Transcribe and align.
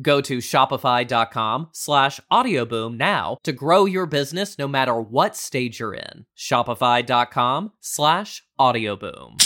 Go 0.00 0.20
to 0.22 0.38
shopify.com 0.38 1.68
slash 1.72 2.20
audioboom 2.30 2.96
now 2.96 3.36
to 3.42 3.52
grow 3.52 3.84
your 3.84 4.06
business 4.06 4.58
no 4.58 4.66
matter 4.66 4.98
what 4.98 5.36
stage 5.36 5.80
you're 5.80 5.94
in. 5.94 6.24
Shopify.com 6.36 7.72
slash 7.80 8.42
audioboom. 8.58 9.42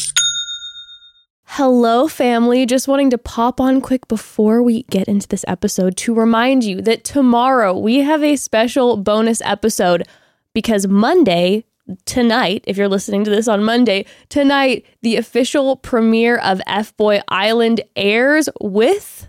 Hello, 1.49 2.07
family. 2.09 2.67
Just 2.67 2.89
wanting 2.89 3.11
to 3.11 3.19
pop 3.19 3.61
on 3.61 3.81
quick 3.81 4.09
before 4.09 4.63
we 4.63 4.83
get 4.85 5.09
into 5.09 5.29
this 5.29 5.45
episode 5.49 5.97
to 5.99 6.15
remind 6.15 6.65
you 6.65 6.83
that 6.83 7.05
tomorrow 7.05 7.77
we 7.77 8.01
have 8.01 8.23
a 8.23 8.37
special 8.37 8.97
bonus 8.97 9.41
episode 9.43 10.07
because 10.53 10.87
Monday, 10.89 11.65
tonight, 12.05 12.65
if 12.67 12.77
you're 12.77 12.89
listening 12.89 13.25
to 13.25 13.31
this 13.31 13.47
on 13.49 13.63
Monday, 13.65 14.07
tonight, 14.29 14.85
the 15.03 15.17
official 15.17 15.77
premiere 15.77 16.37
of 16.39 16.61
F 16.67 16.97
Boy 16.97 17.21
Island 17.29 17.81
airs 17.95 18.49
with 18.61 19.29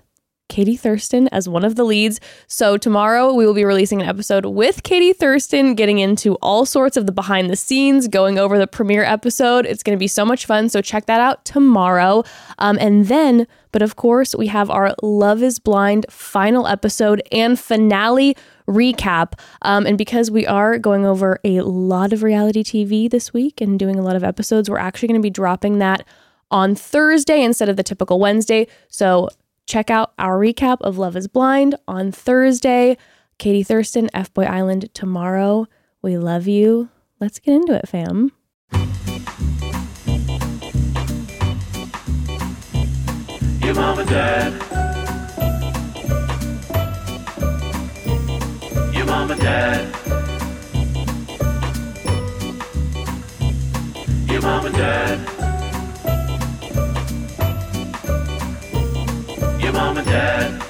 Katie 0.50 0.76
Thurston 0.76 1.28
as 1.30 1.48
one 1.50 1.64
of 1.64 1.76
the 1.76 1.84
leads. 1.84 2.20
So, 2.48 2.78
tomorrow 2.78 3.34
we 3.34 3.46
will 3.46 3.54
be 3.54 3.66
releasing 3.66 4.02
an 4.02 4.08
episode 4.08 4.46
with 4.46 4.84
Katie 4.84 5.14
Thurston, 5.14 5.76
getting 5.76 6.00
into 6.00 6.36
all 6.36 6.66
sorts 6.66 6.98
of 6.98 7.06
the 7.06 7.12
behind 7.12 7.50
the 7.50 7.56
scenes, 7.56 8.08
going 8.08 8.38
over 8.40 8.58
the 8.58 8.68
premiere 8.68 9.04
episode. 9.04 9.66
It's 9.66 9.84
going 9.84 9.96
to 9.96 10.00
be 10.00 10.08
so 10.08 10.26
much 10.26 10.46
fun. 10.46 10.70
So, 10.70 10.82
check 10.82 11.06
that 11.08 11.22
out 11.22 11.46
tomorrow. 11.46 12.24
Um, 12.58 12.78
and 12.80 13.08
then, 13.08 13.48
but 13.72 13.82
of 13.82 13.96
course, 13.96 14.36
we 14.36 14.48
have 14.48 14.70
our 14.70 14.96
Love 15.04 15.44
is 15.44 15.60
Blind 15.60 16.06
final 16.10 16.68
episode 16.68 17.22
and 17.32 17.60
finale 17.60 18.36
recap. 18.68 19.34
Um, 19.62 19.86
and 19.86 19.98
because 19.98 20.30
we 20.30 20.46
are 20.46 20.78
going 20.78 21.06
over 21.06 21.40
a 21.44 21.62
lot 21.62 22.14
of 22.14 22.24
reality 22.24 22.64
TV 22.64 23.10
this 23.10 23.34
week 23.34 23.62
and 23.62 23.80
doing 23.80 23.98
a 23.98 24.02
lot 24.02 24.16
of 24.16 24.24
episodes, 24.24 24.70
we're 24.70 24.78
actually 24.78 25.08
going 25.08 25.22
to 25.22 25.26
be 25.26 25.30
dropping 25.30 25.80
that 25.80 26.06
on 26.52 26.76
Thursday 26.76 27.44
instead 27.44 27.70
of 27.70 27.76
the 27.76 27.84
typical 27.84 28.20
Wednesday. 28.20 28.68
So, 28.90 29.30
Check 29.68 29.90
out 29.92 30.14
our 30.18 30.40
recap 30.40 30.78
of 30.80 30.98
Love 30.98 31.18
is 31.18 31.28
Blind 31.28 31.76
on 31.90 32.10
Thursday. 32.10 32.98
Katie 33.38 33.64
Thurston, 33.64 34.10
F 34.14 34.34
Boy 34.34 34.46
Island 34.46 34.90
tomorrow. 34.94 35.68
We 36.02 36.18
love 36.18 36.48
you. 36.48 36.88
Let's 37.20 37.40
get 37.40 37.54
into 37.54 37.74
it, 37.74 37.86
fam. 37.86 38.32
Your 43.62 43.76
mom 43.76 44.00
and 44.00 44.10
dad. 44.10 44.54
Your 48.96 49.06
mom 49.06 49.32
and 49.32 49.42
dad. 49.42 49.96
Your 54.32 54.42
mom 54.42 54.66
and 54.66 54.76
dad. 54.76 55.37
Mom 59.78 59.98
and 59.98 60.08
dad. 60.08 60.64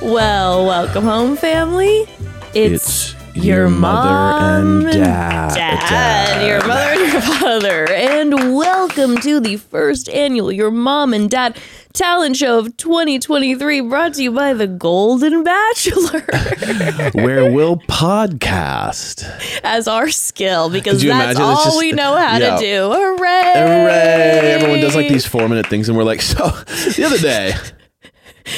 Well, 0.00 0.64
welcome 0.64 1.04
home, 1.04 1.36
family. 1.36 2.06
It's 2.54 3.15
your 3.36 3.68
mother 3.68 4.56
and 4.56 4.82
dad. 4.84 5.54
Dad, 5.54 6.46
your 6.46 6.66
mother 6.66 7.02
and 7.02 7.12
your 7.12 7.20
father. 7.20 7.92
And 7.92 8.56
welcome 8.56 9.18
to 9.18 9.40
the 9.40 9.56
first 9.56 10.08
annual 10.08 10.50
Your 10.50 10.70
Mom 10.70 11.12
and 11.12 11.28
Dad 11.28 11.58
talent 11.92 12.36
show 12.36 12.58
of 12.58 12.76
2023 12.78 13.82
brought 13.82 14.14
to 14.14 14.22
you 14.22 14.32
by 14.32 14.54
The 14.54 14.66
Golden 14.66 15.44
Bachelor 15.44 16.20
where 17.12 17.52
we'll 17.52 17.76
podcast. 17.76 19.24
as 19.62 19.86
our 19.86 20.08
skill 20.08 20.70
because 20.70 21.02
that's? 21.02 21.38
All 21.38 21.64
just- 21.64 21.78
we 21.78 21.92
know 21.92 22.16
how 22.16 22.38
yeah. 22.38 22.56
to 22.56 22.60
do. 22.60 22.90
Hooray! 22.90 23.52
Hooray! 23.54 24.52
Everyone 24.54 24.80
does 24.80 24.96
like 24.96 25.08
these 25.08 25.26
four 25.26 25.46
minute 25.48 25.66
things, 25.66 25.88
and 25.88 25.96
we're 25.96 26.04
like, 26.04 26.22
so 26.22 26.48
the 26.48 27.04
other 27.04 27.18
day, 27.18 27.52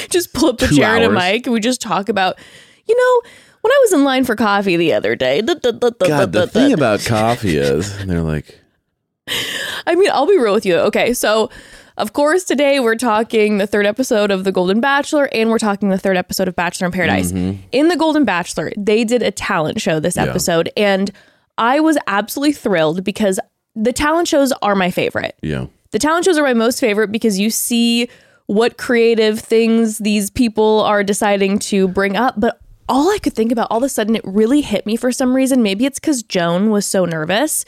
just 0.09 0.33
pull 0.33 0.49
up 0.49 0.61
a 0.61 0.67
chair 0.67 0.95
and 0.95 1.03
a 1.03 1.09
mic 1.09 1.45
and 1.45 1.53
we 1.53 1.59
just 1.59 1.81
talk 1.81 2.07
about, 2.09 2.39
you 2.87 2.95
know, 2.95 3.29
when 3.61 3.71
I 3.71 3.79
was 3.81 3.93
in 3.93 4.03
line 4.03 4.23
for 4.25 4.35
coffee 4.35 4.77
the 4.77 4.93
other 4.93 5.15
day. 5.15 5.41
God, 5.41 6.31
the 6.31 6.47
thing 6.51 6.73
about 6.73 7.03
coffee 7.05 7.57
is, 7.57 7.97
they're 8.05 8.21
like, 8.21 8.59
I 9.85 9.95
mean, 9.95 10.09
I'll 10.11 10.27
be 10.27 10.37
real 10.37 10.53
with 10.53 10.65
you. 10.65 10.75
Okay, 10.77 11.13
so 11.13 11.49
of 11.97 12.13
course 12.13 12.43
today 12.45 12.79
we're 12.79 12.95
talking 12.95 13.57
the 13.57 13.67
third 13.67 13.85
episode 13.85 14.31
of 14.31 14.43
The 14.43 14.51
Golden 14.51 14.79
Bachelor 14.79 15.29
and 15.33 15.49
we're 15.49 15.59
talking 15.59 15.89
the 15.89 15.97
third 15.97 16.17
episode 16.17 16.47
of 16.47 16.55
Bachelor 16.55 16.87
in 16.87 16.93
Paradise. 16.93 17.31
Mm-hmm. 17.31 17.61
In 17.71 17.89
The 17.89 17.97
Golden 17.97 18.23
Bachelor, 18.25 18.71
they 18.77 19.03
did 19.03 19.21
a 19.21 19.31
talent 19.31 19.81
show 19.81 19.99
this 19.99 20.17
episode 20.17 20.69
and 20.77 21.11
I 21.57 21.81
was 21.81 21.97
absolutely 22.07 22.53
thrilled 22.53 23.03
because 23.03 23.39
the 23.75 23.91
talent 23.93 24.27
shows 24.29 24.53
are 24.61 24.75
my 24.75 24.91
favorite. 24.91 25.35
yeah, 25.41 25.65
The 25.91 25.99
talent 25.99 26.25
shows 26.25 26.37
are 26.37 26.43
my 26.43 26.53
most 26.53 26.79
favorite 26.79 27.11
because 27.11 27.37
you 27.37 27.49
see 27.49 28.09
what 28.47 28.77
creative 28.77 29.39
things 29.39 29.99
these 29.99 30.29
people 30.29 30.81
are 30.81 31.03
deciding 31.03 31.59
to 31.59 31.87
bring 31.87 32.15
up. 32.15 32.39
But 32.39 32.58
all 32.89 33.09
I 33.11 33.19
could 33.19 33.33
think 33.33 33.51
about, 33.51 33.67
all 33.69 33.77
of 33.77 33.83
a 33.83 33.89
sudden, 33.89 34.15
it 34.15 34.21
really 34.25 34.61
hit 34.61 34.85
me 34.85 34.95
for 34.97 35.11
some 35.11 35.35
reason. 35.35 35.63
Maybe 35.63 35.85
it's 35.85 35.99
because 35.99 36.23
Joan 36.23 36.69
was 36.71 36.85
so 36.85 37.05
nervous, 37.05 37.63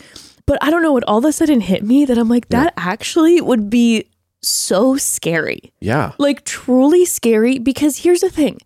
but 0.45 0.57
I 0.61 0.69
don't 0.69 0.81
know 0.83 0.91
what 0.91 1.03
all 1.05 1.19
of 1.19 1.25
a 1.25 1.31
sudden 1.31 1.61
hit 1.61 1.83
me 1.83 2.03
that 2.05 2.17
I'm 2.17 2.27
like, 2.27 2.49
that 2.49 2.73
actually 2.75 3.39
would 3.39 3.69
be 3.69 4.09
so 4.41 4.97
scary. 4.97 5.71
yeah, 5.79 6.13
Like, 6.17 6.43
truly 6.43 7.05
scary. 7.05 7.59
Because 7.59 7.97
here's 7.99 8.21
the 8.21 8.29
thing 8.29 8.59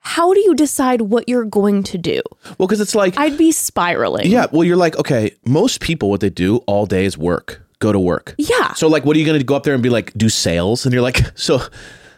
how 0.00 0.32
do 0.34 0.40
you 0.40 0.54
decide 0.54 1.02
what 1.02 1.28
you're 1.28 1.44
going 1.44 1.82
to 1.84 1.98
do? 1.98 2.20
well, 2.58 2.66
because 2.66 2.80
it's 2.80 2.94
like, 2.94 3.16
I'd 3.18 3.36
be 3.38 3.52
spiraling. 3.52 4.26
yeah, 4.30 4.46
well, 4.50 4.64
you're 4.64 4.76
like, 4.76 4.96
okay, 4.98 5.30
most 5.46 5.80
people, 5.80 6.10
what 6.10 6.20
they 6.20 6.30
do 6.30 6.56
all 6.66 6.86
day 6.86 7.04
is 7.04 7.16
work, 7.18 7.62
go 7.80 7.92
to 7.92 7.98
work. 8.00 8.34
Yeah. 8.38 8.72
So, 8.72 8.88
like, 8.88 9.04
what 9.04 9.14
are 9.16 9.20
you 9.20 9.26
going 9.26 9.38
to 9.38 9.44
go 9.44 9.54
up 9.54 9.62
there 9.62 9.74
and 9.74 9.82
be 9.82 9.90
like, 9.90 10.12
do 10.14 10.28
sales? 10.28 10.84
And 10.86 10.92
you're 10.92 11.02
like, 11.02 11.20
so 11.38 11.60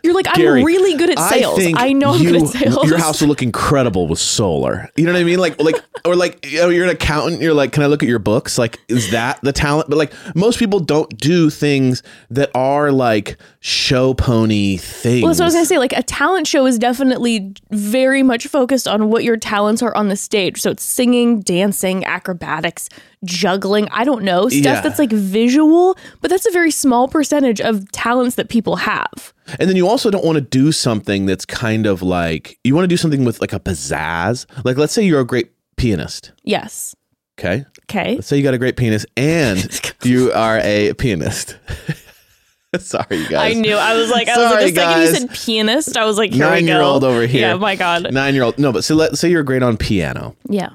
You're 0.02 0.14
like, 0.14 0.26
Gary, 0.34 0.60
I'm 0.60 0.66
really 0.66 0.96
good 0.96 1.10
at 1.10 1.18
sales. 1.30 1.58
think 1.58 1.78
I, 1.78 1.92
know 1.92 2.12
I'm 2.12 2.22
good 2.22 2.42
at 2.42 2.48
sales. 2.48 2.88
Your 2.88 2.98
house 2.98 3.20
will 3.20 3.28
look 3.28 3.42
incredible 3.42 4.08
with 4.08 4.18
solar. 4.18 4.90
You 4.96 5.06
know 5.06 5.12
what 5.12 5.20
I 5.20 5.24
mean? 5.24 5.38
Like, 5.38 5.60
like, 5.60 5.76
or 6.04 6.16
like, 6.16 6.44
you 6.44 6.58
know, 6.58 6.68
you're 6.70 6.84
an 6.84 6.90
accountant. 6.90 7.40
You're 7.40 7.54
like, 7.54 7.72
can 7.72 7.82
I 7.82 7.86
look 7.86 8.02
at 8.02 8.08
your 8.08 8.18
books? 8.18 8.58
Like, 8.58 8.80
is 8.88 9.10
that 9.12 9.38
the 9.42 9.52
talent? 9.52 9.88
But 9.88 9.98
like, 9.98 10.12
most 10.34 10.58
people 10.58 10.80
don't 10.80 11.16
do 11.18 11.50
things 11.50 12.02
that 12.30 12.50
are 12.54 12.90
like 12.90 13.36
show 13.60 14.12
pony 14.14 14.76
things. 14.76 15.22
Well, 15.22 15.30
that's 15.30 15.38
what 15.38 15.44
I 15.44 15.46
was 15.46 15.54
gonna 15.54 15.66
say. 15.66 15.78
Like 15.78 15.92
a 15.92 16.02
talent 16.02 16.48
show 16.48 16.66
is 16.66 16.78
definitely 16.78 17.54
very 17.70 18.24
much 18.24 18.48
focused 18.48 18.88
on 18.88 19.08
what 19.08 19.22
your 19.22 19.36
talents 19.36 19.82
are 19.82 19.96
on 19.96 20.08
the 20.08 20.16
stage. 20.16 20.60
So 20.60 20.70
it's 20.70 20.82
singing, 20.84 21.40
dancing, 21.40 22.04
acrobatics, 22.04 22.88
juggling. 23.24 23.88
I 23.90 24.04
don't 24.04 24.22
know 24.22 24.48
stuff 24.48 24.62
Yeah. 24.64 24.80
that's 24.80 24.98
like 24.98 25.10
visual, 25.12 25.96
but 26.20 26.30
that's 26.30 26.46
a 26.46 26.50
very 26.50 26.70
small 26.70 27.08
percentage 27.08 27.60
of 27.60 27.90
talents 27.92 28.36
that 28.36 28.48
people 28.48 28.76
have. 28.76 29.32
And 29.58 29.68
then 29.68 29.76
you 29.76 29.88
also 29.88 30.10
don't 30.10 30.24
want 30.24 30.36
to 30.36 30.40
do 30.42 30.72
something 30.72 31.26
that's 31.26 31.44
kind 31.44 31.86
of 31.86 32.02
like 32.02 32.58
you 32.64 32.74
want 32.74 32.84
to 32.84 32.88
do 32.88 32.96
something 32.96 33.24
with 33.24 33.40
like 33.40 33.52
a 33.52 33.60
pizzazz. 33.60 34.46
Like, 34.64 34.76
let's 34.76 34.92
say 34.92 35.02
you're 35.02 35.20
a 35.20 35.26
great 35.26 35.52
pianist. 35.76 36.32
Yes. 36.44 36.94
Okay. 37.38 37.64
Okay. 37.90 38.14
Let's 38.16 38.26
say 38.26 38.36
you 38.36 38.42
got 38.42 38.54
a 38.54 38.58
great 38.58 38.76
penis 38.76 39.04
and 39.16 39.92
you 40.02 40.32
are 40.32 40.58
a 40.62 40.92
pianist. 40.94 41.58
Sorry, 42.78 43.16
you 43.18 43.28
guys. 43.28 43.54
I 43.54 43.60
knew. 43.60 43.74
I 43.76 43.94
was 43.96 44.10
like, 44.10 44.28
I 44.28 44.36
was 44.38 44.50
Sorry, 44.50 44.64
like, 44.64 44.74
the 44.74 44.80
second 44.80 45.02
you 45.02 45.14
said 45.28 45.30
pianist, 45.44 45.96
I 45.98 46.06
was 46.06 46.16
like, 46.16 46.30
here 46.32 46.46
we 46.46 46.48
go. 46.48 46.54
Nine-year-old 46.54 47.04
over 47.04 47.26
here. 47.26 47.48
Yeah, 47.48 47.54
my 47.56 47.76
God. 47.76 48.10
Nine 48.14 48.32
year 48.34 48.44
old. 48.44 48.58
No, 48.58 48.72
but 48.72 48.82
so 48.82 48.94
let's 48.94 49.20
say 49.20 49.28
you're 49.30 49.42
great 49.42 49.62
on 49.62 49.76
piano. 49.76 50.34
Yeah. 50.48 50.70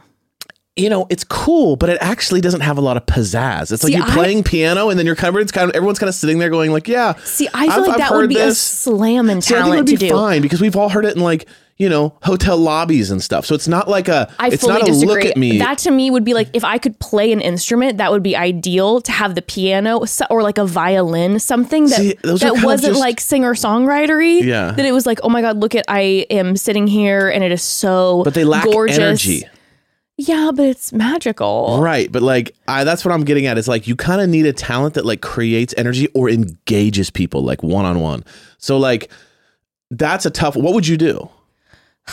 You 0.78 0.90
know, 0.90 1.08
it's 1.10 1.24
cool, 1.24 1.76
but 1.76 1.90
it 1.90 1.98
actually 2.02 2.40
doesn't 2.42 2.62
have 2.62 2.78
a 2.78 2.82
lot 2.82 2.98
of 2.98 3.06
pizzazz. 3.08 3.72
It's 3.72 3.84
like 3.84 3.94
you're 3.94 4.04
I- 4.06 4.14
playing 4.14 4.44
piano 4.44 4.90
and 4.90 5.00
then 5.00 5.06
of, 5.36 5.42
it's 5.42 5.52
kind 5.52 5.70
of 5.70 5.76
everyone's 5.76 6.00
kind 6.00 6.08
of 6.10 6.16
sitting 6.16 6.38
there 6.40 6.50
going 6.52 6.72
like, 6.72 6.88
yeah. 6.88 7.14
See, 7.24 7.48
I 7.54 7.64
feel 7.66 7.72
I've- 7.72 7.82
like 7.82 7.90
I've 7.92 7.98
that 7.98 8.12
would 8.14 8.30
be 8.30 8.36
a 8.38 8.46
this. 8.46 8.60
slam 8.62 9.30
in 9.30 9.42
See, 9.42 9.56
I 9.56 9.64
think 9.64 9.66
it 9.66 9.70
talent 9.70 9.80
would 9.80 9.88
to 9.88 10.04
be 10.06 10.10
do. 10.10 10.14
fine 10.16 10.42
because 10.42 10.62
we've 10.62 10.76
all 10.76 10.90
heard 10.90 11.06
it 11.06 11.16
in 11.16 11.22
like, 11.24 11.48
you 11.78 11.90
know, 11.90 12.16
hotel 12.24 12.58
lobbies 12.58 13.12
and 13.12 13.22
stuff. 13.22 13.46
So 13.46 13.54
it's 13.54 13.68
not 13.68 13.88
like 13.88 14.08
a, 14.08 14.32
I 14.40 14.48
it's 14.50 14.62
fully 14.64 14.74
not 14.74 14.82
a 14.84 14.86
disagree. 14.86 15.08
look 15.16 15.26
at 15.26 15.38
me. 15.38 15.60
That 15.60 15.78
to 15.80 15.92
me 15.92 16.10
would 16.10 16.24
be 16.24 16.34
like 16.34 16.50
if 16.54 16.64
I 16.64 16.78
could 16.80 16.98
play 17.00 17.32
an 17.32 17.40
instrument, 17.42 17.98
that 18.00 18.12
would 18.12 18.24
be 18.24 18.36
ideal 18.36 19.00
to 19.02 19.12
have 19.12 19.36
the 19.36 19.44
piano 19.44 20.04
or 20.32 20.42
like 20.44 20.58
a 20.58 20.66
violin, 20.66 21.38
something 21.40 21.84
that 21.86 21.98
See, 21.98 22.14
that 22.24 22.62
wasn't 22.64 22.94
just- 22.94 23.00
like 23.00 23.20
singer 23.20 23.54
songwritery. 23.54 24.42
Yeah. 24.44 24.72
that 24.72 24.86
it 24.86 24.92
was 24.92 25.06
like, 25.06 25.20
oh 25.24 25.30
my 25.30 25.42
god, 25.42 25.58
look 25.58 25.76
at 25.76 25.86
I 25.88 26.26
am 26.32 26.56
sitting 26.58 26.88
here 26.88 27.30
and 27.30 27.44
it 27.44 27.52
is 27.52 27.62
so 27.64 28.24
but 28.24 28.34
they 28.34 28.44
lack 28.44 28.64
gorgeous. 28.66 28.98
energy. 28.98 29.44
Yeah, 30.18 30.52
but 30.54 30.66
it's 30.66 30.92
magical. 30.92 31.80
Right, 31.80 32.12
but 32.12 32.24
like 32.24 32.56
I 32.68 32.84
that's 32.84 33.06
what 33.06 33.14
I'm 33.14 33.24
getting 33.24 33.46
at 33.46 33.58
is 33.58 33.68
like 33.68 33.88
you 33.88 33.96
kind 33.96 34.20
of 34.20 34.28
need 34.28 34.48
a 34.48 34.54
talent 34.54 34.96
that 34.96 35.06
like 35.06 35.22
creates 35.22 35.76
energy 35.78 36.08
or 36.16 36.28
engages 36.28 37.12
people 37.12 37.44
like 37.44 37.62
one 37.62 37.86
on 37.86 38.00
one. 38.00 38.24
So 38.58 38.78
like 38.78 39.12
that's 39.92 40.26
a 40.26 40.32
tough. 40.32 40.56
What 40.56 40.74
would 40.74 40.88
you 40.88 40.98
do? 40.98 41.30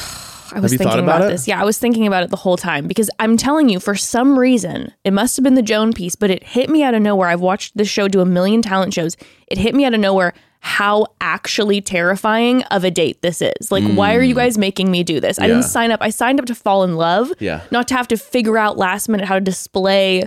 I 0.52 0.60
was 0.60 0.72
thinking 0.76 1.00
about 1.00 1.20
about, 1.22 1.30
this. 1.30 1.48
Yeah, 1.48 1.60
I 1.60 1.64
was 1.64 1.78
thinking 1.78 2.06
about 2.06 2.22
it 2.22 2.30
the 2.30 2.36
whole 2.36 2.56
time 2.56 2.86
because 2.86 3.10
I'm 3.18 3.36
telling 3.36 3.68
you, 3.68 3.80
for 3.80 3.94
some 3.96 4.38
reason, 4.38 4.92
it 5.02 5.12
must 5.12 5.36
have 5.36 5.42
been 5.42 5.54
the 5.54 5.62
Joan 5.62 5.92
piece, 5.92 6.14
but 6.14 6.30
it 6.30 6.44
hit 6.44 6.70
me 6.70 6.82
out 6.82 6.94
of 6.94 7.02
nowhere. 7.02 7.28
I've 7.28 7.40
watched 7.40 7.76
this 7.76 7.88
show 7.88 8.06
do 8.06 8.20
a 8.20 8.26
million 8.26 8.62
talent 8.62 8.94
shows. 8.94 9.16
It 9.48 9.58
hit 9.58 9.74
me 9.74 9.84
out 9.84 9.94
of 9.94 10.00
nowhere 10.00 10.32
how 10.66 11.06
actually 11.20 11.78
terrifying 11.82 12.62
of 12.64 12.84
a 12.84 12.90
date 12.90 13.20
this 13.20 13.42
is. 13.42 13.70
Like, 13.70 13.84
why 13.84 14.14
are 14.14 14.22
you 14.22 14.34
guys 14.34 14.56
making 14.56 14.90
me 14.90 15.02
do 15.04 15.20
this? 15.20 15.38
I 15.38 15.42
Mm. 15.42 15.48
Yeah. 15.48 15.54
didn't 15.56 15.64
sign 15.66 15.90
up. 15.90 16.00
I 16.02 16.08
signed 16.08 16.40
up 16.40 16.46
to 16.46 16.54
fall 16.54 16.84
in 16.84 16.96
love, 16.96 17.30
Yeah. 17.38 17.60
not 17.70 17.86
to 17.88 17.94
have 17.94 18.08
to 18.08 18.16
figure 18.16 18.56
out 18.56 18.78
last 18.78 19.10
minute 19.10 19.26
how 19.26 19.34
to 19.34 19.42
display 19.42 20.24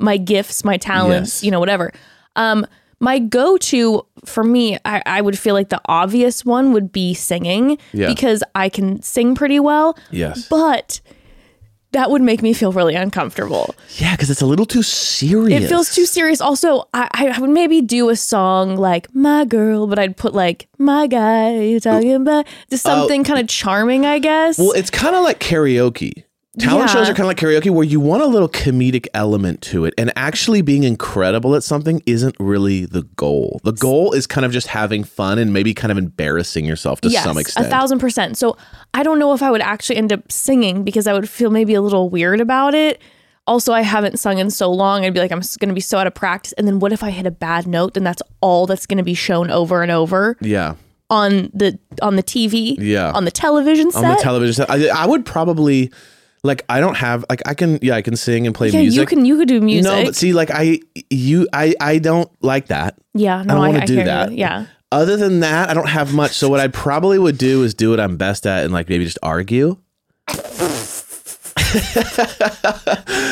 my 0.00 0.16
gifts, 0.16 0.64
my 0.64 0.78
talents, 0.78 1.36
Yes. 1.42 1.44
you 1.44 1.50
know, 1.50 1.60
whatever. 1.60 1.92
Um, 2.34 2.66
my 2.98 3.18
go-to 3.18 4.06
for 4.24 4.42
me, 4.42 4.78
I, 4.86 5.02
I 5.04 5.20
would 5.20 5.38
feel 5.38 5.52
like 5.54 5.68
the 5.68 5.82
obvious 5.84 6.46
one 6.46 6.72
would 6.72 6.90
be 6.90 7.12
singing 7.12 7.76
Yeah. 7.92 8.06
because 8.08 8.42
I 8.54 8.70
can 8.70 9.02
sing 9.02 9.34
pretty 9.34 9.60
well. 9.60 9.98
Yes. 10.10 10.48
But 10.48 11.02
that 11.94 12.10
would 12.10 12.22
make 12.22 12.42
me 12.42 12.52
feel 12.52 12.72
really 12.72 12.94
uncomfortable. 12.94 13.74
Yeah, 13.96 14.14
because 14.14 14.28
it's 14.28 14.42
a 14.42 14.46
little 14.46 14.66
too 14.66 14.82
serious. 14.82 15.64
It 15.64 15.68
feels 15.68 15.94
too 15.94 16.04
serious. 16.04 16.40
Also, 16.40 16.88
I, 16.92 17.08
I 17.12 17.40
would 17.40 17.50
maybe 17.50 17.80
do 17.80 18.10
a 18.10 18.16
song 18.16 18.76
like 18.76 19.12
"My 19.14 19.44
Girl," 19.44 19.86
but 19.86 19.98
I'd 19.98 20.16
put 20.16 20.34
like 20.34 20.68
"My 20.78 21.06
Guy." 21.06 21.60
You 21.60 21.80
talking 21.80 22.12
about 22.12 22.46
just 22.68 22.86
oh. 22.86 22.90
something 22.90 23.24
kind 23.24 23.40
of 23.40 23.48
charming, 23.48 24.04
I 24.04 24.18
guess. 24.18 24.58
Well, 24.58 24.72
it's 24.72 24.90
kind 24.90 25.16
of 25.16 25.22
like 25.22 25.40
karaoke. 25.40 26.24
Talent 26.58 26.88
Yeah. 26.88 26.94
shows 26.94 27.08
are 27.08 27.14
kind 27.14 27.20
of 27.22 27.26
like 27.26 27.38
karaoke 27.38 27.70
where 27.70 27.84
you 27.84 27.98
want 27.98 28.22
a 28.22 28.26
little 28.26 28.48
comedic 28.48 29.06
element 29.12 29.60
to 29.62 29.84
it. 29.84 29.94
And 29.98 30.12
actually 30.14 30.62
being 30.62 30.84
incredible 30.84 31.54
at 31.56 31.64
something 31.64 32.00
isn't 32.06 32.36
really 32.38 32.84
the 32.86 33.02
goal. 33.16 33.60
The 33.64 33.72
goal 33.72 34.12
is 34.12 34.26
kind 34.26 34.44
of 34.44 34.52
just 34.52 34.68
having 34.68 35.02
fun 35.02 35.38
and 35.38 35.52
maybe 35.52 35.74
kind 35.74 35.90
of 35.90 35.98
embarrassing 35.98 36.64
yourself 36.64 37.00
to 37.00 37.08
yes, 37.08 37.24
some 37.24 37.38
extent. 37.38 37.66
a 37.66 37.70
thousand 37.70 37.98
percent. 37.98 38.36
So 38.38 38.56
I 38.92 39.02
don't 39.02 39.18
know 39.18 39.32
if 39.32 39.42
I 39.42 39.50
would 39.50 39.62
actually 39.62 39.96
end 39.96 40.12
up 40.12 40.30
singing 40.30 40.84
because 40.84 41.06
I 41.06 41.12
would 41.12 41.28
feel 41.28 41.50
maybe 41.50 41.74
a 41.74 41.82
little 41.82 42.08
weird 42.08 42.40
about 42.40 42.74
it. 42.74 43.00
Also, 43.46 43.72
I 43.74 43.82
haven't 43.82 44.18
sung 44.18 44.38
in 44.38 44.48
so 44.50 44.70
long. 44.72 45.04
I'd 45.04 45.12
be 45.12 45.20
like, 45.20 45.30
I'm 45.32 45.40
going 45.58 45.68
to 45.68 45.74
be 45.74 45.80
so 45.80 45.98
out 45.98 46.06
of 46.06 46.14
practice. 46.14 46.52
And 46.52 46.66
then 46.66 46.78
what 46.78 46.92
if 46.94 47.02
I 47.02 47.10
hit 47.10 47.26
a 47.26 47.30
bad 47.30 47.66
note? 47.66 47.92
Then 47.94 48.02
that's 48.04 48.22
all 48.40 48.66
that's 48.66 48.86
going 48.86 48.96
to 48.98 49.04
be 49.04 49.12
shown 49.12 49.50
over 49.50 49.82
and 49.82 49.90
over 49.92 50.38
yeah. 50.40 50.76
on 51.10 51.50
the 51.52 51.78
on 52.00 52.16
the 52.16 52.22
TV, 52.22 52.76
Yeah. 52.78 53.10
on 53.12 53.26
the 53.26 53.30
television 53.30 53.90
set. 53.90 54.04
On 54.04 54.16
the 54.16 54.22
television 54.22 54.54
set. 54.54 54.70
I, 54.70 54.88
I 54.88 55.04
would 55.04 55.26
probably, 55.26 55.92
like, 56.44 56.64
I 56.68 56.78
don't 56.78 56.96
have, 56.96 57.24
like, 57.28 57.42
I 57.46 57.54
can, 57.54 57.78
yeah, 57.82 57.96
I 57.96 58.02
can 58.02 58.14
sing 58.16 58.46
and 58.46 58.54
play 58.54 58.68
yeah, 58.68 58.80
music. 58.80 59.00
you 59.00 59.06
can 59.06 59.24
you 59.24 59.36
could 59.38 59.48
do 59.48 59.60
music. 59.60 59.90
No, 59.90 60.04
but 60.04 60.14
see, 60.14 60.32
like, 60.32 60.50
I, 60.52 60.78
you, 61.10 61.48
I, 61.52 61.74
I 61.80 61.98
don't 61.98 62.30
like 62.42 62.68
that. 62.68 62.96
yeah, 63.14 63.42
no, 63.42 63.54
I 63.54 63.56
don't 63.56 63.74
want 63.74 63.86
to 63.88 63.96
do 63.96 64.04
that. 64.04 64.30
You. 64.30 64.36
Yeah, 64.36 64.66
Other 64.92 65.16
than 65.16 65.40
that, 65.40 65.70
I 65.70 65.74
don't 65.74 65.88
have 65.88 66.14
much. 66.14 66.32
So 66.32 66.48
what 66.48 66.60
I 66.60 66.68
probably 66.68 67.18
would 67.18 67.38
do 67.38 67.64
is 67.64 67.74
do 67.74 67.90
what 67.90 67.98
I'm 67.98 68.16
best 68.16 68.46
at 68.46 68.62
and 68.64 68.72
like 68.72 68.88
maybe 68.88 69.04
just 69.04 69.18
argue. 69.22 69.78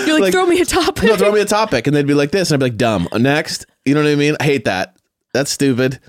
you're 0.06 0.20
like, 0.20 0.32
throw 0.32 0.46
me 0.46 0.60
a 0.60 0.64
topic. 0.64 1.04
No, 1.04 1.16
throw 1.16 1.32
me 1.32 1.40
a 1.40 1.44
topic, 1.44 1.86
and 1.86 1.94
they'd 1.94 2.06
be 2.06 2.14
like 2.14 2.30
this, 2.30 2.50
and 2.50 2.56
I'd 2.62 2.64
be 2.64 2.70
like, 2.70 2.78
dumb. 2.78 3.08
Next, 3.14 3.66
you 3.84 3.94
know 3.94 4.02
what 4.02 4.10
I 4.10 4.16
mean? 4.16 4.36
I 4.40 4.44
hate 4.44 4.64
that. 4.64 4.96
That's 5.32 5.50
stupid. 5.50 6.00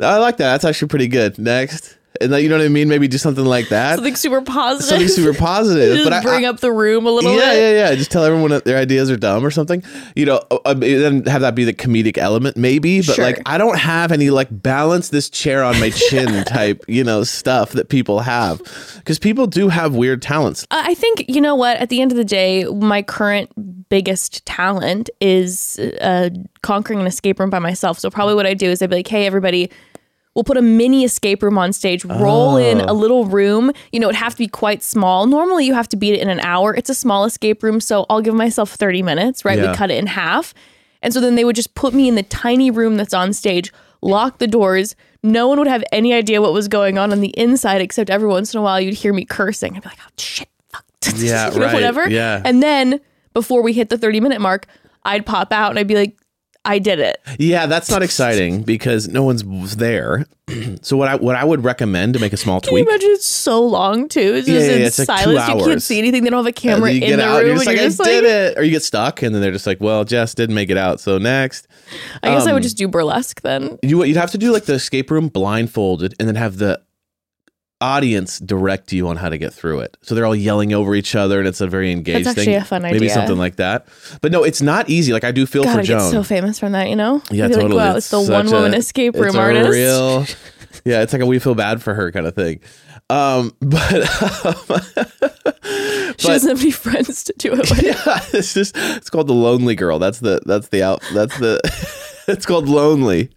I 0.00 0.16
like 0.18 0.38
that. 0.38 0.52
That's 0.52 0.64
actually 0.64 0.88
pretty 0.88 1.08
good. 1.08 1.38
Next, 1.38 1.98
and 2.20 2.32
then, 2.32 2.42
you 2.42 2.48
know 2.48 2.56
what 2.58 2.64
I 2.64 2.68
mean? 2.68 2.88
Maybe 2.88 3.08
do 3.08 3.18
something 3.18 3.44
like 3.44 3.68
that. 3.70 3.96
something 3.96 4.14
super 4.16 4.40
positive. 4.40 4.86
Something 4.88 5.08
super 5.08 5.36
positive. 5.38 5.96
Just 5.98 6.08
but 6.10 6.22
bring 6.22 6.44
I- 6.46 6.48
up 6.48 6.60
the 6.60 6.70
room 6.72 7.06
a 7.06 7.10
little 7.10 7.32
yeah, 7.32 7.50
bit. 7.50 7.58
yeah, 7.76 7.88
yeah. 7.90 7.94
Just 7.96 8.10
tell 8.10 8.24
everyone 8.24 8.50
that 8.50 8.64
their 8.64 8.78
ideas 8.78 9.10
are 9.10 9.16
dumb 9.16 9.44
or 9.44 9.50
something. 9.50 9.82
You 10.14 10.26
know, 10.26 10.36
uh, 10.64 10.74
then 10.74 11.24
have 11.26 11.40
that 11.42 11.54
be 11.54 11.64
the 11.64 11.72
comedic 11.72 12.16
element, 12.18 12.56
maybe. 12.56 13.00
But 13.00 13.16
Sure. 13.16 13.24
like, 13.24 13.40
I 13.46 13.58
don't 13.58 13.78
have 13.78 14.12
any 14.12 14.30
like 14.30 14.48
balance 14.50 15.08
this 15.08 15.28
chair 15.28 15.64
on 15.64 15.78
my 15.80 15.90
chin 15.90 16.44
type, 16.46 16.84
you 16.88 17.02
know, 17.04 17.24
stuff 17.24 17.72
that 17.72 17.88
people 17.88 18.20
have 18.20 18.60
because 18.96 19.18
people 19.18 19.46
do 19.46 19.68
have 19.68 19.94
weird 19.94 20.22
talents. 20.22 20.66
I 20.70 20.90
I 20.90 20.94
think 20.94 21.24
you 21.28 21.40
know 21.40 21.54
what. 21.56 21.76
At 21.78 21.88
the 21.88 22.00
end 22.00 22.12
of 22.12 22.16
the 22.16 22.24
day, 22.24 22.64
my 22.66 23.02
current 23.02 23.88
biggest 23.88 24.46
talent 24.46 25.10
is 25.20 25.78
uh, 26.00 26.30
conquering 26.62 27.00
an 27.00 27.06
escape 27.06 27.40
room 27.40 27.50
by 27.50 27.58
myself. 27.58 27.98
So 27.98 28.08
probably 28.10 28.34
what 28.36 28.46
I 28.46 28.54
do 28.54 28.70
is 28.70 28.80
I'd 28.80 28.90
be 28.90 28.96
like, 28.96 29.08
"Hey, 29.08 29.26
everybody." 29.26 29.70
We'll 30.34 30.44
put 30.44 30.56
a 30.56 30.62
mini 30.62 31.04
escape 31.04 31.42
room 31.42 31.56
on 31.58 31.72
stage, 31.72 32.04
roll 32.04 32.56
in 32.56 32.80
Oh. 32.80 32.86
a 32.88 32.92
little 32.92 33.24
room. 33.26 33.70
You 33.92 34.00
know, 34.00 34.08
it'd 34.08 34.16
have 34.20 34.32
to 34.32 34.38
be 34.38 34.48
quite 34.48 34.82
small. 34.82 35.26
Normally, 35.26 35.64
you 35.66 35.74
have 35.74 35.88
to 35.90 35.96
beat 35.96 36.14
it 36.14 36.20
in 36.20 36.28
an 36.28 36.40
hour. 36.40 36.74
It's 36.74 36.90
a 36.90 36.94
small 36.94 37.24
escape 37.24 37.62
room, 37.62 37.80
so 37.80 38.04
I'll 38.10 38.20
give 38.20 38.34
myself 38.34 38.70
30 38.72 39.02
minutes, 39.02 39.44
right? 39.44 39.58
Yeah. 39.58 39.70
We 39.70 39.76
cut 39.76 39.90
it 39.90 39.98
in 39.98 40.06
half. 40.08 40.52
And 41.02 41.12
so 41.14 41.20
then 41.20 41.34
they 41.36 41.44
would 41.44 41.54
just 41.56 41.74
put 41.74 41.94
me 41.94 42.08
in 42.08 42.14
the 42.14 42.22
tiny 42.24 42.70
room 42.70 42.96
that's 42.96 43.14
on 43.14 43.32
stage, 43.32 43.72
lock 44.02 44.38
the 44.38 44.46
doors. 44.46 44.96
No 45.22 45.46
one 45.48 45.58
would 45.58 45.68
have 45.68 45.84
any 45.92 46.12
idea 46.12 46.40
what 46.42 46.52
was 46.52 46.66
going 46.68 46.98
on 46.98 47.12
on 47.12 47.20
the 47.20 47.28
inside, 47.38 47.80
except 47.80 48.10
every 48.10 48.28
once 48.28 48.52
in 48.54 48.58
a 48.58 48.62
while 48.62 48.80
you'd 48.80 48.94
hear 48.94 49.12
me 49.12 49.24
cursing. 49.24 49.76
I'd 49.76 49.82
be 49.82 49.88
like, 49.88 49.98
oh, 50.04 50.10
shit, 50.18 50.48
fuck. 50.70 50.84
Yeah, 51.16 51.52
You 51.52 51.60
know, 51.60 51.66
right. 51.66 51.74
Whatever. 51.74 52.08
Yeah. 52.08 52.42
And 52.44 52.62
then 52.62 53.00
before 53.34 53.62
we 53.62 53.72
hit 53.72 53.88
the 53.88 53.98
30 53.98 54.20
minute 54.20 54.40
mark, 54.40 54.66
I'd 55.04 55.24
pop 55.26 55.52
out 55.52 55.70
and 55.70 55.78
I'd 55.78 55.86
be 55.86 55.94
like, 55.94 56.16
I 56.66 56.78
did 56.78 56.98
it. 56.98 57.20
Yeah, 57.38 57.66
that's 57.66 57.90
not 57.90 58.02
exciting 58.02 58.62
because 58.62 59.08
no 59.08 59.22
one's 59.22 59.76
there. 59.76 60.24
so 60.82 60.96
what 60.96 61.08
I 61.08 61.16
what 61.16 61.36
I 61.36 61.44
would 61.44 61.62
recommend 61.64 62.14
to 62.14 62.20
make 62.20 62.32
a 62.32 62.36
small 62.36 62.60
Can 62.60 62.72
you 62.76 62.84
tweak. 62.84 62.88
imagine 62.88 63.10
it's 63.12 63.26
so 63.26 63.62
long 63.62 64.08
too? 64.08 64.34
It's 64.36 64.48
Yeah, 64.48 64.54
just 64.54 64.68
yeah, 64.70 64.76
in 64.76 64.82
it's 64.82 64.98
like 64.98 65.24
two 65.24 65.36
silence. 65.36 65.48
You 65.62 65.66
can't 65.70 65.82
see 65.82 65.98
anything. 65.98 66.24
They 66.24 66.30
don't 66.30 66.44
have 66.44 66.50
a 66.50 66.52
camera 66.52 66.90
in 66.92 67.00
the 67.18 67.24
out, 67.24 67.38
room. 67.42 67.46
you're 67.48 67.54
just 67.56 67.66
and 67.66 67.66
like, 67.66 67.76
you're 67.76 67.88
just 67.88 68.00
I 68.00 68.04
like, 68.04 68.12
did 68.12 68.24
it, 68.24 68.58
or 68.58 68.62
you 68.62 68.70
get 68.70 68.82
stuck, 68.82 69.22
and 69.22 69.34
then 69.34 69.42
they're 69.42 69.52
just 69.52 69.66
like, 69.66 69.80
"Well, 69.80 70.04
Jess 70.04 70.34
didn't 70.34 70.54
make 70.54 70.70
it 70.70 70.76
out, 70.76 71.00
so 71.00 71.18
next." 71.18 71.66
I 72.22 72.28
guess 72.30 72.46
I 72.46 72.50
Um, 72.50 72.54
would 72.54 72.62
just 72.62 72.76
do 72.78 72.88
burlesque 72.88 73.40
then. 73.42 73.78
You 73.82 74.04
you'd 74.04 74.16
have 74.16 74.30
to 74.32 74.38
do 74.38 74.52
like 74.52 74.64
the 74.64 74.74
escape 74.74 75.10
room 75.10 75.28
blindfolded, 75.28 76.14
and 76.18 76.28
then 76.28 76.36
have 76.36 76.58
the 76.58 76.80
audience 77.80 78.38
direct 78.38 78.92
you 78.92 79.08
on 79.08 79.16
how 79.16 79.28
to 79.28 79.36
get 79.36 79.52
through 79.52 79.80
it. 79.80 79.96
So 80.02 80.14
they're 80.14 80.24
all 80.24 80.34
yelling 80.34 80.72
over 80.72 80.94
each 80.94 81.14
other, 81.14 81.38
and 81.38 81.48
it's 81.48 81.60
a 81.60 81.66
very 81.66 81.92
engaged 81.92 82.26
That's 82.26 82.36
thing. 82.36 82.42
actually 82.42 82.54
a 82.54 82.64
fun 82.64 82.84
idea. 82.84 83.00
Maybe 83.00 83.08
something 83.10 83.36
like 83.36 83.56
that. 83.56 83.86
But 84.20 84.32
no, 84.32 84.42
it's 84.42 84.62
not 84.62 84.88
easy. 84.88 85.12
Like 85.12 85.24
I 85.24 85.32
do 85.32 85.46
feel 85.46 85.64
God, 85.64 85.74
for 85.74 85.80
I 85.80 85.82
get 85.82 85.98
Joan. 85.98 86.10
so 86.10 86.22
famous 86.22 86.58
from 86.58 86.72
that, 86.72 86.88
you 86.88 86.96
know? 86.96 87.22
Yeah, 87.30 87.48
totally. 87.48 87.74
Like, 87.74 87.90
wow, 87.90 87.96
it's, 87.96 88.10
the 88.10 88.20
one 88.20 88.50
woman 88.50 88.74
escape 88.74 89.14
it's 89.14 89.24
room 89.24 89.36
a 89.36 89.38
artist. 89.38 89.70
Real, 89.70 90.20
yeah, 90.84 91.02
it's 91.02 91.12
like 91.12 91.22
a 91.22 91.26
we 91.26 91.38
feel 91.38 91.54
bad 91.54 91.82
for 91.82 91.94
her 91.94 92.12
kind 92.12 92.26
of 92.26 92.34
thing. 92.34 92.60
Um, 93.10 93.54
but 93.60 93.80
she 96.18 96.28
doesn't 96.28 96.48
have 96.48 96.60
any 96.60 96.70
friends 96.70 97.24
to 97.24 97.34
do 97.36 97.52
it 97.52 97.70
with. 97.70 97.82
yeah, 97.82 98.20
it's 98.32 98.54
just 98.54 98.74
it's 98.76 99.10
called 99.10 99.26
the 99.26 99.34
lonely 99.34 99.74
girl. 99.74 99.98
That's 99.98 100.20
the 100.20 100.40
that's 100.46 100.68
the 100.68 100.82
out 100.82 101.02
that's 101.12 101.36
the 101.38 101.60
it's 102.28 102.46
called 102.46 102.68
lonely. 102.68 103.30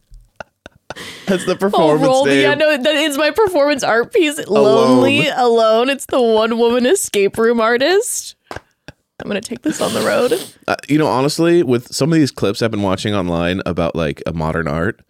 That's 1.25 1.46
the 1.46 1.54
Oh, 1.54 1.58
performance 1.58 2.01
roll 2.06 2.24
the, 2.25 2.32
name. 2.32 2.42
yeah, 2.42 2.54
no, 2.56 2.77
that 2.77 2.96
is 2.96 3.18
my 3.18 3.32
performance 3.32 3.84
art 3.84 4.13
piece. 4.13 4.46
Lonely, 4.48 5.27
alone. 5.27 5.89
It's 5.89 6.06
the 6.06 6.22
one 6.22 6.58
woman 6.58 6.86
escape 6.86 7.38
room 7.38 7.60
artist. 7.62 8.36
I'm 8.51 9.27
gonna 9.27 9.42
take 9.42 9.62
this 9.63 9.82
on 9.82 9.94
the 9.94 10.01
road. 10.01 10.34
Uh, 10.68 10.75
you 10.88 10.98
know, 10.98 11.08
honestly, 11.08 11.63
with 11.63 11.94
some 11.94 12.12
of 12.13 12.20
these 12.20 12.32
clips 12.32 12.62
I've 12.62 12.72
been 12.72 12.84
watching 12.84 13.16
online 13.16 13.62
about 13.66 13.96
like 13.96 14.22
a 14.27 14.34
modern 14.34 14.68
art, 14.68 15.01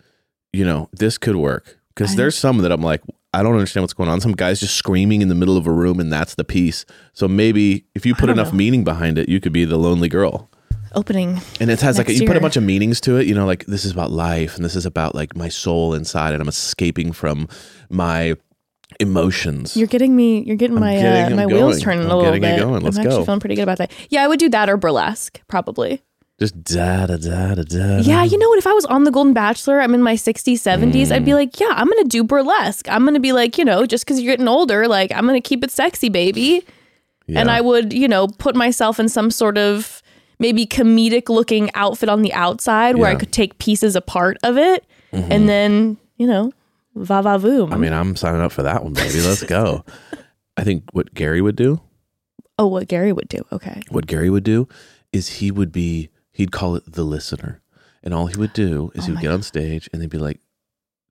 you 0.53 0.63
know, 0.65 0.89
this 0.93 1.17
could 1.17 1.35
work 1.35 1.77
because 1.89 2.15
there's 2.15 2.37
some 2.37 2.59
that 2.59 2.71
I'm 2.71 2.81
like, 2.81 3.01
I 3.33 3.43
don't 3.43 3.53
understand 3.53 3.83
what's 3.83 3.93
going 3.93 4.09
on. 4.09 4.21
Some 4.21 4.31
guys 4.31 4.59
just 4.61 4.75
screaming 4.77 5.21
in 5.21 5.27
the 5.27 5.35
middle 5.35 5.57
of 5.57 5.67
a 5.67 5.71
room, 5.71 5.99
and 5.99 6.11
that's 6.11 6.35
the 6.35 6.45
piece. 6.45 6.85
So 7.13 7.27
maybe 7.27 7.85
if 7.95 8.05
you 8.05 8.15
put 8.15 8.29
enough 8.29 8.51
know. 8.53 8.57
meaning 8.57 8.83
behind 8.85 9.17
it, 9.17 9.27
you 9.29 9.39
could 9.41 9.51
be 9.53 9.65
the 9.65 9.77
lonely 9.77 10.07
girl. 10.09 10.49
Opening. 10.97 11.39
And 11.59 11.69
it 11.69 11.79
has 11.81 11.97
like 11.97 12.07
Next 12.07 12.19
you 12.19 12.27
put 12.27 12.35
a 12.37 12.39
bunch 12.41 12.57
of 12.57 12.63
meanings 12.63 12.99
to 13.01 13.17
it. 13.17 13.27
You 13.27 13.35
know, 13.35 13.45
like 13.45 13.65
this 13.67 13.85
is 13.85 13.91
about 13.91 14.11
life, 14.11 14.55
and 14.55 14.65
this 14.65 14.75
is 14.75 14.85
about 14.85 15.13
like 15.15 15.35
my 15.35 15.47
soul 15.49 15.93
inside, 15.93 16.33
and 16.33 16.41
I'm 16.41 16.47
escaping 16.47 17.11
from 17.11 17.47
my 17.89 18.35
emotions. 18.99 19.75
You're 19.77 19.87
getting 19.87 20.15
me. 20.15 20.41
You're 20.43 20.55
getting 20.55 20.79
my 20.79 20.93
getting- 20.95 21.23
uh, 21.23 21.25
I'm 21.27 21.35
my 21.35 21.45
wheels 21.45 21.81
turning 21.81 22.05
I'm 22.05 22.11
a 22.11 22.17
little 22.17 22.39
bit. 22.39 22.59
going. 22.59 22.81
Let's 22.83 22.97
I'm 22.97 23.01
actually 23.05 23.19
go. 23.19 23.25
feeling 23.25 23.39
pretty 23.39 23.55
good 23.55 23.63
about 23.63 23.77
that. 23.79 23.91
Yeah, 24.09 24.23
I 24.23 24.27
would 24.27 24.39
do 24.39 24.49
that 24.49 24.69
or 24.69 24.77
burlesque 24.77 25.41
probably. 25.47 26.01
Just 26.39 26.63
da 26.63 27.07
da 27.07 27.17
da 27.17 27.55
da 27.55 27.63
da. 27.63 27.97
Yeah, 27.99 28.23
you 28.23 28.37
know 28.37 28.47
what? 28.49 28.59
If 28.59 28.67
I 28.67 28.73
was 28.73 28.85
on 28.85 29.05
The 29.05 29.11
Golden 29.11 29.33
Bachelor, 29.33 29.81
I'm 29.81 29.95
in 29.95 30.03
my 30.03 30.13
60s, 30.13 30.59
70s, 30.61 31.11
I'd 31.11 31.25
be 31.25 31.31
Mm. 31.31 31.35
like, 31.35 31.59
yeah, 31.59 31.71
I'm 31.71 31.87
going 31.87 32.03
to 32.03 32.07
do 32.09 32.23
burlesque. 32.23 32.87
I'm 32.89 33.01
going 33.05 33.15
to 33.15 33.19
be 33.19 33.31
like, 33.33 33.57
you 33.57 33.65
know, 33.65 33.87
just 33.87 34.05
because 34.05 34.21
you're 34.21 34.33
getting 34.33 34.47
older, 34.47 34.87
like, 34.87 35.11
I'm 35.13 35.25
going 35.27 35.41
to 35.41 35.47
keep 35.47 35.63
it 35.63 35.71
sexy, 35.71 36.09
baby. 36.09 36.63
And 37.27 37.49
I 37.51 37.59
would, 37.59 37.91
you 37.91 38.07
know, 38.07 38.27
put 38.27 38.55
myself 38.55 38.99
in 39.01 39.09
some 39.09 39.31
sort 39.31 39.57
of 39.57 40.01
maybe 40.39 40.65
comedic 40.65 41.29
looking 41.29 41.69
outfit 41.73 42.09
on 42.09 42.21
the 42.21 42.33
outside 42.33 42.95
where 42.97 43.09
I 43.09 43.13
Yeah. 43.13 43.19
could 43.19 43.31
take 43.31 43.57
pieces 43.59 43.95
apart 43.95 44.37
of 44.43 44.57
it 44.57 44.85
Mm-hmm. 45.13 45.31
and 45.31 45.47
then, 45.49 45.97
you 46.17 46.27
know, 46.27 46.51
va 46.95 47.21
va 47.23 47.37
voom. 47.39 47.73
I 47.73 47.77
mean, 47.77 47.93
I'm 47.93 48.15
signing 48.17 48.41
up 48.41 48.51
for 48.51 48.63
that 48.63 48.83
one, 48.83 48.93
baby. 48.93 49.21
Let's 49.21 49.43
go. 49.43 49.85
I 50.57 50.63
think 50.63 50.83
what 50.91 51.13
Gary 51.13 51.41
would 51.41 51.55
do, 51.55 51.79
oh, 52.59 52.67
what 52.67 52.87
Gary 52.87 53.13
would 53.13 53.29
do. 53.29 53.39
Okay. 53.51 53.81
what 53.89 54.05
Gary 54.07 54.29
would 54.29 54.43
do, 54.43 54.67
is 55.13 55.27
he 55.39 55.49
would 55.51 55.71
be 55.71 56.09
he'd 56.33 56.51
call 56.51 56.75
it 56.75 56.91
the 56.91 57.03
listener, 57.03 57.61
and 58.03 58.13
all 58.13 58.27
he 58.27 58.35
would 58.37 58.53
do 58.53 58.91
is 58.95 59.03
Oh 59.03 59.05
he 59.05 59.11
would 59.11 59.15
my 59.15 59.21
get 59.21 59.31
on 59.31 59.41
stage 59.43 59.89
and 59.93 60.01
they'd 60.01 60.09
be 60.09 60.17
like, 60.17 60.39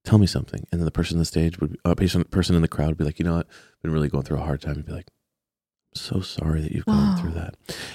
"Tell 0.05 0.19
me 0.19 0.27
something," 0.27 0.67
and 0.71 0.81
then 0.81 0.85
the 0.85 0.91
person 0.91 1.17
on 1.17 1.21
the 1.21 1.25
stage 1.25 1.59
would, 1.61 1.77
a 1.85 1.97
person 1.97 2.25
person 2.25 2.55
in 2.55 2.63
the 2.63 2.69
crowd 2.69 2.89
would 2.89 2.99
be 2.99 3.05
like, 3.05 3.19
"You 3.19 3.25
know 3.25 3.37
what? 3.37 3.47
I've 3.49 3.83
been 3.83 3.93
really 3.93 4.09
going 4.09 4.25
through 4.25 4.39
a 4.39 4.43
hard 4.45 4.61
time." 4.61 4.75
He'd 4.77 4.87
be 4.87 4.93
like. 4.93 5.09
So 5.99 6.21
sorry 6.21 6.61
that 6.63 6.73
you've 6.73 6.87
gone 6.87 7.17
Wow. 7.17 7.17
through 7.21 7.33
that. 7.33 7.55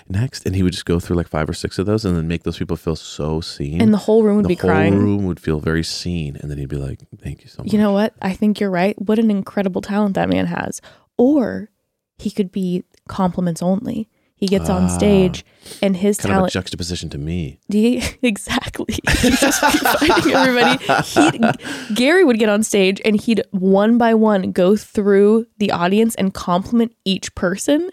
Next, 0.09 0.45
and 0.45 0.55
he 0.55 0.63
would 0.63 0.73
just 0.73 0.85
go 0.85 0.99
through 0.99 1.15
like 1.15 1.27
five 1.27 1.49
or 1.49 1.53
six 1.53 1.79
of 1.79 1.85
those, 1.85 2.03
and 2.05 2.15
then 2.17 2.27
make 2.27 2.43
those 2.43 2.57
people 2.57 2.75
feel 2.77 2.95
so 2.95 3.41
seen. 3.41 3.81
And 3.81 3.93
the 3.93 3.97
whole 3.97 4.23
room 4.23 4.37
would 4.37 4.45
the 4.45 4.49
be 4.49 4.55
crying. 4.55 4.91
The 4.93 4.97
whole 4.99 5.05
room 5.07 5.25
would 5.25 5.39
feel 5.39 5.59
very 5.59 5.83
seen, 5.83 6.35
and 6.37 6.49
then 6.51 6.57
he'd 6.57 6.69
be 6.69 6.77
like, 6.77 6.99
"Thank 7.21 7.43
you 7.43 7.49
so 7.49 7.63
much." 7.63 7.71
You 7.71 7.79
know 7.79 7.91
what? 7.93 8.13
I 8.21 8.33
think 8.33 8.59
you're 8.59 8.71
right. 8.71 8.99
What 9.01 9.19
an 9.19 9.29
incredible 9.31 9.81
talent 9.81 10.15
that 10.15 10.29
man 10.29 10.47
has. 10.47 10.81
Or 11.17 11.69
he 12.17 12.29
could 12.31 12.51
be 12.51 12.83
compliments 13.07 13.61
only. 13.61 14.09
He 14.41 14.47
gets 14.47 14.69
on 14.69 14.83
Ah. 14.85 14.87
stage 14.87 15.45
and 15.81 15.95
his 15.95 16.17
kind 16.17 16.31
of 16.31 16.35
a 16.35 16.37
talent. 16.39 16.53
juxtaposition 16.53 17.09
to 17.11 17.17
me. 17.17 17.59
He- 17.69 18.01
exactly. 18.23 18.95
He'd 19.21 19.33
just 19.37 19.61
be 19.61 19.77
fighting 19.77 20.33
everybody. 20.33 20.83
He'd, 21.03 21.95
Gary 21.95 22.23
would 22.25 22.39
get 22.39 22.49
on 22.49 22.63
stage 22.63 22.99
and 23.05 23.21
he'd 23.21 23.43
one 23.51 23.97
by 23.99 24.13
one 24.15 24.51
go 24.51 24.75
through 24.75 25.45
the 25.59 25.71
audience 25.71 26.15
and 26.15 26.33
compliment 26.33 26.93
each 27.05 27.33
person, 27.35 27.91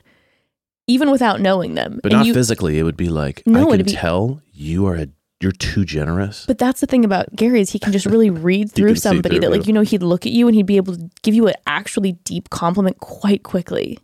even 0.87 1.11
without 1.11 1.41
knowing 1.43 1.75
them. 1.75 2.01
But 2.03 2.13
and 2.13 2.21
not 2.21 2.27
you, 2.27 2.33
physically. 2.35 2.79
It 2.79 2.83
would 2.85 2.97
be 2.97 3.11
like, 3.11 3.43
No, 3.47 3.61
I 3.61 3.65
can 3.65 3.75
it'd 3.75 3.87
be- 3.87 3.93
tell 3.93 4.41
you 4.53 4.87
are 4.87 4.95
a, 4.97 5.09
you're 5.41 5.53
too 5.53 5.85
generous. 5.85 6.47
But 6.47 6.57
that's 6.57 6.81
the 6.81 6.87
thing 6.87 7.05
about 7.05 7.37
Gary 7.37 7.61
is 7.61 7.69
he 7.71 7.79
can 7.79 7.93
just 7.93 8.07
really 8.07 8.31
read 8.49 8.73
through 8.73 8.89
can 8.89 8.97
see 8.97 9.01
somebody 9.03 9.35
through 9.37 9.41
that 9.41 9.51
like 9.51 9.61
it. 9.61 9.67
you 9.67 9.75
know 9.75 9.83
he'd 9.83 10.03
look 10.03 10.25
at 10.25 10.33
you 10.33 10.49
and 10.49 10.55
he'd 10.55 10.65
be 10.67 10.79
able 10.79 10.97
to 10.97 11.11
give 11.23 11.35
you 11.35 11.47
an 11.47 11.55
actually 11.67 12.13
deep 12.25 12.49
compliment 12.49 12.99
quite 13.01 13.43
quickly. 13.43 13.99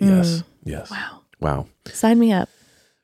yes. 0.00 0.42
Yes. 0.64 0.88
Mm. 0.88 0.96
Wow. 0.96 1.17
Wow. 1.40 1.66
Sign 1.86 2.18
me 2.18 2.32
up. 2.32 2.48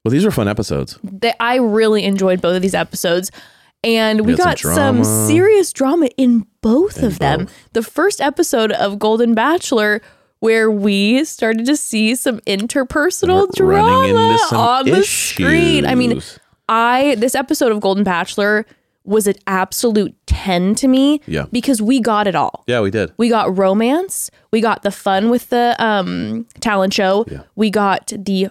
Well, 0.05 0.11
these 0.11 0.25
were 0.25 0.31
fun 0.31 0.49
episodes. 0.49 0.99
That 1.03 1.37
I 1.41 1.57
really 1.57 2.05
enjoyed 2.05 2.41
both 2.41 2.57
of 2.57 2.63
these 2.63 2.75
episodes. 2.75 3.31
And 3.83 4.23
we, 4.23 4.33
We 4.33 4.37
got 4.37 4.59
some 4.59 5.05
some, 5.05 5.27
serious 5.27 5.73
drama 5.73 6.07
in 6.17 6.47
both 6.63 6.99
In 6.99 7.05
of 7.07 7.19
them. 7.19 7.49
The 7.73 7.83
first 7.83 8.21
episode 8.21 8.73
of 8.73 8.99
Golden 8.99 9.35
Bachelor, 9.35 10.01
where 10.41 10.71
we 10.71 11.25
started 11.25 11.67
to 11.67 11.77
see 11.77 12.15
some 12.15 12.41
interpersonal 12.41 13.47
We're 13.59 13.77
drama 13.77 14.39
some 14.49 14.59
on 14.59 14.85
the 14.87 15.03
screen. 15.03 15.87
I 15.87 15.95
mean. 15.95 16.23
I 16.67 17.15
this 17.17 17.35
episode 17.35 17.73
of 17.73 17.81
Golden 17.81 18.05
Bachelor 18.05 18.65
was 19.05 19.27
an 19.27 19.35
absolute 19.47 20.15
10 20.27 20.75
to 20.77 20.89
me 20.89 21.21
Yeah. 21.27 21.47
because 21.53 21.81
we 21.83 22.01
got 22.01 22.27
it 22.27 22.35
all. 22.35 22.65
yeah, 22.67 22.81
we 22.81 22.91
did. 22.91 23.13
We 23.19 23.29
got 23.29 23.57
romance, 23.57 24.31
we 24.51 24.61
got 24.61 24.83
the 24.83 24.91
fun 24.91 25.31
with 25.31 25.51
the 25.51 25.77
um 25.79 26.47
talent 26.61 26.95
show, 26.95 27.25
Yeah. 27.31 27.43
we 27.55 27.71
got 27.71 28.13
the 28.17 28.49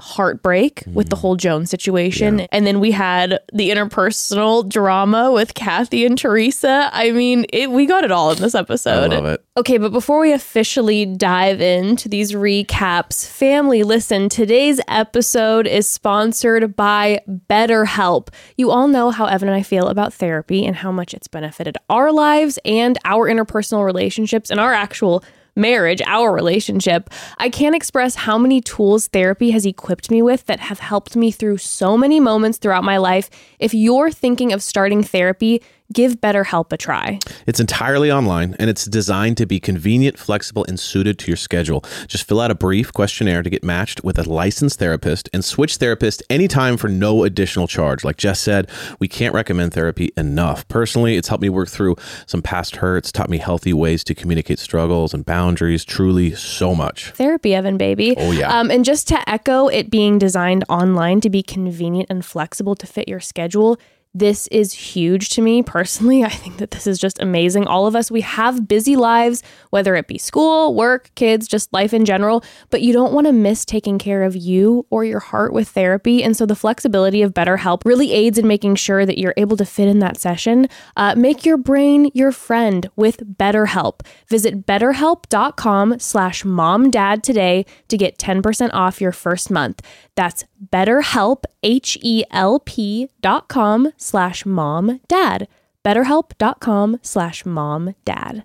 heartbreak 0.00 0.84
with 0.86 1.08
the 1.08 1.16
mm. 1.16 1.20
whole 1.20 1.36
Joan's 1.36 1.70
situation. 1.70 2.40
Yeah. 2.40 2.46
and 2.52 2.66
then 2.66 2.80
we 2.80 2.92
had 2.92 3.40
the 3.52 3.70
interpersonal 3.70 4.68
drama 4.68 5.32
with 5.32 5.54
Kathy 5.54 6.06
and 6.06 6.16
Teresa. 6.16 6.90
I 6.92 7.10
mean, 7.10 7.46
it 7.52 7.70
we 7.70 7.86
got 7.86 8.04
it 8.04 8.12
all 8.12 8.30
in 8.30 8.38
this 8.38 8.54
I 8.54 8.60
episode. 8.60 9.10
love 9.10 9.26
it. 9.26 9.44
Okay, 9.56 9.78
but 9.78 9.90
before 9.90 10.20
we 10.20 10.32
officially 10.32 11.04
dive 11.04 11.60
into 11.60 12.08
these 12.08 12.32
recaps, 12.32 13.26
family, 13.26 13.82
listen, 13.82 14.28
today's 14.28 14.80
episode 14.86 15.66
is 15.66 15.88
sponsored 15.88 16.76
by 16.76 17.20
BetterHelp. 17.50 18.28
You 18.56 18.70
all 18.70 18.86
know 18.88 19.10
how 19.10 19.26
Evan 19.26 19.48
and 19.48 19.56
I 19.56 19.62
feel 19.62 19.88
about 19.88 20.14
therapy 20.14 20.64
and 20.64 20.76
how 20.76 20.92
much 20.92 21.12
it's 21.12 21.26
benefited 21.28 21.76
our 21.90 22.12
lives 22.12 22.58
and 22.64 22.98
our 23.04 23.28
interpersonal 23.28 23.84
relationships 23.84 24.50
and 24.50 24.60
our 24.60 24.72
actual 24.72 25.24
marriage, 25.58 26.00
our 26.06 26.32
relationship. 26.32 27.10
I 27.38 27.50
can't 27.50 27.74
express 27.74 28.14
how 28.14 28.38
many 28.38 28.60
tools 28.60 29.08
therapy 29.08 29.50
has 29.50 29.66
equipped 29.66 30.10
me 30.10 30.22
with 30.22 30.46
that 30.46 30.60
have 30.60 30.78
helped 30.78 31.16
me 31.16 31.30
through 31.30 31.58
so 31.58 31.98
many 31.98 32.20
moments 32.20 32.56
throughout 32.58 32.84
my 32.84 32.96
life. 32.96 33.28
If 33.58 33.74
you're 33.74 34.10
thinking 34.10 34.52
of 34.52 34.62
starting 34.62 35.02
therapy, 35.02 35.62
give 35.92 36.20
BetterHelp 36.20 36.72
a 36.72 36.76
try. 36.76 37.18
It's 37.46 37.60
entirely 37.60 38.12
online 38.12 38.54
and 38.58 38.68
it's 38.68 38.84
designed 38.84 39.36
to 39.38 39.46
be 39.46 39.58
convenient, 39.58 40.18
flexible, 40.18 40.64
and 40.68 40.78
suited 40.78 41.18
to 41.20 41.28
your 41.28 41.36
schedule. 41.36 41.84
Just 42.06 42.26
fill 42.26 42.40
out 42.40 42.50
a 42.50 42.54
brief 42.54 42.92
questionnaire 42.92 43.42
to 43.42 43.50
get 43.50 43.64
matched 43.64 44.04
with 44.04 44.18
a 44.18 44.28
licensed 44.28 44.78
therapist 44.78 45.28
and 45.32 45.44
switch 45.44 45.76
therapist 45.76 46.22
anytime 46.28 46.76
for 46.76 46.88
no 46.88 47.24
additional 47.24 47.66
charge. 47.66 48.04
Like 48.04 48.16
Jess 48.16 48.40
said, 48.40 48.70
we 48.98 49.08
can't 49.08 49.34
recommend 49.34 49.72
therapy 49.72 50.10
enough. 50.16 50.66
Personally, 50.68 51.16
it's 51.16 51.28
helped 51.28 51.42
me 51.42 51.48
work 51.48 51.68
through 51.68 51.96
some 52.26 52.42
past 52.42 52.76
hurts, 52.76 53.10
taught 53.10 53.30
me 53.30 53.38
healthy 53.38 53.72
ways 53.72 54.04
to 54.04 54.14
communicate 54.14 54.58
struggles 54.58 55.14
and 55.14 55.24
boundaries. 55.24 55.84
Truly, 55.84 56.34
so 56.34 56.74
much. 56.74 57.10
therapy, 57.12 57.54
Evan, 57.54 57.78
baby. 57.78 58.14
Oh, 58.16 58.30
yeah. 58.30 58.58
Um, 58.58 58.70
and 58.70 58.84
just 58.84 59.08
to 59.08 59.28
echo 59.28 59.68
it 59.68 59.90
being 59.90 60.18
designed 60.18 60.64
online 60.68 61.20
to 61.22 61.30
be 61.30 61.42
convenient 61.42 62.10
and 62.10 62.24
flexible 62.24 62.74
to 62.76 62.86
fit 62.86 63.08
your 63.08 63.20
schedule, 63.20 63.78
this 64.18 64.48
is 64.48 64.72
huge 64.72 65.30
to 65.30 65.42
me 65.42 65.62
personally. 65.62 66.24
I 66.28 66.28
think 66.28 66.58
that 66.58 66.72
this 66.72 66.86
is 66.86 66.98
just 66.98 67.20
amazing. 67.20 67.66
All 67.66 67.86
of 67.86 67.94
us, 67.94 68.10
we 68.10 68.20
have 68.22 68.68
busy 68.68 68.96
lives, 68.96 69.42
whether 69.70 69.94
it 69.94 70.06
be 70.06 70.18
school, 70.18 70.74
work, 70.74 71.10
kids, 71.14 71.46
just 71.46 71.72
life 71.72 71.94
in 71.94 72.04
general, 72.04 72.44
but 72.70 72.82
you 72.82 72.92
don't 72.92 73.12
want 73.12 73.26
to 73.26 73.32
miss 73.32 73.64
taking 73.64 73.98
care 73.98 74.24
of 74.24 74.36
you 74.36 74.86
or 74.90 75.04
your 75.04 75.20
heart 75.20 75.52
with 75.52 75.68
therapy. 75.68 76.22
And 76.22 76.36
so 76.36 76.46
the 76.46 76.56
flexibility 76.56 77.22
of 77.22 77.34
BetterHelp 77.34 77.84
really 77.84 78.12
aids 78.12 78.38
in 78.38 78.46
making 78.46 78.76
sure 78.76 79.06
that 79.06 79.18
you're 79.18 79.34
able 79.36 79.56
to 79.56 79.64
fit 79.64 79.88
in 79.88 80.00
that 80.00 80.18
session. 80.18 80.68
Uh, 80.96 81.14
make 81.16 81.44
your 81.44 81.56
brain 81.56 82.10
your 82.14 82.32
friend 82.32 82.90
with 82.96 83.36
BetterHelp. 83.36 84.00
Visit 84.28 84.66
betterhelp.com 84.66 85.98
slash 85.98 86.42
momdad 86.42 87.22
today 87.22 87.64
to 87.88 87.96
get 87.96 88.18
10% 88.18 88.70
off 88.72 89.00
your 89.00 89.12
first 89.12 89.50
month. 89.50 89.82
That's 90.14 90.44
betterhelp, 90.72 91.44
H-E-L-P 91.62 93.08
dot 93.20 93.48
com 93.48 93.92
slash 94.08 94.44
momdad. 94.44 95.46
betterhelp.com 95.84 96.98
slash 97.02 97.44
mom 97.46 97.94
dad. 98.04 98.44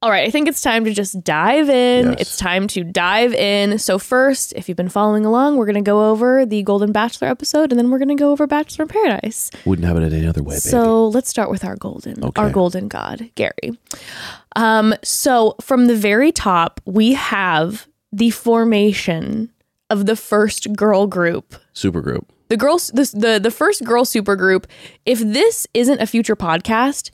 All 0.00 0.10
right, 0.10 0.26
I 0.26 0.30
think 0.32 0.48
it's 0.48 0.60
time 0.60 0.84
to 0.86 0.92
just 0.92 1.22
dive 1.22 1.68
in. 1.68 2.06
Yes. 2.10 2.20
It's 2.22 2.36
time 2.36 2.66
to 2.68 2.82
dive 2.82 3.32
in. 3.34 3.78
So, 3.78 4.00
first, 4.00 4.52
if 4.56 4.68
you've 4.68 4.76
been 4.76 4.88
following 4.88 5.24
along, 5.24 5.56
we're 5.56 5.64
going 5.64 5.76
to 5.76 5.80
go 5.80 6.10
over 6.10 6.44
the 6.44 6.64
Golden 6.64 6.90
Bachelor 6.90 7.28
episode 7.28 7.70
and 7.70 7.78
then 7.78 7.88
we're 7.88 8.00
going 8.00 8.08
to 8.08 8.16
go 8.16 8.32
over 8.32 8.48
Bachelor 8.48 8.82
in 8.82 8.88
Paradise. 8.88 9.52
Wouldn't 9.64 9.86
have 9.86 9.96
it 9.96 10.12
any 10.12 10.26
other 10.26 10.42
way, 10.42 10.54
baby. 10.54 10.60
So 10.60 11.06
let's 11.06 11.28
start 11.28 11.50
with 11.50 11.64
our 11.64 11.76
golden, 11.76 12.24
Okay. 12.24 12.42
our 12.42 12.50
golden 12.50 12.88
god, 12.88 13.30
Gary. 13.36 13.78
Um, 14.56 14.92
so 15.04 15.54
from 15.60 15.86
the 15.86 15.94
very 15.94 16.32
top, 16.32 16.80
we 16.84 17.12
have 17.12 17.86
the 18.10 18.30
formation 18.30 19.52
of 19.88 20.06
the 20.06 20.16
first 20.16 20.72
girl 20.74 21.06
group. 21.06 21.54
Supergroup. 21.74 22.24
The 22.52 22.58
girls, 22.58 22.88
the 22.88 23.10
the, 23.14 23.40
the 23.42 23.50
first 23.50 23.82
girl 23.82 24.04
super 24.04 24.36
group. 24.36 24.66
If 25.06 25.20
this 25.20 25.66
isn't 25.72 26.02
a 26.02 26.06
future 26.06 26.36
podcast, 26.36 27.10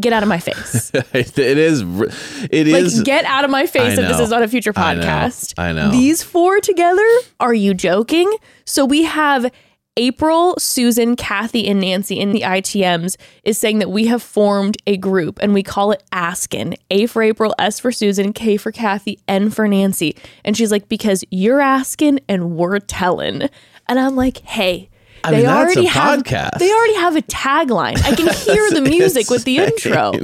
get 0.00 0.14
out 0.14 0.22
of 0.22 0.28
my 0.30 0.38
face. 0.38 0.90
it 0.94 1.38
is. 1.38 1.82
It 1.82 2.66
like, 2.66 2.84
is. 2.84 3.02
get 3.02 3.26
out 3.26 3.44
of 3.44 3.50
my 3.50 3.66
face 3.66 3.98
if 3.98 4.08
this 4.08 4.18
is 4.18 4.30
not 4.30 4.42
a 4.42 4.48
future 4.48 4.72
I 4.74 4.94
know. 4.94 5.02
podcast. 5.02 5.52
I 5.58 5.72
know. 5.72 5.90
These 5.90 6.22
four 6.22 6.60
together? 6.60 7.06
Are 7.40 7.52
you 7.52 7.74
joking? 7.74 8.34
So 8.64 8.86
we 8.86 9.04
have 9.04 9.52
April, 9.98 10.54
Susan, 10.58 11.14
Kathy, 11.14 11.68
and 11.68 11.78
Nancy 11.78 12.18
in 12.18 12.32
the 12.32 12.40
ITMs 12.40 13.18
is 13.44 13.58
saying 13.58 13.80
that 13.80 13.90
we 13.90 14.06
have 14.06 14.22
formed 14.22 14.78
a 14.86 14.96
group 14.96 15.38
and 15.42 15.52
we 15.52 15.62
call 15.62 15.92
it 15.92 16.02
Askin. 16.10 16.74
A 16.90 17.04
for 17.04 17.22
April, 17.22 17.54
S 17.58 17.78
for 17.78 17.92
Susan, 17.92 18.32
K 18.32 18.56
for 18.56 18.72
Kathy, 18.72 19.18
N 19.28 19.50
for 19.50 19.68
Nancy. 19.68 20.16
And 20.42 20.56
she's 20.56 20.72
like, 20.72 20.88
because 20.88 21.22
you're 21.30 21.60
asking 21.60 22.20
and 22.30 22.56
we're 22.56 22.78
telling. 22.78 23.50
And 23.90 23.98
I'm 23.98 24.14
like, 24.14 24.38
hey. 24.38 24.88
I 25.24 25.32
mean, 25.32 25.42
that's 25.42 25.76
a 25.76 25.80
podcast. 25.80 26.58
They 26.58 26.72
already 26.72 26.94
have 26.94 27.16
a 27.16 27.22
tagline. 27.22 28.02
I 28.02 28.14
can 28.14 28.32
hear 28.54 28.70
the 28.70 28.80
music 28.80 29.28
with 29.28 29.44
the 29.44 29.58
intro. 29.66 30.12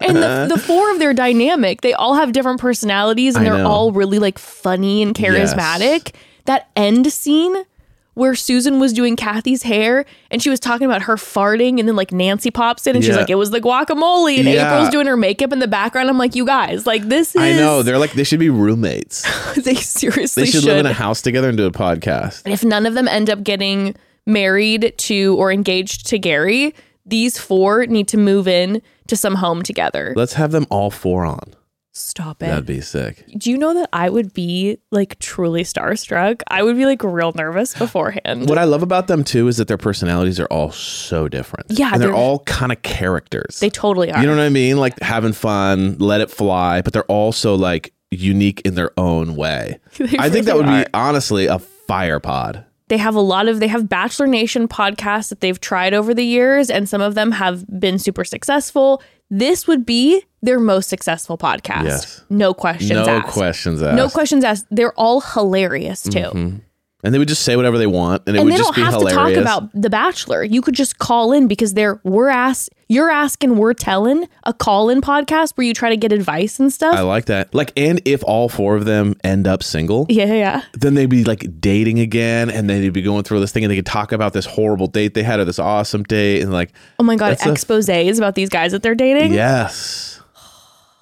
And 0.00 0.16
the, 0.18 0.54
the 0.54 0.60
four 0.60 0.90
of 0.90 0.98
their 0.98 1.14
dynamic, 1.14 1.80
they 1.80 1.94
all 1.94 2.14
have 2.14 2.32
different 2.32 2.60
personalities 2.60 3.36
and 3.36 3.46
I 3.46 3.50
they're 3.50 3.62
know. 3.62 3.70
all 3.70 3.92
really 3.92 4.18
like 4.18 4.38
funny 4.38 5.02
and 5.02 5.14
charismatic. 5.14 6.12
That 6.44 6.68
end 6.76 7.10
scene 7.10 7.64
where 8.14 8.34
Susan 8.34 8.78
was 8.80 8.92
doing 8.92 9.16
Kathy's 9.16 9.62
hair 9.64 10.04
and 10.30 10.42
she 10.42 10.48
was 10.50 10.58
talking 10.60 10.86
about 10.86 11.02
her 11.02 11.16
farting 11.16 11.78
and 11.78 11.88
then 11.88 11.96
like 11.96 12.12
Nancy 12.12 12.50
pops 12.50 12.86
in 12.86 12.96
and 12.96 13.04
she's 13.04 13.16
like, 13.16 13.28
it 13.30 13.34
was 13.34 13.50
the 13.50 13.60
guacamole 13.60 14.38
and 14.38 14.48
Yeah. 14.48 14.72
April's 14.74 14.90
doing 14.90 15.06
her 15.06 15.16
makeup 15.16 15.52
in 15.52 15.58
the 15.58 15.68
background. 15.68 16.08
I'm 16.08 16.18
like, 16.18 16.34
you 16.34 16.46
guys, 16.46 16.86
like 16.86 17.08
this 17.08 17.34
is 17.34 17.42
I 17.42 17.52
know 17.52 17.82
they're 17.82 17.98
like 17.98 18.12
they 18.12 18.24
should 18.24 18.40
be 18.40 18.50
roommates. 18.50 19.22
they 19.62 19.74
seriously 19.74 20.44
They 20.44 20.50
should, 20.50 20.64
live 20.64 20.78
in 20.78 20.86
a 20.86 20.92
house 20.92 21.20
together 21.22 21.48
and 21.48 21.58
do 21.58 21.66
a 21.66 21.70
podcast. 21.72 22.42
And 22.44 22.54
if 22.54 22.64
none 22.64 22.86
of 22.86 22.94
them 22.94 23.08
end 23.08 23.28
up 23.30 23.42
getting 23.42 23.94
married 24.26 24.94
to 24.96 25.36
or 25.38 25.52
engaged 25.52 26.06
to 26.08 26.18
Gary, 26.18 26.74
these 27.06 27.36
four 27.38 27.86
need 27.86 28.08
to 28.08 28.16
move 28.16 28.48
in 28.48 28.80
to 29.08 29.16
some 29.16 29.34
home 29.36 29.62
together. 29.62 30.12
Let's 30.16 30.34
have 30.34 30.50
them 30.52 30.66
all 30.70 30.90
four 30.90 31.24
on. 31.26 31.54
Stop 31.96 32.42
it. 32.42 32.46
That'd 32.46 32.66
be 32.66 32.80
sick. 32.80 33.24
Do 33.38 33.50
you 33.50 33.56
know 33.56 33.72
that 33.74 33.88
I 33.92 34.10
would 34.10 34.34
be 34.34 34.78
like 34.90 35.18
truly 35.20 35.62
starstruck? 35.62 36.42
I 36.48 36.62
would 36.64 36.76
be 36.76 36.86
like 36.86 37.02
real 37.04 37.32
nervous 37.36 37.72
beforehand. 37.78 38.48
What 38.48 38.58
I 38.58 38.64
love 38.64 38.82
about 38.82 39.06
them 39.06 39.22
too 39.22 39.46
is 39.46 39.58
that 39.58 39.68
their 39.68 39.78
personalities 39.78 40.40
are 40.40 40.46
all 40.46 40.72
so 40.72 41.28
different. 41.28 41.66
Yeah, 41.70 41.90
and 41.92 42.02
they're, 42.02 42.08
they're- 42.08 42.16
all 42.16 42.40
kind 42.40 42.72
of 42.72 42.82
characters. 42.82 43.60
They 43.60 43.70
totally 43.70 44.10
are. 44.10 44.20
you 44.20 44.26
know 44.26 44.34
what 44.36 44.42
I 44.42 44.48
mean? 44.48 44.76
Like 44.76 44.98
having 45.00 45.32
fun, 45.32 45.96
let 45.98 46.20
it 46.20 46.30
fly, 46.30 46.82
but 46.82 46.92
they're 46.92 47.04
also 47.04 47.54
like 47.54 47.92
unique 48.10 48.60
in 48.64 48.74
their 48.74 48.90
own 48.98 49.36
way. 49.36 49.78
They 49.98 50.18
I 50.18 50.30
think 50.30 50.46
that 50.46 50.56
would 50.56 50.66
are. 50.66 50.82
be 50.84 50.90
honestly 50.92 51.46
a 51.46 51.60
fire 51.60 52.18
pod. 52.18 52.64
they 52.88 52.98
have 52.98 53.14
a 53.14 53.20
lot 53.20 53.46
of 53.48 53.60
they 53.60 53.68
have 53.68 53.88
Bachelor 53.88 54.26
Nation 54.26 54.66
podcasts 54.66 55.28
that 55.28 55.40
they've 55.40 55.60
tried 55.60 55.94
over 55.94 56.12
the 56.12 56.24
years, 56.24 56.70
and 56.70 56.88
some 56.88 57.00
of 57.00 57.14
them 57.14 57.30
have 57.30 57.64
been 57.78 58.00
super 58.00 58.24
successful. 58.24 59.00
This 59.30 59.66
would 59.68 59.86
be 59.86 60.22
their 60.44 60.60
most 60.60 60.88
successful 60.88 61.38
podcast. 61.38 61.84
Yes. 61.84 62.24
No 62.30 62.54
questions 62.54 62.90
no 62.90 63.06
asked. 63.06 63.32
questions 63.32 63.82
asked. 63.82 63.96
No 63.96 64.08
questions 64.08 64.44
asked. 64.44 64.66
They're 64.70 64.92
all 64.92 65.20
hilarious 65.20 66.02
too. 66.02 66.10
Mm-hmm. 66.18 66.56
And 67.02 67.12
they 67.12 67.18
would 67.18 67.28
just 67.28 67.42
say 67.42 67.54
whatever 67.54 67.76
they 67.76 67.86
want, 67.86 68.22
and 68.26 68.34
it 68.34 68.40
and 68.40 68.46
would 68.46 68.54
they 68.54 68.62
don't 68.62 68.76
have 68.76 68.98
to 68.98 69.10
talk 69.10 69.34
about 69.34 69.68
The 69.74 69.90
Bachelor. 69.90 70.42
You 70.42 70.62
could 70.62 70.74
just 70.74 70.98
call 70.98 71.32
in 71.32 71.48
because 71.48 71.74
they're 71.74 72.00
we're 72.02 72.30
ask 72.30 72.70
you're 72.88 73.10
asking, 73.10 73.56
we're 73.56 73.74
telling 73.74 74.28
a 74.44 74.52
call 74.52 74.90
in 74.90 75.00
podcast 75.00 75.56
where 75.56 75.66
you 75.66 75.74
try 75.74 75.90
to 75.90 75.96
get 75.96 76.12
advice 76.12 76.60
and 76.60 76.72
stuff. 76.72 76.94
I 76.94 77.00
like 77.00 77.26
that. 77.26 77.54
Like, 77.54 77.72
and 77.76 78.00
if 78.04 78.22
all 78.24 78.48
four 78.48 78.76
of 78.76 78.84
them 78.84 79.14
end 79.24 79.46
up 79.46 79.62
single, 79.62 80.06
yeah, 80.08 80.32
yeah. 80.32 80.62
then 80.74 80.94
they'd 80.94 81.06
be 81.06 81.24
like 81.24 81.60
dating 81.60 81.98
again, 81.98 82.50
and 82.50 82.68
then 82.68 82.80
they'd 82.80 82.90
be 82.90 83.02
going 83.02 83.24
through 83.24 83.40
this 83.40 83.52
thing, 83.52 83.64
and 83.64 83.70
they 83.70 83.76
could 83.76 83.86
talk 83.86 84.12
about 84.12 84.32
this 84.32 84.46
horrible 84.46 84.86
date 84.86 85.14
they 85.14 85.22
had 85.22 85.40
or 85.40 85.44
this 85.44 85.58
awesome 85.58 86.02
date, 86.04 86.42
and 86.42 86.52
like, 86.52 86.72
Oh 86.98 87.02
my 87.02 87.16
god, 87.16 87.32
a- 87.32 87.36
exposés 87.36 88.18
about 88.18 88.34
these 88.34 88.48
guys 88.48 88.72
that 88.72 88.82
they're 88.82 88.94
dating. 88.94 89.32
yes, 89.32 90.13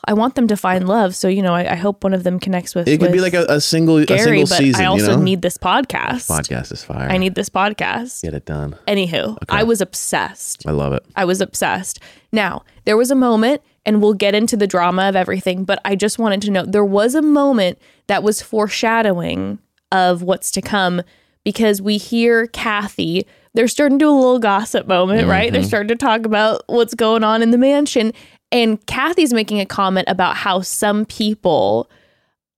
I 0.04 0.14
want 0.14 0.34
them 0.34 0.48
to 0.48 0.56
find 0.56 0.88
love, 0.88 1.14
so 1.14 1.28
you 1.28 1.42
know, 1.42 1.54
I, 1.54 1.72
I 1.72 1.74
hope 1.76 2.02
one 2.02 2.12
of 2.12 2.24
them 2.24 2.40
connects 2.40 2.74
with. 2.74 2.88
it 2.88 2.98
could 2.98 3.12
be 3.12 3.20
like 3.20 3.34
a, 3.34 3.44
a 3.48 3.60
single 3.60 3.98
a 3.98 4.06
Gary, 4.06 4.20
single 4.20 4.46
but 4.46 4.58
season. 4.58 4.82
I 4.82 4.86
also 4.86 5.12
you 5.12 5.16
know? 5.16 5.22
need 5.22 5.42
this 5.42 5.56
podcast. 5.56 6.28
podcast 6.28 6.72
is 6.72 6.82
fire. 6.82 7.08
I 7.08 7.18
need 7.18 7.34
this 7.34 7.48
podcast. 7.48 8.22
get 8.22 8.34
it 8.34 8.44
done. 8.44 8.76
Anywho, 8.88 9.38
I 9.48 9.62
was 9.62 9.80
obsessed. 9.80 10.66
I 10.66 10.72
love 10.72 10.92
it. 10.92 11.04
I 11.14 11.24
was 11.24 11.40
obsessed. 11.40 12.00
Now, 12.32 12.64
there 12.84 12.96
was 12.96 13.10
a 13.10 13.14
moment, 13.14 13.62
and 13.86 14.02
we'll 14.02 14.14
get 14.14 14.34
into 14.34 14.56
the 14.56 14.66
drama 14.66 15.08
of 15.08 15.14
everything, 15.14 15.64
but 15.64 15.80
I 15.84 15.94
just 15.94 16.18
wanted 16.18 16.42
to 16.42 16.50
know 16.50 16.64
there 16.64 16.84
was 16.84 17.14
a 17.14 17.22
moment 17.22 17.78
that 18.08 18.22
was 18.22 18.42
foreshadowing 18.42 19.58
of 19.92 20.22
what's 20.22 20.50
to 20.52 20.62
come 20.62 21.02
because 21.44 21.80
we 21.80 21.98
hear 21.98 22.46
Kathy. 22.48 23.26
They're 23.54 23.68
starting 23.68 23.98
to 23.98 24.04
do 24.04 24.10
a 24.10 24.14
little 24.14 24.38
gossip 24.38 24.86
moment, 24.86 25.28
right? 25.28 25.52
They're 25.52 25.60
mm-hmm. 25.60 25.68
starting 25.68 25.88
to 25.88 25.96
talk 25.96 26.24
about 26.24 26.62
what's 26.66 26.94
going 26.94 27.22
on 27.22 27.42
in 27.42 27.50
the 27.50 27.58
mansion. 27.58 28.12
And 28.52 28.84
Kathy's 28.86 29.32
making 29.32 29.60
a 29.60 29.66
comment 29.66 30.06
about 30.08 30.36
how 30.36 30.60
some 30.60 31.04
people 31.06 31.90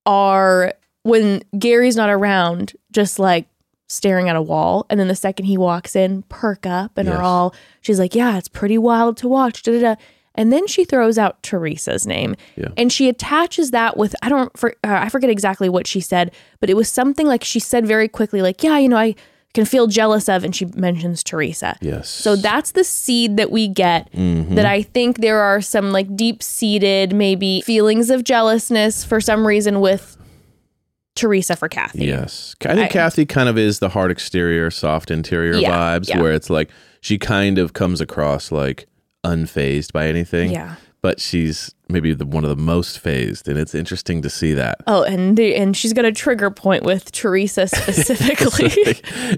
are, 0.07 0.75
when 1.03 1.43
Gary's 1.59 1.97
not 1.97 2.11
around, 2.11 2.73
just 2.93 3.19
like 3.19 3.47
staring 3.89 4.29
at 4.29 4.37
a 4.37 4.43
wall. 4.43 4.87
And 4.91 4.99
then 4.99 5.09
the 5.09 5.15
second 5.15 5.47
he 5.47 5.57
walks 5.57 5.95
in, 5.95 6.23
perk 6.25 6.67
up 6.67 6.99
and 6.99 7.07
Yes. 7.09 7.17
are 7.17 7.23
all, 7.23 7.55
she's 7.81 7.99
like, 7.99 8.15
yeah, 8.15 8.37
it's 8.39 8.49
pretty 8.49 8.77
wild 8.79 9.17
to 9.19 9.29
watch. 9.29 9.63
Da, 9.63 9.73
da, 9.73 9.81
da. 9.81 10.01
And 10.35 10.53
then 10.53 10.67
she 10.67 10.85
throws 10.85 11.17
out 11.17 11.41
Teresa's 11.45 12.09
name, 12.09 12.35
Yeah. 12.57 12.71
and 12.77 12.93
she 12.93 13.09
attaches 13.09 13.71
that 13.71 13.97
with 13.97 14.17
I 14.21 14.29
don't 14.29 14.57
for, 14.59 14.71
uh, 14.83 14.99
I 15.03 15.09
forget 15.09 15.31
exactly 15.31 15.69
what 15.69 15.87
she 15.87 16.01
said, 16.01 16.33
but 16.59 16.69
it 16.69 16.75
was 16.75 16.89
something 16.91 17.29
like 17.29 17.45
she 17.45 17.61
said 17.61 17.87
very 17.87 18.09
quickly, 18.09 18.43
like 18.43 18.61
yeah, 18.65 18.77
you 18.79 18.89
know 18.89 18.97
I 18.97 19.15
can 19.55 19.65
feel 19.65 19.87
jealous 19.87 20.29
of, 20.29 20.43
and 20.45 20.55
she 20.55 20.65
mentions 20.75 21.23
Teresa. 21.23 21.77
Yes. 21.81 22.11
So 22.11 22.35
that's 22.37 22.73
the 22.73 22.85
seed 22.85 23.37
that 23.37 23.51
we 23.51 23.69
get. 23.69 24.13
Mm-hmm. 24.13 24.57
That 24.57 24.67
I 24.67 24.83
think 24.83 25.19
there 25.19 25.41
are 25.41 25.61
some 25.61 25.93
like 25.93 26.15
deep 26.17 26.43
seated 26.43 27.15
maybe 27.15 27.63
feelings 27.63 28.11
of 28.11 28.25
jealousness 28.25 29.05
for 29.05 29.21
some 29.21 29.47
reason 29.47 29.81
with 29.81 30.17
Teresa 31.15 31.55
for 31.55 31.69
Kathy. 31.69 32.07
Yes. 32.07 32.57
I 32.65 32.75
think 32.75 32.87
I- 32.87 32.89
Kathy 32.89 33.25
kind 33.27 33.49
of 33.49 33.57
is 33.57 33.79
the 33.79 33.91
hard 33.91 34.11
exterior, 34.11 34.71
soft 34.71 35.11
interior 35.11 35.55
Yeah, 35.55 35.71
vibes, 35.99 36.09
yeah. 36.09 36.21
where 36.21 36.33
it's 36.33 36.51
like 36.51 36.71
she 37.01 37.19
kind 37.19 37.57
of 37.59 37.73
comes 37.73 38.01
across 38.01 38.51
like 38.51 38.87
unfazed 39.25 39.93
by 39.93 40.09
anything. 40.09 40.51
Yeah. 40.51 40.75
But 41.05 41.21
she's 41.21 41.75
maybe 41.91 42.15
the, 42.15 42.25
one 42.25 42.45
of 42.45 42.49
the 42.49 42.57
most 42.57 42.99
phased, 42.99 43.47
and 43.47 43.59
it's 43.59 43.75
interesting 43.75 44.23
to 44.23 44.31
see 44.31 44.55
that. 44.55 44.79
Oh, 44.87 45.03
and 45.03 45.37
the, 45.37 45.55
and 45.55 45.77
she's 45.77 45.93
got 45.93 46.07
a 46.07 46.13
trigger 46.13 46.51
point 46.51 46.83
with 46.83 47.13
Teresa 47.13 47.67
specifically 48.09 48.71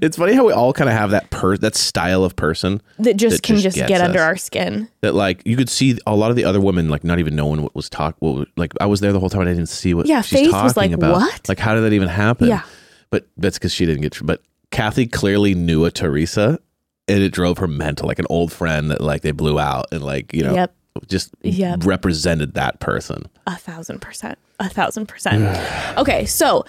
it's 0.00 0.16
funny 0.16 0.33
how 0.35 0.46
we 0.46 0.52
all 0.52 0.72
kind 0.72 0.88
of 0.88 0.94
have 0.94 1.11
that 1.11 1.29
per 1.31 1.57
that 1.57 1.74
style 1.74 2.22
of 2.22 2.37
person 2.37 2.81
that 3.00 3.16
just 3.16 3.38
That 3.38 3.42
can 3.42 3.57
just 3.57 3.76
just 3.76 3.88
get 3.88 4.00
under 4.00 4.20
our 4.20 4.37
skin. 4.37 4.88
that 5.00 5.16
like 5.16 5.42
you 5.44 5.57
could 5.57 5.68
see 5.68 5.98
a 6.07 6.14
lot 6.14 6.31
of 6.31 6.37
the 6.37 6.44
other 6.44 6.61
women 6.61 6.88
like 6.88 7.02
not 7.02 7.18
even 7.18 7.35
knowing 7.35 7.62
what 7.62 7.74
was 7.74 7.88
talk 7.90 8.14
what 8.20 8.46
like 8.57 8.72
I 8.81 8.87
was 8.87 9.00
there 9.00 9.12
the 9.12 9.18
whole 9.18 9.29
time 9.29 9.40
and 9.40 9.50
I 9.50 9.55
didn't 9.55 9.68
see 9.68 9.92
what 9.92 10.07
Yeah, 10.07 10.20
she's 10.22 10.38
Faith 10.38 10.50
talking 10.52 10.64
was 10.64 10.76
like, 10.76 10.92
about. 10.92 11.14
"What?" 11.14 11.48
Like 11.48 11.59
how 11.59 11.74
did 11.74 11.81
that 11.81 11.92
even 11.92 12.07
happen? 12.09 12.46
Yeah. 12.46 12.62
But 13.11 13.26
that's 13.37 13.59
because 13.59 13.72
she 13.72 13.87
didn't 13.87 14.02
get 14.02 14.16
but 14.24 14.40
Kathy 14.70 15.09
clearly 15.09 15.57
knew 15.57 15.85
a 15.85 15.90
Teresa 15.90 16.61
and 17.09 17.22
it 17.24 17.31
drove 17.33 17.59
her 17.59 17.66
mental 17.66 18.07
like 18.07 18.20
an 18.20 18.26
old 18.31 18.52
friend 18.52 18.88
that 18.92 19.00
like 19.00 19.22
they 19.22 19.33
blew 19.33 19.59
out 19.59 19.87
and 19.90 20.05
like 20.05 20.33
you 20.33 20.44
know 20.44 20.55
Yep. 20.55 20.72
Just 21.09 21.30
Yep. 21.42 21.85
represented 21.85 22.54
that 22.54 22.80
person. 22.80 23.24
A 23.46 23.56
thousand 23.56 24.00
percent. 24.00 24.38
A 24.61 24.68
thousand 24.68 25.06
percent. 25.06 25.44
okay, 25.98 26.24
so 26.26 26.64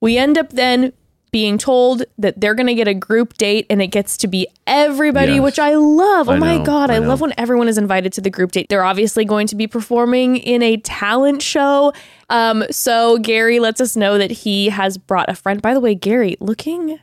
we 0.00 0.18
end 0.18 0.38
up 0.38 0.50
then 0.50 0.92
being 1.30 1.56
told 1.56 2.02
that 2.18 2.38
they're 2.38 2.54
going 2.54 2.66
to 2.66 2.74
get 2.74 2.86
a 2.86 2.92
group 2.92 3.32
date 3.38 3.64
and 3.70 3.80
it 3.80 3.86
gets 3.86 4.18
to 4.18 4.26
be 4.28 4.46
everybody, 4.66 5.32
Yes. 5.32 5.40
which 5.42 5.58
I 5.58 5.74
love. 5.76 6.28
Oh 6.28 6.32
I 6.32 6.38
my 6.38 6.58
know, 6.58 6.64
God. 6.64 6.90
I, 6.90 6.96
I 6.96 6.98
love 6.98 7.22
when 7.22 7.32
everyone 7.38 7.68
is 7.68 7.78
invited 7.78 8.12
to 8.14 8.20
the 8.20 8.28
group 8.28 8.52
date. 8.52 8.66
They're 8.68 8.84
obviously 8.84 9.24
going 9.24 9.46
to 9.46 9.56
be 9.56 9.66
performing 9.66 10.36
in 10.36 10.62
a 10.62 10.76
talent 10.76 11.40
show. 11.40 11.94
Um, 12.28 12.64
so 12.70 13.16
Gary 13.16 13.60
lets 13.60 13.80
us 13.80 13.96
know 13.96 14.18
that 14.18 14.30
he 14.30 14.68
has 14.68 14.98
brought 14.98 15.30
a 15.30 15.34
friend. 15.34 15.62
By 15.62 15.72
the 15.72 15.80
way, 15.80 15.94
Gary 15.94 16.36
looking 16.38 16.98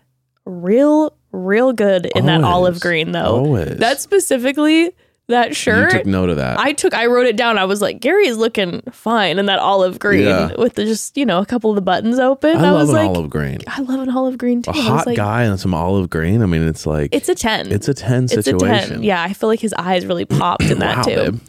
real, 0.46 1.18
real 1.32 1.74
good 1.74 2.06
in 2.16 2.28
that 2.28 2.44
olive 2.44 2.80
green, 2.80 3.12
though. 3.14 3.38
Always. 3.38 3.78
That 3.78 4.00
specifically, 4.00 4.92
that 5.30 5.56
shirt. 5.56 5.92
You 5.94 6.00
took 6.00 6.06
note 6.08 6.30
of 6.30 6.36
that. 6.38 6.60
I 6.60 6.74
took 6.74 6.94
I 6.94 7.06
wrote 7.08 7.26
it 7.28 7.38
down. 7.38 7.58
I 7.58 7.66
was 7.66 7.82
like, 7.82 8.00
Gary 8.02 8.28
is 8.28 8.38
looking 8.38 8.82
fine 8.92 9.40
in 9.40 9.46
that 9.48 9.60
olive 9.60 9.98
green 10.00 10.26
Yeah. 10.26 10.54
with 10.58 10.76
the 10.76 10.86
just, 10.86 11.16
you 11.18 11.26
know, 11.26 11.40
a 11.40 11.46
couple 11.46 11.70
of 11.72 11.76
the 11.76 11.82
buttons 11.82 12.20
open. 12.20 12.58
I 12.58 12.68
I, 12.68 12.72
love 12.72 12.82
was 12.82 12.90
an 12.90 12.96
like 12.96 13.08
olive 13.08 13.30
green. 13.30 13.60
I 13.68 13.82
love 13.82 14.00
an 14.02 14.10
olive 14.10 14.38
green 14.38 14.62
too. 14.62 14.72
A 14.72 14.74
hot 14.74 15.06
like, 15.08 15.16
guy 15.18 15.44
and 15.44 15.60
some 15.60 15.74
olive 15.74 16.10
green. 16.10 16.42
I 16.42 16.46
mean, 16.46 16.68
it's 16.68 16.86
like 16.86 17.14
It's 17.16 17.30
a 17.30 17.36
10. 17.36 17.72
it's 17.72 17.88
a 17.88 17.94
ten 17.94 18.26
It's 18.26 18.34
a 18.38 18.44
situation. 18.44 18.90
10. 18.90 19.04
Yeah, 19.04 19.24
I 19.24 19.34
feel 19.34 19.50
like 19.50 19.60
his 19.62 19.74
eyes 19.74 20.06
really 20.06 20.26
popped 20.26 20.64
in 20.64 20.80
that 20.80 20.98
Wow, 20.98 21.04
too. 21.04 21.32
babe. 21.32 21.42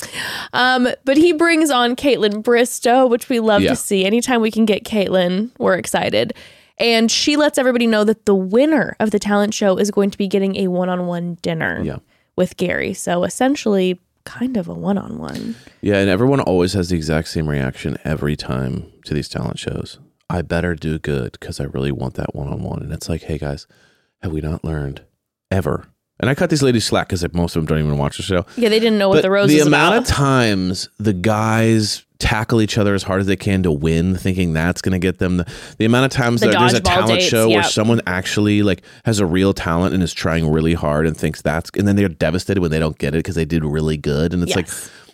Um, 0.53 0.89
but 1.05 1.17
he 1.17 1.33
brings 1.33 1.71
on 1.71 1.97
Kaitlyn 1.97 2.43
Bristowe, 2.43 3.09
which 3.09 3.29
we 3.29 3.41
love 3.41 3.63
Yeah. 3.63 3.71
to 3.71 3.77
see. 3.77 4.05
Anytime 4.05 4.41
we 4.41 4.51
can 4.51 4.65
get 4.65 4.85
Kaitlyn, 4.85 5.51
we're 5.59 5.75
excited. 5.75 6.33
And 6.79 7.11
she 7.11 7.37
lets 7.37 7.59
everybody 7.59 7.87
know 7.87 8.05
that 8.05 8.25
the 8.25 8.35
winner 8.35 8.97
of 9.01 9.11
the 9.11 9.19
talent 9.19 9.53
show 9.53 9.77
is 9.77 9.91
going 9.91 10.11
to 10.11 10.17
be 10.19 10.27
getting 10.27 10.57
a 10.57 10.69
one-on-one 10.69 11.37
dinner 11.43 11.81
Yeah. 11.85 11.97
With 12.41 12.57
Gary. 12.57 12.95
So 12.95 13.25
essentially 13.25 14.01
kind 14.25 14.57
of 14.57 14.67
a 14.67 14.73
one-on-one. 14.73 15.57
Yeah, 15.83 15.99
and 15.99 16.09
everyone 16.09 16.41
always 16.41 16.73
has 16.73 16.89
the 16.89 16.97
exact 16.97 17.29
same 17.29 17.47
reaction 17.47 17.99
every 18.03 18.35
time 18.35 18.91
to 19.05 19.13
these 19.13 19.29
talent 19.29 19.59
shows. 19.59 19.99
I 20.31 20.41
better 20.41 20.75
do 20.75 20.99
good 20.99 21.33
because 21.33 21.61
I 21.61 21.65
really 21.65 21.93
want 21.93 22.15
that 22.15 22.35
one 22.35 22.49
on 22.49 22.63
one. 22.63 22.83
And 22.83 22.95
it's 22.95 23.11
like, 23.11 23.25
hey 23.25 23.37
guys, 23.37 23.67
have 24.23 24.33
we 24.33 24.41
not 24.41 24.65
learned 24.65 25.03
ever? 25.51 25.89
And 26.21 26.29
I 26.31 26.35
cut 26.35 26.51
these 26.51 26.63
ladies 26.63 26.85
slack 26.85 27.09
because 27.09 27.23
most 27.35 27.57
of 27.57 27.63
them 27.63 27.67
don't 27.67 27.85
even 27.85 27.99
watch 27.99 28.19
the 28.19 28.23
show. 28.23 28.47
Yeah, 28.57 28.69
they 28.69 28.79
didn't 28.79 28.99
know 28.99 29.09
what 29.09 29.17
But 29.17 29.23
the 29.23 29.31
rose 29.31 29.49
the 29.49 29.61
amount 29.61 29.95
about. 29.97 30.09
of 30.11 30.15
times 30.15 30.89
the 30.99 31.13
guys 31.15 32.05
tackle 32.19 32.61
each 32.61 32.77
other 32.77 32.95
as 32.95 33.03
hard 33.03 33.21
as 33.23 33.27
they 33.27 33.37
can 33.37 33.63
to 33.63 33.73
win, 33.73 34.15
thinking 34.15 34.53
that's 34.53 34.83
going 34.83 34.93
to 34.93 34.99
get 34.99 35.19
them 35.19 35.39
the, 35.39 35.51
the 35.79 35.87
amount 35.87 36.05
of 36.05 36.11
times 36.13 36.43
The 36.43 36.49
that 36.49 36.59
there's 36.59 36.75
a 36.75 36.81
talent 36.81 37.21
dates, 37.21 37.25
show 37.25 37.49
where 37.49 37.63
someone 37.63 38.03
actually 38.07 38.63
like 38.63 38.83
has 39.07 39.19
a 39.19 39.25
real 39.27 39.55
talent 39.55 39.95
and 39.95 40.03
is 40.03 40.13
trying 40.13 40.47
really 40.51 40.75
hard 40.75 41.07
and 41.07 41.17
thinks 41.17 41.41
that's 41.41 41.71
and 41.79 41.89
then 41.89 41.97
they're 41.97 42.09
devastated 42.11 42.61
when 42.61 42.71
they 42.71 42.79
don't 42.79 42.99
get 42.99 43.15
it 43.15 43.19
because 43.21 43.37
they 43.37 43.47
did 43.47 43.65
really 43.65 43.97
good 43.97 44.35
and 44.35 44.43
it's 44.43 44.55
like 44.55 44.69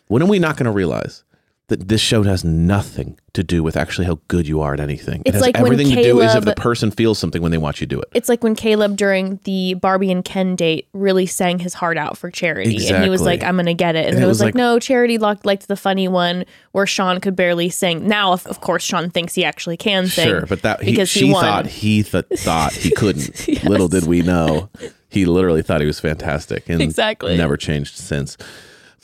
when 0.08 0.20
are 0.22 0.26
we 0.26 0.40
not 0.40 0.56
going 0.56 0.64
to 0.66 0.72
realize 0.72 1.22
that 1.68 1.88
this 1.88 2.00
show 2.00 2.22
has 2.22 2.44
nothing 2.44 3.18
to 3.32 3.42
do 3.42 3.60
with 3.60 3.76
actually 3.76 4.06
how 4.06 4.20
good 4.28 4.46
you 4.46 4.60
are 4.60 4.72
at 4.74 4.78
anything. 4.78 5.20
it 5.22 5.30
It's 5.30 5.34
has 5.34 5.42
like 5.42 5.58
everything 5.58 5.88
to 5.90 6.00
do 6.00 6.20
is 6.20 6.32
if 6.36 6.44
the 6.44 6.54
person 6.54 6.92
feels 6.92 7.18
something 7.18 7.42
when 7.42 7.50
they 7.50 7.58
watch 7.58 7.80
you 7.80 7.88
do 7.88 8.00
it. 8.00 8.08
It's 8.14 8.28
like 8.28 8.44
when 8.44 8.54
Caleb 8.54 8.96
during 8.96 9.40
the 9.42 9.74
Barbie 9.74 10.12
and 10.12 10.24
Ken 10.24 10.54
date 10.54 10.86
really 10.92 11.26
sang 11.26 11.58
his 11.58 11.74
heart 11.74 11.98
out 11.98 12.16
for 12.16 12.30
Charity, 12.30 12.86
and 12.88 13.02
he 13.02 13.10
was 13.10 13.20
like, 13.22 13.42
"I'm 13.42 13.56
gonna 13.56 13.74
get 13.74 13.96
it," 13.96 14.06
and, 14.06 14.14
And 14.14 14.18
it 14.18 14.22
it 14.24 14.28
was 14.28 14.38
like, 14.38 14.48
like- 14.48 14.54
"No, 14.54 14.78
Charity 14.78 15.18
liked, 15.18 15.44
liked 15.44 15.66
the 15.66 15.76
funny 15.76 16.06
one 16.06 16.44
where 16.70 16.86
Sean 16.86 17.18
could 17.20 17.34
barely 17.34 17.68
sing." 17.68 18.06
Now, 18.06 18.32
of, 18.32 18.46
of 18.46 18.60
course, 18.60 18.84
Sean 18.84 19.10
thinks 19.10 19.34
he 19.34 19.44
actually 19.44 19.76
can 19.76 20.06
sing. 20.06 20.28
Sure, 20.28 20.46
but 20.46 20.62
that 20.62 20.82
he, 20.84 20.92
because 20.92 21.08
she 21.08 21.26
he 21.26 21.32
thought 21.32 21.66
he 21.66 22.02
th- 22.04 22.26
thought 22.36 22.74
he 22.74 22.90
couldn't. 22.96 23.64
Little 23.64 23.88
did 23.88 24.06
we 24.06 24.22
know, 24.22 24.70
he 25.08 25.24
literally 25.26 25.62
thought 25.62 25.80
he 25.80 25.86
was 25.88 25.98
fantastic, 25.98 26.68
and 26.68 26.80
Exactly. 26.80 27.36
never 27.36 27.56
changed 27.56 27.96
since. 27.96 28.36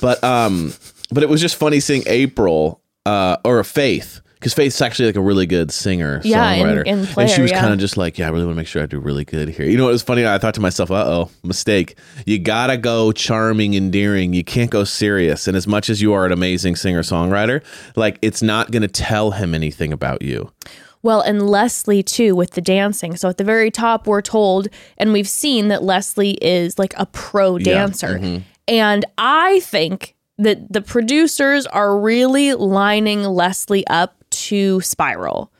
But 0.01 0.23
um, 0.25 0.73
but 1.13 1.23
it 1.23 1.29
was 1.29 1.41
just 1.41 1.57
funny 1.57 1.81
seeing 1.81 2.03
April 2.07 2.81
uh 3.07 3.37
or 3.45 3.63
Faith 3.65 4.21
because 4.35 4.55
Faith's 4.55 4.81
actually 4.81 5.07
like 5.07 5.15
a 5.17 5.21
really 5.21 5.47
good 5.47 5.71
singer 5.71 6.21
Yeah, 6.25 6.51
and- 6.51 6.69
songwriter, 6.69 6.81
and 6.81 7.01
and 7.01 7.09
player, 7.09 7.29
she 7.29 7.43
was 7.43 7.53
yeah. 7.53 7.61
kind 7.61 7.73
of 7.73 7.79
just 7.79 7.97
like, 7.97 8.19
yeah, 8.19 8.27
I 8.27 8.31
really 8.31 8.45
want 8.45 8.57
to 8.57 8.61
make 8.61 8.67
sure 8.67 8.83
I 8.83 8.87
do 8.87 8.99
really 8.99 9.25
good 9.25 9.49
here. 9.49 9.67
You 9.67 9.77
know 9.77 9.85
what 9.85 9.93
was 9.93 10.03
funny? 10.03 10.27
I 10.27 10.37
thought 10.39 10.55
to 10.55 10.61
myself, 10.61 10.91
uh 10.91 11.05
oh, 11.07 11.31
mistake. 11.45 11.97
You 12.27 12.41
gotta 12.41 12.77
go 12.77 13.13
charming, 13.13 13.75
endearing. 13.75 14.33
You 14.33 14.43
can't 14.43 14.71
go 14.71 14.83
serious. 14.83 15.47
And 15.47 15.57
as 15.57 15.69
much 15.69 15.89
as 15.89 16.03
you 16.03 16.13
are 16.13 16.27
an 16.27 16.33
amazing 16.33 16.75
singer 16.75 17.03
songwriter, 17.03 17.63
like 17.95 18.19
it's 18.21 18.43
not 18.43 18.73
gonna 18.73 18.89
tell 18.89 19.31
him 19.31 19.55
anything 19.55 19.93
about 19.93 20.23
you. 20.23 20.51
Well, 21.05 21.21
and 21.21 21.49
Leslie 21.49 22.03
too 22.03 22.35
with 22.35 22.53
the 22.53 22.61
dancing. 22.61 23.17
So 23.17 23.29
at 23.29 23.37
the 23.37 23.45
very 23.45 23.71
top, 23.71 24.07
we're 24.09 24.23
told, 24.23 24.69
and 24.99 25.13
we've 25.13 25.29
seen 25.29 25.69
that 25.69 25.83
Leslie 25.85 26.39
is 26.43 26.79
like 26.81 26.95
a 26.97 27.07
pro 27.07 27.59
dancer. 27.59 28.19
mm-hmm. 28.19 28.43
And 28.69 29.05
I 29.19 29.61
think 29.61 30.15
that 30.45 30.73
the 30.73 30.83
producers 30.83 31.67
are 31.67 31.99
really 31.99 32.55
lining 32.55 33.23
Leslie 33.23 33.87
up 33.87 34.17
to 34.31 34.81
spiral. 34.81 35.53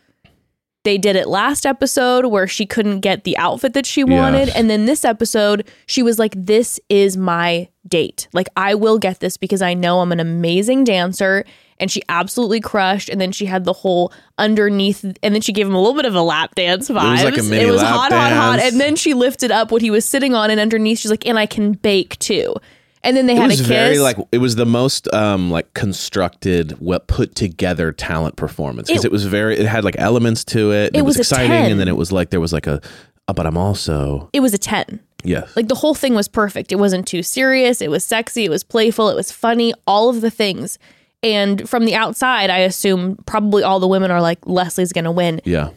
They 0.85 0.99
did 0.99 1.15
it 1.15 1.29
last 1.29 1.65
episode 1.65 2.27
where 2.27 2.49
she 2.49 2.67
couldn't 2.67 3.01
get 3.01 3.23
the 3.23 3.39
outfit 3.39 3.75
that 3.75 3.87
she 3.87 4.03
wanted. 4.03 4.49
And 4.49 4.69
then 4.69 4.87
this 4.87 5.05
episode, 5.05 5.71
she 5.87 6.03
was 6.03 6.19
like, 6.19 6.35
This 6.37 6.81
is 6.89 7.17
my 7.17 7.69
date. 7.87 8.27
Like, 8.33 8.49
I 8.57 8.75
will 8.75 8.99
get 8.99 9.21
this 9.21 9.37
because 9.37 9.63
I 9.63 9.75
know 9.75 10.01
I'm 10.01 10.11
an 10.11 10.19
amazing 10.19 10.83
dancer. 10.83 11.45
And 11.79 11.91
she 11.91 12.03
absolutely 12.09 12.61
crushed. 12.61 13.09
And 13.09 13.21
then 13.21 13.31
she 13.33 13.47
had 13.47 13.65
the 13.65 13.73
whole 13.73 14.13
underneath, 14.39 15.05
and 15.05 15.35
then 15.35 15.41
she 15.41 15.53
gave 15.53 15.67
him 15.67 15.75
a 15.75 15.79
little 15.81 15.95
bit 15.95 16.05
of 16.05 16.15
a 16.15 16.23
lap 16.23 16.55
dance 16.57 16.89
vibes. 16.89 17.25
like 17.25 17.39
a 17.39 17.43
mini 17.43 17.65
it 17.65 17.71
was 17.71 17.83
lap 17.83 17.95
hot, 17.95 18.13
hot, 18.13 18.33
hot. 18.33 18.59
And 18.59 18.81
then 18.81 18.97
she 18.97 19.15
lifted 19.15 19.51
up 19.53 19.71
what 19.71 19.83
he 19.83 19.91
was 19.91 20.05
sitting 20.05 20.35
on, 20.35 20.51
and 20.51 20.59
underneath, 20.59 20.99
she's 20.99 21.11
like, 21.11 21.27
And 21.27 21.39
I 21.39 21.47
can 21.47 21.73
bake 21.73 22.19
too. 22.19 22.55
And 23.05 23.17
then 23.17 23.27
they 23.27 23.35
it 23.35 23.39
had 23.39 23.51
a 23.51 23.57
kiss. 23.57 23.61
very 23.67 23.99
like 23.99 24.17
it 24.31 24.39
was 24.39 24.55
the 24.57 24.67
most 24.67 25.13
um 25.13 25.51
like 25.51 25.73
constructed 25.75 26.77
well 26.81 27.01
put 27.01 27.35
together 27.35 27.93
talent 27.93 28.37
performance 28.37 28.89
because 28.89 29.05
It- 29.05 29.09
it, 29.09 29.13
was 29.13 29.25
very 29.27 29.59
it 29.59 29.67
had 29.67 29.83
like 29.85 29.97
elements 29.99 30.45
to 30.47 30.73
it 30.73 30.93
It 30.95 30.99
it, 30.99 31.03
was, 31.03 31.19
was 31.19 31.27
exciting 31.31 31.51
10. 31.51 31.71
and 31.73 31.81
then 31.81 31.89
it 31.89 31.97
was 31.97 32.13
like 32.13 32.31
there 32.31 32.41
was 32.41 32.53
like 32.53 32.67
a 32.67 32.81
oh, 33.29 33.33
but 33.33 33.47
i'm 33.47 33.57
also 33.57 34.29
it 34.33 34.41
was 34.41 34.55
a 34.55 34.59
10. 34.59 35.01
yes 35.25 35.55
Like 35.57 35.69
the 35.69 35.75
whole 35.75 35.95
thing 35.95 36.15
was 36.15 36.29
perfect. 36.29 36.71
It 36.73 36.77
wasn't 36.77 37.07
too 37.07 37.23
serious. 37.23 37.81
It 37.81 37.91
was 37.91 38.05
sexy. 38.05 38.45
It 38.45 38.51
was 38.51 38.65
playful. 38.65 39.09
It 39.09 39.15
was 39.17 39.31
funny. 39.31 39.73
All 39.87 40.09
of 40.09 40.21
the 40.21 40.31
things. 40.31 40.79
And 41.25 41.69
from 41.69 41.85
the 41.85 41.95
outside, 41.95 42.51
I 42.51 42.59
assume 42.59 43.17
probably 43.27 43.63
all 43.63 43.79
the 43.79 43.87
women 43.87 44.11
are 44.11 44.21
like, 44.21 44.39
Leslie's 44.47 44.93
going 44.93 45.05
to 45.05 45.13
win. 45.13 45.41
yeah 45.45 45.71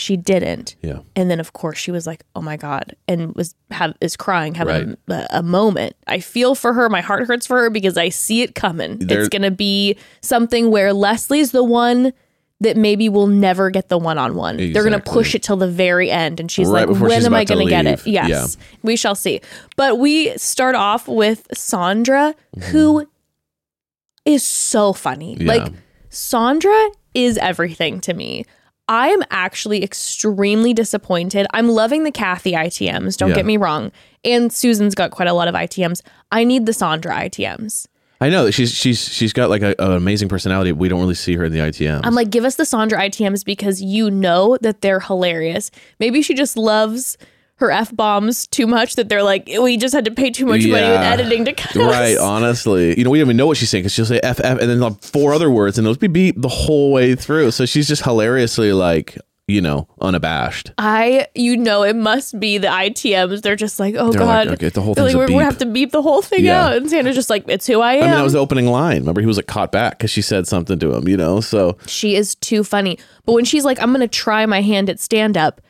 She 0.00 0.16
didn't. 0.16 0.76
yeah 0.82 1.00
And 1.14 1.30
then, 1.30 1.40
of 1.40 1.52
course, 1.52 1.76
she 1.78 1.90
was 1.90 2.06
like, 2.06 2.24
"Oh 2.34 2.40
my 2.42 2.56
god," 2.56 2.96
and 3.06 3.34
was 3.34 3.54
have 3.70 3.94
is 4.00 4.16
crying, 4.16 4.54
having 4.54 4.96
Right. 5.08 5.26
a, 5.30 5.38
a 5.38 5.42
moment. 5.42 5.94
I 6.06 6.20
feel 6.20 6.54
for 6.54 6.72
her. 6.72 6.88
My 6.88 7.00
heart 7.02 7.26
hurts 7.26 7.46
for 7.46 7.58
her 7.60 7.70
because 7.70 7.96
I 7.98 8.08
see 8.08 8.42
it 8.42 8.54
coming. 8.54 8.98
There- 8.98 9.20
it's 9.20 9.28
gonna 9.28 9.50
be 9.50 9.96
something 10.22 10.70
where 10.70 10.92
Leslie's 10.92 11.50
the 11.52 11.62
one 11.64 12.12
that 12.62 12.76
maybe 12.76 13.08
will 13.08 13.26
never 13.26 13.70
get 13.70 13.88
the 13.88 13.96
one 13.96 14.18
on 14.18 14.34
one. 14.34 14.56
They're 14.58 14.84
gonna 14.84 15.00
push 15.00 15.34
it 15.34 15.42
till 15.42 15.56
the 15.56 15.68
very 15.68 16.10
end, 16.10 16.40
and 16.40 16.50
she's 16.50 16.68
Right 16.68 16.88
like, 16.88 16.98
"When 17.00 17.10
she's 17.10 17.26
am 17.26 17.32
I 17.34 17.40
about 17.42 17.46
to 17.48 17.54
gonna 17.54 17.70
get 17.70 17.86
it?" 17.86 18.06
Yes, 18.06 18.28
Yeah. 18.28 18.64
we 18.82 18.96
shall 18.96 19.14
see. 19.14 19.40
But 19.76 19.98
we 19.98 20.36
start 20.38 20.74
off 20.74 21.08
with 21.08 21.46
Sandra, 21.54 22.34
Mm-hmm. 22.56 22.70
who 22.70 23.06
is 24.24 24.42
so 24.42 24.92
funny. 24.92 25.36
Yeah. 25.40 25.46
Like 25.52 25.72
Sandra 26.10 26.88
is 27.14 27.38
everything 27.38 28.00
to 28.02 28.14
me. 28.14 28.44
I 28.90 29.08
am 29.08 29.22
actually 29.30 29.84
extremely 29.84 30.74
disappointed. 30.74 31.46
I'm 31.54 31.68
loving 31.68 32.02
the 32.02 32.10
Kathy 32.10 32.52
ITMs, 32.52 33.16
don't 33.16 33.30
Yeah. 33.30 33.36
get 33.36 33.46
me 33.46 33.56
wrong. 33.56 33.92
And 34.24 34.52
Susan's 34.52 34.96
got 34.96 35.12
quite 35.12 35.28
a 35.28 35.32
lot 35.32 35.46
of 35.46 35.54
ITMs. 35.54 36.02
I 36.32 36.42
need 36.44 36.66
the 36.66 36.72
Sandra 36.72 37.14
ITMs. 37.14 37.86
i 38.22 38.28
know 38.28 38.50
she's 38.50 38.70
she's 38.74 38.98
she's 39.08 39.32
got 39.32 39.48
like 39.48 39.62
a, 39.62 39.74
an 39.78 39.92
amazing 39.92 40.28
personality 40.28 40.72
we 40.72 40.88
don't 40.90 41.00
really 41.00 41.14
see 41.14 41.34
her 41.36 41.44
in 41.44 41.52
the 41.52 41.60
ITMs. 41.60 42.00
I'm 42.04 42.14
like, 42.14 42.28
give 42.30 42.44
us 42.44 42.56
the 42.56 42.66
Sandra 42.66 42.98
ITMs 42.98 43.44
because 43.44 43.80
you 43.80 44.10
know 44.10 44.58
that 44.60 44.82
they're 44.82 45.00
hilarious. 45.00 45.70
Maybe 46.00 46.20
she 46.20 46.34
just 46.34 46.56
loves 46.56 47.16
her 47.60 47.70
F 47.70 47.94
bombs 47.94 48.46
too 48.46 48.66
much 48.66 48.96
that 48.96 49.08
they're 49.08 49.22
like, 49.22 49.48
we 49.62 49.76
just 49.76 49.94
had 49.94 50.04
to 50.06 50.10
pay 50.10 50.30
too 50.30 50.44
much 50.46 50.62
money 50.62 50.70
with 50.90 51.00
Yeah. 51.00 51.10
editing 51.12 51.44
to 51.44 51.52
cut 51.52 51.76
us." 51.76 51.76
Right, 51.76 52.18
honestly, 52.18 52.98
you 52.98 53.04
know, 53.04 53.10
we 53.10 53.18
don't 53.18 53.26
even 53.28 53.36
know 53.36 53.46
what 53.46 53.56
she's 53.56 53.70
saying 53.70 53.82
because 53.84 53.94
she'll 53.94 54.06
say 54.06 54.20
"ff" 54.22 54.40
and 54.40 54.58
then 54.58 54.80
like 54.80 55.02
four 55.02 55.32
other 55.32 55.50
words, 55.50 55.78
and 55.78 55.86
those 55.86 55.96
be 55.98 56.08
beep 56.08 56.40
the 56.40 56.48
whole 56.48 56.92
way 56.92 57.14
through. 57.14 57.52
So 57.52 57.64
she's 57.66 57.86
just 57.88 58.02
hilariously 58.02 58.72
like, 58.72 59.16
you 59.46 59.60
know, 59.60 59.88
unabashed. 60.00 60.70
I, 60.78 61.26
you 61.34 61.56
know, 61.56 61.82
it 61.82 61.96
must 61.96 62.38
be 62.38 62.58
the 62.58 62.68
ITMs. 62.68 63.42
They're 63.42 63.56
just 63.56 63.80
like, 63.80 63.94
oh 63.98 64.12
They're 64.12 64.24
like, 64.24 64.46
god, 64.46 64.54
okay, 64.54 64.68
the 64.68 64.80
whole 64.80 64.94
They're 64.94 65.04
thing's 65.06 65.14
like, 65.16 65.16
a 65.16 65.18
we're 65.18 65.26
gonna 65.26 65.38
beep. 65.40 65.44
have 65.44 65.58
to 65.58 65.66
beep 65.66 65.90
the 65.90 66.02
whole 66.02 66.22
thing 66.22 66.44
Yeah. 66.44 66.66
out. 66.66 66.76
And 66.76 66.88
Sandra's 66.88 67.16
just 67.16 67.30
like, 67.30 67.44
it's 67.48 67.66
who 67.66 67.80
I 67.80 67.94
am. 67.94 68.02
I 68.04 68.06
mean, 68.06 68.14
that 68.16 68.22
was 68.22 68.32
the 68.34 68.38
opening 68.38 68.66
line. 68.66 68.98
Remember, 69.00 69.20
he 69.20 69.26
was 69.26 69.36
like 69.36 69.46
caught 69.48 69.72
back 69.72 69.98
because 69.98 70.10
she 70.10 70.22
said 70.22 70.46
something 70.46 70.78
to 70.78 70.94
him, 70.94 71.08
you 71.08 71.16
know. 71.16 71.40
So 71.40 71.76
she 71.86 72.14
is 72.14 72.36
too 72.36 72.62
funny. 72.62 72.96
But 73.26 73.32
when 73.32 73.44
she's 73.44 73.64
like, 73.64 73.82
I'm 73.82 73.90
gonna 73.92 74.06
try 74.08 74.46
my 74.46 74.60
hand 74.62 74.88
at 74.88 75.00
stand 75.00 75.36
up, 75.36 75.60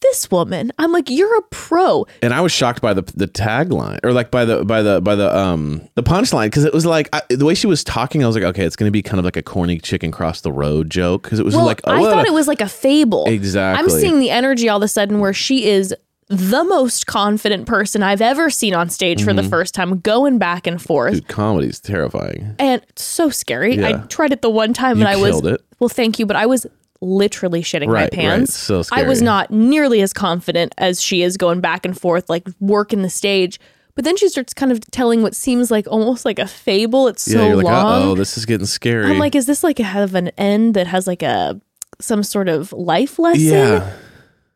this 0.00 0.30
woman, 0.30 0.72
I'm 0.78 0.92
like, 0.92 1.10
you're 1.10 1.36
a 1.38 1.42
pro. 1.50 2.06
and 2.22 2.32
I 2.32 2.40
was 2.40 2.52
shocked 2.52 2.80
by 2.80 2.94
the 2.94 3.02
the 3.16 3.26
tagline 3.26 3.98
or 4.04 4.12
like 4.12 4.30
by 4.30 4.44
the 4.44 4.64
by 4.64 4.80
the 4.82 5.00
by 5.00 5.14
the 5.14 5.36
um 5.36 5.82
the 5.96 6.02
punchline 6.02 6.46
because 6.46 6.64
it 6.64 6.72
was 6.72 6.86
like 6.86 7.08
I, 7.12 7.22
the 7.30 7.44
way 7.44 7.54
she 7.54 7.66
was 7.66 7.82
talking. 7.82 8.22
I 8.22 8.26
was 8.26 8.36
like, 8.36 8.44
okay, 8.44 8.64
it's 8.64 8.76
gonna 8.76 8.90
be 8.92 9.02
kind 9.02 9.18
of 9.18 9.24
like 9.24 9.36
a 9.36 9.42
corny 9.42 9.78
chicken 9.80 10.10
cross 10.12 10.40
the 10.40 10.52
road 10.52 10.90
joke 10.90 11.22
because 11.24 11.38
it 11.40 11.44
was 11.44 11.54
Well, 11.56 11.66
like, 11.66 11.80
oh, 11.84 11.92
I 11.92 12.02
thought 12.10 12.24
a- 12.26 12.28
it 12.28 12.32
was 12.32 12.46
like 12.46 12.60
a 12.60 12.68
fable. 12.68 13.24
Exactly. 13.26 13.82
I'm 13.82 13.90
seeing 13.90 14.20
the 14.20 14.30
energy 14.30 14.68
all 14.68 14.76
of 14.78 14.82
a 14.84 14.88
sudden 14.88 15.18
where 15.20 15.32
she 15.32 15.66
is 15.68 15.94
the 16.30 16.62
most 16.62 17.06
confident 17.06 17.66
person 17.66 18.02
I've 18.02 18.20
ever 18.20 18.50
seen 18.50 18.74
on 18.74 18.90
stage 18.90 19.24
for 19.24 19.32
the 19.32 19.40
Mm-hmm. 19.40 19.48
first 19.50 19.74
time, 19.74 19.98
going 20.00 20.36
back 20.38 20.66
and 20.66 20.80
forth. 20.80 21.14
Dude, 21.14 21.26
comedy's 21.28 21.80
terrifying. 21.80 22.54
and 22.58 22.82
so 22.96 23.30
scary. 23.30 23.82
I 23.82 23.92
tried 24.08 24.32
it 24.32 24.42
the 24.42 24.50
one 24.50 24.74
time 24.74 24.98
You 24.98 25.06
and 25.06 25.08
I 25.08 25.16
was 25.16 25.42
it. 25.44 25.62
well, 25.80 25.88
thank 25.88 26.18
you, 26.18 26.26
but 26.26 26.36
I 26.36 26.44
was 26.44 26.66
literally 27.00 27.62
shitting 27.62 27.86
my 27.86 27.92
Right, 27.92 28.00
right. 28.02 28.12
pants. 28.12 28.56
So 28.56 28.82
I 28.92 29.02
was 29.04 29.22
not 29.22 29.50
nearly 29.50 30.00
as 30.02 30.12
confident 30.12 30.74
as 30.78 31.00
she 31.02 31.22
is 31.22 31.36
going 31.36 31.60
back 31.60 31.84
and 31.84 31.98
forth, 31.98 32.28
like 32.28 32.46
working 32.60 33.02
the 33.02 33.10
stage. 33.10 33.60
But 33.94 34.04
then 34.04 34.16
she 34.16 34.28
starts 34.28 34.54
kind 34.54 34.70
of 34.70 34.80
telling 34.92 35.22
what 35.22 35.34
seems 35.34 35.70
like 35.70 35.86
almost 35.88 36.24
like 36.24 36.38
a 36.38 36.46
fable. 36.46 37.08
It's 37.08 37.26
Yeah, 37.26 37.38
so 37.38 37.46
you're 37.48 37.56
like, 37.56 37.64
long. 37.64 38.02
oh, 38.02 38.14
this 38.14 38.36
is 38.38 38.46
getting 38.46 38.66
scary. 38.66 39.06
I'm 39.10 39.18
like, 39.18 39.34
is 39.34 39.46
this 39.46 39.64
like 39.64 39.80
a 39.80 39.84
have 39.84 40.14
an 40.14 40.28
end 40.38 40.74
that 40.74 40.86
has 40.86 41.06
like 41.06 41.22
a 41.22 41.60
some 42.00 42.22
sort 42.22 42.48
of 42.48 42.72
life 42.72 43.18
lesson? 43.18 43.42
yeah, 43.42 43.92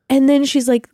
And 0.09 0.29
then 0.29 0.45
she's 0.45 0.69
like, 0.69 0.89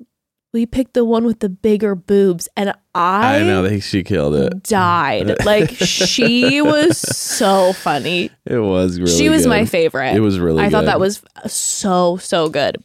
we 0.52 0.64
picked 0.66 0.94
the 0.94 1.04
one 1.04 1.24
with 1.24 1.40
the 1.40 1.48
bigger 1.48 1.94
boobs, 1.94 2.48
and 2.56 2.72
I, 2.94 3.38
I 3.38 3.42
know 3.42 3.62
that 3.62 3.80
she 3.80 4.02
killed 4.02 4.34
it. 4.34 4.62
died. 4.62 5.36
Like 5.44 5.70
she 5.70 6.60
was 6.62 6.98
so 6.98 7.72
funny. 7.74 8.30
It 8.44 8.58
was 8.58 8.98
really. 8.98 9.12
she 9.16 9.28
was 9.28 9.42
good. 9.42 9.48
my 9.50 9.64
favorite. 9.64 10.14
It 10.16 10.20
was 10.20 10.38
really 10.38 10.64
I 10.64 10.70
thought 10.70 10.86
that 10.86 11.00
was 11.00 11.22
so 11.46 12.16
so 12.16 12.48
good. 12.48 12.76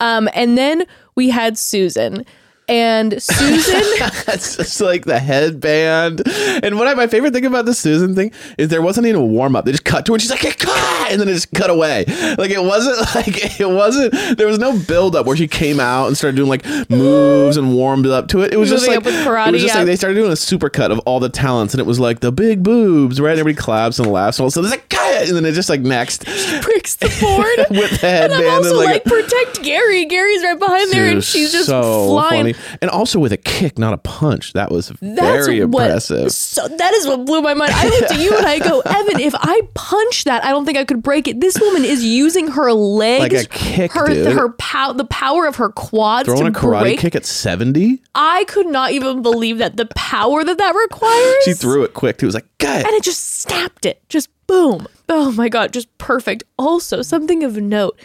Um, 0.00 0.28
and 0.34 0.56
then 0.58 0.84
we 1.14 1.30
had 1.30 1.58
Susan, 1.58 2.24
and 2.68 3.12
Susan. 3.22 3.80
It's 4.28 4.56
just 4.56 4.80
like 4.80 5.04
the 5.04 5.18
headband. 5.18 6.22
And 6.26 6.78
what 6.78 6.86
I, 6.88 6.94
my 6.94 7.06
favorite 7.06 7.32
thing 7.32 7.46
about 7.46 7.64
the 7.66 7.74
Susan 7.74 8.14
thing 8.14 8.32
is 8.58 8.68
there 8.68 8.82
wasn't 8.82 9.06
even 9.06 9.20
a 9.20 9.24
warm 9.24 9.56
up. 9.56 9.64
They 9.64 9.72
just 9.72 9.84
cut 9.84 10.06
to 10.06 10.12
her 10.12 10.14
and 10.14 10.22
she's 10.22 10.30
like, 10.30 10.40
"Hey, 10.40 10.52
cut! 10.52 11.10
And 11.10 11.20
then 11.20 11.28
it 11.28 11.34
just 11.34 11.52
cut 11.52 11.70
away. 11.70 12.04
Like 12.38 12.50
it 12.50 12.62
wasn't 12.62 12.98
like 13.14 13.60
it 13.60 13.68
wasn't. 13.68 14.38
There 14.38 14.46
was 14.46 14.58
no 14.58 14.78
build 14.78 15.16
up 15.16 15.26
where 15.26 15.36
she 15.36 15.48
came 15.48 15.80
out 15.80 16.06
and 16.06 16.16
started 16.16 16.36
doing 16.36 16.48
like 16.48 16.64
moves 16.90 17.56
and 17.56 17.74
warmed 17.74 18.06
up 18.06 18.28
to 18.28 18.42
it. 18.42 18.52
It 18.52 18.56
was 18.56 18.70
just 18.70 18.86
like 18.86 18.98
up 18.98 19.04
with 19.04 19.14
karate, 19.26 19.48
It 19.48 19.52
was 19.52 19.62
just 19.62 19.74
yeah. 19.74 19.80
like 19.80 19.86
they 19.86 19.96
started 19.96 20.14
doing 20.14 20.32
a 20.32 20.36
super 20.36 20.70
cut 20.70 20.90
of 20.90 20.98
all 21.00 21.20
the 21.20 21.28
talents, 21.28 21.74
and 21.74 21.80
it 21.80 21.86
was 21.86 22.00
like 22.00 22.20
the 22.20 22.32
big 22.32 22.62
boobs, 22.62 23.20
right? 23.20 23.32
Everybody 23.38 23.54
claps 23.60 23.98
and 23.98 24.10
laughs, 24.10 24.38
and 24.38 24.44
a 24.44 24.46
it's 24.48 24.70
like 24.70 24.88
cut, 24.88 25.28
and 25.28 25.36
then 25.36 25.44
it 25.44 25.52
just 25.52 25.68
like 25.68 25.80
next 25.80 26.24
breaks 26.62 26.96
the 26.96 27.08
board 27.20 27.78
with 27.78 28.00
the 28.00 28.06
And 28.06 28.32
I'm 28.32 28.50
also 28.50 28.70
and 28.70 28.78
like, 28.78 29.04
protect 29.04 29.62
Gary. 29.62 30.04
Gary's 30.06 30.42
right 30.42 30.58
behind 30.58 30.90
there, 30.90 31.06
and 31.06 31.22
she's 31.22 31.52
just 31.52 31.66
so 31.66 32.06
flying. 32.06 32.51
funny. 32.51 32.51
And 32.80 32.90
also 32.90 33.18
with 33.18 33.32
a 33.32 33.36
kick, 33.36 33.78
not 33.78 33.92
a 33.92 33.98
punch. 33.98 34.52
That 34.52 34.70
was 34.70 34.88
That's 35.00 35.46
very 35.46 35.64
what, 35.64 35.84
impressive. 35.84 36.32
So 36.32 36.66
that 36.68 36.92
is 36.94 37.06
what 37.06 37.24
blew 37.26 37.42
my 37.42 37.54
mind. 37.54 37.72
I 37.74 37.88
looked 37.88 38.12
at 38.12 38.20
you 38.20 38.36
and 38.36 38.46
I 38.46 38.58
go, 38.58 38.80
Evan, 38.80 39.20
if 39.20 39.34
I 39.36 39.62
punch 39.74 40.24
that, 40.24 40.44
I 40.44 40.50
don't 40.50 40.64
think 40.64 40.78
I 40.78 40.84
could 40.84 41.02
break 41.02 41.28
it. 41.28 41.40
This 41.40 41.58
woman 41.60 41.84
is 41.84 42.04
using 42.04 42.48
her 42.48 42.72
legs, 42.72 43.20
Like 43.34 43.44
a 43.44 43.48
kick, 43.48 43.92
her 43.92 44.06
dude. 44.06 44.32
her 44.32 44.50
pow, 44.52 44.92
the 44.92 45.04
power 45.04 45.46
of 45.46 45.56
her 45.56 45.68
quads 45.70 46.26
Throwing 46.28 46.48
a 46.48 46.50
karate 46.52 46.80
break. 46.80 46.98
kick 47.00 47.14
at 47.14 47.24
seventy. 47.26 48.02
I 48.14 48.44
could 48.48 48.66
not 48.66 48.92
even 48.92 49.22
believe 49.22 49.58
that 49.58 49.76
the 49.76 49.86
power 49.94 50.44
that 50.44 50.58
that 50.58 50.74
requires. 50.74 51.34
She 51.44 51.54
threw 51.54 51.82
it 51.84 51.94
quick 51.94 52.18
too. 52.18 52.26
It 52.26 52.28
was 52.28 52.34
like 52.34 52.46
gut. 52.58 52.84
and 52.86 52.94
it 52.94 53.02
just 53.02 53.40
snapped 53.40 53.86
it. 53.86 54.02
Just 54.08 54.28
boom. 54.46 54.86
Oh 55.08 55.32
my 55.32 55.48
God, 55.48 55.72
just 55.72 55.96
perfect. 55.98 56.44
Also, 56.58 57.02
something 57.02 57.42
of 57.44 57.56
note 57.56 57.98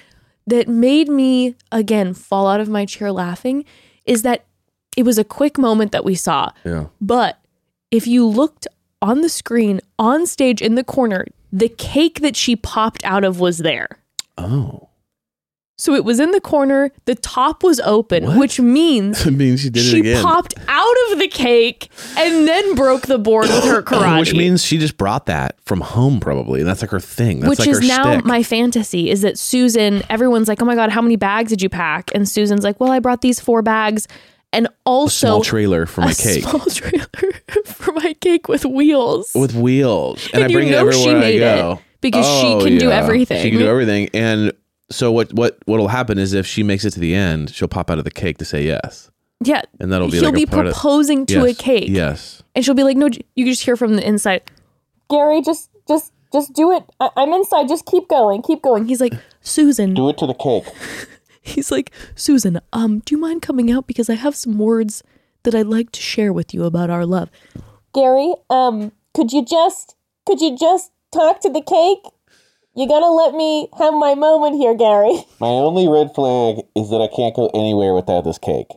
that 0.46 0.68
made 0.68 1.10
me 1.10 1.56
again 1.72 2.14
fall 2.14 2.48
out 2.48 2.60
of 2.60 2.70
my 2.70 2.86
chair 2.86 3.12
laughing 3.12 3.66
is 4.08 4.24
that 4.24 4.46
it 4.96 5.04
was 5.04 5.20
a 5.20 5.24
quick 5.24 5.58
moment 5.58 5.92
that 5.92 6.04
we 6.04 6.16
saw. 6.16 6.52
Yeah. 6.64 6.88
But 7.00 7.40
if 7.92 8.08
you 8.08 8.26
looked 8.26 8.68
on 9.02 9.22
the 9.22 9.30
screen, 9.30 9.80
on 10.00 10.26
stage 10.26 10.62
in 10.62 10.76
the 10.76 10.84
corner, 10.84 11.26
the 11.52 11.70
cake 11.70 12.22
that 12.22 12.36
she 12.36 12.56
popped 12.56 13.04
out 13.06 13.24
of 13.24 13.40
was 13.40 13.60
there. 13.60 14.00
Oh. 14.38 14.87
So 15.80 15.94
it 15.94 16.04
was 16.04 16.20
in 16.20 16.32
the 16.32 16.42
corner, 16.42 16.92
the 17.06 17.14
top 17.14 17.64
was 17.64 17.80
open, 17.82 18.24
What? 18.26 18.38
which 18.40 18.60
means 18.60 19.28
I 19.28 19.30
mean, 19.30 19.58
she 19.58 19.70
did 19.70 19.84
she 19.84 19.98
it 19.98 20.00
again. 20.00 20.24
popped 20.24 20.56
out 20.68 20.96
of 21.12 21.20
the 21.20 21.28
cake 21.28 21.90
and 22.18 22.48
then 22.48 22.74
broke 22.74 23.04
the 23.06 23.20
board 23.20 23.48
with 23.48 23.64
her 23.66 23.82
karate. 23.84 24.20
Which 24.20 24.34
means 24.34 24.64
she 24.66 24.80
just 24.80 24.98
brought 24.98 25.28
that 25.28 25.56
from 25.66 25.82
home, 25.82 26.20
probably. 26.20 26.62
And 26.62 26.68
that's 26.68 26.82
like 26.82 26.90
her 26.90 27.00
thing. 27.00 27.42
That's 27.42 27.50
which 27.52 27.60
like 27.60 27.70
is 27.70 27.88
now 27.88 28.14
shtick. 28.16 28.26
my 28.26 28.42
fantasy 28.42 29.12
is 29.12 29.22
that 29.22 29.38
Susan, 29.38 30.02
everyone's 30.10 30.48
like, 30.48 30.62
oh 30.64 30.66
my 30.66 30.74
God, 30.74 30.90
how 30.90 31.02
many 31.02 31.16
bags 31.16 31.50
did 31.52 31.62
you 31.62 31.70
pack? 31.70 32.10
And 32.16 32.28
Susan's 32.28 32.64
like, 32.64 32.80
well, 32.80 32.92
I 32.92 32.98
brought 32.98 33.22
these 33.22 33.40
four 33.40 33.62
bags. 33.62 34.08
And 34.54 34.68
also 34.86 35.28
small 35.28 35.44
trailer 35.44 35.86
for 35.86 36.02
my 36.02 36.12
a 36.12 36.16
cake 36.16 36.44
small 36.44 36.60
trailer 36.72 37.06
for 37.66 37.92
my 37.92 38.14
cake 38.22 38.48
with 38.48 38.66
wheels. 38.66 39.30
with 39.36 39.54
wheels, 39.54 40.26
and, 40.28 40.36
And 40.36 40.44
I 40.46 40.48
you 40.48 40.54
bring 40.56 40.68
it 40.70 40.72
know 40.72 40.90
she 40.90 40.98
everywhere 41.02 41.18
I 41.18 41.20
made 41.20 41.36
it 41.36 41.40
go 41.40 41.80
because 42.02 42.26
oh, 42.28 42.60
she 42.62 42.66
can 42.70 42.80
do 42.80 42.90
everything. 42.90 43.44
She 43.44 43.50
can 43.52 43.60
do 43.60 43.68
everything, 43.68 44.10
and 44.14 44.54
so 44.90 45.12
what? 45.12 45.34
What? 45.34 45.58
What'll 45.66 45.88
happen 45.90 46.18
is 46.18 46.34
if 46.34 46.46
she 46.48 46.64
makes 46.64 46.86
it 46.86 46.92
to 46.92 47.00
the 47.00 47.14
end, 47.16 47.50
she'll 47.52 47.68
pop 47.68 47.90
out 47.92 47.98
of 47.98 48.04
the 48.04 48.12
cake 48.12 48.38
to 48.40 48.46
say 48.46 48.64
yes, 48.66 49.12
yeah. 49.44 49.62
and 49.80 49.92
that'll 49.92 50.10
be 50.10 50.18
He'll 50.18 50.26
like 50.26 50.36
be 50.36 50.44
a 50.44 50.48
part 50.48 50.68
of- 50.68 50.74
proposing 50.74 51.26
to 51.28 51.46
a 51.46 51.54
cake. 51.54 51.90
Yes. 51.90 52.44
And 52.56 52.64
she'll 52.66 52.74
be 52.74 52.84
like, 52.84 52.98
no, 52.98 53.08
you 53.08 53.46
can 53.46 53.54
just 53.54 53.64
hear 53.64 53.76
from 53.76 53.96
the 53.96 54.08
inside. 54.08 54.42
Gary, 55.10 55.42
just 55.42 55.70
just 55.88 56.12
just 56.32 56.54
do 56.54 56.72
it. 56.72 56.84
I- 57.00 57.10
I'm 57.18 57.34
inside. 57.34 57.68
Just 57.68 57.86
keep 57.86 58.08
going. 58.08 58.42
Keep 58.42 58.62
going. 58.62 58.88
He's 58.88 59.02
like, 59.02 59.14
Susan. 59.42 59.94
Do 59.94 60.10
it 60.10 60.18
to 60.20 60.28
the 60.28 60.34
cake. 60.34 60.66
He's 61.42 61.72
like, 61.72 61.92
Susan, 62.16 62.60
um, 62.74 63.00
do 63.00 63.16
you 63.16 63.22
mind 63.22 63.42
coming 63.42 63.72
out 63.72 63.88
because 63.88 64.10
I 64.10 64.16
have 64.16 64.36
some 64.36 64.58
words 64.58 65.02
that 65.44 65.56
I'd 65.56 65.68
like 65.68 65.94
to 65.94 66.02
share 66.02 66.34
with 66.34 66.54
you 66.54 66.66
about 66.66 66.90
our 66.90 67.06
love. 67.06 67.30
Gary, 67.94 68.34
um, 68.50 68.92
could 69.14 69.32
you 69.32 69.46
just 69.46 69.96
could 70.26 70.42
you 70.42 70.58
just 70.58 70.92
talk 71.14 71.40
to 71.40 71.50
the 71.50 71.62
cake? 71.62 72.12
You 72.78 72.88
gotta 72.88 73.10
let 73.10 73.34
me 73.34 73.70
have 73.80 73.96
my 73.96 74.14
moment 74.14 74.56
here, 74.56 74.76
Gary. 74.76 75.10
My 75.40 75.48
only 75.48 75.88
red 75.88 76.14
flag 76.14 76.58
is 76.76 76.92
that 76.92 77.02
I 77.02 77.08
can't 77.08 77.36
go 77.36 77.50
anywhere 77.56 77.96
without 77.96 78.24
this 78.24 78.38
cake. 78.38 78.68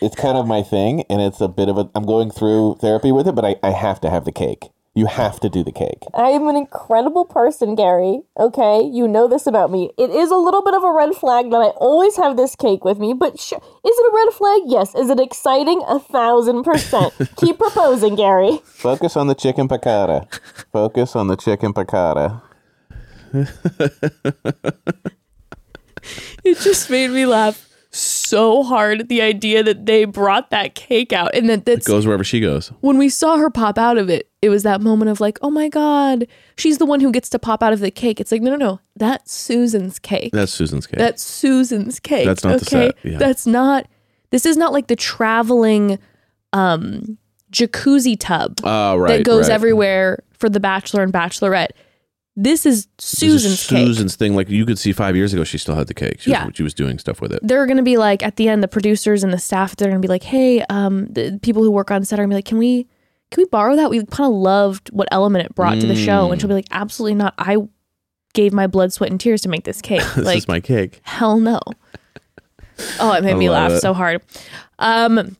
It's 0.00 0.16
kind 0.16 0.38
of 0.38 0.46
my 0.46 0.62
thing, 0.62 1.04
and 1.10 1.20
it's 1.20 1.42
a 1.42 1.48
bit 1.48 1.68
of 1.68 1.76
a. 1.76 1.90
I'm 1.94 2.06
going 2.06 2.30
through 2.30 2.78
therapy 2.80 3.12
with 3.12 3.28
it, 3.28 3.34
but 3.34 3.44
I, 3.44 3.56
I 3.62 3.72
have 3.72 4.00
to 4.00 4.08
have 4.08 4.24
the 4.24 4.32
cake. 4.32 4.70
You 4.94 5.04
have 5.04 5.38
to 5.40 5.50
do 5.50 5.62
the 5.62 5.70
cake. 5.70 6.04
I 6.14 6.30
am 6.30 6.48
an 6.48 6.56
incredible 6.56 7.26
person, 7.26 7.74
Gary. 7.74 8.22
Okay, 8.38 8.80
you 8.82 9.06
know 9.06 9.28
this 9.28 9.46
about 9.46 9.70
me. 9.70 9.90
It 9.98 10.08
is 10.08 10.30
a 10.30 10.36
little 10.36 10.62
bit 10.62 10.72
of 10.72 10.82
a 10.82 10.90
red 10.90 11.14
flag 11.14 11.50
that 11.50 11.58
I 11.60 11.68
always 11.76 12.16
have 12.16 12.38
this 12.38 12.56
cake 12.56 12.86
with 12.86 12.98
me, 12.98 13.12
but 13.12 13.38
sh- 13.38 13.52
is 13.52 13.58
it 13.84 14.12
a 14.12 14.16
red 14.16 14.32
flag? 14.32 14.62
Yes. 14.64 14.94
Is 14.94 15.10
it 15.10 15.20
exciting? 15.20 15.82
A 15.86 15.98
thousand 15.98 16.62
percent. 16.62 17.12
Keep 17.36 17.58
proposing, 17.58 18.14
Gary. 18.14 18.62
Focus 18.64 19.14
on 19.14 19.26
the 19.26 19.34
chicken 19.34 19.68
piccata. 19.68 20.26
Focus 20.72 21.14
on 21.14 21.26
the 21.26 21.36
chicken 21.36 21.74
piccata. 21.74 22.40
It 26.44 26.58
just 26.58 26.90
made 26.90 27.10
me 27.10 27.26
laugh 27.26 27.68
so 27.92 28.62
hard 28.62 29.00
at 29.00 29.08
the 29.08 29.20
idea 29.20 29.62
that 29.64 29.84
they 29.84 30.04
brought 30.04 30.50
that 30.50 30.74
cake 30.76 31.12
out 31.12 31.34
and 31.34 31.48
that 31.48 31.64
that's 31.64 31.86
Goes 31.86 32.06
wherever 32.06 32.22
she 32.22 32.40
goes. 32.40 32.68
when 32.80 32.98
we 32.98 33.08
saw 33.08 33.36
her 33.36 33.50
pop 33.50 33.78
out 33.78 33.98
of 33.98 34.08
it, 34.08 34.30
it 34.40 34.48
was 34.48 34.62
that 34.62 34.80
moment 34.80 35.10
of 35.10 35.20
like, 35.20 35.38
oh 35.42 35.50
my 35.50 35.68
God, 35.68 36.26
she's 36.56 36.78
the 36.78 36.86
one 36.86 37.00
who 37.00 37.10
gets 37.10 37.28
to 37.30 37.38
pop 37.38 37.62
out 37.62 37.72
of 37.72 37.80
the 37.80 37.90
cake. 37.90 38.20
It's 38.20 38.30
like, 38.30 38.42
no, 38.42 38.52
no, 38.52 38.56
no, 38.56 38.80
that's 38.96 39.32
Susan's 39.32 39.98
cake. 39.98 40.30
That's 40.32 40.52
Susan's 40.52 40.86
cake. 40.86 40.98
That's 40.98 41.22
Susan's 41.22 41.98
cake. 41.98 42.26
That's 42.26 42.44
not 42.44 42.60
the 42.60 42.66
okay? 42.66 42.92
set, 43.02 43.12
yeah. 43.12 43.18
That's 43.18 43.46
not, 43.46 43.86
this 44.30 44.46
is 44.46 44.56
not 44.56 44.72
like 44.72 44.86
the 44.86 44.96
traveling 44.96 45.98
um, 46.52 47.18
jacuzzi 47.52 48.16
tub 48.18 48.60
oh, 48.62 48.96
right. 48.96 49.18
that 49.18 49.24
goes 49.24 49.48
right. 49.48 49.54
everywhere 49.54 50.22
for 50.32 50.48
the 50.48 50.60
bachelor 50.60 51.02
and 51.02 51.12
bachelorette. 51.12 51.70
This 52.42 52.64
is 52.64 52.86
This 52.96 53.22
is 53.22 53.42
Susan's 53.42 53.66
cake. 53.66 53.86
Susan's 53.86 54.16
thing. 54.16 54.34
Like 54.34 54.48
you 54.48 54.64
could 54.64 54.78
see 54.78 54.92
five 54.92 55.14
years 55.16 55.32
ago, 55.34 55.44
she 55.44 55.58
still 55.58 55.74
had 55.74 55.86
the 55.88 55.94
cake. 55.94 56.20
She 56.20 56.30
Yeah. 56.30 56.46
was, 56.46 56.56
she 56.56 56.62
was 56.62 56.74
doing 56.74 56.98
stuff 56.98 57.20
with 57.20 57.32
it. 57.32 57.40
they're 57.42 57.66
going 57.66 57.76
to 57.76 57.82
be 57.82 57.96
like 57.96 58.22
at 58.22 58.36
the 58.36 58.48
end 58.48 58.62
the 58.62 58.68
producers 58.68 59.22
and 59.24 59.32
the 59.32 59.38
staff 59.38 59.76
they're 59.76 59.88
going 59.90 60.00
to 60.00 60.06
be 60.06 60.10
like 60.10 60.22
hey 60.22 60.62
um 60.70 61.06
the 61.06 61.38
people 61.42 61.62
who 61.62 61.70
work 61.70 61.90
on 61.90 62.04
set 62.04 62.18
are 62.18 62.22
going 62.22 62.30
to 62.30 62.34
be 62.34 62.38
like 62.38 62.44
can 62.46 62.58
we 62.58 62.86
can 63.30 63.42
we 63.42 63.46
borrow 63.46 63.76
that 63.76 63.90
we 63.90 63.98
kind 64.06 64.26
of 64.28 64.32
loved 64.34 64.88
what 64.90 65.06
element 65.12 65.44
it 65.44 65.54
brought 65.54 65.78
to 65.80 65.86
the 65.86 65.94
show 65.94 66.30
and 66.32 66.40
she'll 66.40 66.48
be 66.48 66.54
like 66.54 66.66
absolutely 66.70 67.14
not 67.14 67.34
i 67.38 67.56
gave 68.32 68.52
my 68.52 68.66
blood 68.66 68.92
sweat 68.92 69.10
and 69.10 69.20
tears 69.20 69.40
to 69.42 69.48
make 69.48 69.64
this 69.64 69.80
cake 69.82 70.02
This 70.16 70.24
like 70.24 70.38
is 70.38 70.48
my 70.48 70.60
cake. 70.60 71.00
hell 71.02 71.38
no 71.38 71.60
oh 72.98 73.12
it 73.12 73.22
made 73.22 73.34
I 73.34 73.38
me 73.38 73.50
laugh 73.50 73.72
it. 73.72 73.80
so 73.80 73.92
hard 73.92 74.22
um 74.78 75.36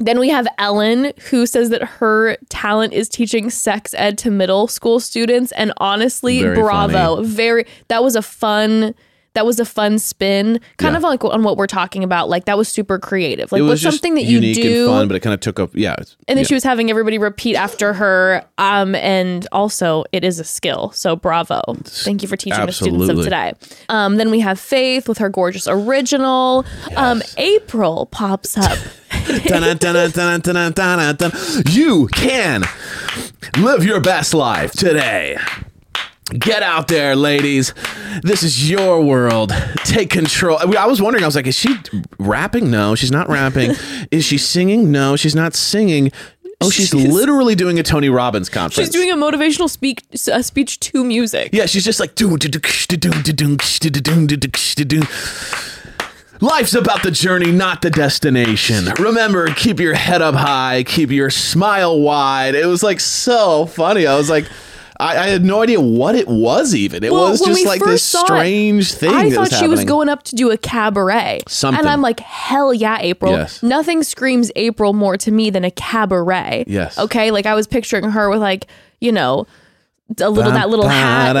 then 0.00 0.18
we 0.18 0.30
have 0.30 0.48
Ellen, 0.58 1.12
who 1.30 1.44
says 1.46 1.68
that 1.70 1.82
her 1.82 2.36
talent 2.48 2.92
is 2.94 3.08
teaching 3.08 3.50
sex 3.50 3.94
ed 3.94 4.16
to 4.18 4.30
middle 4.30 4.66
school 4.66 4.98
students. 4.98 5.52
And 5.52 5.72
honestly, 5.76 6.40
Very 6.42 6.56
bravo. 6.56 7.16
funny. 7.16 7.28
Very, 7.28 7.66
that 7.88 8.02
was 8.02 8.16
a 8.16 8.22
fun, 8.22 8.94
that 9.34 9.44
was 9.46 9.60
a 9.60 9.64
fun 9.66 9.98
spin, 9.98 10.58
kind 10.78 10.94
Yeah. 10.94 10.96
of 10.96 11.02
like 11.02 11.22
on 11.22 11.42
what 11.44 11.56
we're 11.58 11.66
talking 11.66 12.02
about. 12.02 12.28
Like 12.30 12.46
that 12.46 12.56
was 12.56 12.66
super 12.68 12.98
creative. 12.98 13.52
Like 13.52 13.60
it 13.60 13.62
was 13.62 13.80
just 13.82 13.98
something 13.98 14.14
that 14.14 14.24
you 14.24 14.36
unique 14.40 14.56
do. 14.56 14.86
and 14.86 14.88
fun, 14.88 15.08
but 15.08 15.16
it 15.16 15.20
kind 15.20 15.34
of 15.34 15.40
took 15.40 15.60
up. 15.60 15.70
Yeah. 15.74 15.92
it's- 15.92 16.16
and 16.26 16.36
then 16.38 16.44
yeah. 16.44 16.48
she 16.48 16.54
was 16.54 16.64
having 16.64 16.88
everybody 16.90 17.18
repeat 17.18 17.54
after 17.54 17.92
her. 17.92 18.42
Um, 18.58 18.94
and 18.94 19.46
also 19.52 20.04
it 20.12 20.24
is 20.24 20.40
a 20.40 20.44
skill. 20.44 20.90
So 20.92 21.14
bravo. 21.14 21.60
Thank 21.84 22.22
you 22.22 22.28
for 22.28 22.36
teaching 22.38 22.64
the 22.66 22.72
students 22.72 23.04
of 23.04 23.18
Absolutely. 23.18 23.24
today. 23.24 23.52
Um, 23.90 24.16
then 24.16 24.30
we 24.30 24.40
have 24.40 24.58
Faith 24.58 25.08
with 25.08 25.18
her 25.18 25.28
gorgeous 25.28 25.68
original. 25.68 26.64
Um, 26.96 27.22
April 27.36 28.06
pops 28.06 28.56
up. 28.58 28.78
You 31.66 32.08
can 32.08 32.62
live 33.58 33.84
your 33.84 34.00
best 34.00 34.34
life 34.34 34.72
today. 34.72 35.36
Get 36.32 36.62
out 36.62 36.86
there, 36.88 37.16
ladies. 37.16 37.74
This 38.22 38.42
is 38.42 38.70
your 38.70 39.02
world. 39.02 39.52
Take 39.84 40.10
control. 40.10 40.58
I 40.78 40.86
was 40.86 41.02
wondering, 41.02 41.24
I 41.24 41.26
was 41.26 41.34
like, 41.34 41.46
is 41.48 41.56
she 41.56 41.74
rapping? 42.18 42.70
No, 42.70 42.94
she's 42.94 43.10
not 43.10 43.28
rapping. 43.28 43.72
is 44.12 44.24
she 44.24 44.38
singing? 44.38 44.92
No, 44.92 45.16
she's 45.16 45.34
not 45.34 45.54
singing. 45.54 46.12
Oh, 46.62 46.68
she's, 46.70 46.90
She's- 46.90 47.10
literally 47.10 47.54
doing 47.54 47.78
a 47.78 47.82
Tony 47.82 48.10
Robbins 48.10 48.50
conference. 48.50 48.74
She's 48.74 48.90
doing 48.90 49.10
a 49.10 49.16
motivational 49.16 49.68
speak 49.70 50.02
a 50.30 50.42
speech 50.42 50.78
to 50.80 51.02
music. 51.04 51.50
Yeah, 51.52 51.64
she's 51.66 51.84
just 51.84 51.98
like 51.98 52.14
doom, 52.14 52.36
doom, 52.36 52.50
doom, 52.50 52.62
doom, 52.98 53.22
doom, 53.22 53.56
doom, 53.56 54.26
doom, 54.26 54.26
doom, 54.26 54.88
doom. 54.88 55.02
Life's 56.40 56.74
about 56.74 57.02
the 57.02 57.10
journey, 57.10 57.52
not 57.52 57.82
the 57.82 57.90
destination. 57.90 58.86
Remember, 58.98 59.46
keep 59.48 59.78
your 59.78 59.94
head 59.94 60.22
up 60.22 60.34
high, 60.34 60.84
keep 60.86 61.10
your 61.10 61.30
smile 61.30 62.00
wide. 62.00 62.54
It 62.54 62.66
was 62.66 62.82
like 62.82 62.98
so 63.00 63.66
funny. 63.66 64.06
I 64.06 64.16
was 64.16 64.30
like, 64.30 64.46
I, 64.98 65.16
I 65.18 65.26
had 65.28 65.44
no 65.44 65.62
idea 65.62 65.80
what 65.80 66.14
it 66.14 66.28
was. 66.28 66.74
Even 66.74 67.04
it 67.04 67.12
Well, 67.12 67.30
was 67.30 67.40
when 67.40 67.50
just 67.50 67.66
like 67.66 67.80
first 67.80 67.90
this 67.92 68.04
saw 68.04 68.22
it, 68.22 68.26
strange 68.26 68.92
thing. 68.92 69.10
I 69.10 69.28
that 69.28 69.34
thought 69.34 69.50
was 69.50 69.58
she 69.58 69.66
was 69.66 69.80
happening. 69.80 69.86
going 69.86 70.08
up 70.08 70.22
to 70.24 70.34
do 70.34 70.50
a 70.50 70.56
cabaret. 70.56 71.40
Something. 71.46 71.78
And 71.80 71.88
I'm 71.88 72.00
like, 72.02 72.20
hell 72.20 72.72
yeah, 72.72 72.98
April. 73.00 73.32
Yes. 73.32 73.62
Nothing 73.62 74.02
screams 74.02 74.50
April 74.56 74.92
more 74.94 75.16
to 75.18 75.30
me 75.30 75.50
than 75.50 75.64
a 75.64 75.70
cabaret. 75.70 76.64
Yes. 76.66 76.98
Okay. 76.98 77.30
Like 77.30 77.46
I 77.46 77.54
was 77.54 77.66
picturing 77.66 78.04
her 78.10 78.28
with 78.30 78.40
like, 78.40 78.66
you 79.00 79.12
know, 79.12 79.46
a 80.18 80.28
little 80.30 80.52
that 80.52 80.68
little 80.68 80.88
hat, 80.88 81.36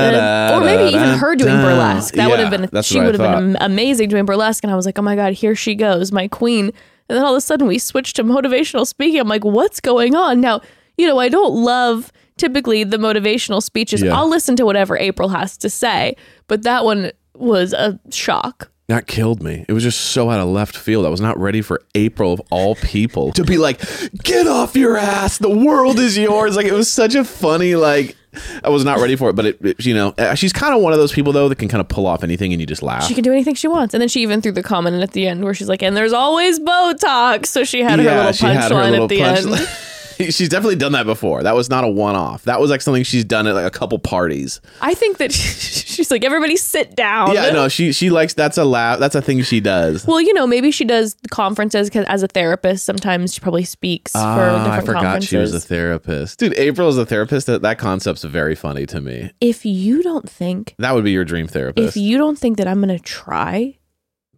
or 0.52 0.60
maybe 0.60 0.94
even 0.94 1.18
her 1.18 1.34
doing 1.34 1.56
burlesque. 1.56 2.14
That 2.14 2.30
would 2.30 2.38
have 2.40 2.50
been 2.50 2.82
she 2.82 3.00
would 3.00 3.18
have 3.18 3.38
been 3.38 3.56
amazing 3.60 4.08
doing 4.08 4.24
burlesque. 4.24 4.62
And 4.64 4.72
I 4.72 4.76
was 4.76 4.86
like, 4.86 4.98
oh 4.98 5.02
my 5.02 5.16
god, 5.16 5.32
here 5.32 5.54
she 5.54 5.74
goes, 5.74 6.12
my 6.12 6.28
queen. 6.28 6.66
And 7.08 7.16
then 7.16 7.24
all 7.24 7.34
of 7.34 7.38
a 7.38 7.40
sudden 7.40 7.66
we 7.66 7.78
switched 7.78 8.16
to 8.16 8.24
motivational 8.24 8.86
speaking. 8.86 9.20
I'm 9.20 9.28
like, 9.28 9.44
what's 9.44 9.80
going 9.80 10.14
on 10.14 10.40
now? 10.40 10.60
You 10.96 11.06
know, 11.08 11.18
I 11.18 11.28
don't 11.28 11.54
love 11.54 12.12
typically 12.36 12.84
the 12.84 12.98
motivational 12.98 13.62
speeches. 13.62 14.02
Yeah. 14.02 14.16
I'll 14.16 14.28
listen 14.28 14.54
to 14.56 14.64
whatever 14.64 14.96
April 14.96 15.30
has 15.30 15.56
to 15.58 15.70
say, 15.70 16.14
but 16.46 16.62
that 16.62 16.84
one 16.84 17.10
was 17.34 17.72
a 17.72 17.98
shock. 18.10 18.70
That 18.86 19.06
killed 19.06 19.42
me. 19.42 19.64
It 19.68 19.72
was 19.72 19.84
just 19.84 20.00
so 20.00 20.30
out 20.30 20.40
of 20.40 20.48
left 20.48 20.76
field. 20.76 21.06
I 21.06 21.10
was 21.10 21.20
not 21.20 21.38
ready 21.38 21.62
for 21.62 21.80
April 21.94 22.32
of 22.32 22.40
all 22.50 22.74
people 22.74 23.32
to 23.32 23.44
be 23.44 23.56
like, 23.56 23.80
"Get 24.24 24.48
off 24.48 24.74
your 24.74 24.96
ass! 24.96 25.38
The 25.38 25.48
world 25.48 26.00
is 26.00 26.18
yours!" 26.18 26.56
Like 26.56 26.66
it 26.66 26.72
was 26.72 26.92
such 26.92 27.14
a 27.14 27.24
funny 27.24 27.76
like. 27.76 28.16
I 28.64 28.68
was 28.68 28.84
not 28.84 28.98
ready 29.00 29.16
for 29.16 29.28
it, 29.30 29.34
but 29.36 29.46
it, 29.46 29.58
it- 29.64 29.84
you 29.84 29.94
know, 29.94 30.14
uh, 30.18 30.34
she's 30.34 30.52
kind 30.52 30.74
of 30.74 30.80
one 30.82 30.92
of 30.92 30.98
those 30.98 31.12
people 31.12 31.32
though 31.32 31.48
that 31.48 31.56
can 31.58 31.68
kind 31.68 31.80
of 31.80 31.88
pull 31.88 32.06
off 32.06 32.22
anything 32.22 32.52
and 32.52 32.60
you 32.60 32.66
just 32.66 32.82
laugh. 32.82 33.04
She 33.04 33.14
can 33.14 33.24
do 33.24 33.32
anything 33.32 33.54
she 33.54 33.68
wants. 33.68 33.94
And 33.94 34.00
then 34.00 34.08
she 34.08 34.22
even 34.22 34.40
threw 34.40 34.52
the 34.52 34.62
comment 34.62 35.02
at 35.02 35.12
the 35.12 35.26
end 35.26 35.42
where 35.44 35.54
she's 35.54 35.68
like, 35.68 35.82
and 35.82 35.96
there's 35.96 36.12
always 36.12 36.60
Botox. 36.60 37.46
So 37.46 37.64
she 37.64 37.80
had 37.82 37.98
her 37.98 38.04
little 38.04 38.32
she 38.32 38.46
had 38.46 38.70
her 38.70 38.76
punchline 38.78 39.02
at 39.02 39.08
the 39.08 39.18
punchline. 39.20 39.58
end. 39.60 39.68
she's 40.30 40.48
definitely 40.48 40.76
done 40.76 40.92
that 40.92 41.06
before. 41.06 41.42
That 41.42 41.54
was 41.54 41.70
not 41.70 41.84
a 41.84 41.88
one 41.88 42.14
off. 42.16 42.44
That 42.44 42.60
was 42.60 42.70
like 42.70 42.80
something 42.82 43.02
she's 43.02 43.24
done 43.24 43.46
at 43.46 43.54
like 43.54 43.64
a 43.66 43.70
couple 43.70 43.98
parties. 43.98 44.60
I 44.80 44.94
think 44.94 45.18
that 45.18 45.32
she's 45.32 46.10
like, 46.10 46.24
everybody 46.24 46.56
sit 46.56 46.94
down. 46.96 47.34
Yeah, 47.34 47.50
no, 47.50 47.68
she 47.68 47.92
she 47.92 48.10
likes 48.10 48.34
that's 48.34 48.58
a 48.58 48.64
laugh. 48.64 48.98
That's 48.98 49.14
a 49.14 49.22
thing 49.22 49.42
she 49.42 49.60
does. 49.60 50.06
Well, 50.06 50.20
you 50.20 50.32
know, 50.34 50.46
maybe 50.46 50.70
she 50.70 50.84
does 50.84 51.16
conferences 51.30 51.90
'cause 51.90 52.04
as 52.08 52.22
a 52.22 52.28
therapist. 52.28 52.84
Sometimes 52.84 53.34
she 53.34 53.40
probably 53.40 53.64
speaks 53.64 54.12
for 54.12 54.18
Ah, 54.18 54.64
different 54.64 54.72
I 54.72 54.80
forgot 54.80 55.02
conferences. 55.02 55.28
she 55.28 55.36
was 55.36 55.54
a 55.54 55.60
therapist. 55.60 56.38
Dude, 56.38 56.54
April 56.58 56.88
is 56.88 56.98
a 56.98 57.06
therapist. 57.06 57.46
That, 57.46 57.62
that 57.62 57.78
concept's 57.78 58.24
very 58.24 58.54
funny 58.54 58.86
to 58.86 59.00
me. 59.00 59.30
if 59.40 59.64
you 59.66 60.02
don't 60.02 60.28
think, 60.28 60.74
That 60.78 60.94
would 60.94 61.04
be 61.04 61.10
your 61.12 61.24
dream 61.24 61.46
therapist, 61.46 61.96
if 61.96 61.96
you 62.00 62.18
don't 62.18 62.38
think 62.38 62.56
that 62.58 62.66
I'm 62.68 62.80
gonna 62.80 62.98
try 62.98 63.76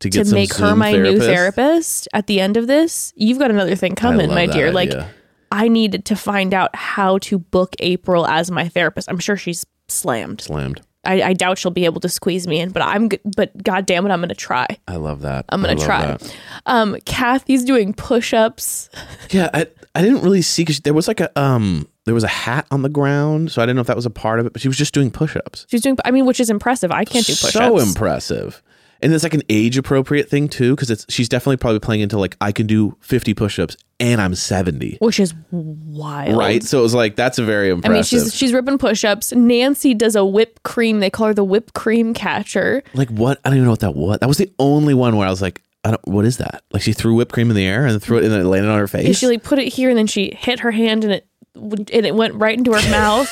to 0.00 0.10
to 0.10 0.24
make 0.34 0.52
her 0.54 0.68
Zoom 0.70 0.78
my 0.80 0.92
new 0.92 1.18
therapist. 1.20 1.26
therapist 1.26 2.08
at 2.12 2.26
the 2.26 2.40
end 2.40 2.56
of 2.56 2.66
this, 2.66 3.12
you've 3.16 3.38
got 3.38 3.50
another 3.50 3.74
thing 3.76 3.94
coming, 3.94 4.28
my 4.30 4.46
dear. 4.46 4.72
Like 4.72 4.88
idea. 4.90 5.10
I 5.52 5.68
needed 5.68 6.06
to 6.06 6.16
find 6.16 6.54
out 6.54 6.74
how 6.74 7.18
to 7.18 7.38
book 7.38 7.76
April 7.78 8.26
as 8.26 8.50
my 8.50 8.68
therapist. 8.68 9.08
I'm 9.10 9.18
sure 9.18 9.36
she's 9.36 9.64
slammed. 9.88 10.40
slammed. 10.40 10.80
I, 11.04 11.22
I 11.22 11.32
doubt 11.32 11.58
she'll 11.58 11.72
be 11.72 11.84
able 11.84 12.00
to 12.00 12.08
squeeze 12.08 12.46
me 12.46 12.60
in, 12.60 12.70
but 12.70 12.80
I'm 12.82 13.08
but 13.36 13.60
god 13.62 13.86
damn 13.86 14.06
it, 14.06 14.10
I'm 14.10 14.20
gonna 14.20 14.34
try. 14.34 14.66
I 14.86 14.96
love 14.96 15.22
that. 15.22 15.44
I'm 15.48 15.60
gonna 15.60 15.74
try. 15.76 16.06
that. 16.06 16.36
Um, 16.66 16.96
Kathy's 17.04 17.64
doing 17.64 17.92
push-ups. 17.92 18.88
Yeah, 19.30 19.48
I, 19.54 19.66
I 19.94 20.02
didn't 20.02 20.22
really 20.22 20.42
see 20.42 20.62
because 20.62 20.80
there 20.80 20.92
was 20.92 21.08
like 21.08 21.20
a 21.20 21.38
um 21.40 21.88
there 22.04 22.14
was 22.14 22.24
a 22.24 22.28
hat 22.28 22.66
on 22.70 22.82
the 22.82 22.88
ground, 22.88 23.50
so 23.50 23.62
I 23.62 23.66
didn't 23.66 23.76
know 23.76 23.80
if 23.80 23.86
that 23.86 23.96
was 23.96 24.06
a 24.06 24.10
part 24.10 24.40
of 24.40 24.46
it. 24.46 24.52
But 24.52 24.60
she 24.62 24.68
was 24.68 24.76
just 24.76 24.92
doing 24.94 25.10
push-ups. 25.10 25.66
She's 25.70 25.80
doing, 25.80 25.96
I 26.04 26.10
mean, 26.10 26.26
which 26.26 26.40
is 26.40 26.50
impressive. 26.50 26.90
I 26.92 27.04
can't 27.04 27.24
do 27.26 27.32
push-ups. 27.32 27.52
So 27.52 27.78
impressive. 27.78 28.62
And 29.02 29.12
it's 29.12 29.22
like 29.24 29.34
an 29.34 29.42
age 29.48 29.76
appropriate 29.76 30.28
thing 30.28 30.48
too, 30.48 30.74
because 30.76 30.90
it's 30.90 31.04
she's 31.08 31.28
definitely 31.28 31.56
probably 31.56 31.80
playing 31.80 32.02
into 32.02 32.18
like 32.18 32.36
I 32.40 32.52
can 32.52 32.66
do 32.66 32.96
50 33.00 33.34
push-ups 33.34 33.76
and 33.98 34.20
I'm 34.20 34.34
70. 34.34 34.98
which 35.00 35.18
is 35.20 35.34
wild. 35.50 36.36
Right. 36.36 36.62
So 36.62 36.78
it 36.78 36.82
was 36.82 36.94
like 36.94 37.16
that's 37.16 37.38
a 37.38 37.44
very 37.44 37.70
impressive 37.70 37.90
I 37.90 37.94
mean, 37.94 38.02
she's 38.04 38.34
she's 38.34 38.52
ripping 38.52 38.78
push-ups. 38.78 39.32
Nancy 39.32 39.94
does 39.94 40.14
a 40.16 40.24
whipped 40.24 40.62
cream. 40.62 41.00
They 41.00 41.10
call 41.10 41.26
her 41.28 41.34
the 41.34 41.44
whipped 41.44 41.74
cream 41.74 42.14
catcher. 42.14 42.82
like 42.94 43.08
what? 43.10 43.40
I 43.44 43.48
don't 43.48 43.56
even 43.58 43.64
know 43.66 43.72
what 43.72 43.80
that 43.80 43.94
was. 43.96 44.18
That 44.20 44.28
was 44.28 44.38
the 44.38 44.52
only 44.58 44.94
one 44.94 45.16
where 45.16 45.26
I 45.26 45.30
was 45.30 45.42
like, 45.42 45.62
I 45.84 45.90
don't. 45.90 46.06
What 46.06 46.24
is 46.24 46.36
that? 46.38 46.62
Like 46.72 46.82
she 46.82 46.92
threw 46.92 47.14
whipped 47.16 47.32
cream 47.32 47.50
in 47.50 47.56
the 47.56 47.66
air 47.66 47.84
and 47.86 48.00
threw 48.00 48.18
it 48.18 48.24
and 48.24 48.32
it 48.32 48.44
landed 48.44 48.68
on 48.70 48.76
her 48.76 48.82
And 48.82 48.90
face. 48.90 49.18
she 49.18 49.26
like 49.26 49.42
put 49.42 49.58
it 49.58 49.66
here, 49.72 49.88
and 49.88 49.98
then 49.98 50.06
she 50.06 50.32
hit 50.38 50.60
her 50.60 50.70
hand, 50.70 51.02
and 51.02 51.12
it 51.12 51.26
and 51.56 51.90
it 52.06 52.14
went 52.14 52.34
right 52.34 52.56
into 52.56 52.72
her 52.72 52.80
mouth. 52.90 53.28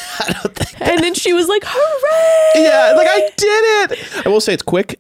and 0.80 0.98
then 1.00 1.14
she 1.14 1.32
was 1.32 1.46
like, 1.48 1.62
"Hooray!" 1.64 2.64
yeah, 2.64 2.94
like 2.96 3.06
I 3.08 3.20
did 3.36 3.92
it. 3.92 4.26
I 4.26 4.28
will 4.28 4.40
say 4.40 4.52
it's 4.52 4.62
quick. 4.64 4.98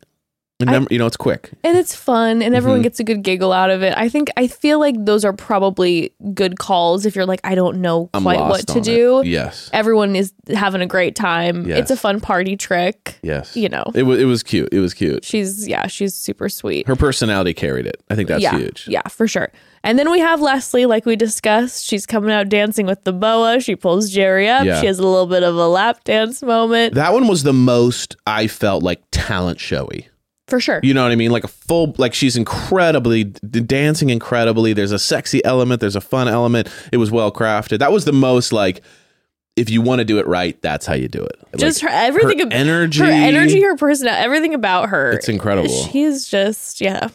Remember, 0.66 0.88
you 0.90 0.98
know, 0.98 1.06
it's 1.06 1.16
quick. 1.16 1.50
and 1.64 1.76
it's 1.76 1.94
fun, 1.94 2.42
and 2.42 2.54
everyone 2.54 2.78
Mm-hmm. 2.78 2.84
gets 2.84 3.00
a 3.00 3.04
good 3.04 3.22
giggle 3.22 3.52
out 3.52 3.70
of 3.70 3.82
it. 3.82 3.94
I 3.96 4.08
think 4.08 4.30
I 4.36 4.46
feel 4.46 4.78
like 4.78 4.94
those 5.04 5.24
are 5.24 5.32
probably 5.32 6.12
good 6.34 6.58
calls 6.58 7.04
if 7.06 7.16
you're 7.16 7.26
like, 7.26 7.40
I 7.44 7.54
don't 7.54 7.80
know 7.80 8.08
quite 8.12 8.38
what 8.40 8.66
to 8.68 8.72
on 8.74 8.78
it. 8.78 8.84
do. 8.84 9.22
Yes. 9.24 9.68
Everyone 9.72 10.14
is 10.16 10.32
having 10.54 10.80
a 10.82 10.86
great 10.86 11.14
time. 11.16 11.66
Yes. 11.66 11.78
It's 11.80 11.90
a 11.90 11.96
fun 11.96 12.20
party 12.20 12.56
trick. 12.56 13.18
Yes. 13.22 13.56
You 13.56 13.68
know. 13.68 13.84
It 13.94 14.04
was. 14.04 14.20
It 14.20 14.24
was 14.26 14.42
cute. 14.42 14.68
It 14.72 14.80
was 14.80 14.94
cute. 14.94 15.24
She's 15.24 15.66
yeah, 15.66 15.86
she's 15.86 16.14
super 16.14 16.48
sweet. 16.48 16.86
Her 16.86 16.96
personality 16.96 17.54
carried 17.54 17.86
it. 17.86 18.02
I 18.10 18.14
think 18.14 18.28
that's 18.28 18.42
yeah, 18.42 18.56
huge. 18.56 18.86
Yeah, 18.88 19.02
for 19.08 19.26
sure. 19.26 19.50
And 19.82 19.98
then 19.98 20.10
we 20.10 20.20
have 20.20 20.42
Leslie, 20.42 20.84
like 20.84 21.06
we 21.06 21.16
discussed. 21.16 21.86
She's 21.86 22.04
coming 22.04 22.30
out 22.30 22.50
dancing 22.50 22.84
with 22.84 23.02
the 23.04 23.14
boa. 23.14 23.60
She 23.60 23.76
pulls 23.76 24.10
Gerry 24.10 24.46
up. 24.46 24.66
Yeah. 24.66 24.78
She 24.78 24.86
has 24.86 24.98
a 24.98 25.02
little 25.06 25.26
bit 25.26 25.42
of 25.42 25.56
a 25.56 25.66
lap 25.68 26.04
dance 26.04 26.42
moment. 26.42 26.94
That 26.96 27.14
one 27.14 27.26
was 27.28 27.44
the 27.44 27.54
most 27.54 28.14
I 28.26 28.46
felt 28.46 28.82
like 28.82 29.00
talent 29.10 29.58
showy. 29.58 30.08
For 30.50 30.60
sure. 30.60 30.80
You 30.82 30.92
know 30.92 31.02
what 31.04 31.12
I 31.12 31.16
mean? 31.16 31.30
Like 31.30 31.44
a 31.44 31.48
full, 31.48 31.94
like 31.96 32.12
she's 32.12 32.36
incredibly 32.36 33.24
d- 33.24 33.60
dancing 33.60 34.10
incredibly. 34.10 34.72
There's 34.72 34.92
a 34.92 34.98
sexy 34.98 35.42
element. 35.44 35.80
There's 35.80 35.96
a 35.96 36.00
fun 36.00 36.28
element. 36.28 36.68
It 36.92 36.96
was 36.98 37.10
well 37.10 37.30
crafted. 37.32 37.78
That 37.78 37.92
was 37.92 38.04
the 38.04 38.12
most 38.12 38.52
like, 38.52 38.82
if 39.56 39.70
you 39.70 39.80
want 39.82 39.98
to 40.00 40.04
do 40.04 40.18
it 40.18 40.26
right, 40.26 40.60
that's 40.62 40.86
how 40.86 40.94
you 40.94 41.08
do 41.08 41.22
it. 41.24 41.36
Just 41.56 41.82
Like, 41.82 41.90
her 41.92 41.96
everything 41.98 42.38
her 42.40 42.46
ab- 42.46 42.52
energy, 42.52 43.00
her 43.00 43.06
energy, 43.10 43.62
her 43.62 43.76
personality, 43.76 44.22
everything 44.24 44.54
about 44.54 44.88
her. 44.90 45.12
It's 45.12 45.28
incredible. 45.28 45.68
She's 45.68 46.26
just 46.28 46.80
yeah. 46.80 47.08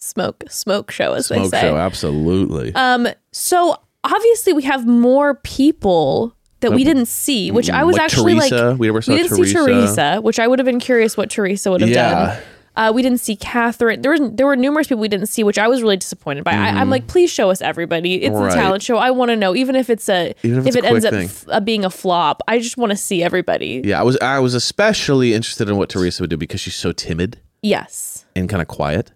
Smoke 0.00 0.44
smoke 0.48 0.90
show 0.90 1.12
as 1.12 1.26
smoke 1.26 1.50
they 1.50 1.58
say. 1.58 1.60
show, 1.62 1.76
absolutely. 1.76 2.72
Um 2.74 3.08
so 3.32 3.76
obviously 4.04 4.52
we 4.52 4.62
have 4.62 4.86
more 4.86 5.34
people 5.34 6.34
that 6.60 6.72
we 6.72 6.82
didn't 6.84 7.06
see, 7.06 7.50
which 7.50 7.68
I 7.68 7.84
was 7.84 7.94
Like 7.94 8.04
actually 8.04 8.34
Theresa. 8.34 8.70
like 8.70 8.78
We 8.78 8.90
we 8.90 9.00
didn't 9.00 9.28
see 9.30 9.52
Theresa. 9.52 9.64
Theresa, 9.66 10.20
which 10.22 10.38
I 10.38 10.46
would 10.48 10.58
have 10.60 10.66
been 10.66 10.80
curious 10.80 11.16
what 11.16 11.30
Theresa 11.30 11.70
would 11.70 11.80
have 11.82 11.90
Yeah. 11.90 12.10
done. 12.34 12.42
Uh, 12.78 12.92
we 12.94 13.02
didn't 13.02 13.18
see 13.18 13.34
Catherine. 13.34 14.00
There 14.02 14.12
was 14.12 14.20
there 14.34 14.46
were 14.46 14.54
numerous 14.56 14.86
people 14.86 15.00
we 15.00 15.08
didn't 15.08 15.26
see, 15.26 15.42
which 15.42 15.58
I 15.58 15.66
was 15.66 15.82
really 15.82 15.96
disappointed 15.96 16.44
by. 16.44 16.52
I, 16.52 16.68
I'm 16.80 16.88
like, 16.90 17.08
please 17.08 17.28
show 17.30 17.50
us 17.50 17.60
everybody. 17.60 18.22
It's 18.22 18.32
Mm-hmm. 18.32 18.44
Right. 18.44 18.52
a 18.52 18.56
talent 18.56 18.82
show. 18.84 18.96
I 18.98 19.10
want 19.10 19.30
to 19.30 19.36
know, 19.36 19.56
even 19.56 19.74
if 19.74 19.90
it's 19.90 20.08
a 20.08 20.32
Even 20.44 20.60
if 20.60 20.66
it's 20.68 20.76
it 20.76 20.84
ends 20.84 21.04
up 21.04 21.12
f- 21.12 21.44
uh, 21.48 21.58
being 21.60 21.84
a 21.84 21.90
flop. 21.90 22.40
I 22.46 22.60
just 22.60 22.76
want 22.76 22.90
to 22.90 22.96
see 22.96 23.22
everybody. 23.22 23.82
yeah, 23.84 23.98
I 24.00 24.04
was 24.04 24.16
I 24.22 24.38
was 24.38 24.54
especially 24.54 25.34
interested 25.34 25.68
in 25.68 25.76
what 25.76 25.88
Theresa 25.90 26.22
would 26.22 26.30
do 26.30 26.36
because 26.36 26.60
she's 26.60 26.76
so 26.76 26.92
timid 26.92 27.40
Yes, 27.62 28.24
and 28.36 28.48
kind 28.48 28.62
of 28.62 28.68
quiet 28.68 29.10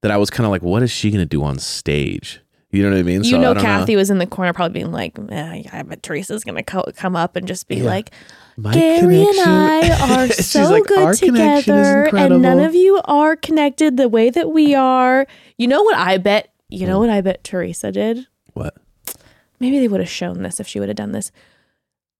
that 0.00 0.10
I 0.10 0.16
was 0.16 0.30
kind 0.30 0.46
of 0.46 0.50
like, 0.50 0.62
what 0.62 0.82
is 0.82 0.90
she 0.90 1.10
going 1.10 1.20
to 1.20 1.26
do 1.26 1.42
on 1.44 1.58
stage? 1.58 2.40
You 2.70 2.82
know 2.82 2.90
what 2.90 2.98
I 2.98 3.02
mean? 3.02 3.22
you 3.22 3.30
So 3.32 3.36
I 3.36 3.40
know, 3.40 3.54
Kathy 3.54 3.96
was 3.96 4.08
in 4.10 4.18
the 4.18 4.26
corner, 4.26 4.52
probably 4.54 4.72
being 4.80 4.90
like, 4.92 5.16
eh, 5.30 5.62
"I 5.72 5.82
bet 5.82 6.02
Theresa's 6.02 6.42
gonna 6.42 6.62
co- 6.64 6.90
come 6.96 7.14
up 7.16 7.36
and 7.36 7.46
just 7.46 7.68
be 7.68 7.82
like." 7.82 8.10
My 8.56 8.72
Gary 8.72 9.22
and 9.22 9.40
I 9.40 10.22
are 10.22 10.28
so 10.28 10.70
like, 10.70 10.84
good 10.84 10.98
"Our 10.98 11.14
connection 11.14 11.76
is 11.76 12.06
together, 12.06 12.34
and 12.34 12.42
none 12.42 12.60
of 12.60 12.74
you 12.74 13.00
are 13.04 13.36
connected 13.36 13.96
the 13.96 14.08
way 14.08 14.30
that 14.30 14.50
we 14.50 14.74
are. 14.74 15.26
You 15.58 15.66
know 15.66 15.82
what 15.82 15.96
I 15.96 16.18
bet? 16.18 16.52
You 16.68 16.86
know 16.86 16.98
what 16.98 17.10
I 17.10 17.20
bet 17.20 17.42
Theresa 17.42 17.90
did? 17.90 18.26
What? 18.52 18.76
Maybe 19.60 19.78
they 19.78 19.88
would 19.88 20.00
have 20.00 20.08
shown 20.08 20.42
this 20.42 20.60
if 20.60 20.68
she 20.68 20.78
would 20.78 20.88
have 20.88 20.96
done 20.96 21.12
this, 21.12 21.32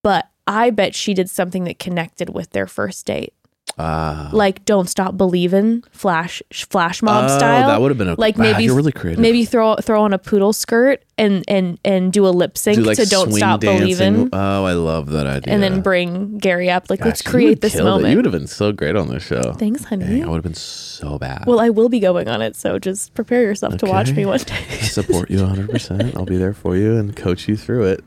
but 0.02 0.28
I 0.46 0.70
bet 0.70 0.94
she 0.94 1.14
did 1.14 1.30
something 1.30 1.64
that 1.64 1.78
connected 1.78 2.30
with 2.30 2.50
their 2.50 2.66
first 2.66 3.06
date, 3.06 3.34
Ah. 3.76 4.28
like 4.32 4.64
"Don't 4.64 4.88
Stop 4.88 5.16
believing 5.16 5.82
flash 5.90 6.42
flash 6.52 7.02
mob 7.02 7.24
Oh, 7.28 7.38
style. 7.38 7.66
that 7.66 7.80
would 7.80 7.90
have 7.90 7.98
been 7.98 8.08
a 8.08 8.14
like 8.16 8.38
maybe 8.38 8.64
you're 8.64 8.74
really 8.76 8.92
creative. 8.92 9.20
maybe 9.20 9.44
throw 9.44 9.74
throw 9.76 10.02
on 10.02 10.12
a 10.12 10.18
poodle 10.18 10.52
skirt 10.52 11.02
and 11.18 11.42
and 11.48 11.78
and 11.84 12.12
do 12.12 12.24
a 12.26 12.30
lip 12.30 12.56
sync 12.56 12.76
Do 12.76 12.82
like 12.84 12.98
to 12.98 13.06
"Don't 13.06 13.32
Stop 13.32 13.60
dancing. 13.60 13.80
Believin'." 13.86 14.28
Oh, 14.32 14.64
I 14.64 14.74
love 14.74 15.10
that 15.10 15.26
idea. 15.26 15.52
And 15.52 15.60
then 15.62 15.80
bring 15.80 16.38
Gary 16.38 16.70
up, 16.70 16.88
like, 16.88 17.04
let's 17.04 17.20
create 17.22 17.60
this 17.62 17.72
killed 17.74 17.86
it. 17.86 17.90
moment. 17.90 18.10
You 18.10 18.16
would 18.18 18.24
have 18.26 18.32
been 18.32 18.46
so 18.46 18.70
great 18.70 18.94
on 18.96 19.08
this 19.08 19.24
show. 19.24 19.52
Thanks, 19.54 19.84
honey. 19.84 20.04
Dang, 20.06 20.24
I 20.24 20.28
would 20.28 20.36
have 20.36 20.42
been 20.44 20.54
so 20.54 21.18
bad. 21.18 21.44
Well, 21.46 21.58
I 21.60 21.70
will 21.70 21.88
be 21.88 21.98
going 22.00 22.28
on 22.28 22.42
it, 22.42 22.54
so 22.56 22.78
just 22.78 23.14
prepare 23.14 23.42
yourself 23.42 23.76
to 23.78 23.86
watch 23.86 24.12
me 24.12 24.24
one 24.24 24.38
day. 24.38 24.54
I 24.70 24.76
support 24.84 25.30
you 25.30 25.38
100%. 25.38 26.14
I'll 26.16 26.24
be 26.24 26.36
there 26.36 26.54
for 26.54 26.76
you 26.76 26.96
and 26.96 27.14
coach 27.16 27.48
you 27.48 27.56
through 27.56 27.96
it. 27.98 28.04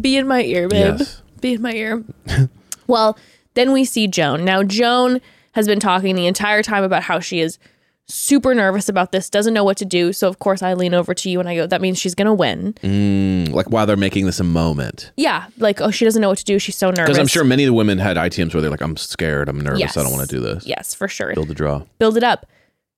be 0.00 0.16
in 0.16 0.26
my 0.26 0.42
ear, 0.42 0.68
babe. 0.68 0.96
Yes. 0.98 1.22
Be 1.40 1.54
in 1.54 1.62
my 1.62 1.72
ear. 1.72 2.04
well, 2.86 3.16
then 3.54 3.72
we 3.72 3.84
see 3.84 4.06
Joan. 4.06 4.44
Now, 4.44 4.62
Joan 4.62 5.20
has 5.52 5.66
been 5.66 5.80
talking 5.80 6.14
the 6.16 6.26
entire 6.26 6.62
time 6.62 6.82
about 6.84 7.04
how 7.04 7.20
she 7.20 7.40
is 7.40 7.58
super 8.06 8.54
nervous 8.54 8.88
about 8.88 9.12
this, 9.12 9.30
doesn't 9.30 9.54
know 9.54 9.64
what 9.64 9.76
to 9.78 9.84
do. 9.84 10.12
So, 10.12 10.28
of 10.28 10.38
course, 10.38 10.62
I 10.62 10.74
lean 10.74 10.92
over 10.92 11.14
to 11.14 11.30
you 11.30 11.40
and 11.40 11.48
I 11.48 11.54
go, 11.54 11.66
that 11.66 11.80
means 11.80 11.98
she's 11.98 12.14
going 12.14 12.26
to 12.26 12.34
win. 12.34 12.74
Mm, 12.82 13.50
like 13.52 13.70
while 13.70 13.86
they're 13.86 13.96
making 13.96 14.26
this 14.26 14.40
a 14.40 14.44
moment. 14.44 15.10
Yeah. 15.16 15.46
Like, 15.58 15.80
oh, 15.80 15.90
she 15.90 16.04
doesn't 16.04 16.20
know 16.20 16.28
what 16.28 16.38
to 16.38 16.44
do. 16.44 16.58
She's 16.58 16.76
so 16.76 16.88
nervous. 16.88 17.04
Because 17.04 17.18
I'm 17.18 17.26
sure 17.28 17.44
many 17.44 17.64
of 17.64 17.68
the 17.68 17.72
women 17.74 17.98
had 17.98 18.16
ITMs 18.18 18.52
where 18.52 18.60
they're 18.60 18.70
like, 18.70 18.82
I'm 18.82 18.96
scared, 18.98 19.48
I'm 19.48 19.58
nervous, 19.60 19.80
Yes. 19.80 19.96
I 19.96 20.02
don't 20.02 20.12
want 20.12 20.28
to 20.28 20.36
do 20.36 20.42
this. 20.42 20.66
Yes, 20.66 20.92
for 20.92 21.08
sure. 21.08 21.32
Build 21.34 21.50
a 21.50 21.54
draw. 21.54 21.82
build 21.98 22.16
it 22.18 22.24
up. 22.24 22.46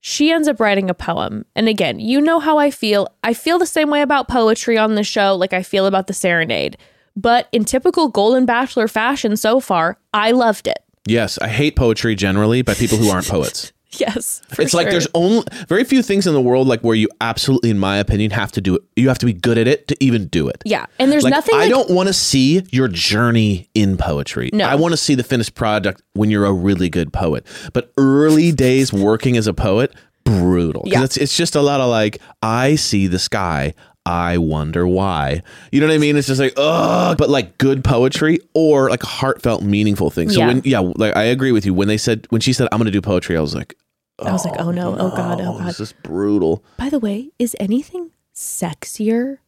She 0.00 0.30
ends 0.30 0.46
up 0.48 0.60
writing 0.60 0.88
a 0.90 0.94
poem. 0.94 1.44
And 1.54 1.68
again, 1.68 1.98
you 2.00 2.20
know 2.20 2.38
how 2.40 2.58
I 2.58 2.70
feel. 2.70 3.08
I 3.24 3.32
feel 3.34 3.58
the 3.58 3.66
same 3.66 3.90
way 3.90 4.02
about 4.02 4.28
poetry 4.28 4.76
on 4.78 4.94
the 4.94 5.02
show, 5.04 5.34
like 5.36 5.52
I 5.52 5.62
feel 5.62 5.86
about 5.86 6.06
the 6.06 6.14
serenade. 6.14 6.76
But 7.16 7.48
in 7.52 7.64
typical 7.64 8.08
Golden 8.08 8.44
Bachelor 8.46 8.88
fashion 8.88 9.36
so 9.36 9.58
far, 9.60 9.98
I 10.12 10.32
loved 10.32 10.66
it. 10.68 10.78
Yes, 11.06 11.38
I 11.38 11.48
hate 11.48 11.76
poetry 11.76 12.14
generally 12.14 12.62
by 12.62 12.74
people 12.74 12.98
who 12.98 13.08
aren't 13.08 13.28
poets. 13.28 13.72
Yes. 13.98 14.42
it's 14.58 14.74
like 14.74 14.90
there's 14.90 15.06
only 15.14 15.44
very 15.68 15.82
few 15.84 16.02
things 16.02 16.26
in 16.26 16.34
the 16.34 16.40
world 16.40 16.66
like 16.68 16.82
where 16.82 16.94
you 16.96 17.08
absolutely, 17.22 17.70
in 17.70 17.78
my 17.78 17.96
opinion, 17.96 18.30
have 18.32 18.52
to 18.52 18.60
do 18.60 18.74
it. 18.76 18.82
You 18.94 19.08
have 19.08 19.18
to 19.20 19.26
be 19.26 19.32
good 19.32 19.56
at 19.56 19.66
it 19.66 19.88
to 19.88 19.96
even 20.04 20.26
do 20.26 20.48
it. 20.48 20.60
Yeah. 20.66 20.84
And 20.98 21.10
there's 21.10 21.24
Like, 21.24 21.30
nothing 21.30 21.54
I 21.54 21.60
like, 21.60 21.70
don't 21.70 21.88
want 21.90 22.08
to 22.08 22.12
see 22.12 22.62
your 22.72 22.88
journey 22.88 23.70
in 23.72 23.96
poetry. 23.96 24.50
No. 24.52 24.66
I 24.66 24.74
want 24.74 24.92
to 24.92 24.98
see 24.98 25.14
the 25.14 25.22
finished 25.22 25.54
product 25.54 26.02
when 26.12 26.30
you're 26.30 26.44
a 26.44 26.52
really 26.52 26.90
good 26.90 27.10
poet. 27.10 27.46
But 27.72 27.90
early 27.96 28.52
days 28.52 28.92
working 28.92 29.38
as 29.38 29.46
a 29.46 29.54
poet, 29.54 29.94
brutal. 30.24 30.82
Yeah. 30.84 31.02
It's, 31.04 31.16
it's 31.16 31.34
just 31.36 31.54
a 31.56 31.62
lot 31.62 31.80
of 31.80 31.88
like, 31.88 32.20
I 32.42 32.74
see 32.74 33.06
the 33.06 33.20
sky. 33.20 33.72
I 34.06 34.38
wonder 34.38 34.86
why. 34.86 35.42
You 35.72 35.80
know 35.80 35.88
what 35.88 35.94
I 35.94 35.98
mean? 35.98 36.16
It's 36.16 36.28
just 36.28 36.40
like, 36.40 36.54
ugh. 36.56 37.18
But 37.18 37.28
like 37.28 37.58
good 37.58 37.82
poetry 37.84 38.38
or 38.54 38.88
like 38.88 39.02
heartfelt, 39.02 39.62
meaningful 39.62 40.10
things. 40.10 40.34
So 40.34 40.40
Yeah. 40.40 40.46
when, 40.46 40.62
yeah, 40.64 40.78
like 40.80 41.16
I 41.16 41.24
agree 41.24 41.52
with 41.52 41.66
you. 41.66 41.74
When 41.74 41.88
they 41.88 41.96
said, 41.98 42.26
when 42.30 42.40
she 42.40 42.52
said, 42.52 42.68
I'm 42.72 42.78
going 42.78 42.86
to 42.86 42.90
do 42.92 43.00
poetry, 43.02 43.36
I 43.36 43.40
was 43.40 43.54
like, 43.54 43.74
I 44.18 44.32
was 44.32 44.44
like, 44.46 44.58
oh 44.58 44.70
no, 44.70 44.96
oh 44.98 45.10
God, 45.10 45.40
oh, 45.42 45.54
oh 45.54 45.58
God. 45.58 45.66
this 45.68 45.80
is 45.80 45.92
brutal. 45.92 46.64
By 46.78 46.88
the 46.88 46.98
way, 46.98 47.30
is 47.38 47.54
anything 47.60 48.12
sexier 48.34 49.38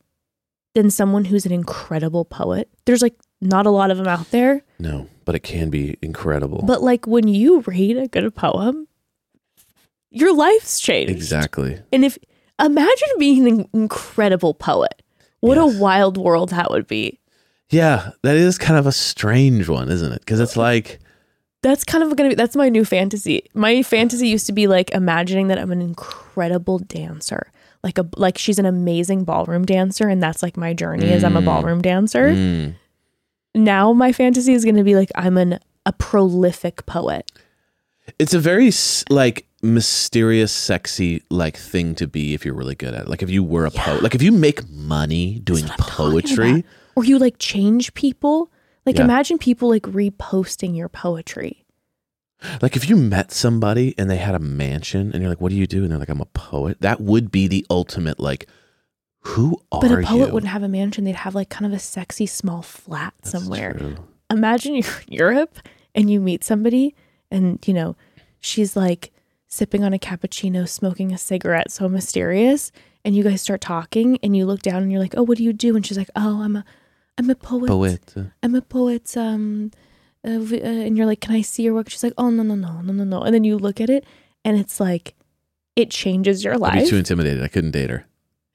than 0.74 0.90
someone 0.90 1.24
who's 1.26 1.46
an 1.46 1.52
incredible 1.52 2.24
poet? 2.26 2.68
There's 2.84 3.00
like 3.00 3.14
not 3.40 3.64
a 3.64 3.70
lot 3.70 3.90
of 3.90 3.96
them 3.96 4.08
out 4.08 4.30
there. 4.30 4.62
No, 4.78 5.06
but 5.24 5.34
it 5.34 5.40
can 5.40 5.70
be 5.70 5.96
incredible. 6.02 6.62
But 6.66 6.82
like 6.82 7.06
when 7.06 7.28
you 7.28 7.60
read 7.60 7.96
a 7.96 8.08
good 8.08 8.34
poem, 8.34 8.88
your 10.10 10.34
life's 10.34 10.80
changed. 10.80 11.12
exactly. 11.12 11.80
And 11.92 12.04
if 12.04 12.18
imagine 12.60 13.08
being 13.18 13.46
an 13.48 13.68
incredible 13.72 14.54
poet, 14.54 15.02
What 15.40 15.56
Yes. 15.56 15.76
a 15.76 15.78
wild 15.78 16.16
world 16.18 16.50
that 16.50 16.70
would 16.70 16.86
be. 16.86 17.18
Yeah, 17.70 18.10
that 18.22 18.34
is 18.36 18.56
kind 18.58 18.78
of 18.78 18.86
a 18.86 18.92
strange 18.92 19.68
one, 19.68 19.90
isn't 19.90 20.12
it? 20.12 20.20
Because 20.20 20.40
it's 20.40 20.56
like, 20.56 20.98
That's 21.62 21.84
kind 21.84 22.02
of 22.04 22.14
gonna 22.16 22.30
be 22.30 22.34
that's 22.36 22.56
my 22.56 22.68
new 22.68 22.84
fantasy. 22.84 23.42
My 23.54 23.82
fantasy 23.82 24.28
used 24.28 24.46
to 24.46 24.52
be 24.52 24.66
like 24.68 24.90
imagining 24.94 25.48
that 25.48 25.58
I'm 25.58 25.72
an 25.72 25.82
incredible 25.82 26.78
dancer. 26.78 27.50
Like 27.82 27.98
a 27.98 28.08
like 28.16 28.38
she's 28.38 28.58
an 28.60 28.66
amazing 28.66 29.24
ballroom 29.24 29.64
dancer 29.64 30.08
and 30.08 30.22
that's 30.22 30.42
like 30.42 30.56
my 30.56 30.72
journey 30.72 31.10
is 31.12 31.24
I'm 31.24 31.36
a 31.36 31.42
Mm. 31.42 31.44
ballroom 31.44 31.82
dancer. 31.82 32.28
mm, 32.34 32.74
Now 33.54 33.92
my 33.92 34.12
fantasy 34.12 34.52
is 34.52 34.64
gonna 34.64 34.84
be 34.84 34.94
like 34.94 35.10
I'm 35.16 35.36
an 35.36 35.58
a 35.84 35.92
prolific 35.92 36.86
poet. 36.86 37.30
it's 38.20 38.34
a 38.34 38.38
very 38.38 38.70
like 39.10 39.46
mysterious, 39.62 40.52
sexy 40.52 41.22
like 41.30 41.56
thing 41.56 41.94
to 41.96 42.06
be 42.06 42.34
if 42.34 42.44
you're 42.44 42.54
really 42.54 42.74
good 42.74 42.94
at 42.94 43.02
it. 43.02 43.08
Like 43.08 43.22
if 43.22 43.30
you 43.30 43.42
were 43.42 43.66
a 43.66 43.70
poet, 43.70 44.02
like 44.02 44.14
if 44.14 44.22
you 44.22 44.32
make 44.32 44.68
money 44.68 45.38
doing 45.40 45.64
what 45.64 45.72
I'm 45.72 45.78
talking 45.78 45.94
poetry. 45.94 46.64
Or 46.96 47.04
you 47.04 47.18
like 47.18 47.36
change 47.38 47.94
people. 47.94 48.50
Like 48.86 48.96
Yeah. 48.98 49.04
imagine 49.04 49.38
people 49.38 49.68
like 49.68 49.82
reposting 49.82 50.76
your 50.76 50.88
poetry. 50.88 51.64
Like 52.62 52.76
if 52.76 52.88
you 52.88 52.96
met 52.96 53.32
somebody 53.32 53.94
and 53.98 54.08
they 54.08 54.16
had 54.16 54.34
a 54.34 54.38
mansion 54.38 55.10
and 55.12 55.20
you're 55.20 55.28
like, 55.28 55.40
"What 55.40 55.50
do 55.50 55.56
you 55.56 55.66
do?" 55.66 55.82
and 55.82 55.90
they're 55.90 55.98
like, 55.98 56.08
"I'm 56.08 56.20
a 56.20 56.26
poet." 56.26 56.80
That 56.80 57.00
would 57.00 57.32
be 57.32 57.48
the 57.48 57.66
ultimate 57.68 58.20
like, 58.20 58.46
who 59.22 59.60
are 59.72 59.80
But 59.80 59.90
a 59.90 60.02
poet 60.02 60.28
you? 60.28 60.32
wouldn't 60.32 60.50
have 60.52 60.62
a 60.62 60.68
mansion. 60.68 61.02
They'd 61.04 61.16
have 61.16 61.34
like 61.34 61.48
kind 61.50 61.66
of 61.66 61.72
a 61.76 61.80
sexy 61.80 62.26
small 62.26 62.62
flat 62.62 63.12
That's 63.22 63.32
somewhere. 63.32 63.74
true. 63.74 63.96
imagine 64.30 64.76
you're 64.76 64.84
in 65.08 65.12
Europe 65.12 65.58
and 65.94 66.08
you 66.10 66.20
meet 66.20 66.44
somebody 66.44 66.94
and 67.30 67.58
you 67.66 67.74
know 67.74 67.96
she's 68.40 68.76
like 68.76 69.10
sipping 69.48 69.82
on 69.82 69.92
a 69.92 69.98
cappuccino 69.98 70.68
smoking 70.68 71.12
a 71.12 71.18
cigarette 71.18 71.70
so 71.70 71.88
mysterious 71.88 72.70
and 73.04 73.16
you 73.16 73.24
guys 73.24 73.40
start 73.40 73.60
talking 73.60 74.18
and 74.22 74.36
you 74.36 74.44
look 74.46 74.60
down 74.60 74.82
and 74.82 74.92
you're 74.92 75.00
like 75.00 75.14
oh 75.16 75.22
what 75.22 75.38
do 75.38 75.44
you 75.44 75.52
do 75.52 75.74
and 75.74 75.86
she's 75.86 75.98
like 75.98 76.10
oh 76.16 76.42
i'm 76.42 76.56
a 76.56 76.64
i'm 77.16 77.30
a 77.30 77.34
poet, 77.34 77.68
Poet. 77.68 78.14
i'm 78.42 78.54
a 78.54 78.62
poet 78.62 79.16
um 79.16 79.70
uh, 80.26 80.30
uh, 80.30 80.56
and 80.56 80.96
you're 80.96 81.06
like 81.06 81.20
can 81.20 81.34
i 81.34 81.40
see 81.40 81.62
your 81.62 81.74
work 81.74 81.88
she's 81.88 82.02
like 82.02 82.12
oh 82.18 82.30
no 82.30 82.42
no 82.42 82.54
no 82.54 82.80
no 82.82 82.92
no 82.92 83.04
no 83.04 83.22
and 83.22 83.34
then 83.34 83.44
you 83.44 83.56
look 83.56 83.80
at 83.80 83.88
it 83.88 84.04
and 84.44 84.58
it's 84.58 84.78
like 84.78 85.14
it 85.78 85.90
changes 85.90 86.42
your 86.42 86.54
I'd 86.54 86.82
be 86.82 86.86
too 86.86 86.96
intimidated. 86.96 87.40
I 87.40 87.46
couldn't 87.46 87.70
date 87.70 87.88
her. 87.88 88.04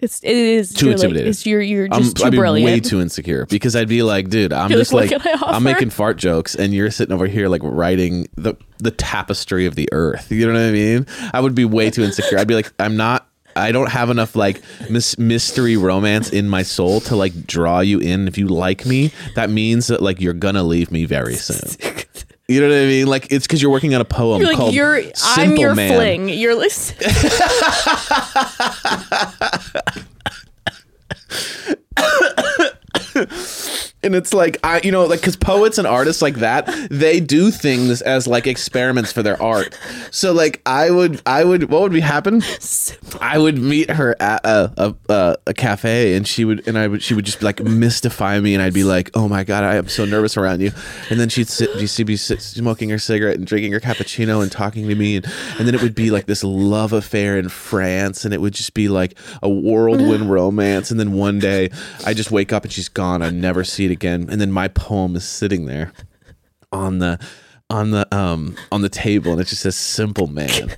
It's 0.04 0.24
it 0.24 0.36
is 0.36 0.74
Too 0.74 0.90
you're 0.90 0.98
like, 0.98 1.12
it's 1.14 1.46
you're 1.46 1.62
you're 1.62 1.88
I'm, 1.92 2.14
too 2.14 2.26
I'd 2.26 2.32
be 2.32 2.38
brilliant 2.38 2.66
way 2.72 2.80
too 2.80 3.02
insecure 3.02 3.46
because 3.50 3.76
I'd 3.76 3.88
be 3.88 4.04
like, 4.04 4.30
dude, 4.30 4.54
I'm 4.54 4.70
You're 4.70 4.80
just 4.80 4.94
like, 4.94 5.12
like, 5.12 5.20
"What 5.20 5.22
can 5.24 5.44
I 5.44 5.48
I'm 5.48 5.56
offer?" 5.56 5.64
making 5.64 5.90
fart 5.90 6.18
jokes, 6.18 6.56
and 6.56 6.74
you're 6.74 6.92
sitting 6.92 7.14
over 7.14 7.26
here 7.26 7.48
like 7.48 7.62
writing 7.64 8.28
the 8.36 8.56
the 8.80 8.92
tapestry 8.92 9.66
of 9.66 9.76
the 9.76 9.88
earth. 9.92 10.32
You 10.32 10.46
know 10.46 10.54
what 10.54 10.62
I 10.62 10.72
mean? 10.72 11.08
I 11.34 11.40
would 11.40 11.56
be 11.56 11.66
way 11.66 11.90
too 11.90 12.04
insecure. 12.04 12.38
I'd 12.38 12.48
be 12.48 12.56
like, 12.56 12.72
I'm 12.80 12.98
not. 12.98 13.28
I 13.56 13.72
don't 13.72 13.90
have 13.90 14.10
enough 14.10 14.36
like 14.36 14.62
mis- 14.90 15.18
mystery 15.20 15.78
romance 15.78 16.32
in 16.32 16.50
my 16.50 16.64
soul 16.64 17.02
to 17.02 17.16
like 17.16 17.46
draw 17.46 17.82
you 17.82 18.00
in. 18.00 18.28
If 18.28 18.38
you 18.38 18.48
like 18.48 18.86
me, 18.86 19.12
that 19.36 19.50
means 19.52 19.88
that 19.88 20.02
like 20.02 20.20
you're 20.20 20.34
gonna 20.34 20.64
leave 20.64 20.92
me 20.92 21.06
very 21.06 21.36
soon. 21.36 21.70
You 22.50 22.60
know 22.60 22.68
what 22.68 22.76
I 22.76 22.86
mean? 22.86 23.08
Like 23.08 23.32
it's 23.32 23.48
because 23.48 23.62
you're 23.62 23.72
working 23.72 23.96
on 23.96 24.02
a 24.02 24.06
poem 24.06 24.42
you're 24.42 24.50
like 24.50 24.58
called 24.58 24.74
you're 24.74 25.02
i'm 25.24 25.56
your 25.56 25.74
Man. 25.76 25.94
fling 25.94 26.28
you're 26.30 26.56
listen 26.56 26.98
and 34.04 34.16
it's 34.16 34.34
like 34.34 34.58
I, 34.64 34.82
you 34.84 34.92
know, 34.92 35.06
like 35.06 35.22
because 35.22 35.36
poets 35.36 35.78
and 35.78 35.88
artists 35.88 36.22
like 36.22 36.36
that, 36.36 36.70
they 36.90 37.20
do 37.20 37.52
things 37.52 38.02
as 38.02 38.28
like 38.28 38.48
experiments 38.48 39.12
for 39.12 39.24
their 39.24 39.42
art. 39.42 39.78
So 40.12 40.34
like 40.34 40.62
I 40.66 40.92
would, 40.92 41.22
I 41.26 41.44
would, 41.44 41.70
what 41.70 41.82
would 41.82 41.92
be 41.92 42.00
happen? 42.02 42.42
I 43.22 43.38
would 43.38 43.58
meet 43.58 43.90
her 43.90 44.16
at 44.20 44.46
a 44.46 44.96
a, 45.10 45.38
a 45.48 45.54
cafe, 45.54 46.16
and 46.16 46.28
she 46.28 46.46
would, 46.46 46.68
and 46.68 46.78
I 46.78 46.88
would, 46.88 47.02
she 47.02 47.14
would 47.14 47.26
just 47.26 47.42
like 47.42 47.64
mystify 47.64 48.40
me, 48.40 48.54
and 48.54 48.62
I'd 48.62 48.74
be 48.74 48.84
like, 48.84 49.12
oh 49.14 49.28
my 49.28 49.44
god, 49.44 49.64
I 49.64 49.76
am 49.76 49.88
so 49.88 50.06
nervous 50.06 50.38
around 50.38 50.62
you. 50.62 50.72
And 51.10 51.20
then 51.20 51.30
she'd 51.30 51.48
sit, 51.48 51.90
she'd 51.90 52.08
be 52.08 52.18
sit, 52.18 52.42
smoking 52.42 52.90
her 52.90 53.00
cigarette 53.00 53.38
and 53.38 53.48
drinking 53.48 53.72
her 53.72 53.80
cappuccino 53.80 54.42
and 54.42 54.52
talking 54.52 54.88
to 54.88 54.96
me, 54.96 55.18
and 55.18 55.26
and 55.58 55.68
then 55.68 55.76
it 55.76 55.82
would 55.82 55.96
be 55.96 56.12
like 56.12 56.26
this 56.26 56.44
love 56.44 56.94
affair 56.94 57.38
in 57.38 57.50
France, 57.50 58.26
and 58.26 58.34
it 58.34 58.42
would 58.42 58.54
just 58.54 58.74
be 58.74 58.90
like 58.90 59.18
a 59.42 59.50
whirlwind 59.50 60.30
romance, 60.30 60.92
and 60.92 61.00
then 61.00 61.14
one 61.14 61.40
day 61.40 61.70
I 62.06 62.14
just 62.14 62.32
wake 62.32 62.52
up 62.52 62.64
and 62.64 62.72
she's 62.72 62.90
gone. 62.90 63.22
I 63.22 63.30
never 63.30 63.64
see 63.64 63.86
it 63.86 63.93
again, 63.94 64.28
and 64.30 64.42
then 64.42 64.52
my 64.52 64.68
poem 64.68 65.16
is 65.16 65.24
sitting 65.24 65.66
there 65.66 65.94
on 66.72 67.00
the 67.00 67.18
on 67.70 67.92
the 67.92 68.06
um 68.14 68.56
on 68.72 68.82
the 68.82 68.90
table 68.90 69.32
and 69.32 69.40
it 69.40 69.46
just 69.48 69.62
says 69.62 69.76
simple 69.78 70.28
man. 70.28 70.76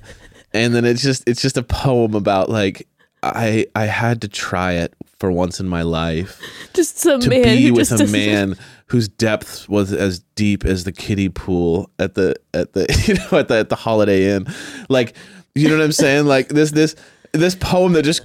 And 0.54 0.74
then 0.74 0.84
it's 0.84 1.02
just 1.02 1.24
it's 1.26 1.42
just 1.42 1.56
a 1.56 1.62
poem 1.62 2.14
about 2.14 2.48
like 2.48 2.86
i 3.22 3.66
i 3.74 3.86
had 3.86 4.20
to 4.22 4.28
try 4.28 4.72
it 4.72 4.94
for 5.18 5.32
once 5.32 5.58
in 5.58 5.66
my 5.66 5.80
life 5.82 6.40
just 6.74 6.98
some 6.98 7.18
to 7.18 7.30
man 7.30 7.42
be 7.42 7.70
with 7.70 7.90
a 7.90 7.96
doesn't- 7.96 8.12
man 8.12 8.56
whose 8.86 9.08
depth 9.08 9.68
was 9.68 9.92
as 9.92 10.20
deep 10.36 10.64
as 10.64 10.84
the 10.84 10.92
kiddie 10.92 11.28
pool 11.30 11.90
at 11.98 12.14
the 12.14 12.36
at 12.54 12.72
the 12.74 12.86
you 13.08 13.14
know 13.14 13.38
at 13.40 13.48
the 13.48 13.56
at 13.56 13.68
the 13.68 13.74
holiday 13.76 14.30
inn. 14.36 14.46
Like 14.88 15.16
you 15.54 15.68
know 15.68 15.76
what 15.76 15.82
i'm 15.84 15.92
saying? 15.92 16.26
Like 16.26 16.48
this 16.48 16.70
this 16.70 16.94
this 17.32 17.54
poem 17.56 17.94
that 17.94 18.04
just 18.04 18.24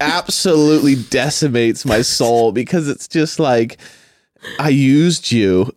absolutely 0.00 0.96
decimates 0.96 1.84
my 1.84 2.02
soul 2.02 2.50
because 2.52 2.88
it's 2.88 3.06
just 3.06 3.38
like 3.38 3.78
i 4.58 4.68
used 4.68 5.32
you 5.32 5.70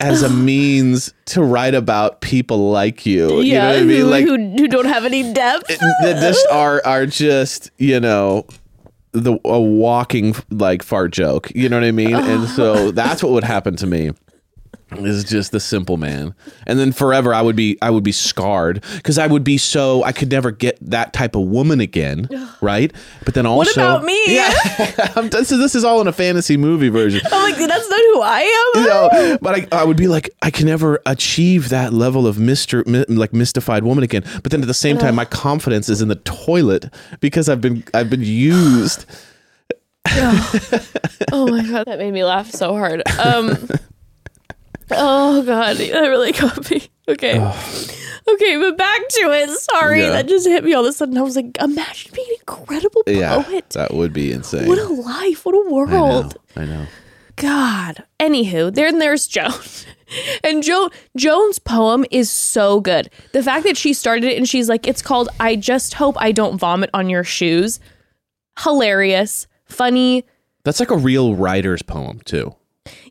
as 0.00 0.22
a 0.22 0.28
means 0.30 1.14
to 1.26 1.42
write 1.42 1.74
about 1.74 2.20
people 2.20 2.70
like 2.70 3.06
you. 3.06 3.28
You 3.28 3.36
know 3.36 3.40
yeah, 3.40 3.68
what 3.68 3.76
i 3.76 3.84
mean? 3.84 4.00
who, 4.00 4.06
like 4.06 4.24
who, 4.24 4.36
who 4.36 4.68
don't 4.68 4.86
have 4.86 5.04
any 5.04 5.32
depth. 5.32 5.68
that 5.68 6.20
just 6.20 6.46
are 6.50 6.82
are 6.84 7.06
just 7.06 7.70
you 7.78 8.00
know 8.00 8.46
the 9.12 9.38
a 9.44 9.60
walking 9.60 10.34
like 10.50 10.82
fart 10.82 11.12
joke. 11.12 11.50
You 11.54 11.68
know 11.68 11.76
what 11.76 11.84
i 11.84 11.92
mean? 11.92 12.14
And 12.14 12.48
so 12.48 12.90
that's 12.92 13.22
what 13.22 13.32
would 13.32 13.44
happen 13.44 13.76
to 13.76 13.86
me 13.86 14.10
is 14.98 15.24
just 15.24 15.52
the 15.52 15.60
simple 15.60 15.96
man 15.96 16.34
and 16.66 16.78
then 16.78 16.92
forever 16.92 17.32
i 17.34 17.40
would 17.42 17.56
be 17.56 17.76
i 17.82 17.90
would 17.90 18.04
be 18.04 18.12
scarred 18.12 18.82
because 18.96 19.18
i 19.18 19.26
would 19.26 19.42
be 19.44 19.56
so 19.58 20.02
i 20.04 20.12
could 20.12 20.30
never 20.30 20.50
get 20.50 20.78
that 20.80 21.12
type 21.12 21.34
of 21.34 21.42
woman 21.42 21.80
again 21.80 22.28
right 22.60 22.92
but 23.24 23.34
then 23.34 23.46
also 23.46 23.68
what 23.68 23.76
about 23.76 24.04
me? 24.04 24.22
yeah 24.34 24.50
I'm- 25.16 25.28
this, 25.30 25.50
is, 25.52 25.58
this 25.58 25.74
is 25.74 25.84
all 25.84 26.00
in 26.00 26.06
a 26.08 26.12
fantasy 26.12 26.56
movie 26.56 26.88
version 26.88 27.20
I'm 27.24 27.42
like, 27.50 27.56
that's 27.56 27.88
not 27.88 28.00
who 28.00 28.20
I 28.22 28.40
am. 28.74 28.82
you 28.82 28.88
know, 28.88 29.38
but 29.40 29.54
I, 29.72 29.80
I 29.80 29.84
would 29.84 29.96
be 29.96 30.06
like, 30.08 30.30
I 30.42 30.50
can 30.50 30.66
never 30.66 31.00
achieve 31.06 31.68
that 31.70 31.92
level 31.92 32.26
of 32.26 32.36
myster, 32.36 32.86
mi- 32.86 33.04
like 33.08 33.32
mystified 33.32 33.84
woman 33.84 34.04
again. 34.04 34.22
But 34.42 34.52
then 34.52 34.60
at 34.60 34.66
the 34.66 34.74
same 34.74 34.98
time, 34.98 35.14
my 35.14 35.24
confidence 35.46 35.88
is 35.88 36.02
in 36.02 36.08
the 36.08 36.16
toilet 36.16 36.92
because 37.20 37.48
I've 37.48 37.60
been 37.60 37.84
I've 37.94 38.10
been 38.10 38.22
used. 38.22 39.06
Oh 41.32 41.46
my 41.48 41.62
god, 41.66 41.84
that 41.86 41.98
made 41.98 42.12
me 42.12 42.24
laugh 42.24 42.50
so 42.50 42.72
hard. 42.74 43.02
Um, 43.18 43.56
oh 44.96 45.42
god, 45.44 45.76
that 45.76 46.00
really 46.08 46.32
got 46.32 46.70
me. 46.70 46.88
Okay, 47.08 47.38
okay, 47.40 48.56
but 48.58 48.76
back 48.78 49.00
to 49.08 49.32
it. 49.32 49.50
Sorry, 49.50 50.00
Yeah. 50.02 50.10
that 50.10 50.28
just 50.28 50.46
hit 50.46 50.62
me 50.64 50.72
all 50.74 50.84
of 50.84 50.90
a 50.90 50.92
sudden. 50.92 51.18
I 51.18 51.22
was 51.22 51.36
like, 51.36 51.56
imagine 51.60 52.12
being 52.14 52.28
an 52.30 52.36
incredible 52.40 53.02
Yeah, 53.06 53.42
poet. 53.42 53.70
that 53.70 53.94
would 53.94 54.12
be 54.12 54.32
insane. 54.32 54.68
What 54.68 54.78
a 54.78 54.88
life! 54.88 55.44
What 55.44 55.54
a 55.54 55.58
I 55.58 55.62
know. 55.64 55.70
world! 56.04 56.36
I 56.56 56.64
know. 56.64 56.86
God. 57.36 58.04
Anywho, 58.20 58.72
then 58.74 58.98
there's 58.98 59.26
Joan. 59.26 59.52
And 60.44 60.62
Jo 60.62 60.90
Joan's 61.16 61.58
poem 61.58 62.04
is 62.10 62.30
so 62.30 62.82
good. 62.82 63.08
The 63.32 63.42
fact 63.42 63.64
that 63.64 63.78
she 63.78 63.94
started 63.94 64.24
it 64.24 64.36
and 64.36 64.46
she's 64.46 64.68
like, 64.68 64.86
it's 64.86 65.00
called 65.00 65.30
I 65.40 65.56
Just 65.56 65.94
Hope 65.94 66.16
I 66.20 66.32
Don't 66.32 66.58
Vomit 66.58 66.90
on 66.92 67.08
Your 67.08 67.24
Shoes. 67.24 67.80
Hilarious, 68.60 69.46
funny. 69.64 70.24
That's 70.64 70.80
like 70.80 70.90
a 70.90 70.96
real 70.98 71.34
writer's 71.34 71.80
poem 71.82 72.20
too. 72.26 72.54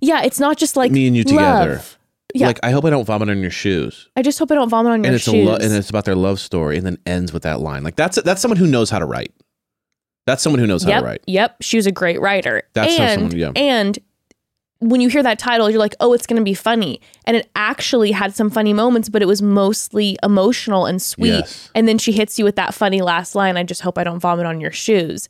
Yeah, 0.01 0.24
it's 0.24 0.39
not 0.39 0.57
just 0.57 0.76
like 0.76 0.91
Me 0.91 1.07
and 1.07 1.15
you 1.15 1.24
together. 1.24 1.76
love. 1.76 1.97
Yeah. 2.34 2.47
Like 2.47 2.59
I 2.63 2.72
hope 2.72 2.86
I 2.86 2.89
don't 2.89 3.05
vomit 3.05 3.30
on 3.30 3.41
your 3.41 3.51
shoes. 3.51 4.09
I 4.15 4.22
just 4.22 4.39
hope 4.39 4.51
I 4.51 4.55
don't 4.55 4.69
vomit 4.69 4.91
on 4.93 4.99
your 5.03 5.07
and 5.07 5.15
it's 5.15 5.26
shoes. 5.26 5.34
a 5.34 5.51
lo- 5.51 5.55
and 5.55 5.74
it's 5.74 5.89
about 5.89 6.05
their 6.05 6.15
love 6.15 6.39
story, 6.39 6.78
and 6.78 6.86
then 6.86 6.97
ends 7.05 7.34
with 7.34 7.43
that 7.43 7.59
line. 7.59 7.84
Like 7.84 7.95
that's 7.95 8.22
that's 8.22 8.41
someone 8.41 8.57
who 8.57 8.67
knows 8.67 8.89
how 8.89 8.99
to 8.99 9.05
write. 9.05 9.34
That's 10.28 10.41
someone 10.43 10.59
who 10.59 10.67
knows 10.67 10.84
how 10.84 10.99
to 10.99 11.05
write. 11.05 11.22
yep. 11.28 11.57
She 11.61 11.78
was 11.78 11.88
a 11.88 11.91
great 11.91 12.22
writer. 12.22 12.63
That's 12.74 12.97
and 12.97 13.19
someone- 13.32 13.38
yeah. 13.38 13.51
and 13.55 13.97
when 14.80 14.99
you 15.01 15.09
hear 15.09 15.22
that 15.22 15.38
title, 15.38 15.69
you're 15.69 15.80
like, 15.80 15.93
oh, 15.99 16.13
it's 16.13 16.26
going 16.26 16.39
to 16.39 16.43
be 16.43 16.55
funny. 16.55 16.99
And 17.26 17.38
it 17.38 17.49
actually 17.55 18.11
had 18.11 18.34
some 18.36 18.49
funny 18.49 18.74
moments, 18.74 19.09
but 19.09 19.22
it 19.22 19.28
was 19.28 19.39
mostly 19.39 20.17
emotional 20.24 20.88
and 20.88 20.99
sweet. 20.99 21.28
Yes. 21.30 21.69
And 21.76 21.88
then 21.88 21.99
she 21.99 22.11
hits 22.11 22.39
you 22.39 22.45
with 22.45 22.55
that 22.55 22.74
funny 22.74 23.01
last 23.03 23.36
line 23.36 23.57
I 23.57 23.63
just 23.63 23.82
hope 23.82 23.99
I 23.99 24.03
don't 24.03 24.19
vomit 24.19 24.47
on 24.47 24.59
your 24.59 24.72
shoes. 24.72 25.30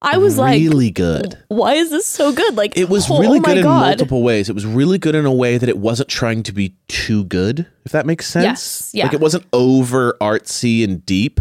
I 0.00 0.18
was 0.18 0.38
like, 0.38 0.60
really 0.60 0.90
good. 0.92 1.36
why 1.48 1.74
is 1.74 1.90
this 1.90 2.06
so 2.06 2.32
good? 2.32 2.56
Like, 2.56 2.76
It 2.78 2.88
was 2.88 3.10
oh, 3.10 3.18
really 3.20 3.38
oh 3.40 3.42
good 3.42 3.56
in 3.58 3.62
God. 3.64 3.80
multiple 3.86 4.22
ways. 4.22 4.48
It 4.48 4.54
was 4.54 4.64
really 4.64 4.96
good 4.98 5.16
in 5.16 5.26
a 5.26 5.32
way 5.32 5.58
that 5.58 5.68
it 5.68 5.78
wasn't 5.78 6.08
trying 6.08 6.44
to 6.44 6.52
be 6.52 6.74
too 6.86 7.24
good, 7.24 7.66
if 7.84 7.90
that 7.92 8.06
makes 8.06 8.28
sense. 8.28 8.44
Yes, 8.44 8.90
yeah. 8.94 9.04
Like 9.06 9.14
it 9.14 9.20
wasn't 9.20 9.44
over 9.52 10.16
artsy 10.20 10.84
and 10.84 11.04
deep, 11.04 11.40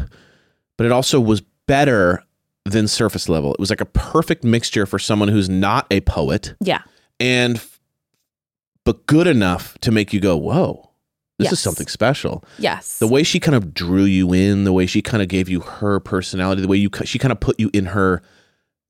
but 0.75 0.85
it 0.85 0.91
also 0.91 1.19
was 1.19 1.41
better 1.67 2.23
than 2.65 2.87
surface 2.87 3.29
level. 3.29 3.53
It 3.53 3.59
was 3.59 3.69
like 3.69 3.81
a 3.81 3.85
perfect 3.85 4.43
mixture 4.43 4.87
for 4.87 4.97
someone 4.97 5.29
who's 5.29 5.49
not 5.49 5.85
a 5.91 6.01
poet 6.01 6.55
Yeah. 6.59 6.81
and 7.19 7.61
but 8.85 9.05
good 9.05 9.27
enough 9.27 9.77
to 9.81 9.91
make 9.91 10.13
you 10.13 10.19
go, 10.19 10.35
"Whoa. 10.37 10.89
This 11.39 11.51
is 11.51 11.59
something 11.59 11.87
special." 11.87 12.43
Yes. 12.57 12.97
The 12.99 13.07
way 13.07 13.21
she 13.23 13.39
kind 13.39 13.53
of 13.55 13.73
drew 13.73 14.03
you 14.05 14.33
in, 14.33 14.63
the 14.63 14.73
way 14.73 14.85
she 14.85 15.01
kind 15.01 15.21
of 15.21 15.27
gave 15.29 15.47
you 15.49 15.59
her 15.59 15.99
personality, 15.99 16.61
the 16.61 16.67
way 16.67 16.77
you 16.77 16.89
she 17.03 17.19
kind 17.19 17.31
of 17.31 17.39
put 17.39 17.59
you 17.59 17.69
in 17.73 17.87
her 17.87 18.21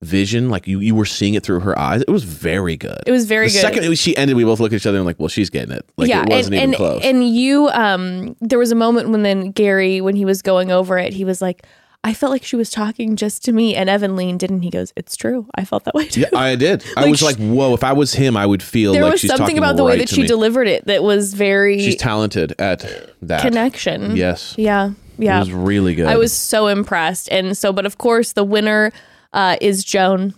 vision, 0.01 0.49
like 0.49 0.67
you 0.67 0.79
you 0.79 0.93
were 0.93 1.05
seeing 1.05 1.33
it 1.33 1.43
through 1.43 1.61
her 1.61 1.77
eyes. 1.77 2.01
It 2.01 2.11
was 2.11 2.23
very 2.23 2.77
good. 2.77 2.99
It 3.05 3.11
was 3.11 3.25
very 3.25 3.47
the 3.47 3.53
good. 3.53 3.61
second 3.61 3.97
she 3.97 4.15
ended, 4.15 4.37
we 4.37 4.43
both 4.43 4.59
looked 4.59 4.73
at 4.73 4.77
each 4.77 4.85
other 4.85 4.97
and 4.97 5.05
like, 5.05 5.19
well, 5.19 5.29
she's 5.29 5.49
getting 5.49 5.75
it. 5.75 5.89
Like 5.97 6.09
it 6.09 6.29
wasn't 6.29 6.55
and, 6.55 6.55
even 6.55 6.59
and, 6.63 6.75
close. 6.75 7.03
And 7.03 7.35
you, 7.35 7.69
um, 7.69 8.35
there 8.39 8.59
was 8.59 8.71
a 8.71 8.75
moment 8.75 9.09
when 9.09 9.23
then 9.23 9.51
Gary, 9.51 10.01
when 10.01 10.15
he 10.15 10.25
was 10.25 10.41
going 10.41 10.71
over 10.71 10.97
it, 10.97 11.13
he 11.13 11.25
was 11.25 11.41
like, 11.41 11.65
I 12.03 12.13
felt 12.13 12.31
like 12.31 12.43
she 12.43 12.55
was 12.55 12.69
talking 12.69 13.15
just 13.15 13.43
to 13.45 13.51
me. 13.51 13.75
And 13.75 13.89
Evan 13.89 14.15
leaned 14.15 14.43
in 14.43 14.53
and 14.53 14.63
he 14.63 14.69
goes, 14.69 14.93
It's 14.95 15.15
true. 15.15 15.47
I 15.55 15.65
felt 15.65 15.83
that 15.85 15.95
way 15.95 16.07
too. 16.07 16.21
yeah, 16.21 16.37
I 16.37 16.55
did. 16.55 16.85
I 16.97 17.09
was 17.09 17.21
like, 17.21 17.37
whoa, 17.37 17.73
if 17.73 17.83
I 17.83 17.93
was 17.93 18.13
him, 18.13 18.37
I 18.37 18.45
would 18.45 18.63
feel 18.63 18.93
there 18.93 19.03
like 19.03 19.13
was 19.13 19.21
she's 19.21 19.29
something 19.31 19.45
talking 19.45 19.57
about 19.57 19.77
the 19.77 19.83
way 19.83 19.93
right 19.93 19.99
that 19.99 20.09
she 20.09 20.21
me. 20.21 20.27
delivered 20.27 20.67
it 20.67 20.85
that 20.85 21.03
was 21.03 21.33
very 21.33 21.79
She's 21.79 21.97
talented 21.97 22.53
at 22.59 22.85
that. 23.23 23.41
connection. 23.41 24.15
Yes. 24.15 24.55
Yeah. 24.57 24.91
Yeah. 25.17 25.37
It 25.37 25.39
was 25.39 25.51
really 25.51 25.95
good. 25.95 26.05
I 26.05 26.17
was 26.17 26.31
so 26.31 26.67
impressed. 26.67 27.29
And 27.31 27.57
so, 27.57 27.73
but 27.73 27.85
of 27.85 27.97
course, 27.97 28.33
the 28.33 28.43
winner 28.43 28.91
uh, 29.33 29.57
is 29.61 29.83
Joan. 29.83 30.33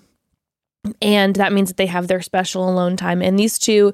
And 1.02 1.36
that 1.36 1.52
means 1.52 1.70
that 1.70 1.78
they 1.78 1.88
have 1.88 2.08
their 2.08 2.22
special 2.22 2.70
alone 2.70 2.96
time. 2.96 3.22
And 3.22 3.38
these 3.38 3.60
two, 3.60 3.94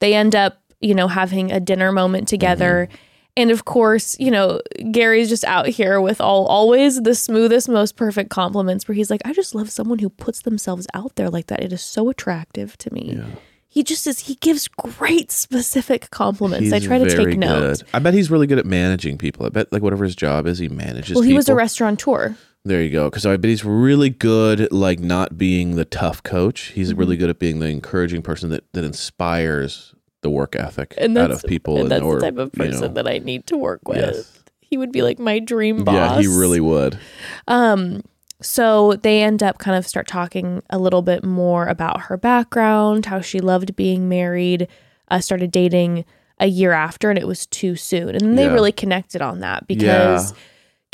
they 0.00 0.14
end 0.14 0.34
up, 0.34 0.62
you 0.80 0.94
know, 0.94 1.08
having 1.08 1.50
a 1.50 1.60
dinner 1.60 1.92
moment 1.92 2.28
together. 2.28 2.88
Mm-hmm. 2.90 3.02
And 3.38 3.50
of 3.50 3.64
course, 3.66 4.18
you 4.18 4.30
know, 4.30 4.60
Gary's 4.92 5.28
just 5.28 5.44
out 5.44 5.66
here 5.66 6.00
with 6.00 6.20
all 6.20 6.46
always 6.46 7.02
the 7.02 7.14
smoothest, 7.14 7.68
most 7.68 7.96
perfect 7.96 8.30
compliments 8.30 8.88
where 8.88 8.94
he's 8.94 9.10
like, 9.10 9.20
I 9.24 9.32
just 9.32 9.54
love 9.54 9.70
someone 9.70 9.98
who 9.98 10.08
puts 10.08 10.42
themselves 10.42 10.86
out 10.94 11.16
there 11.16 11.28
like 11.28 11.46
that. 11.46 11.62
It 11.62 11.72
is 11.72 11.82
so 11.82 12.08
attractive 12.08 12.78
to 12.78 12.92
me. 12.94 13.20
He 13.68 13.82
just 13.82 14.06
is, 14.06 14.20
he 14.20 14.36
gives 14.36 14.68
great 14.68 15.30
specific 15.30 16.08
compliments. 16.10 16.72
I 16.72 16.78
try 16.78 16.96
to 16.96 17.14
take 17.14 17.36
notes. 17.36 17.82
good. 17.82 17.90
I 17.92 17.98
bet 17.98 18.14
he's 18.14 18.30
really 18.30 18.46
good 18.46 18.58
at 18.58 18.64
managing 18.64 19.18
people. 19.18 19.44
I 19.44 19.50
bet 19.50 19.70
like 19.70 19.82
whatever 19.82 20.04
his 20.04 20.16
job 20.16 20.46
is, 20.46 20.58
he 20.58 20.68
manages. 20.68 21.14
Well, 21.14 21.22
he 21.22 21.34
was 21.34 21.50
a 21.50 21.54
restaurateur. 21.54 22.36
There 22.66 22.82
you 22.82 22.90
go. 22.90 23.08
Because 23.08 23.24
I 23.24 23.36
bet 23.36 23.48
he's 23.48 23.64
really 23.64 24.10
good 24.10 24.60
at 24.60 24.72
like 24.72 24.98
not 24.98 25.38
being 25.38 25.76
the 25.76 25.84
tough 25.84 26.22
coach. 26.22 26.72
He's 26.74 26.90
Mm-hmm. 26.90 26.98
really 26.98 27.16
good 27.16 27.30
at 27.30 27.38
being 27.38 27.60
the 27.60 27.68
encouraging 27.68 28.22
person 28.22 28.50
that 28.50 28.64
that 28.72 28.82
inspires 28.84 29.94
the 30.22 30.30
work 30.30 30.56
ethic 30.56 30.94
and 30.98 31.16
out 31.16 31.30
of 31.30 31.44
people. 31.44 31.78
And 31.80 31.90
that's 31.90 32.02
or, 32.02 32.16
the 32.16 32.22
type 32.22 32.38
of 32.38 32.50
you 32.54 32.64
person 32.64 32.80
know, 32.80 32.88
that 32.88 33.06
I 33.06 33.18
need 33.18 33.46
to 33.48 33.56
work 33.56 33.86
with. 33.86 33.98
Yes. 33.98 34.42
He 34.60 34.76
would 34.76 34.90
be 34.90 35.02
like 35.02 35.20
my 35.20 35.38
dream 35.38 35.84
boss. 35.84 35.94
Yeah, 35.94 36.20
he 36.20 36.26
really 36.26 36.58
would. 36.58 36.98
Um, 37.46 38.02
so 38.42 38.94
they 38.96 39.22
end 39.22 39.42
up 39.44 39.58
kind 39.58 39.76
of 39.78 39.86
start 39.86 40.08
talking 40.08 40.62
a 40.68 40.78
little 40.78 41.02
bit 41.02 41.22
more 41.24 41.66
about 41.68 42.00
her 42.02 42.16
background, 42.16 43.06
how 43.06 43.20
she 43.20 43.38
loved 43.40 43.76
being 43.76 44.08
married, 44.08 44.66
uh, 45.08 45.20
started 45.20 45.52
dating 45.52 46.04
a 46.40 46.46
year 46.48 46.72
after, 46.72 47.08
and 47.10 47.18
it 47.18 47.26
was 47.28 47.46
too 47.46 47.76
soon. 47.76 48.16
And 48.16 48.36
they 48.36 48.44
Yeah. 48.46 48.52
really 48.52 48.72
connected 48.72 49.22
on 49.22 49.38
that 49.40 49.68
because 49.68 50.32
Yeah. 50.32 50.36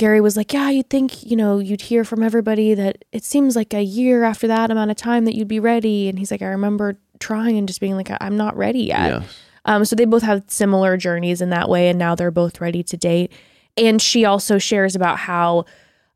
Gary 0.03 0.21
was 0.21 0.37
like, 0.37 0.53
"Yeah, 0.53 0.69
you'd 0.69 0.91
think 0.91 1.23
you 1.25 1.37
know 1.37 1.61
you'd 1.61 1.83
hear 1.83 2.03
from 2.05 2.25
everybody 2.25 2.75
that 2.75 3.05
it 3.13 3.23
seems 3.25 3.55
like 3.55 3.73
a 3.73 3.83
year 3.83 4.25
after 4.25 4.49
that 4.49 4.69
amount 4.73 4.91
of 4.91 4.97
time 4.97 5.25
that 5.27 5.37
you'd 5.37 5.47
be 5.47 5.61
ready." 5.61 6.09
And 6.09 6.19
he's 6.19 6.33
like, 6.33 6.43
"I 6.43 6.47
remember 6.47 6.99
trying 7.21 7.57
and 7.57 7.69
just 7.69 7.81
being 7.81 7.95
like, 7.95 8.11
I'm 8.21 8.37
not 8.37 8.57
ready 8.57 8.81
yet." 8.81 9.11
Yeah. 9.13 9.23
Um, 9.65 9.85
so 9.85 9.95
they 9.95 10.05
both 10.05 10.25
have 10.25 10.43
similar 10.49 10.97
journeys 10.97 11.41
in 11.41 11.51
that 11.51 11.69
way, 11.69 11.89
and 11.89 12.01
now 12.01 12.17
they're 12.17 12.33
both 12.33 12.61
ready 12.61 12.83
to 12.83 12.97
date. 12.97 13.31
And 13.77 14.03
she 14.03 14.25
also 14.25 14.59
shares 14.59 14.97
about 14.97 15.19
how, 15.19 15.67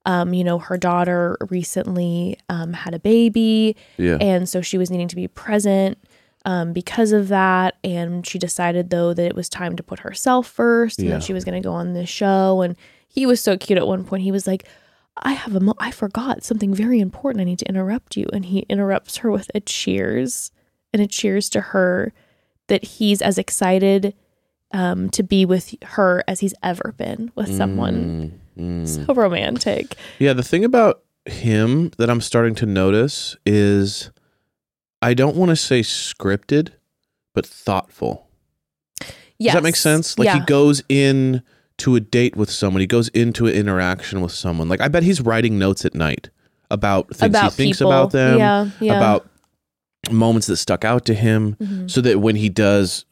um, 0.05 0.35
you 0.35 0.43
know, 0.43 0.59
her 0.59 0.77
daughter 0.77 1.37
recently 1.49 2.39
um, 2.49 2.73
had 2.73 2.93
a 2.93 2.99
baby, 2.99 3.77
Yeah. 3.99 4.19
and 4.21 4.49
so 4.49 4.63
she 4.63 4.79
was 4.79 4.91
needing 4.91 5.07
to 5.07 5.17
be 5.17 5.29
present 5.29 5.97
um, 6.45 6.73
because 6.73 7.13
of 7.13 7.29
that. 7.29 7.77
And 7.85 8.27
she 8.27 8.41
decided 8.41 8.91
though 8.91 9.15
that 9.15 9.25
it 9.25 9.37
was 9.37 9.49
time 9.49 9.77
to 9.77 9.83
put 9.85 10.01
herself 10.01 10.49
first, 10.49 10.99
and 10.99 11.07
Yeah. 11.09 11.15
that 11.15 11.23
she 11.23 11.33
was 11.33 11.45
going 11.45 11.63
to 11.63 11.65
go 11.65 11.73
on 11.73 11.93
this 11.93 12.09
show. 12.09 12.63
And 12.63 12.75
he 13.07 13.27
was 13.27 13.41
so 13.41 13.57
cute 13.57 13.79
at 13.79 13.87
one 13.87 14.05
point. 14.05 14.23
He 14.23 14.33
was 14.33 14.47
like. 14.47 14.67
I 15.23 15.33
have 15.33 15.57
a 15.57 15.61
mo- 15.61 15.73
I 15.79 15.93
forgot 15.93 16.45
something 16.45 16.75
very 16.75 17.01
important. 17.01 17.41
I 17.41 17.45
need 17.45 17.61
to 17.61 17.69
interrupt 17.71 18.19
you. 18.19 18.27
And 18.35 18.45
he 18.45 18.67
interrupts 18.69 19.17
her 19.17 19.31
with 19.31 19.51
a 19.55 19.61
cheers 19.61 20.51
and 20.93 21.01
a 21.01 21.07
cheers 21.07 21.49
to 21.51 21.61
her 21.63 22.13
that 22.67 22.85
he's 22.85 23.23
as 23.23 23.39
excited 23.39 24.15
um, 24.73 25.09
to 25.11 25.23
be 25.23 25.45
with 25.45 25.75
her 25.83 26.23
as 26.29 26.41
he's 26.41 26.55
ever 26.63 26.95
been 26.97 27.33
with 27.35 27.55
someone. 27.55 28.41
Mm, 28.59 28.85
mm. 28.85 29.07
So 29.07 29.15
romantic. 29.15 29.95
Yeah, 30.19 30.33
the 30.33 30.43
thing 30.43 30.65
about 30.65 31.03
him 31.25 31.93
that 31.99 32.11
I'm 32.11 32.21
starting 32.21 32.55
to 32.57 32.67
notice 32.67 33.37
is 33.45 34.11
I 35.03 35.15
don't 35.15 35.37
want 35.37 35.51
to 35.51 35.57
say 35.57 35.81
scripted, 35.81 36.73
but 37.35 37.47
thoughtful. 37.47 38.29
Yes. 39.39 39.53
Does 39.53 39.55
that 39.55 39.63
make 39.63 39.77
sense? 39.77 40.19
Like 40.19 40.27
yeah. 40.27 40.41
he 40.41 40.47
goes 40.47 40.83
in 40.89 41.43
to 41.79 41.95
a 41.97 42.01
date 42.01 42.37
with 42.37 42.51
someone, 42.51 42.81
he 42.81 42.87
goes 42.87 43.09
into 43.09 43.47
an 43.47 43.55
interaction 43.55 44.21
with 44.21 44.33
someone. 44.33 44.69
Like 44.69 44.81
I 44.81 44.89
bet 44.89 45.03
he's 45.03 45.21
writing 45.21 45.59
notes 45.59 45.85
at 45.85 45.95
night 45.95 46.31
about 46.71 47.09
things 47.15 47.31
about 47.31 47.53
he 47.53 47.57
thinks 47.57 47.79
people. 47.79 47.93
about 47.93 48.11
them, 48.13 48.39
Yeah. 48.39 48.71
Yeah. 48.81 48.97
about 48.97 49.29
moments 50.11 50.47
that 50.47 50.57
stuck 50.57 50.85
out 50.85 51.05
to 51.07 51.15
him, 51.15 51.57
Mhm. 51.61 51.91
so 51.91 52.01
that 52.01 52.21
when 52.21 52.37
he 52.37 52.49
does 52.49 53.05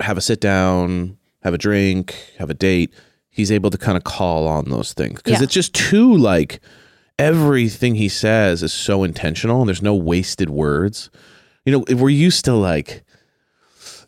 have 0.00 0.16
a 0.18 0.20
sit 0.20 0.40
down, 0.40 1.16
have 1.42 1.54
a 1.54 1.58
drink, 1.58 2.14
have 2.38 2.50
a 2.50 2.54
date, 2.54 2.92
he's 3.30 3.50
able 3.52 3.70
to 3.70 3.78
kind 3.78 3.96
of 3.96 4.04
call 4.04 4.46
on 4.48 4.64
those 4.70 4.92
things 4.92 5.16
because 5.22 5.38
Yeah. 5.40 5.44
it's 5.44 5.54
just 5.54 5.72
too 5.74 6.14
like 6.16 6.60
everything 7.18 7.94
he 7.94 8.08
says 8.08 8.62
is 8.62 8.72
so 8.72 9.04
intentional 9.04 9.60
and 9.60 9.68
there's 9.68 9.82
no 9.82 9.94
wasted 9.94 10.50
words. 10.50 11.08
You 11.64 11.72
know, 11.72 11.84
we're 11.96 12.08
used 12.08 12.44
to 12.46 12.54
like, 12.54 13.04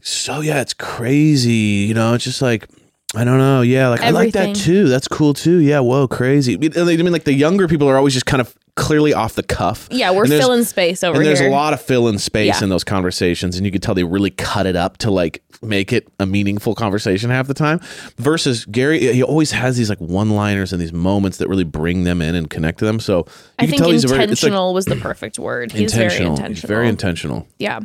so 0.01 0.41
yeah, 0.41 0.61
it's 0.61 0.75
crazy. 0.75 1.87
You 1.89 1.95
know, 1.95 2.15
it's 2.15 2.25
just 2.25 2.43
like, 2.43 2.69
I 3.17 3.25
don't 3.25 3.39
know. 3.39 3.63
Yeah, 3.63 3.89
like 3.89 4.01
I 4.01 4.11
like 4.11 4.33
that 4.35 4.57
too. 4.57 4.89
That's 4.89 5.09
cool 5.09 5.35
too. 5.35 5.59
Yeah, 5.59 5.81
whoa, 5.81 6.09
crazy. 6.09 6.55
I 6.55 6.59
mean, 6.97 7.13
like 7.13 7.25
the 7.25 7.33
younger 7.35 7.69
people 7.69 7.89
are 7.89 7.97
always 7.97 8.13
just 8.15 8.27
kind 8.27 8.41
of 8.41 8.55
clearly 8.77 9.15
off 9.15 9.35
the 9.35 9.43
cuff. 9.45 9.87
yeah, 9.93 10.11
we're 10.11 10.27
filling 10.27 10.65
space 10.65 11.05
over 11.05 11.17
and 11.19 11.25
there's 11.27 11.39
here. 11.39 11.49
a 11.49 11.53
lot 11.53 11.73
of 11.73 11.81
fill 11.81 12.09
in 12.09 12.19
space 12.19 12.59
Yeah. 12.59 12.65
in 12.65 12.71
those 12.71 12.83
conversations, 12.83 13.57
and 13.57 13.65
you 13.65 13.71
could 13.71 13.83
tell 13.83 13.95
they 13.95 14.03
really 14.03 14.31
cut 14.31 14.67
it 14.67 14.75
up 14.75 14.99
to 14.99 15.11
like 15.13 15.43
make 15.63 15.93
it 15.93 16.09
a 16.19 16.27
meaningful 16.27 16.75
conversation 16.75 17.31
half 17.31 17.47
the 17.47 17.55
time. 17.55 17.81
Versus 18.19 18.65
Gary, 18.67 18.99
he 19.13 19.23
always 19.23 19.53
has 19.53 19.77
these 19.77 19.89
like 19.89 20.01
one 20.01 20.31
liners 20.31 20.73
and 20.73 20.83
these 20.83 20.93
moments 20.93 21.39
that 21.39 21.49
really 21.49 21.65
bring 21.65 22.03
them 22.05 22.21
in 22.21 22.35
and 22.35 22.51
connect 22.51 22.81
to 22.81 22.85
them. 22.85 22.99
So 22.99 23.19
you 23.19 23.25
I 23.61 23.63
can 23.63 23.71
think 23.71 23.83
tell 23.83 23.91
he's 23.93 24.05
very 24.05 24.19
like 24.19 24.29
intentional 24.31 24.75
was 24.75 24.87
the 24.87 24.97
perfect 24.97 25.39
word. 25.39 25.71
He's 25.71 25.95
very 25.95 26.07
intentional. 26.07 26.33
intentional. 26.33 26.55
He's 26.55 26.65
very 26.65 26.89
intentional. 26.89 27.49
Yeah. 27.59 27.81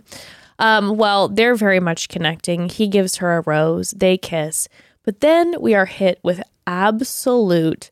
Um, 0.57 0.97
well, 0.97 1.29
they're 1.29 1.55
very 1.55 1.79
much 1.79 2.09
connecting. 2.09 2.67
He 2.67 2.87
gives 2.87 3.17
her 3.17 3.37
a 3.37 3.41
rose, 3.45 3.91
they 3.91 4.17
kiss, 4.17 4.67
but 5.09 5.21
then 5.21 5.55
we 5.59 5.73
are 5.73 5.87
hit 5.87 6.19
with 6.21 6.39
absolute 6.67 7.89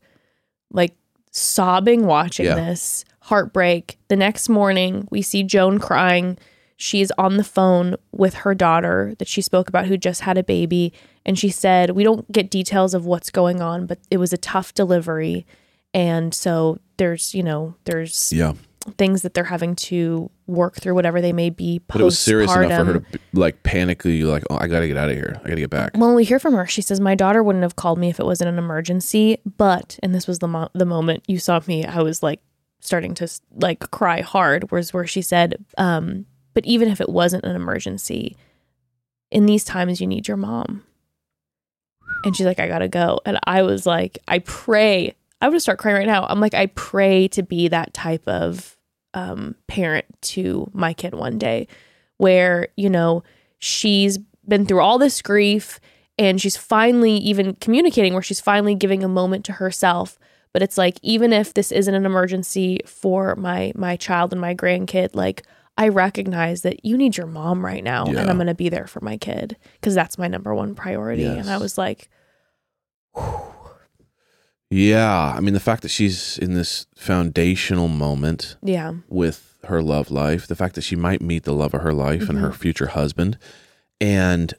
like 0.72 0.94
sobbing 1.32 2.06
watching 2.06 2.46
Yeah. 2.46 2.54
this, 2.54 3.04
heartbreak. 3.22 3.98
The 4.08 4.16
next 4.16 4.50
morning, 4.50 5.08
we 5.10 5.24
see 5.24 5.42
Joan 5.42 5.80
crying. 5.80 6.38
She's 6.76 7.10
on 7.18 7.38
the 7.38 7.44
phone 7.44 7.96
with 8.12 8.36
her 8.36 8.54
daughter 8.54 9.16
that 9.18 9.28
she 9.28 9.42
spoke 9.42 9.68
about 9.68 9.88
who 9.88 9.98
just 9.98 10.22
had 10.22 10.38
a 10.38 10.44
baby. 10.44 10.94
And 11.26 11.40
she 11.40 11.50
said, 11.50 11.90
We 11.92 12.04
don't 12.04 12.32
get 12.32 12.52
details 12.52 12.94
of 12.94 13.08
what's 13.08 13.32
going 13.32 13.62
on, 13.62 13.88
but 13.88 13.98
it 14.12 14.18
was 14.18 14.32
a 14.32 14.38
tough 14.38 14.76
delivery. 14.76 15.48
And 15.96 16.36
so 16.36 16.78
there's, 16.98 17.34
you 17.34 17.42
know, 17.42 17.74
there's 17.86 18.32
Yeah, 18.32 18.54
things 18.98 19.22
that 19.22 19.34
they're 19.34 19.44
having 19.44 19.76
to 19.76 20.30
work 20.46 20.76
through, 20.76 20.94
whatever 20.96 21.20
they 21.22 21.34
may 21.34 21.50
be. 21.50 21.80
but 21.88 22.00
it 22.00 22.04
was 22.04 22.18
serious 22.18 22.54
enough 22.56 22.86
for 22.86 22.94
her 22.94 23.00
to 23.00 23.20
like 23.34 23.62
panically 23.64 24.24
like, 24.24 24.44
oh, 24.50 24.58
I 24.58 24.68
got 24.68 24.80
to 24.80 24.88
get 24.88 24.98
out 24.98 25.10
of 25.10 25.16
here. 25.16 25.34
I 25.44 25.50
got 25.50 25.56
to 25.56 25.62
get 25.62 25.70
back. 25.70 25.92
Well, 25.96 26.16
we 26.16 26.24
hear 26.24 26.40
from 26.40 26.54
her. 26.54 26.66
She 26.66 26.82
says, 26.82 27.00
"My 27.00 27.16
daughter 27.16 27.44
wouldn't 27.44 27.64
have 27.64 27.76
called 27.76 28.00
me 28.00 28.10
if 28.10 28.20
it 28.20 28.26
wasn't 28.26 28.50
an 28.50 28.58
emergency." 28.58 29.40
But, 29.58 30.00
and 30.02 30.16
this 30.16 30.28
was 30.28 30.40
the 30.40 30.48
mo- 30.48 30.70
the 30.74 30.86
moment 30.86 31.24
you 31.28 31.40
saw 31.40 31.60
me, 31.68 31.86
I 31.86 32.02
was 32.02 32.24
like 32.24 32.42
starting 32.80 33.14
to 33.16 33.28
like 33.56 33.80
cry 33.92 34.22
hard. 34.22 34.72
Was 34.72 34.94
where 34.94 35.08
she 35.08 35.22
said, 35.22 35.64
um, 35.78 36.26
"But 36.54 36.66
even 36.66 36.88
if 36.88 37.02
it 37.02 37.10
wasn't 37.10 37.44
an 37.46 37.56
emergency, 37.56 38.38
in 39.32 39.46
these 39.46 39.64
times 39.64 40.00
you 40.00 40.08
need 40.08 40.28
your 40.28 40.38
mom." 40.38 40.84
And 42.24 42.36
she's 42.36 42.46
like, 42.46 42.60
"I 42.60 42.68
gotta 42.68 42.88
go," 42.88 43.20
and 43.26 43.40
I 43.44 43.64
was 43.64 43.86
like, 43.86 44.20
"I 44.28 44.40
pray." 44.40 45.16
I 45.40 45.50
would 45.50 45.62
start 45.62 45.78
crying 45.78 45.98
right 45.98 46.08
now. 46.08 46.26
I'm 46.28 46.40
like, 46.40 46.56
I 46.56 46.66
pray 46.68 47.28
to 47.30 47.44
be 47.44 47.68
that 47.68 47.94
type 47.94 48.28
of 48.28 48.77
um, 49.18 49.56
parent 49.68 50.06
to 50.34 50.70
my 50.74 50.94
kid 50.94 51.14
one 51.14 51.38
day, 51.38 51.68
where 52.18 52.68
you 52.76 52.90
know 52.90 53.24
she's 53.60 54.18
been 54.48 54.66
through 54.66 54.82
all 54.82 54.98
this 54.98 55.22
grief 55.22 55.80
and 56.18 56.40
she's 56.42 56.56
finally 56.58 57.18
even 57.18 57.56
communicating 57.56 58.14
where 58.14 58.22
she's 58.22 58.40
finally 58.40 58.76
giving 58.76 59.04
a 59.04 59.08
moment 59.08 59.44
to 59.46 59.52
herself. 59.54 60.18
But 60.54 60.62
it's 60.64 60.78
like 60.78 60.98
even 61.04 61.34
if 61.34 61.54
this 61.54 61.72
isn't 61.72 61.94
an 61.94 62.06
emergency 62.06 62.80
for 62.86 63.36
my 63.36 63.72
my 63.76 63.96
child 63.98 64.32
and 64.32 64.42
my 64.42 64.56
grandkid 64.56 65.10
like 65.14 65.44
i 65.80 65.88
recognize 65.88 66.62
that 66.64 66.84
you 66.84 66.98
need 66.98 67.16
your 67.18 67.28
mom 67.28 67.64
right 67.64 67.84
now 67.84 68.06
Yeah. 68.08 68.22
and 68.22 68.30
i'm 68.32 68.38
going 68.38 68.48
to 68.48 68.56
be 68.56 68.70
there 68.70 68.88
for 68.88 69.00
my 69.02 69.18
kid 69.18 69.56
because 69.76 69.94
that's 69.94 70.18
my 70.18 70.28
number 70.28 70.56
one 70.56 70.74
priority. 70.74 71.26
And 71.26 71.48
i 71.50 71.58
was 71.58 71.78
like 71.78 72.10
Yeah, 74.70 75.34
I 75.36 75.40
mean 75.40 75.54
the 75.54 75.60
fact 75.60 75.82
that 75.84 75.90
she's 75.90 76.38
in 76.38 76.54
this 76.54 76.88
foundational 76.96 77.88
moment 77.88 78.58
yeah 78.62 78.96
with 79.08 79.48
her 79.68 79.82
love 79.82 80.10
life, 80.10 80.48
the 80.48 80.56
fact 80.56 80.76
that 80.76 80.82
she 80.82 80.96
might 80.96 81.22
meet 81.22 81.44
the 81.44 81.54
love 81.54 81.74
of 81.74 81.82
her 81.82 81.94
life 81.94 82.30
and 82.30 82.40
her 82.40 82.50
mm-hmm. 82.50 82.58
future 82.58 82.88
husband. 82.88 83.38
And, 84.02 84.54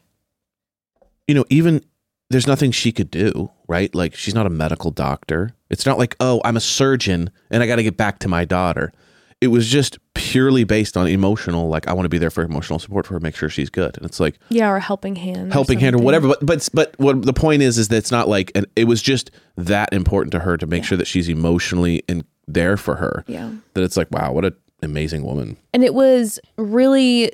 you 1.26 1.34
know, 1.34 1.44
even 1.48 1.84
there's 2.30 2.46
nothing 2.46 2.70
she 2.70 2.92
could 2.92 3.10
do, 3.10 3.50
right? 3.66 3.94
Like, 3.94 4.14
she's 4.14 4.34
not 4.34 4.46
a 4.46 4.50
medical 4.50 4.90
doctor. 4.90 5.54
It's 5.70 5.86
not 5.86 5.98
like, 5.98 6.16
oh, 6.20 6.40
I'm 6.44 6.56
a 6.56 6.60
surgeon 6.60 7.30
and 7.50 7.62
I 7.62 7.66
got 7.66 7.76
to 7.76 7.82
get 7.82 7.96
back 7.96 8.18
to 8.20 8.28
my 8.28 8.44
daughter. 8.44 8.92
It 9.40 9.48
was 9.48 9.68
just 9.68 9.98
purely 10.14 10.64
based 10.64 10.96
on 10.96 11.06
emotional 11.06 11.68
like 11.68 11.86
i 11.86 11.92
want 11.92 12.04
to 12.04 12.08
be 12.08 12.18
there 12.18 12.30
for 12.30 12.42
emotional 12.42 12.78
support 12.78 13.06
for 13.06 13.14
her 13.14 13.20
make 13.20 13.36
sure 13.36 13.48
she's 13.48 13.70
good 13.70 13.96
and 13.96 14.04
it's 14.04 14.18
like 14.20 14.36
Yeah, 14.48 14.68
or 14.70 14.78
helping 14.80 15.14
hand. 15.16 15.50
or 15.50 15.52
helping 15.52 15.78
hand 15.78 15.94
or 15.96 16.02
whatever 16.02 16.28
but 16.28 16.44
but 16.44 16.68
but 16.74 16.94
what 16.98 17.22
the 17.22 17.32
point 17.32 17.62
is 17.62 17.78
is 17.78 17.88
that 17.88 17.96
it's 17.96 18.10
not 18.10 18.28
like 18.28 18.50
and 18.54 18.66
it 18.76 18.84
was 18.84 19.00
just 19.00 19.30
that 19.56 19.92
important 19.92 20.32
to 20.32 20.40
her 20.40 20.56
to 20.56 20.66
make 20.66 20.84
sure 20.84 20.98
that 20.98 21.06
she's 21.06 21.28
emotionally 21.28 22.02
in 22.08 22.24
there 22.48 22.76
for 22.76 22.96
her 22.96 23.24
Yeah. 23.28 23.50
that 23.74 23.82
it's 23.84 23.96
like 23.96 24.10
wow 24.10 24.32
what 24.32 24.44
an 24.44 24.54
amazing 24.82 25.22
woman 25.24 25.56
And 25.72 25.84
it 25.84 25.94
was 25.94 26.40
really 26.56 27.32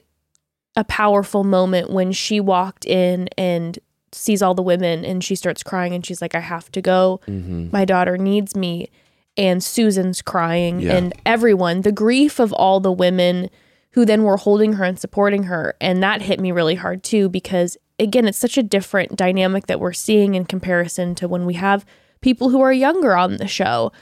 a 0.76 0.84
powerful 0.84 1.44
moment 1.44 1.90
when 1.90 2.10
she 2.12 2.40
walked 2.40 2.84
in 2.84 3.28
and 3.38 3.78
sees 4.12 4.42
all 4.42 4.54
the 4.54 4.62
women 4.62 5.04
and 5.04 5.22
she 5.24 5.34
starts 5.36 5.62
crying 5.62 5.92
and 5.94 6.04
she's 6.06 6.20
like, 6.22 6.34
I 6.36 6.40
have 6.40 6.70
to 6.72 6.80
go. 6.82 7.20
Mm-hmm. 7.28 7.68
My 7.72 7.84
daughter 7.84 8.16
needs 8.18 8.54
me. 8.56 8.88
And 9.36 9.62
Susan's 9.62 10.22
crying 10.22 10.80
Yeah. 10.80 10.96
and 10.96 11.12
everyone, 11.26 11.80
the 11.82 11.92
grief 11.92 12.38
of 12.38 12.52
all 12.52 12.78
the 12.80 12.92
women 12.92 13.50
who 13.92 14.04
then 14.04 14.22
were 14.22 14.36
holding 14.36 14.74
her 14.74 14.84
and 14.84 14.98
supporting 14.98 15.44
her. 15.44 15.74
And 15.80 16.02
that 16.02 16.22
hit 16.22 16.40
me 16.40 16.52
really 16.52 16.74
hard 16.76 17.02
too, 17.02 17.28
because 17.28 17.76
again, 17.98 18.26
it's 18.26 18.38
such 18.38 18.58
a 18.58 18.62
different 18.62 19.16
dynamic 19.16 19.66
that 19.66 19.78
we're 19.80 19.92
seeing 19.92 20.34
in 20.34 20.44
comparison 20.44 21.14
to 21.16 21.28
when 21.28 21.46
we 21.46 21.54
have 21.54 21.84
people 22.20 22.48
who 22.50 22.60
are 22.60 22.72
younger 22.72 23.16
on 23.16 23.36
the 23.36 23.46
show. 23.46 23.92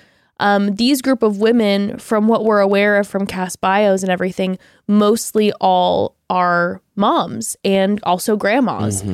Um, 0.41 0.75
these 0.77 1.03
group 1.03 1.23
of 1.23 1.39
women, 1.39 1.99
from 1.99 2.27
what 2.27 2.45
we're 2.45 2.61
aware 2.61 2.99
of 2.99 3.07
from 3.07 3.27
cast 3.27 3.61
bios 3.61 4.03
and 4.03 4.11
everything, 4.11 4.59
mostly 4.89 5.53
all 5.61 6.17
are 6.31 6.81
moms 6.97 7.57
and 7.65 8.01
also 8.03 8.37
grandmas. 8.37 9.05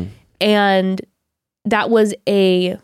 And 0.41 1.01
that 1.65 1.91
was 1.91 2.15
a 2.29 2.79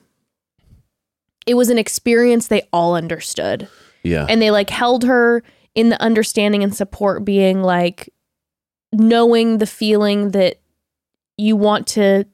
it 1.47 1.55
was 1.55 1.71
an 1.71 1.79
experience 1.79 2.49
they 2.49 2.63
all 2.73 2.95
understood. 2.95 3.69
yeah. 4.03 4.27
And 4.29 4.41
they 4.41 4.51
like 4.51 4.71
held 4.71 5.05
her 5.05 5.43
in 5.75 5.89
the 5.89 6.01
understanding 6.01 6.63
and 6.63 6.75
support 6.75 7.25
being 7.25 7.63
like 7.63 8.13
knowing 8.93 9.59
the 9.59 9.67
feeling 9.67 10.31
that 10.31 10.61
you 11.37 11.57
want 11.57 11.87
to 11.89 12.25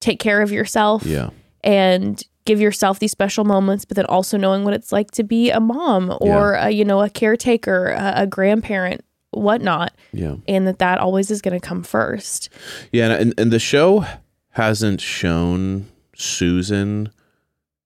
take 0.00 0.20
care 0.20 0.42
of 0.42 0.52
yourself 0.52 1.04
yeah. 1.04 1.30
and 1.64 2.22
give 2.44 2.60
yourself 2.60 2.98
these 2.98 3.10
special 3.10 3.44
moments, 3.44 3.84
but 3.84 3.96
then 3.96 4.04
also 4.06 4.36
knowing 4.36 4.64
what 4.64 4.74
it's 4.74 4.92
like 4.92 5.10
to 5.12 5.24
be 5.24 5.50
a 5.50 5.60
mom 5.60 6.16
or 6.20 6.54
a, 6.54 6.70
you 6.70 6.84
know 6.84 7.00
a 7.00 7.10
caretaker, 7.10 7.88
a, 7.88 8.12
a 8.22 8.26
grandparent, 8.26 9.04
whatnot, 9.30 9.92
yeah. 10.12 10.36
And 10.46 10.66
that 10.66 10.78
that 10.78 10.98
always 10.98 11.30
is 11.30 11.42
going 11.42 11.58
to 11.58 11.66
come 11.66 11.82
first. 11.82 12.48
Yeah, 12.92 13.12
and, 13.14 13.34
and 13.38 13.50
the 13.50 13.58
show 13.58 14.04
hasn't 14.50 15.00
shown 15.00 15.88
Susan 16.14 17.10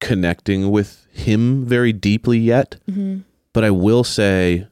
connecting 0.00 0.70
with 0.70 1.06
him 1.12 1.64
very 1.66 1.92
deeply 1.92 2.38
yet. 2.38 2.76
Mm-hmm. 2.88 3.20
But 3.52 3.64
I 3.64 3.70
will 3.70 4.04
say 4.04 4.66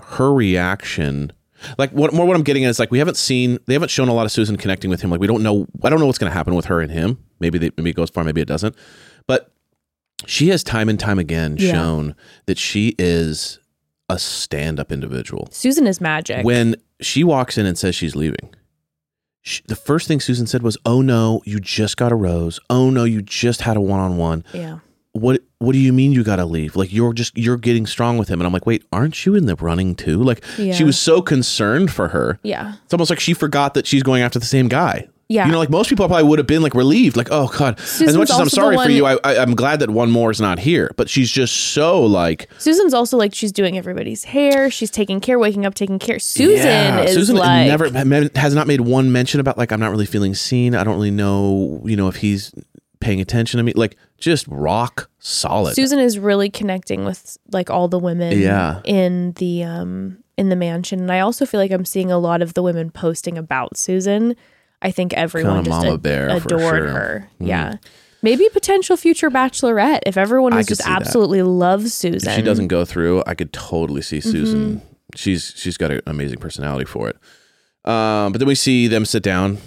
her 0.00 0.32
reaction 0.32 1.32
like 1.78 1.90
what 1.90 2.12
more 2.12 2.26
what 2.26 2.36
I'm 2.36 2.42
getting 2.42 2.64
at 2.64 2.68
is 2.68 2.78
like 2.78 2.90
we 2.90 2.98
haven't 2.98 3.16
seen 3.16 3.58
they 3.66 3.72
haven't 3.72 3.88
shown 3.88 4.08
a 4.08 4.14
lot 4.14 4.26
of 4.26 4.32
Susan 4.32 4.56
connecting 4.56 4.90
with 4.90 5.00
him. 5.00 5.10
Like 5.10 5.20
we 5.20 5.26
don't 5.26 5.42
know 5.42 5.66
I 5.82 5.88
don't 5.90 5.98
know 5.98 6.06
what's 6.06 6.18
gonna 6.18 6.30
happen 6.32 6.54
with 6.54 6.66
her 6.66 6.80
and 6.80 6.90
him. 6.92 7.18
Maybe 7.40 7.58
they, 7.58 7.70
maybe 7.76 7.90
it 7.90 7.96
goes 7.96 8.10
far, 8.10 8.24
maybe 8.24 8.40
it 8.40 8.48
doesn't. 8.48 8.76
But 9.26 9.50
she 10.26 10.48
has 10.48 10.62
time 10.62 10.88
and 10.88 11.00
time 11.00 11.18
again 11.18 11.56
Yeah. 11.58 11.72
shown 11.72 12.14
that 12.44 12.58
she 12.58 12.94
is 12.98 13.58
a 14.08 14.18
stand 14.18 14.78
up 14.78 14.92
individual 14.92 15.48
Susan 15.50 15.86
is 15.86 16.00
magic. 16.00 16.44
when 16.44 16.76
she 17.00 17.24
walks 17.24 17.58
in 17.58 17.66
and 17.66 17.76
says 17.76 17.94
she's 17.94 18.14
leaving 18.14 18.54
she, 19.46 19.62
the 19.68 19.76
first 19.76 20.08
thing 20.08 20.18
susan 20.20 20.46
said 20.46 20.62
was 20.62 20.76
oh 20.84 21.00
no 21.00 21.40
you 21.44 21.60
just 21.60 21.96
got 21.96 22.10
a 22.10 22.16
rose. 22.16 22.58
Oh 22.68 22.90
no 22.90 23.04
you 23.04 23.22
just 23.22 23.60
had 23.62 23.76
a 23.76 23.80
one-on-one. 23.80 24.44
Yeah, 24.52 24.78
what 25.12 25.40
what 25.58 25.72
do 25.72 25.78
you 25.78 25.92
mean 25.92 26.12
you 26.12 26.24
gotta 26.24 26.44
leave? 26.44 26.74
Like 26.76 26.92
you're 26.92 27.12
just 27.12 27.38
you're 27.38 27.56
getting 27.56 27.86
strong 27.86 28.18
with 28.18 28.28
him. 28.28 28.40
And 28.40 28.46
i'm 28.46 28.52
like 28.52 28.66
wait 28.66 28.84
aren't 28.92 29.24
you 29.24 29.34
in 29.36 29.46
the 29.46 29.54
running 29.56 29.94
too? 29.94 30.22
Like 30.22 30.42
Yeah. 30.58 30.74
she 30.74 30.82
was 30.84 30.98
so 30.98 31.22
concerned 31.22 31.90
for 31.92 32.08
her. 32.08 32.38
Yeah, 32.42 32.74
it's 32.84 32.92
almost 32.92 33.08
like 33.10 33.20
she 33.20 33.32
forgot 33.34 33.74
that 33.74 33.86
she's 33.86 34.02
going 34.02 34.22
after 34.22 34.38
the 34.38 34.46
same 34.46 34.68
guy 34.68 35.06
yeah. 35.28 35.46
you 35.46 35.52
know 35.52 35.58
like 35.58 35.70
most 35.70 35.88
people 35.88 36.06
probably 36.06 36.24
would 36.24 36.38
have 36.38 36.46
been 36.46 36.62
like 36.62 36.74
relieved 36.74 37.16
like 37.16 37.28
oh 37.30 37.48
god 37.58 37.78
as 37.78 38.16
much 38.16 38.30
as 38.30 38.38
i'm 38.38 38.48
sorry 38.48 38.76
for 38.76 38.88
you 38.90 39.04
I, 39.06 39.18
I 39.24 39.38
i'm 39.38 39.54
glad 39.54 39.80
that 39.80 39.90
one 39.90 40.10
more 40.10 40.30
is 40.30 40.40
not 40.40 40.58
here 40.58 40.92
but 40.96 41.08
she's 41.10 41.30
just 41.30 41.54
so 41.72 42.04
like 42.04 42.48
Susan's 42.58 42.94
also 42.94 43.16
like 43.16 43.34
she's 43.34 43.52
doing 43.52 43.76
everybody's 43.76 44.24
hair. 44.24 44.70
She's 44.70 44.90
taking 44.90 45.20
care, 45.20 45.38
waking 45.38 45.66
up, 45.66 45.74
taking 45.74 45.98
care. 45.98 46.18
Susan 46.18 46.66
Yeah, 46.66 47.02
is 47.02 47.14
Susan 47.14 47.36
like 47.36 47.66
never 47.66 47.90
has 48.38 48.54
not 48.54 48.66
made 48.66 48.82
one 48.82 49.12
mention 49.12 49.40
about 49.40 49.58
like 49.58 49.72
I'm 49.72 49.80
not 49.80 49.90
really 49.90 50.06
feeling 50.06 50.34
seen. 50.34 50.74
I 50.74 50.84
don't 50.84 50.94
really 50.94 51.10
know, 51.10 51.82
you 51.84 51.96
know, 51.96 52.08
if 52.08 52.16
he's 52.16 52.52
paying 53.00 53.20
attention 53.20 53.58
to 53.58 53.64
me. 53.64 53.72
Like 53.74 53.96
just 54.18 54.46
rock 54.48 55.08
solid. 55.18 55.74
Susan 55.74 55.98
is 55.98 56.18
really 56.18 56.50
connecting 56.50 57.04
with 57.04 57.36
like 57.52 57.70
all 57.70 57.88
the 57.88 57.98
women 57.98 58.38
Yeah. 58.38 58.80
in 58.84 59.32
the 59.32 59.64
um 59.64 60.18
in 60.36 60.48
the 60.48 60.56
mansion. 60.56 61.00
And 61.00 61.12
I 61.12 61.20
also 61.20 61.46
feel 61.46 61.60
like 61.60 61.70
I'm 61.70 61.84
seeing 61.84 62.10
a 62.10 62.18
lot 62.18 62.42
of 62.42 62.54
the 62.54 62.62
women 62.62 62.90
posting 62.90 63.38
about 63.38 63.76
Susan. 63.76 64.36
I 64.86 64.90
think 64.92 65.12
everyone 65.14 65.64
Kinda 65.64 65.70
just 65.70 65.84
mama 65.84 65.94
ad- 65.94 66.46
adored 66.46 66.60
sure. 66.60 66.80
Mm. 66.86 66.92
her. 66.92 67.28
Yeah. 67.40 67.74
Maybe 68.22 68.48
potential 68.48 68.96
future 68.96 69.30
bachelorette 69.30 70.00
if 70.06 70.16
everyone 70.16 70.54
was 70.54 70.66
just 70.66 70.82
see 70.82 70.88
that. 70.88 71.02
absolutely 71.02 71.42
loves 71.42 71.92
Susan. 71.92 72.30
if 72.30 72.36
she 72.36 72.42
doesn't 72.42 72.68
go 72.68 72.84
through, 72.84 73.22
I 73.26 73.34
could 73.34 73.52
totally 73.52 74.00
see 74.00 74.18
Mm-hmm. 74.18 74.30
Susan. 74.30 74.82
She's 75.16 75.52
she's 75.56 75.76
got 75.76 75.90
an 75.90 76.00
amazing 76.06 76.38
personality 76.38 76.84
for 76.86 77.08
it. 77.08 77.16
Um, 77.90 78.32
but 78.32 78.38
then 78.38 78.48
we 78.48 78.54
see 78.54 78.86
them 78.88 79.04
sit 79.04 79.22
down, 79.22 79.58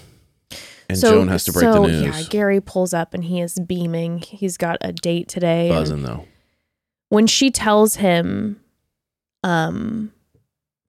and 0.88 0.98
Joan 1.00 1.28
has 1.28 1.44
to 1.44 1.52
break 1.52 1.62
so, 1.64 1.82
the 1.82 1.88
news. 1.88 2.02
Yeah, 2.02 2.22
Gary 2.28 2.60
pulls 2.60 2.92
up 2.92 3.14
and 3.14 3.24
he 3.24 3.40
is 3.40 3.58
beaming. 3.66 4.18
He's 4.18 4.56
got 4.56 4.76
a 4.82 4.92
date 4.92 5.28
today. 5.28 5.68
Buzzing 5.70 6.02
though. 6.02 6.26
when 7.08 7.26
she 7.26 7.50
tells 7.50 7.96
him, 7.96 8.60
um, 9.42 10.12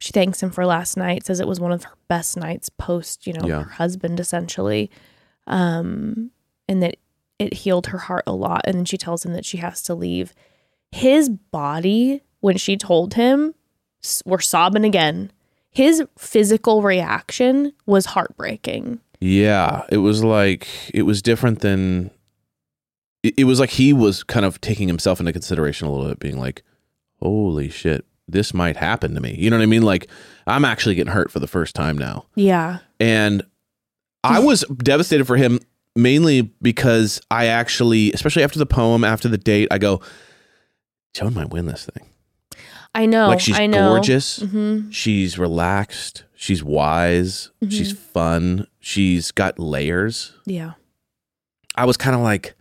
she 0.01 0.11
thanks 0.11 0.41
him 0.41 0.49
for 0.49 0.65
last 0.65 0.97
night, 0.97 1.25
says 1.25 1.39
it 1.39 1.47
was 1.47 1.59
one 1.59 1.71
of 1.71 1.83
her 1.83 1.95
best 2.07 2.35
nights 2.35 2.69
post, 2.69 3.27
you 3.27 3.33
know, 3.33 3.47
Yeah. 3.47 3.63
her 3.63 3.69
husband 3.69 4.19
essentially, 4.19 4.89
um, 5.47 6.31
and 6.67 6.81
that 6.81 6.95
it 7.39 7.53
healed 7.53 7.87
her 7.87 7.97
heart 7.97 8.23
a 8.27 8.33
lot. 8.33 8.61
And 8.65 8.75
then 8.77 8.85
she 8.85 8.97
tells 8.97 9.25
him 9.25 9.33
that 9.33 9.45
she 9.45 9.57
has 9.57 9.81
to 9.83 9.95
leave. 9.95 10.33
His 10.91 11.29
body, 11.29 12.21
when 12.39 12.57
she 12.57 12.77
told 12.77 13.13
him, 13.13 13.53
we're 14.25 14.39
sobbing 14.39 14.83
again. 14.85 15.31
His 15.69 16.03
physical 16.17 16.81
reaction 16.81 17.73
was 17.85 18.07
heartbreaking. 18.07 18.99
Yeah, 19.19 19.83
it 19.89 19.97
was 19.97 20.23
like 20.23 20.67
it 20.93 21.03
was 21.03 21.21
different 21.21 21.59
than. 21.59 22.09
It, 23.23 23.35
it 23.37 23.43
was 23.43 23.59
like 23.59 23.69
he 23.69 23.93
was 23.93 24.23
kind 24.23 24.45
of 24.45 24.59
taking 24.61 24.87
himself 24.87 25.19
into 25.19 25.31
consideration 25.31 25.87
a 25.87 25.91
little 25.91 26.07
bit, 26.09 26.19
being 26.19 26.39
like, 26.39 26.63
"Holy 27.21 27.69
shit, 27.69 28.03
this 28.28 28.53
might 28.53 28.78
happen 28.78 29.13
to 29.15 29.22
me." 29.22 29.36
You 29.38 29.49
know 29.49 29.57
what 29.57 29.63
I 29.63 29.67
mean? 29.67 29.84
Like 29.84 30.07
I'm 30.47 30.65
actually 30.65 30.95
getting 30.95 31.13
hurt 31.13 31.32
for 31.32 31.39
the 31.39 31.47
first 31.47 31.76
time 31.76 31.97
now, 31.97 32.26
Yeah. 32.36 32.80
and 32.99 33.43
I 34.24 34.39
was 34.39 34.63
devastated 34.84 35.26
for 35.26 35.38
him 35.38 35.59
mainly 35.95 36.41
because 36.61 37.19
I 37.32 37.47
actually, 37.47 38.11
especially 38.13 38.43
after 38.43 38.59
the 38.59 38.65
poem, 38.65 39.03
after 39.03 39.28
the 39.28 39.38
date, 39.38 39.67
I 39.72 39.78
go, 39.78 40.01
"Joan 41.13 41.34
might 41.34 41.49
win 41.49 41.65
this 41.65 41.86
thing." 41.93 42.07
I 42.93 43.05
know. 43.05 43.28
like 43.30 43.39
she's 43.39 43.57
know. 43.57 43.89
gorgeous, 43.93 44.38
hmm 44.41 44.89
she's 44.91 45.38
relaxed, 45.39 46.26
she's 46.36 46.61
wise, 46.63 47.49
she's 47.69 47.93
fun, 47.93 48.67
she's 48.82 49.32
got 49.32 49.57
layers. 49.59 50.34
Yeah. 50.45 50.74
I 51.76 51.86
was 51.86 51.95
kind 51.95 52.15
of 52.17 52.22
like, 52.22 52.53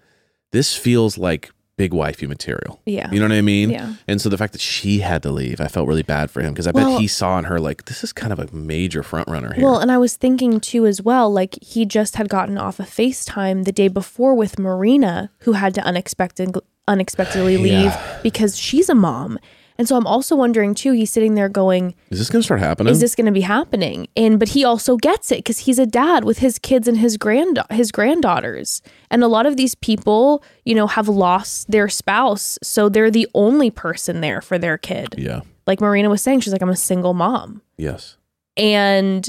this 0.52 0.76
feels 0.76 1.18
like 1.18 1.50
big 1.80 1.94
wifey 1.94 2.26
material. 2.26 2.78
Yeah. 2.84 3.10
You 3.10 3.18
know 3.20 3.24
what 3.28 3.32
I 3.32 3.40
mean? 3.40 3.70
Yeah. 3.70 3.94
And 4.06 4.20
so 4.20 4.28
the 4.28 4.36
fact 4.36 4.52
that 4.52 4.60
she 4.60 4.98
had 5.00 5.22
to 5.22 5.30
leave, 5.30 5.60
I 5.62 5.68
felt 5.68 5.88
really 5.88 6.02
bad 6.02 6.30
for 6.30 6.42
him 6.42 6.52
because 6.52 6.66
I 6.66 6.72
Well- 6.72 6.92
bet 6.92 7.00
he 7.00 7.06
saw 7.06 7.38
in 7.38 7.44
her 7.46 7.58
like 7.58 7.86
this 7.86 8.04
is 8.04 8.12
kind 8.12 8.32
of 8.34 8.38
a 8.38 8.48
major 8.54 9.02
front 9.02 9.26
runner 9.28 9.54
here. 9.54 9.64
Well, 9.64 9.78
and 9.78 9.90
I 9.90 9.96
was 9.96 10.14
thinking 10.16 10.60
too 10.60 10.84
as 10.86 11.00
well, 11.00 11.32
like 11.32 11.56
he 11.62 11.86
just 11.86 12.16
had 12.16 12.28
gotten 12.28 12.58
off 12.58 12.78
a 12.80 12.82
FaceTime 12.84 13.64
the 13.64 13.72
day 13.72 13.88
before 13.88 14.34
with 14.34 14.58
Marina, 14.58 15.30
who 15.44 15.52
had 15.52 15.72
to 15.76 15.80
unexpected 15.82 16.54
unexpectedly 16.86 17.56
leave 17.68 17.92
Yeah. 17.94 18.18
because 18.22 18.58
she's 18.58 18.88
a 18.90 18.94
mom. 18.94 19.38
And 19.80 19.88
so 19.88 19.96
I'm 19.96 20.06
also 20.06 20.36
wondering 20.36 20.74
too, 20.74 20.92
he's 20.92 21.10
sitting 21.10 21.36
there 21.36 21.48
going, 21.48 21.94
is 22.10 22.18
this 22.18 22.28
going 22.28 22.40
to 22.40 22.44
start 22.44 22.60
happening? 22.60 22.92
is 22.92 23.00
this 23.00 23.14
going 23.14 23.24
to 23.24 23.32
be 23.32 23.40
happening? 23.40 24.08
And 24.14 24.38
but 24.38 24.50
he 24.50 24.62
also 24.62 24.98
gets 24.98 25.32
it 25.32 25.38
because 25.38 25.60
he's 25.60 25.78
a 25.78 25.86
dad 25.86 26.22
with 26.22 26.40
his 26.40 26.58
kids 26.58 26.86
and 26.86 26.98
his 26.98 27.16
grand 27.16 27.58
his 27.70 27.90
granddaughters. 27.90 28.82
And 29.10 29.24
a 29.24 29.26
lot 29.26 29.46
of 29.46 29.56
these 29.56 29.74
people, 29.74 30.44
you 30.66 30.74
know, 30.74 30.86
have 30.86 31.08
lost 31.08 31.70
their 31.70 31.88
spouse, 31.88 32.58
so 32.62 32.90
they're 32.90 33.10
the 33.10 33.26
only 33.32 33.70
person 33.70 34.20
there 34.20 34.42
for 34.42 34.58
their 34.58 34.76
kid. 34.76 35.14
yeah. 35.16 35.40
Like 35.66 35.80
Marina 35.80 36.10
was 36.10 36.20
saying, 36.20 36.40
she's 36.40 36.52
like 36.52 36.60
I'm 36.60 36.68
a 36.68 36.76
single 36.76 37.14
mom. 37.14 37.62
Yes. 37.78 38.18
And 38.58 39.26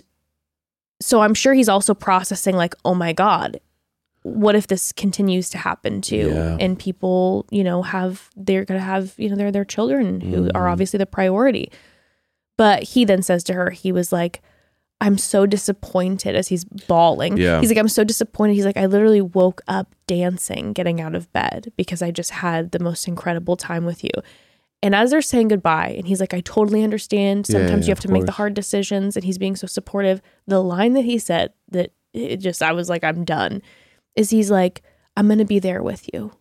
so 0.99 1.22
I'm 1.22 1.34
sure 1.34 1.54
he's 1.54 1.70
also 1.70 1.93
processing, 1.93 2.58
like, 2.58 2.76
oh 2.84 2.93
my 2.93 3.14
God, 3.14 3.62
what 4.24 4.56
if 4.56 4.68
this 4.68 4.92
continues 4.92 5.50
to 5.50 5.58
happen 5.58 6.02
too? 6.02 6.32
Yeah. 6.34 6.58
And 6.60 6.78
people, 6.78 7.46
you 7.50 7.64
know, 7.64 7.82
have, 7.82 8.30
they're 8.36 8.66
going 8.66 8.80
to 8.80 8.86
have, 8.86 9.14
you 9.18 9.30
know, 9.30 9.36
they're 9.36 9.52
their 9.52 9.66
children 9.66 10.22
who 10.22 10.50
are 10.54 10.66
Mhm. 10.68 10.72
obviously 10.72 10.98
the 10.98 11.06
priority. 11.08 11.72
But 12.58 12.84
he 12.84 13.06
then 13.06 13.24
says 13.24 13.44
to 13.46 13.54
her, 13.54 13.72
he 13.72 13.92
was 13.92 14.12
like, 14.12 14.42
I'm 15.00 15.18
so 15.18 15.48
disappointed 15.48 16.36
as 16.36 16.50
he's 16.50 16.64
bawling. 16.64 17.36
Yeah. 17.38 17.60
He's 17.60 17.70
like, 17.72 17.80
I'm 17.80 17.88
so 17.88 18.04
disappointed. 18.04 18.54
He's 18.54 18.66
like, 18.66 18.78
I 18.78 18.86
literally 18.86 19.22
woke 19.22 19.62
up 19.68 19.96
dancing, 20.06 20.74
getting 20.74 21.02
out 21.02 21.16
of 21.16 21.32
bed 21.34 21.72
because 21.76 22.04
I 22.04 22.12
just 22.12 22.30
had 22.30 22.72
the 22.72 22.80
most 22.80 23.08
incredible 23.08 23.56
time 23.58 23.84
with 23.86 24.04
you. 24.04 24.12
And 24.84 24.94
as 24.94 25.10
they're 25.10 25.22
saying 25.24 25.48
goodbye, 25.48 25.96
and 25.98 26.08
he's 26.08 26.20
like, 26.20 26.34
I 26.36 26.42
totally 26.42 26.84
understand. 26.84 27.48
Sometimes 27.48 27.86
yeah, 27.86 27.90
you 27.90 27.92
have 27.92 28.00
to 28.02 28.08
of 28.08 28.12
make 28.14 28.26
the 28.26 28.32
hard 28.34 28.54
decisions. 28.54 29.16
And 29.16 29.24
he's 29.26 29.40
being 29.40 29.56
so 29.56 29.66
supportive. 29.66 30.22
The 30.46 30.62
line 30.62 30.94
that 30.94 31.06
he 31.06 31.18
said 31.18 31.54
that 31.72 31.92
it 32.14 32.38
just, 32.38 32.62
I 32.62 32.72
was 32.74 32.90
like, 32.90 33.04
I'm 33.04 33.24
done, 33.24 33.62
is 34.16 34.30
he's 34.30 34.51
like, 34.51 34.82
I'm 35.16 35.28
going 35.28 35.39
to 35.39 35.45
be 35.45 35.59
there 35.59 35.82
with 35.84 36.09
you. 36.14 36.32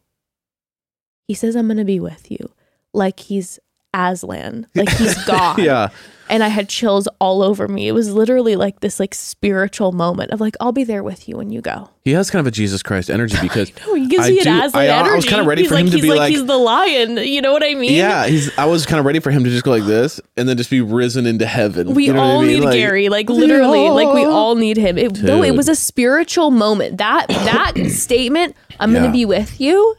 He 1.26 1.34
says, 1.34 1.56
I'm 1.56 1.66
going 1.66 1.76
to 1.78 1.84
be 1.84 2.00
with 2.00 2.30
you. 2.30 2.52
Like 2.92 3.20
he's 3.20 3.58
Aslan, 3.94 4.66
like 4.74 4.88
he's 4.90 5.24
God. 5.26 5.58
yeah. 5.58 5.88
And 6.30 6.44
I 6.44 6.48
had 6.48 6.68
chills 6.68 7.08
all 7.20 7.42
over 7.42 7.66
me. 7.68 7.88
It 7.88 7.92
was 7.92 8.12
literally 8.12 8.54
like 8.56 8.80
this 8.80 9.00
like 9.00 9.14
spiritual 9.14 9.92
moment 9.92 10.30
of 10.30 10.40
like, 10.40 10.56
I'll 10.60 10.72
be 10.72 10.84
there 10.84 11.02
with 11.02 11.28
you 11.28 11.36
when 11.36 11.50
you 11.50 11.60
go. 11.60 11.90
He 12.04 12.12
has 12.12 12.30
kind 12.30 12.40
of 12.40 12.46
a 12.46 12.50
Jesus 12.52 12.82
Christ 12.82 13.10
energy 13.10 13.36
because 13.42 13.72
No, 13.86 13.94
he 13.94 14.06
gives 14.06 14.24
I 14.26 14.28
an 14.28 14.34
do- 14.36 14.40
Aslan 14.66 14.74
I- 14.74 14.88
uh, 14.88 15.04
I 15.12 15.14
was 15.16 15.24
kinda 15.24 15.44
ready 15.44 15.62
he's 15.62 15.68
for 15.70 15.74
like, 15.74 15.84
him 15.84 15.90
to 15.90 15.96
he's 15.96 16.02
be 16.04 16.08
like, 16.10 16.18
like- 16.18 16.30
he's 16.30 16.46
the 16.46 16.56
lion. 16.56 17.16
You 17.18 17.42
know 17.42 17.52
what 17.52 17.64
I 17.64 17.74
mean? 17.74 17.92
yeah, 17.92 18.26
he's. 18.26 18.56
I 18.56 18.66
was 18.66 18.86
kind 18.86 19.00
of 19.00 19.06
ready 19.06 19.18
for 19.18 19.30
him 19.30 19.42
to 19.44 19.50
just 19.50 19.64
go 19.64 19.70
like 19.72 19.84
this 19.84 20.20
and 20.36 20.48
then 20.48 20.56
just 20.56 20.70
be 20.70 20.80
risen 20.80 21.26
into 21.26 21.46
heaven. 21.46 21.94
We 21.94 22.06
You 22.06 22.12
know 22.12 22.20
what 22.20 22.26
I 22.26 22.30
all 22.30 22.42
mean? 22.42 22.60
need 22.60 22.64
Like, 22.64 22.74
Gary, 22.74 23.08
like 23.08 23.28
literally, 23.28 23.88
like 23.90 24.14
we 24.14 24.24
all 24.24 24.54
need 24.54 24.76
him. 24.76 24.96
It, 24.98 25.20
no, 25.22 25.42
it 25.42 25.56
was 25.56 25.68
a 25.68 25.74
spiritual 25.74 26.50
moment. 26.52 26.98
That 26.98 27.26
that 27.28 27.74
statement, 27.90 28.54
"I'm 28.78 28.94
Yeah. 28.94 29.00
gonna 29.00 29.12
be 29.12 29.24
with 29.24 29.60
you," 29.60 29.96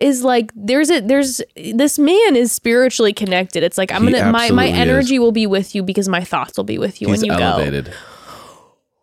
is 0.00 0.22
like 0.22 0.52
there's 0.54 0.90
a 0.90 1.00
there's 1.00 1.40
this 1.74 1.98
man 1.98 2.36
is 2.36 2.52
spiritually 2.52 3.12
connected. 3.12 3.62
It's 3.62 3.78
like 3.78 3.92
I'm 3.92 4.06
He 4.06 4.12
gonna 4.12 4.30
my 4.30 4.50
my 4.50 4.68
energy 4.68 5.18
will 5.18 5.32
be 5.32 5.46
with 5.46 5.74
you 5.74 5.82
because 5.82 6.08
my 6.08 6.22
thoughts 6.22 6.56
will 6.56 6.64
be 6.64 6.78
with 6.78 7.00
you 7.00 7.08
He's 7.08 7.22
when 7.22 7.26
you 7.26 7.32
elevated. 7.32 7.92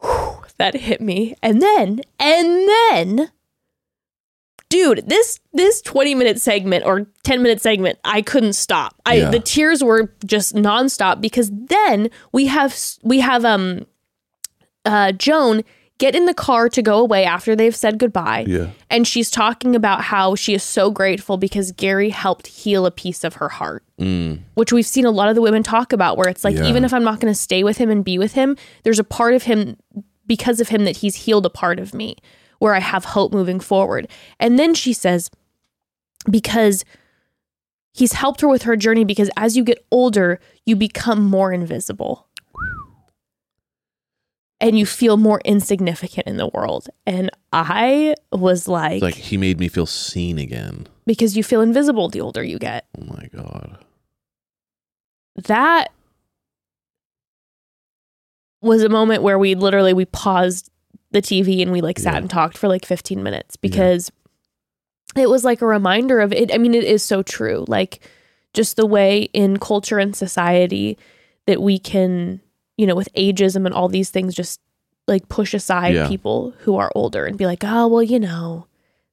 go. 0.01 0.39
That 0.57 0.75
hit 0.75 1.01
me, 1.01 1.35
and 1.41 1.61
then 1.61 2.01
and 2.19 2.69
then. 2.69 3.31
Dude, 4.69 5.03
this 5.07 5.39
this 5.51 5.81
20 5.83 6.15
minute 6.15 6.41
segment 6.41 6.83
or 6.85 7.05
10 7.23 7.43
minute 7.43 7.61
segment, 7.61 7.99
I 8.03 8.21
couldn't 8.23 8.53
stop. 8.53 8.95
I 9.05 9.15
Yeah. 9.15 9.29
the 9.29 9.39
tears 9.39 9.83
were 9.83 10.11
just 10.25 10.55
nonstop 10.55 11.21
because 11.21 11.51
then 11.53 12.09
we 12.31 12.47
have 12.47 12.75
we 13.03 13.19
have 13.19 13.45
um 13.45 13.85
uh 14.85 15.11
Joan 15.11 15.63
get 16.03 16.15
in 16.15 16.25
the 16.25 16.33
car 16.33 16.67
to 16.67 16.81
go 16.81 16.99
away 16.99 17.23
after 17.23 17.55
they've 17.55 17.75
said 17.83 17.97
goodbye. 17.97 18.43
Yeah. 18.45 18.67
And 18.89 19.07
she's 19.07 19.29
talking 19.31 19.73
about 19.75 20.01
how 20.01 20.35
she 20.35 20.53
is 20.53 20.61
so 20.63 20.91
grateful 20.91 21.37
because 21.37 21.71
Gary 21.71 22.09
helped 22.09 22.47
heal 22.47 22.85
a 22.85 22.91
piece 22.91 23.23
of 23.23 23.35
her 23.35 23.47
heart, 23.49 23.83
Mm. 23.99 24.39
which 24.55 24.73
we've 24.73 24.85
seen 24.95 25.05
a 25.05 25.11
lot 25.11 25.29
of 25.29 25.35
the 25.35 25.41
women 25.41 25.63
talk 25.63 25.93
about, 25.93 26.17
where 26.17 26.27
it's 26.27 26.43
like, 26.43 26.55
Yeah. 26.57 26.67
even 26.67 26.83
if 26.83 26.93
I'm 26.93 27.03
not 27.05 27.19
going 27.21 27.33
to 27.33 27.39
stay 27.39 27.63
with 27.63 27.77
him 27.77 27.89
and 27.89 28.03
be 28.03 28.17
with 28.17 28.33
him, 28.33 28.57
there's 28.83 28.99
a 28.99 29.03
part 29.19 29.33
of 29.33 29.43
him 29.43 29.77
because 30.27 30.59
of 30.59 30.67
him 30.69 30.83
that 30.85 30.97
he's 30.97 31.15
healed 31.23 31.45
a 31.45 31.49
part 31.49 31.79
of 31.79 31.93
me 31.93 32.17
where 32.59 32.75
I 32.75 32.79
have 32.79 33.05
hope 33.05 33.31
moving 33.33 33.59
forward. 33.61 34.07
And 34.39 34.59
then 34.59 34.73
she 34.73 34.91
says, 34.93 35.29
because 36.29 36.83
he's 37.93 38.13
helped 38.13 38.41
her 38.41 38.47
with 38.47 38.63
her 38.63 38.75
journey, 38.75 39.03
because 39.05 39.29
as 39.37 39.55
you 39.55 39.63
get 39.63 39.85
older, 39.91 40.39
you 40.65 40.75
become 40.75 41.23
more 41.23 41.51
invisible 41.53 42.27
and 44.63 44.79
you 44.79 44.85
feel 44.87 45.17
more 45.17 45.39
insignificant 45.45 46.25
in 46.25 46.37
the 46.37 46.47
world. 46.47 46.87
And 47.05 47.29
I 47.51 48.15
was 48.31 48.67
like, 48.67 48.93
It's 48.93 49.03
like 49.03 49.15
he 49.15 49.37
made 49.37 49.59
me 49.59 49.67
feel 49.67 49.85
seen 49.85 50.39
again. 50.39 50.87
because 51.05 51.37
you 51.37 51.43
feel 51.43 51.61
invisible 51.61 52.09
the 52.09 52.21
older 52.21 52.41
you 52.43 52.57
get. 52.57 52.85
Oh 52.99 53.03
my 53.05 53.27
god. 53.35 53.77
That 55.35 55.89
was 58.61 58.83
a 58.83 58.89
moment 58.89 59.23
where 59.23 59.37
we 59.37 59.55
literally 59.55 59.93
we 59.93 60.05
paused 60.05 60.69
the 61.11 61.21
TV 61.21 61.61
and 61.61 61.71
we 61.71 61.81
like 61.81 61.99
sat 61.99 62.13
Yeah. 62.13 62.19
and 62.19 62.29
talked 62.29 62.57
for 62.57 62.67
like 62.67 62.85
15 62.85 63.21
minutes 63.21 63.55
because 63.57 64.11
it 65.15 65.29
was 65.29 65.43
like 65.43 65.61
a 65.61 65.67
reminder 65.67 66.19
of 66.21 66.31
it. 66.33 66.53
I 66.53 66.57
mean, 66.57 66.73
it 66.73 66.83
is 66.85 67.03
so 67.03 67.21
true. 67.21 67.65
Like 67.67 68.07
just 68.53 68.75
the 68.77 68.85
way 68.85 69.23
in 69.33 69.57
culture 69.59 69.99
and 69.99 70.15
society 70.15 70.97
that 71.45 71.61
we 71.61 71.77
can, 71.77 72.39
you 72.77 72.85
know, 72.87 72.95
with 72.95 73.09
ageism 73.13 73.65
and 73.65 73.73
all 73.73 73.87
these 73.89 74.09
things, 74.09 74.33
just 74.35 74.59
like 75.07 75.27
push 75.29 75.53
aside 75.53 75.95
Yeah. 75.95 76.07
people 76.07 76.53
who 76.59 76.75
are 76.77 76.91
older 76.95 77.25
and 77.25 77.37
be 77.37 77.45
like, 77.45 77.63
oh, 77.63 77.87
well, 77.87 78.03
you 78.03 78.19
know, 78.19 78.67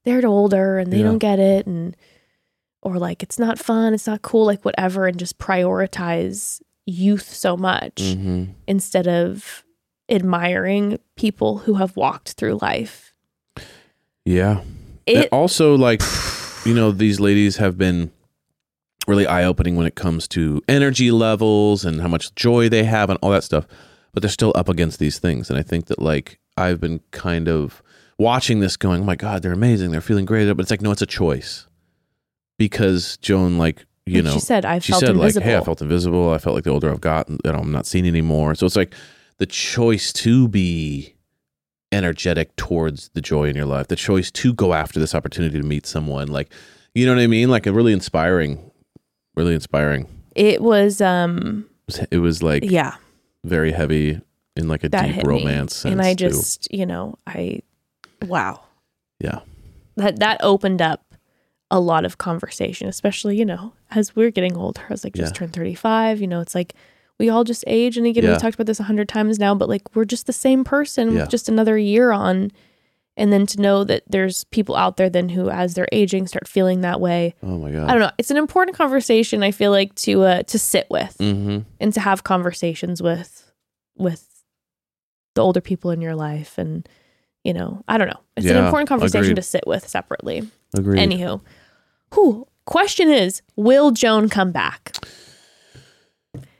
they're 0.05 0.27
older 0.27 0.79
and 0.79 0.93
they 0.93 0.99
Yeah. 0.99 1.05
don't 1.05 1.19
get 1.19 1.39
it. 1.39 1.67
And, 1.67 1.97
or 2.83 2.97
like, 2.99 3.23
it's 3.23 3.39
not 3.39 3.59
fun, 3.59 3.93
it's 3.93 4.07
not 4.07 4.23
cool, 4.23 4.47
like 4.47 4.65
whatever, 4.65 5.07
and 5.07 5.19
just 5.19 5.39
prioritize 5.39 6.61
youth 6.87 7.33
so 7.35 7.57
much 7.57 8.01
hmm 8.15 8.45
instead 8.67 9.07
of 9.07 9.65
admiring 10.09 10.99
people 11.17 11.59
who 11.59 11.75
have 11.75 11.97
walked 11.97 12.33
through 12.33 12.59
life. 12.63 13.13
Yeah. 14.25 14.63
It, 15.07 15.17
And 15.17 15.29
also, 15.33 15.77
like, 15.77 16.03
you 16.65 16.75
know, 16.75 16.91
these 16.93 17.21
ladies 17.21 17.57
have 17.57 17.77
been 17.79 18.11
really 19.07 19.27
eye 19.27 19.45
opening 19.45 19.77
when 19.77 19.87
it 19.87 19.95
comes 19.95 20.29
to 20.29 20.63
energy 20.69 21.11
levels 21.11 21.85
and 21.85 22.01
how 22.01 22.09
much 22.09 22.35
joy 22.35 22.69
they 22.69 22.85
have 22.85 23.11
and 23.11 23.19
all 23.23 23.31
that 23.31 23.45
stuff. 23.45 23.67
But 24.13 24.23
they're 24.23 24.31
still 24.31 24.53
up 24.55 24.69
against 24.69 24.99
these 24.99 25.19
things. 25.19 25.51
And 25.51 25.59
I 25.59 25.63
think 25.63 25.87
that, 25.87 26.01
like, 26.01 26.39
I've 26.57 26.81
been 26.81 27.01
kind 27.11 27.49
of 27.49 27.83
watching 28.19 28.61
this 28.61 28.77
going, 28.77 29.03
oh 29.03 29.05
my 29.05 29.17
God, 29.17 29.43
they're 29.43 29.53
amazing. 29.53 29.91
They're 29.93 30.01
feeling 30.01 30.25
great. 30.25 30.47
But 30.53 30.61
it's 30.61 30.71
like, 30.71 30.83
no, 30.83 30.91
it's 30.91 31.03
a 31.03 31.07
choice. 31.07 31.67
Because 32.59 33.17
Joan, 33.19 33.57
like, 33.57 33.87
you 34.07 34.23
know, 34.23 34.33
she 34.33 34.41
said, 34.41 34.65
I 34.65 34.79
she 34.79 34.93
felt 34.93 35.01
said 35.01 35.11
invisible. 35.11 35.41
like 35.47 35.53
hey 35.53 35.57
i 35.57 35.65
felt 35.65 35.83
invisible 35.83 36.33
i 36.33 36.39
felt 36.39 36.55
like 36.55 36.65
the 36.65 36.71
older 36.71 36.91
i've 36.91 37.01
gotten 37.01 37.39
you 37.45 37.53
know 37.53 37.59
i'm 37.59 37.71
not 37.71 37.87
seen 37.87 38.05
anymore 38.07 38.55
so 38.55 38.67
it's 38.67 38.75
like 38.75 38.95
the 39.39 39.47
choice 39.47 40.13
to 40.13 40.49
be 40.49 41.15
energetic 41.93 42.55
towards 42.57 43.11
the 43.11 43.21
joy 43.21 43.45
in 43.45 43.55
your 43.55 43.67
life 43.67 43.89
the 43.89 43.97
choice 43.97 44.31
to 44.31 44.53
go 44.53 44.73
after 44.73 44.99
this 44.99 45.15
opportunity 45.15 45.61
to 45.61 45.67
meet 45.67 45.87
someone 45.87 46.29
like 46.29 46.51
you 46.95 47.07
know 47.07 47.15
what 47.15 47.23
i 47.23 47.27
mean 47.27 47.51
like 47.51 47.67
a 47.67 47.73
really 47.73 47.93
inspiring 47.93 48.70
really 49.37 49.55
inspiring 49.55 50.07
it 50.37 50.63
was, 50.63 51.01
um, 51.01 51.67
it 52.11 52.19
was, 52.19 52.43
like 52.43 52.63
yeah, 52.65 52.95
very 53.45 53.73
heavy 53.73 54.21
in 54.57 54.69
like 54.69 54.85
a 54.85 54.89
deep 54.89 55.25
romance 55.25 55.85
and 55.85 56.01
I 56.01 56.15
too. 56.15 56.29
just, 56.29 56.73
you 56.73 56.87
know, 56.87 57.17
I, 57.27 57.63
wow, 58.27 58.61
yeah 59.19 59.41
that 59.97 60.19
that 60.21 60.39
opened 60.43 60.81
up 60.81 61.05
a 61.71 61.79
lot 61.81 62.05
of 62.05 62.19
conversation, 62.19 62.89
especially 62.89 63.37
you 63.37 63.45
know 63.45 63.73
as 63.91 64.15
we're 64.17 64.31
getting 64.31 64.57
older. 64.57 64.81
I 64.89 64.93
was 64.93 65.05
like 65.05 65.15
just 65.15 65.35
Yeah. 65.35 65.39
turned 65.39 65.53
thirty 65.53 65.75
five. 65.75 66.21
You 66.21 66.27
know, 66.27 66.41
it's 66.41 66.55
like 66.55 66.75
we 67.19 67.29
all 67.29 67.45
just 67.45 67.65
age, 67.67 67.97
and 67.99 68.07
again, 68.07 68.25
Yeah. 68.25 68.31
we've 68.33 68.41
talked 68.41 68.55
about 68.55 68.67
this 68.67 68.81
a 68.81 68.85
hundred 68.85 69.09
times 69.09 69.39
now, 69.39 69.55
but 69.55 69.69
like 69.69 69.83
we're 69.95 70.05
just 70.05 70.27
the 70.27 70.33
same 70.33 70.65
person 70.65 71.13
Yeah. 71.13 71.21
with 71.23 71.31
just 71.31 71.49
another 71.49 71.77
year 71.77 72.13
on. 72.13 72.51
And 73.21 73.31
then 73.31 73.45
to 73.49 73.61
know 73.61 73.85
that 73.85 74.03
there's 74.09 74.45
people 74.45 74.75
out 74.75 74.97
there 74.97 75.11
then 75.11 75.29
who, 75.29 75.51
as 75.51 75.75
they're 75.75 75.87
aging, 75.93 76.27
start 76.27 76.49
feeling 76.49 76.81
that 76.81 77.03
way. 77.03 77.35
oh 77.43 77.59
my 77.59 77.71
god 77.71 77.91
I 77.91 77.93
don't 77.93 78.01
know. 78.01 78.11
It's 78.17 78.31
an 78.31 78.39
important 78.39 78.79
conversation. 78.79 79.43
I 79.43 79.51
feel 79.51 79.71
like 79.71 79.95
to 79.97 80.23
uh, 80.23 80.43
to 80.45 80.59
sit 80.59 80.87
with 80.89 81.19
mm-hmm. 81.19 81.59
and 81.79 81.93
to 81.93 82.01
have 82.01 82.25
conversations 82.25 83.03
with 83.03 83.53
with 83.95 84.27
the 85.35 85.43
older 85.43 85.61
people 85.61 85.91
in 85.91 86.01
your 86.01 86.15
life, 86.15 86.57
and 86.57 86.89
you 87.45 87.53
know, 87.53 87.85
I 87.87 87.99
don't 87.99 88.09
know. 88.09 88.21
It's 88.39 88.47
an 88.47 88.57
important 88.57 88.89
conversation 88.89 89.33
agreed. 89.33 89.37
to 89.37 89.43
sit 89.43 89.65
with 89.67 89.87
separately. 89.87 90.49
agreed 90.75 90.99
Anywho, 90.99 91.43
who 92.15 92.49
question 92.65 93.11
is, 93.11 93.43
will 93.55 93.91
Joan 93.91 94.31
come 94.31 94.51
back? 94.51 94.97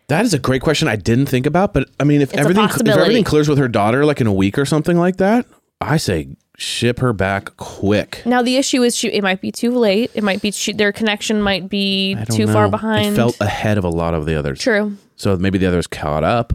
That 0.09 0.27
is 0.27 0.35
a 0.35 0.39
great 0.39 0.61
question 0.61 0.89
I 0.89 0.97
didn't 0.97 1.27
think 1.27 1.47
about, 1.47 1.73
but 1.73 1.89
I 1.99 2.05
mean, 2.05 2.21
if 2.21 2.35
It's 2.35 2.39
everything 2.39 2.65
if 2.65 2.87
everything 2.87 3.25
clears 3.25 3.49
with 3.49 3.57
her 3.57 3.69
daughter 3.69 4.05
like 4.05 4.21
in 4.21 4.27
a 4.27 4.33
week 4.33 4.59
or 4.59 4.67
something 4.67 4.99
like 4.99 5.17
that, 5.17 5.47
I 5.81 5.97
say 5.97 6.29
ship 6.61 6.99
her 6.99 7.13
back 7.15 7.57
quick. 7.57 8.23
Now 8.27 8.43
the 8.43 8.57
issue 8.57 8.83
is, 8.83 8.95
she, 8.95 9.09
it 9.09 9.23
might 9.23 9.41
be 9.41 9.51
too 9.51 9.71
late. 9.71 10.11
It 10.15 10.23
might 10.23 10.43
be 10.43 10.51
she, 10.51 10.73
their 10.75 10.93
connection 10.93 11.41
might 11.41 11.71
be 11.71 12.15
I 12.15 12.25
don't 12.25 12.37
too 12.37 12.45
know. 12.47 12.53
far 12.53 12.67
It 12.67 12.71
behind. 12.71 13.17
felt 13.17 13.41
ahead 13.41 13.79
of 13.79 13.85
a 13.85 13.89
lot 13.89 14.13
of 14.13 14.27
the 14.27 14.35
others. 14.39 14.61
True. 14.61 14.97
So 15.17 15.37
maybe 15.37 15.57
the 15.57 15.67
others 15.67 15.87
caught 15.87 16.23
up, 16.23 16.53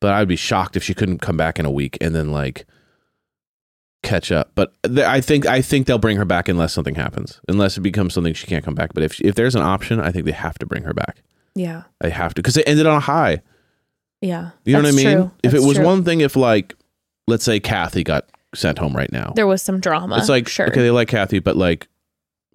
but 0.00 0.12
I'd 0.12 0.26
be 0.28 0.34
shocked 0.36 0.76
if 0.76 0.82
she 0.82 0.92
couldn't 0.92 1.18
come 1.18 1.36
back 1.36 1.58
in 1.60 1.66
a 1.66 1.70
week 1.70 1.96
and 2.00 2.14
then 2.16 2.32
like 2.32 2.66
catch 4.02 4.32
up. 4.32 4.50
But 4.56 4.72
th- 4.82 4.98
I 5.06 5.20
think 5.20 5.46
I 5.46 5.62
think 5.62 5.86
they'll 5.86 5.98
bring 5.98 6.16
her 6.16 6.24
back 6.24 6.48
unless 6.48 6.72
something 6.72 6.96
happens, 6.96 7.40
unless 7.48 7.76
it 7.78 7.80
becomes 7.82 8.12
something 8.14 8.34
she 8.34 8.46
can't 8.48 8.64
come 8.64 8.74
back. 8.74 8.92
But 8.92 9.02
if 9.04 9.20
if 9.20 9.34
there's 9.36 9.54
an 9.54 9.62
option, 9.62 10.00
I 10.00 10.10
think 10.10 10.24
they 10.26 10.32
have 10.32 10.58
to 10.58 10.66
bring 10.66 10.82
her 10.82 10.92
back. 10.94 11.22
Yeah. 11.54 11.84
They 12.00 12.10
have 12.10 12.34
to 12.34 12.42
because 12.42 12.56
it 12.56 12.68
ended 12.68 12.86
on 12.86 12.96
a 12.96 13.00
high. 13.00 13.40
Yeah. 14.20 14.50
You 14.64 14.72
know 14.74 14.82
what 14.82 14.88
I 14.88 14.92
mean? 14.96 15.16
true. 15.16 15.30
If 15.44 15.54
it 15.54 15.60
was 15.62 15.76
true. 15.76 15.84
one 15.84 16.02
thing, 16.04 16.20
if 16.22 16.34
like 16.34 16.74
let's 17.28 17.44
say 17.44 17.60
Kathy 17.60 18.02
got 18.02 18.28
sent 18.54 18.78
home 18.78 18.94
right 18.96 19.10
now, 19.12 19.32
there 19.36 19.46
was 19.46 19.62
some 19.62 19.80
drama. 19.80 20.16
it's 20.18 20.28
like 20.28 20.48
sure. 20.48 20.68
okay, 20.68 20.82
they 20.82 20.90
like 20.90 21.08
Kathy, 21.08 21.38
but 21.38 21.56
like 21.56 21.88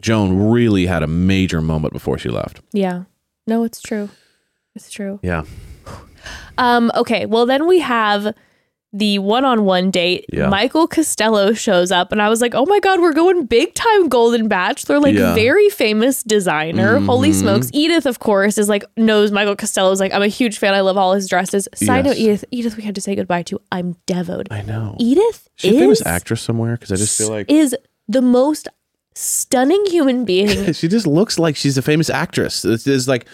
Joan 0.02 0.50
really 0.50 0.86
had 0.86 1.04
a 1.04 1.08
major 1.08 1.62
moment 1.62 1.94
before 1.94 2.18
she 2.18 2.30
left. 2.30 2.62
Yeah. 2.72 3.04
No, 3.48 3.64
it's 3.64 3.82
true. 3.82 4.10
It's 4.76 4.90
true. 4.92 5.20
Yeah, 5.24 5.44
Um, 6.58 6.92
okay, 6.96 7.26
well 7.26 7.46
then 7.46 7.68
we 7.68 7.80
have 7.80 8.34
the 8.92 9.20
one-on-one 9.20 9.92
date. 9.92 10.26
Yeah. 10.34 10.50
Michael 10.50 10.88
Costello 10.88 11.54
shows 11.54 11.92
up 11.92 12.12
and 12.12 12.20
I 12.22 12.28
was 12.28 12.42
like, 12.42 12.56
"Oh 12.56 12.66
my 12.66 12.80
god, 12.80 13.00
we're 13.02 13.14
going 13.14 13.46
big 13.46 13.76
time 13.76 14.10
Golden 14.10 14.48
Bachelor, 14.48 15.00
like 15.00 15.14
Yeah. 15.16 15.36
very 15.36 15.70
famous 15.70 16.24
designer. 16.24 17.00
Holy 17.00 17.30
Mhm. 17.30 17.36
smokes. 17.40 17.70
Edith 17.72 18.08
of 18.08 18.18
course 18.18 18.58
is 18.58 18.68
like 18.68 18.84
knows 18.98 19.32
Michael 19.32 19.56
Costello 19.56 19.92
is 19.92 20.00
like 20.00 20.12
I'm 20.14 20.24
a 20.24 20.28
huge 20.28 20.58
fan. 20.58 20.74
I 20.74 20.80
love 20.82 20.98
all 20.98 21.14
his 21.14 21.28
dresses. 21.30 21.68
Side 21.76 22.06
note 22.06 22.18
Edith, 22.18 22.44
Edith 22.50 22.78
we 22.78 22.84
had 22.84 22.96
to 22.96 23.02
say 23.02 23.16
goodbye 23.16 23.44
to. 23.44 23.62
I'm 23.72 23.96
devoed. 24.08 24.48
I 24.50 24.64
know. 24.64 24.96
Edith 25.00 25.48
She's 25.56 25.76
a 25.76 25.80
famous 25.80 26.04
actress 26.06 26.42
somewhere 26.42 26.74
because 26.74 26.92
I 26.92 26.96
just 26.96 27.16
feel 27.16 27.30
like 27.30 27.46
is 27.52 27.76
the 28.08 28.24
most 28.24 28.68
stunning 29.14 29.86
human 29.88 30.26
being. 30.26 30.74
she 30.74 30.88
just 30.88 31.06
looks 31.06 31.38
like 31.38 31.56
she's 31.56 31.78
a 31.78 31.82
famous 31.84 32.10
actress. 32.10 32.66
It's, 32.66 32.88
it's 32.88 33.08
like 33.08 33.28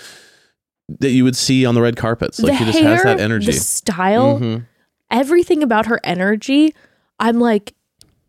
that 0.99 1.11
you 1.11 1.23
would 1.23 1.35
see 1.37 1.65
on 1.65 1.75
the 1.75 1.81
red 1.81 1.95
carpets. 1.95 2.39
Like 2.39 2.51
the 2.53 2.57
she 2.57 2.65
just 2.65 2.79
hair, 2.79 2.95
has 2.95 3.03
that 3.05 3.19
energy. 3.21 3.47
the 3.47 3.53
style, 3.53 4.39
Mhm. 4.39 4.65
Everything 5.11 5.63
about 5.63 5.85
her 5.87 5.99
energy. 6.03 6.73
I'm 7.19 7.39
like, 7.39 7.73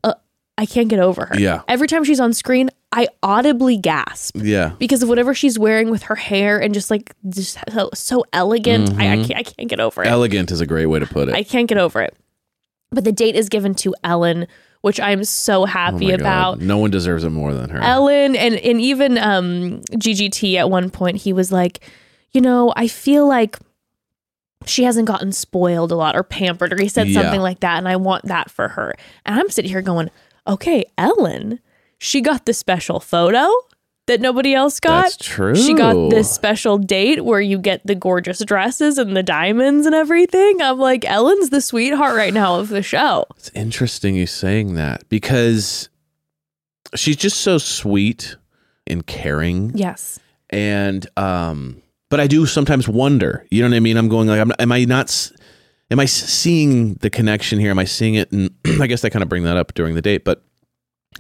uh, 0.05 0.15
I 0.59 0.67
can't 0.67 0.89
get 0.89 1.01
over 1.01 1.27
her. 1.27 1.39
Yeah. 1.39 1.63
Every 1.69 1.89
time 1.89 2.05
she's 2.05 2.21
on 2.21 2.33
screen, 2.33 2.71
I 2.93 3.09
audibly 3.23 3.77
gasp 3.77 4.37
Yeah. 4.41 4.73
because 4.79 5.03
of 5.03 5.09
whatever 5.09 5.35
she's 5.35 5.59
wearing 5.59 5.91
with 5.91 6.05
her 6.05 6.15
hair 6.15 6.59
and 6.61 6.73
just 6.73 6.91
like 6.91 7.15
just 7.29 7.59
so, 7.73 7.91
so 7.95 8.25
elegant. 8.33 8.91
I, 8.99 9.13
I, 9.13 9.17
Mhm. 9.17 9.27
can't, 9.27 9.39
I 9.41 9.43
can't 9.43 9.69
get 9.69 9.81
over 9.81 10.03
it. 10.03 10.07
Elegant 10.09 10.51
is 10.51 10.61
a 10.61 10.67
great 10.67 10.87
way 10.87 10.99
to 11.01 11.07
put 11.07 11.29
it. 11.29 11.35
I 11.35 11.43
can't 11.43 11.69
get 11.69 11.79
over 11.79 12.01
it. 12.01 12.15
But 12.91 13.05
the 13.05 13.13
date 13.13 13.35
is 13.35 13.49
given 13.49 13.75
to 13.77 13.95
Ellen, 14.05 14.47
which 14.83 15.01
I'm 15.01 15.25
so 15.25 15.63
Oh 15.63 15.67
happy 15.67 16.07
my 16.09 16.13
about. 16.15 16.59
God. 16.61 16.63
No 16.67 16.79
one 16.79 16.91
deserves 16.93 17.25
it 17.25 17.31
more 17.31 17.53
than 17.53 17.69
her. 17.71 17.81
Ellen 17.81 18.37
and 18.37 18.55
and 18.55 18.81
even 18.81 19.19
um 19.19 19.81
GGT 19.91 20.55
at 20.57 20.71
one 20.71 20.89
point 20.91 21.17
he 21.17 21.33
was 21.33 21.51
like, 21.51 21.81
you 22.31 22.41
know, 22.41 22.73
I 22.77 22.87
feel 22.87 23.27
like 23.27 23.59
she 24.67 24.85
hasn't 24.85 25.07
gotten 25.09 25.33
spoiled 25.33 25.93
a 25.93 25.97
lot 25.97 26.17
or 26.17 26.23
pampered 26.23 26.73
or 26.73 26.81
he 26.81 26.89
said 26.89 27.09
Yeah. 27.09 27.23
something 27.23 27.41
like 27.41 27.61
that 27.61 27.79
and 27.79 27.89
I 27.89 27.97
want 27.97 28.25
that 28.27 28.51
for 28.51 28.69
her. 28.69 28.95
And 29.25 29.39
I'm 29.39 29.49
sitting 29.51 29.71
here 29.71 29.83
going, 29.83 30.11
"Okay, 30.47 30.85
Ellen, 30.99 31.61
she 31.99 32.21
got 32.21 32.47
the 32.47 32.53
special 32.53 33.01
photo 33.01 33.49
that 34.07 34.21
nobody 34.21 34.55
else 34.55 34.79
got. 34.79 35.03
That's 35.03 35.17
true. 35.17 35.57
She 35.57 35.75
got 35.75 36.11
this 36.11 36.31
special 36.31 36.79
date 36.79 37.25
where 37.25 37.41
you 37.41 37.59
get 37.59 37.85
the 37.85 37.97
gorgeous 37.97 38.39
dresses 38.45 38.99
and 38.99 39.17
the 39.17 39.23
diamonds 39.23 39.85
and 39.85 39.95
everything. 39.97 40.63
I'm 40.63 40.79
like, 40.79 41.05
Ellen's 41.05 41.51
the 41.51 41.61
sweetheart 41.61 42.15
right 42.17 42.33
now 42.33 42.61
of 42.61 42.69
the 42.69 42.83
show. 42.83 43.25
It's 43.37 43.51
interesting 43.55 44.15
you 44.15 44.27
saying 44.27 44.75
that 44.75 45.09
because 45.09 45.89
she's 46.95 47.17
just 47.17 47.41
so 47.41 47.59
sweet 47.59 48.37
and 48.87 49.05
caring. 49.07 49.73
Yes. 49.77 50.21
and 50.51 51.09
um 51.17 51.83
but 52.11 52.21
i 52.21 52.27
do 52.27 52.47
sometimes 52.47 52.89
wonder 52.89 53.47
you 53.51 53.63
know 53.63 53.69
what 53.69 53.77
i 53.77 53.81
mean 53.81 53.97
i'm 53.97 54.09
going 54.09 54.29
like 54.29 54.41
I'm, 54.41 54.53
am 54.59 54.73
i 54.73 54.85
not 54.85 55.33
am 55.91 56.01
I 56.01 56.07
seeing 56.07 56.95
the 56.95 57.11
connection 57.11 57.59
here 57.59 57.71
am 57.71 57.79
i 57.79 57.85
seeing 57.85 58.15
it 58.15 58.31
and 58.33 58.51
i 58.81 58.87
guess 58.87 59.05
i 59.05 59.09
kind 59.09 59.23
of 59.23 59.29
bring 59.29 59.45
that 59.45 59.57
up 59.57 59.75
during 59.75 59.95
the 59.95 60.03
date 60.03 60.25
but 60.25 60.43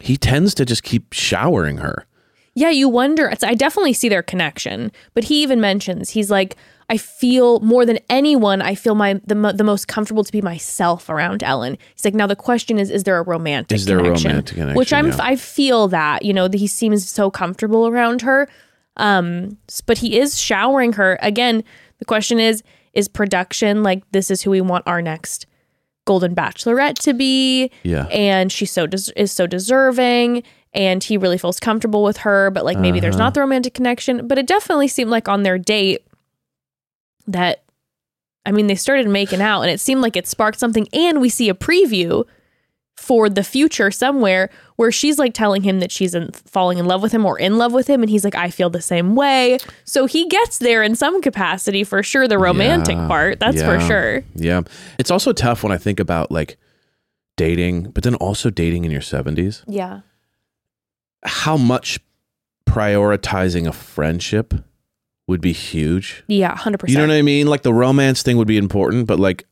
he 0.00 0.16
tends 0.16 0.54
to 0.54 0.64
just 0.64 0.82
keep 0.82 1.12
showering 1.12 1.78
her 1.78 2.06
Yeah, 2.54 2.70
you 2.70 2.88
wonder. 2.88 3.28
It's, 3.28 3.44
I 3.44 3.54
definitely 3.54 3.92
see 3.92 4.08
their 4.08 4.22
connection, 4.22 4.90
but 5.12 5.24
he 5.24 5.42
even 5.42 5.60
mentions 5.60 6.10
he's 6.10 6.30
like, 6.30 6.56
I 6.88 6.96
feel 6.96 7.60
more 7.60 7.84
than 7.84 7.98
anyone, 8.08 8.62
I 8.62 8.74
feel 8.76 8.94
my 8.94 9.20
the, 9.26 9.34
the 9.52 9.64
most 9.64 9.88
comfortable 9.88 10.24
to 10.24 10.32
be 10.32 10.40
myself 10.40 11.08
around 11.10 11.42
Ellen. 11.42 11.76
He's 11.94 12.04
like, 12.04 12.14
now 12.14 12.26
the 12.26 12.36
question 12.36 12.78
is, 12.78 12.90
is 12.90 13.04
there 13.04 13.18
a 13.18 13.22
romantic? 13.22 13.76
Is 13.76 13.84
there 13.86 13.98
a 13.98 14.02
connection? 14.02 14.30
romantic 14.30 14.54
connection, 14.54 14.76
Which 14.76 14.92
I'm, 14.92 15.08
yeah. 15.08 15.16
I 15.20 15.36
feel 15.36 15.88
that 15.88 16.24
you 16.24 16.32
know 16.32 16.48
that 16.48 16.58
he 16.58 16.66
seems 16.66 17.08
so 17.10 17.30
comfortable 17.30 17.88
around 17.88 18.22
her, 18.22 18.48
um, 18.96 19.56
but 19.86 19.98
he 19.98 20.18
is 20.18 20.38
showering 20.40 20.92
her 20.94 21.18
again. 21.22 21.62
The 21.98 22.04
question 22.04 22.38
is, 22.40 22.62
is 22.94 23.08
production 23.08 23.82
like 23.82 24.02
this 24.12 24.30
is 24.30 24.42
who 24.42 24.50
we 24.50 24.60
want 24.60 24.84
our 24.86 25.02
next 25.02 25.46
Golden 26.06 26.34
Bachelorette 26.34 26.94
to 27.00 27.12
be? 27.14 27.70
yeah 27.82 28.06
and 28.06 28.50
she's 28.52 28.70
so 28.70 28.86
des- 28.86 29.12
is 29.16 29.32
so 29.32 29.46
deserving 29.46 30.42
and 30.72 31.02
he 31.02 31.16
really 31.16 31.36
feels 31.38 31.58
comfortable 31.58 32.02
with 32.04 32.18
her 32.18 32.50
but 32.52 32.64
like 32.64 32.78
maybe 32.78 33.00
there's 33.00 33.16
Uh-huh. 33.16 33.24
not 33.24 33.34
the 33.34 33.40
romantic 33.40 33.74
connection 33.74 34.26
but 34.28 34.38
it 34.38 34.46
definitely 34.46 34.88
seemed 34.88 35.10
like 35.10 35.28
on 35.28 35.42
their 35.42 35.58
date 35.58 36.06
that 37.26 37.64
i 38.44 38.52
mean 38.52 38.66
they 38.66 38.74
started 38.74 39.08
making 39.08 39.40
out 39.40 39.62
and 39.62 39.70
it 39.70 39.80
seemed 39.80 40.00
like 40.00 40.16
it 40.16 40.26
sparked 40.26 40.58
something 40.58 40.86
and 40.92 41.20
we 41.20 41.28
see 41.28 41.48
a 41.48 41.54
preview 41.54 42.24
for 42.96 43.28
the 43.28 43.44
future 43.44 43.90
somewhere 43.90 44.48
where 44.76 44.90
she's 44.90 45.18
like 45.18 45.34
telling 45.34 45.62
him 45.62 45.80
that 45.80 45.92
she's 45.92 46.14
in, 46.14 46.30
falling 46.32 46.78
in 46.78 46.86
love 46.86 47.02
with 47.02 47.12
him 47.12 47.24
or 47.26 47.38
in 47.38 47.58
love 47.58 47.72
with 47.72 47.86
him 47.88 48.02
and 48.02 48.08
he's 48.10 48.24
like 48.24 48.34
i 48.34 48.48
feel 48.50 48.70
the 48.70 48.80
same 48.80 49.14
way. 49.14 49.58
So 49.84 50.06
he 50.06 50.26
gets 50.28 50.58
there 50.58 50.82
in 50.82 50.94
some 50.96 51.20
capacity 51.20 51.84
for 51.84 52.02
sure 52.02 52.26
the 52.26 52.38
romantic 52.38 52.96
Yeah. 52.96 53.06
part 53.06 53.38
that's 53.38 53.62
for 53.62 53.78
sure. 53.80 54.22
Yeah. 54.34 54.62
It's 54.98 55.10
also 55.10 55.32
tough 55.32 55.62
when 55.62 55.72
i 55.72 55.78
think 55.78 56.00
about 56.00 56.30
like 56.30 56.56
dating 57.36 57.90
but 57.90 58.02
then 58.02 58.14
also 58.14 58.48
dating 58.50 58.84
in 58.86 58.90
your 58.90 59.02
70s 59.02 59.62
yeah. 59.68 60.00
How 61.24 61.56
much 61.56 61.98
prioritizing 62.68 63.66
a 63.66 63.72
friendship 63.72 64.54
would 65.26 65.40
be 65.40 65.52
huge. 65.52 66.22
Yeah 66.28 66.54
100% 66.56 66.88
You 66.88 66.96
know 66.96 67.06
what 67.06 67.10
I 67.14 67.22
mean? 67.22 67.46
Like 67.46 67.62
the 67.62 67.74
romance 67.74 68.22
thing 68.22 68.36
would 68.36 68.46
be 68.48 68.56
important, 68.58 69.06
but 69.06 69.18
like 69.18 69.44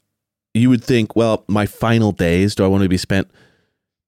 you 0.54 0.70
would 0.70 0.82
think, 0.82 1.16
well, 1.16 1.44
my 1.48 1.66
final 1.66 2.12
days, 2.12 2.54
do 2.54 2.64
I 2.64 2.68
want 2.68 2.82
to 2.84 2.88
be 2.88 2.96
spent 2.96 3.28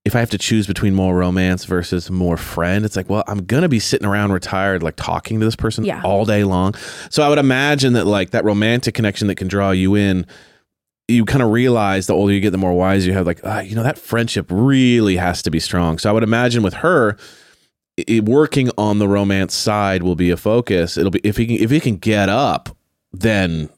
if 0.05 0.15
I 0.15 0.21
have 0.21 0.31
to 0.31 0.39
choose 0.39 0.67
between 0.69 0.95
more 0.95 1.17
romance 1.17 1.65
versus 1.65 2.11
more 2.11 2.37
friend? 2.37 2.85
It's 2.85 2.95
like, 2.97 3.11
well, 3.11 3.25
I'm 3.27 3.45
going 3.45 3.63
to 3.63 3.69
be 3.69 3.81
sitting 3.81 4.07
around 4.07 4.33
retired 4.33 4.83
like 4.83 4.95
talking 4.97 5.41
to 5.41 5.45
this 5.45 5.57
person 5.57 5.85
Yeah. 5.85 6.01
all 6.05 6.25
day 6.25 6.45
long. 6.45 6.75
So 7.11 7.23
I 7.25 7.29
would 7.29 7.39
imagine 7.39 7.95
that 7.95 8.07
like 8.07 8.31
that 8.31 8.45
romantic 8.45 8.95
connection 8.95 9.27
that 9.29 9.35
can 9.35 9.49
draw 9.49 9.73
you 9.73 9.95
in 9.97 10.25
you 11.09 11.25
kind 11.25 11.41
of 11.43 11.51
realize 11.51 12.09
the 12.09 12.15
older 12.15 12.33
you 12.33 12.41
get, 12.41 12.51
the 12.51 12.59
more 12.59 12.73
wise 12.73 13.07
you 13.07 13.13
have. 13.13 13.27
Like, 13.27 13.41
ah, 13.45 13.61
you 13.61 13.77
know, 13.77 13.85
that 13.85 13.97
friendship 13.97 14.47
really 14.51 15.17
has 15.17 15.41
to 15.43 15.53
be 15.53 15.61
strong. 15.61 15.99
So 15.99 16.11
I 16.11 16.13
would 16.13 16.25
imagine 16.25 16.65
with 16.65 16.75
her, 16.75 17.17
i 18.09 18.21
working 18.25 18.71
on 18.77 18.99
the 18.99 19.07
romance 19.09 19.55
side 19.55 20.03
will 20.03 20.17
be 20.17 20.31
a 20.31 20.37
focus. 20.37 20.99
It'll 20.99 21.13
be 21.13 21.21
if 21.23 21.37
he 21.37 21.47
can, 21.47 21.57
if 21.57 21.71
he 21.71 21.79
can 21.79 21.97
get 21.97 22.29
up, 22.29 22.77
then 23.13 23.69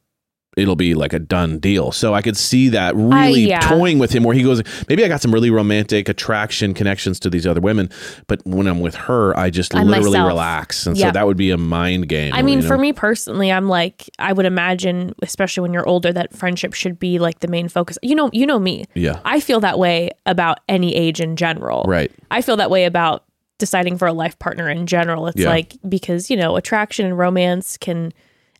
it'll 0.58 0.76
be 0.76 0.94
like 0.94 1.12
a 1.12 1.18
done 1.18 1.58
deal. 1.58 1.92
So 1.92 2.14
I 2.14 2.22
could 2.22 2.36
see 2.36 2.68
that 2.70 2.94
really 2.96 3.48
yeah. 3.48 3.60
toying 3.60 3.98
with 3.98 4.10
him, 4.12 4.22
where 4.24 4.34
he 4.34 4.42
goes, 4.42 4.62
maybe 4.88 5.04
I 5.04 5.08
got 5.08 5.20
some 5.22 5.32
really 5.32 5.50
romantic 5.50 6.08
attraction 6.08 6.74
connections 6.74 7.20
to 7.20 7.30
these 7.30 7.46
other 7.46 7.60
women, 7.60 7.88
but 8.26 8.44
when 8.44 8.66
I'm 8.66 8.80
with 8.80 8.94
her, 8.94 9.36
I 9.38 9.50
just 9.50 9.74
I'm 9.74 9.86
literally 9.86 10.10
myself. 10.18 10.28
relax, 10.28 10.86
and 10.86 10.96
Yeah. 10.96 11.06
so 11.08 11.12
that 11.12 11.26
would 11.26 11.36
be 11.36 11.50
a 11.50 11.58
mind 11.58 12.08
game. 12.08 12.34
I 12.34 12.42
mean, 12.42 12.58
you 12.58 12.62
know? 12.62 12.68
for 12.68 12.78
me 12.78 12.92
personally, 12.92 13.50
I'm 13.52 13.68
like, 13.68 14.10
I 14.18 14.32
would 14.32 14.46
imagine, 14.46 15.14
especially 15.22 15.62
when 15.62 15.72
you're 15.72 15.88
older, 15.88 16.12
that 16.12 16.34
friendship 16.36 16.74
should 16.74 16.98
be 16.98 17.18
like 17.18 17.40
the 17.40 17.48
main 17.48 17.68
focus. 17.68 17.96
You 18.02 18.14
know, 18.14 18.28
you 18.32 18.44
know 18.46 18.58
me. 18.58 18.84
yeah, 18.94 19.20
I 19.24 19.40
feel 19.40 19.60
that 19.60 19.78
way 19.78 20.10
about 20.26 20.60
any 20.68 20.94
age 20.94 21.20
in 21.20 21.36
general. 21.36 21.84
right. 21.86 22.10
I 22.30 22.42
feel 22.42 22.56
that 22.56 22.70
way 22.70 22.84
about 22.84 23.24
deciding 23.58 23.98
for 23.98 24.06
a 24.06 24.12
life 24.12 24.38
partner 24.38 24.68
in 24.68 24.86
general. 24.86 25.26
It's 25.28 25.36
Yeah. 25.40 25.48
like 25.48 25.76
because 25.88 26.30
you 26.30 26.36
know 26.36 26.56
attraction 26.56 27.06
and 27.06 27.16
romance 27.18 27.76
can 27.76 28.12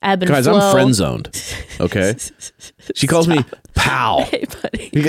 ebb 0.03 0.23
and 0.23 0.31
Guys, 0.31 0.45
flow. 0.45 0.59
I'm 0.59 0.73
friend 0.73 0.95
zoned. 0.95 1.29
Okay, 1.81 2.15
she 2.95 3.07
calls 3.07 3.29
me 3.29 3.45
pal. 3.75 4.25
Hey, 4.31 4.45
buddy. 4.63 4.91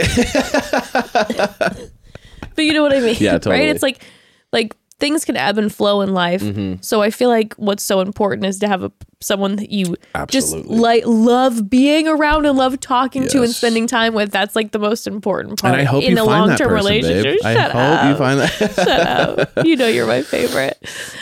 but 2.56 2.66
you 2.66 2.74
know 2.74 2.82
what 2.84 2.94
I 2.94 3.00
mean, 3.00 3.16
Yeah, 3.20 3.34
totally. 3.34 3.56
Right? 3.58 3.70
It's 3.70 3.84
like 3.84 4.04
like 4.52 4.76
things 5.00 5.24
can 5.26 5.38
ebb 5.38 5.58
and 5.58 5.74
flow 5.74 6.02
in 6.02 6.14
life. 6.14 6.42
Mm-hmm. 6.42 6.82
So 6.82 7.02
I 7.02 7.10
feel 7.10 7.30
like 7.30 7.54
what's 7.56 7.84
so 7.84 8.02
important 8.02 8.46
is 8.46 8.60
to 8.60 8.68
have 8.68 8.84
a 8.84 8.92
someone 9.22 9.58
that 9.58 9.70
you 9.70 9.98
Absolutely. 10.16 10.70
just 10.70 10.82
like 10.82 11.04
love 11.06 11.70
being 11.70 12.08
around 12.08 12.46
and 12.46 12.58
love 12.58 12.80
talking 12.80 13.28
to 13.28 13.44
and 13.44 13.52
spending 13.54 13.86
time 13.88 14.14
with. 14.14 14.32
That's 14.32 14.56
like 14.56 14.72
the 14.72 14.80
most 14.80 15.08
important 15.08 15.60
part 15.62 15.74
and 15.74 15.82
I 15.82 15.84
hope 15.86 16.04
in 16.04 16.16
you 16.18 16.24
a 16.24 16.26
long 16.26 16.56
term 16.56 16.72
relationship. 16.72 17.24
babe. 17.24 17.40
I 17.46 17.54
Shut 17.54 17.72
hope 17.72 17.82
up. 17.82 18.10
you 18.10 18.16
find 18.18 18.40
that. 18.40 18.50
Shut 18.76 19.58
up. 19.58 19.66
You 19.66 19.76
know 19.76 19.88
you're 19.88 20.08
my 20.08 20.22
favorite. 20.22 20.78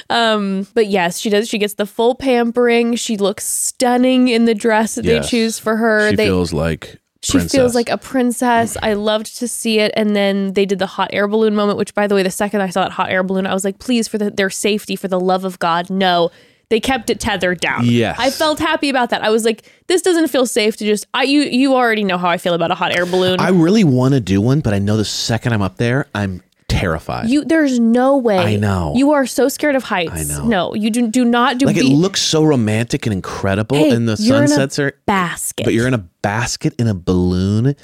Um, 0.09 0.67
but 0.73 0.87
yes, 0.87 1.17
she 1.19 1.29
does. 1.29 1.47
She 1.49 1.57
gets 1.57 1.73
the 1.75 1.85
full 1.85 2.15
pampering. 2.15 2.95
She 2.95 3.17
looks 3.17 3.45
stunning 3.45 4.27
in 4.27 4.45
the 4.45 4.55
dress 4.55 4.95
that 4.95 5.05
Yes. 5.05 5.25
they 5.25 5.29
choose 5.29 5.59
for 5.59 5.77
her. 5.77 6.09
She 6.11 6.15
they 6.17 6.25
feels 6.25 6.53
like 6.53 6.99
she 7.27 7.39
princess. 7.39 7.51
feels 7.51 7.75
like 7.75 7.89
a 7.89 7.97
princess. 7.97 8.77
I 8.81 8.93
loved 8.93 9.37
to 9.37 9.47
see 9.47 9.79
it. 9.79 9.91
And 9.95 10.15
then 10.15 10.53
they 10.53 10.65
did 10.65 10.79
the 10.79 10.87
hot 10.87 11.09
air 11.11 11.27
balloon 11.27 11.55
moment, 11.55 11.77
which 11.77 11.93
by 11.93 12.07
the 12.07 12.15
way, 12.15 12.23
the 12.23 12.31
second 12.31 12.61
I 12.61 12.69
saw 12.69 12.83
that 12.83 12.91
hot 12.91 13.09
air 13.09 13.21
balloon, 13.23 13.45
I 13.45 13.53
was 13.53 13.65
like, 13.65 13.79
please, 13.79 14.07
for 14.07 14.17
the, 14.17 14.31
their 14.31 14.49
safety, 14.49 14.95
for 14.95 15.07
the 15.07 15.19
love 15.19 15.43
of 15.43 15.59
God, 15.59 15.89
no. 15.89 16.31
They 16.69 16.81
kept 16.81 17.09
it 17.09 17.21
tethered 17.21 17.61
down. 17.61 17.85
Yes. 17.85 18.17
I 18.19 18.29
felt 18.29 18.59
happy 18.59 18.89
about 18.89 19.09
that. 19.11 19.23
I 19.23 19.29
was 19.29 19.45
like, 19.45 19.71
this 19.87 20.01
doesn't 20.01 20.27
feel 20.27 20.45
safe 20.45 20.75
to 20.77 20.85
just 20.85 21.07
I 21.13 21.23
you 21.23 21.41
you 21.43 21.75
already 21.75 22.03
know 22.03 22.17
how 22.17 22.27
I 22.27 22.37
feel 22.37 22.53
about 22.53 22.71
a 22.71 22.75
hot 22.75 22.93
air 22.93 23.05
balloon. 23.05 23.39
I 23.39 23.49
really 23.49 23.85
want 23.85 24.15
to 24.15 24.19
do 24.19 24.41
one, 24.41 24.59
but 24.59 24.73
I 24.73 24.79
know 24.79 24.97
the 24.97 25.05
second 25.05 25.53
I'm 25.53 25.61
up 25.61 25.77
there, 25.77 26.07
I'm 26.13 26.43
terrified. 26.79 27.29
you 27.29 27.43
there's 27.45 27.79
no 27.79 28.17
way. 28.17 28.37
I 28.37 28.55
know. 28.55 28.93
You 28.95 29.11
are 29.11 29.25
so 29.25 29.49
scared 29.49 29.75
of 29.75 29.83
heights. 29.83 30.11
I 30.13 30.23
know. 30.23 30.45
No, 30.47 30.73
you 30.75 30.89
do 30.89 31.07
do 31.07 31.23
not 31.25 31.57
do 31.57 31.65
like 31.65 31.77
it 31.77 31.85
looks 31.85 32.21
so 32.21 32.43
romantic 32.43 33.05
and 33.05 33.13
incredible, 33.13 33.77
Hey, 33.77 33.91
and 33.91 34.07
the 34.07 34.15
you're 34.19 34.37
in 34.37 34.43
a 34.43 34.47
sunsets 34.47 34.79
are. 34.79 34.93
basket. 35.05 35.63
But 35.65 35.73
you're 35.73 35.87
in 35.87 35.93
a 35.93 35.99
basket 36.21 36.73
in 36.79 36.87
a 36.87 36.93
balloon, 36.93 37.75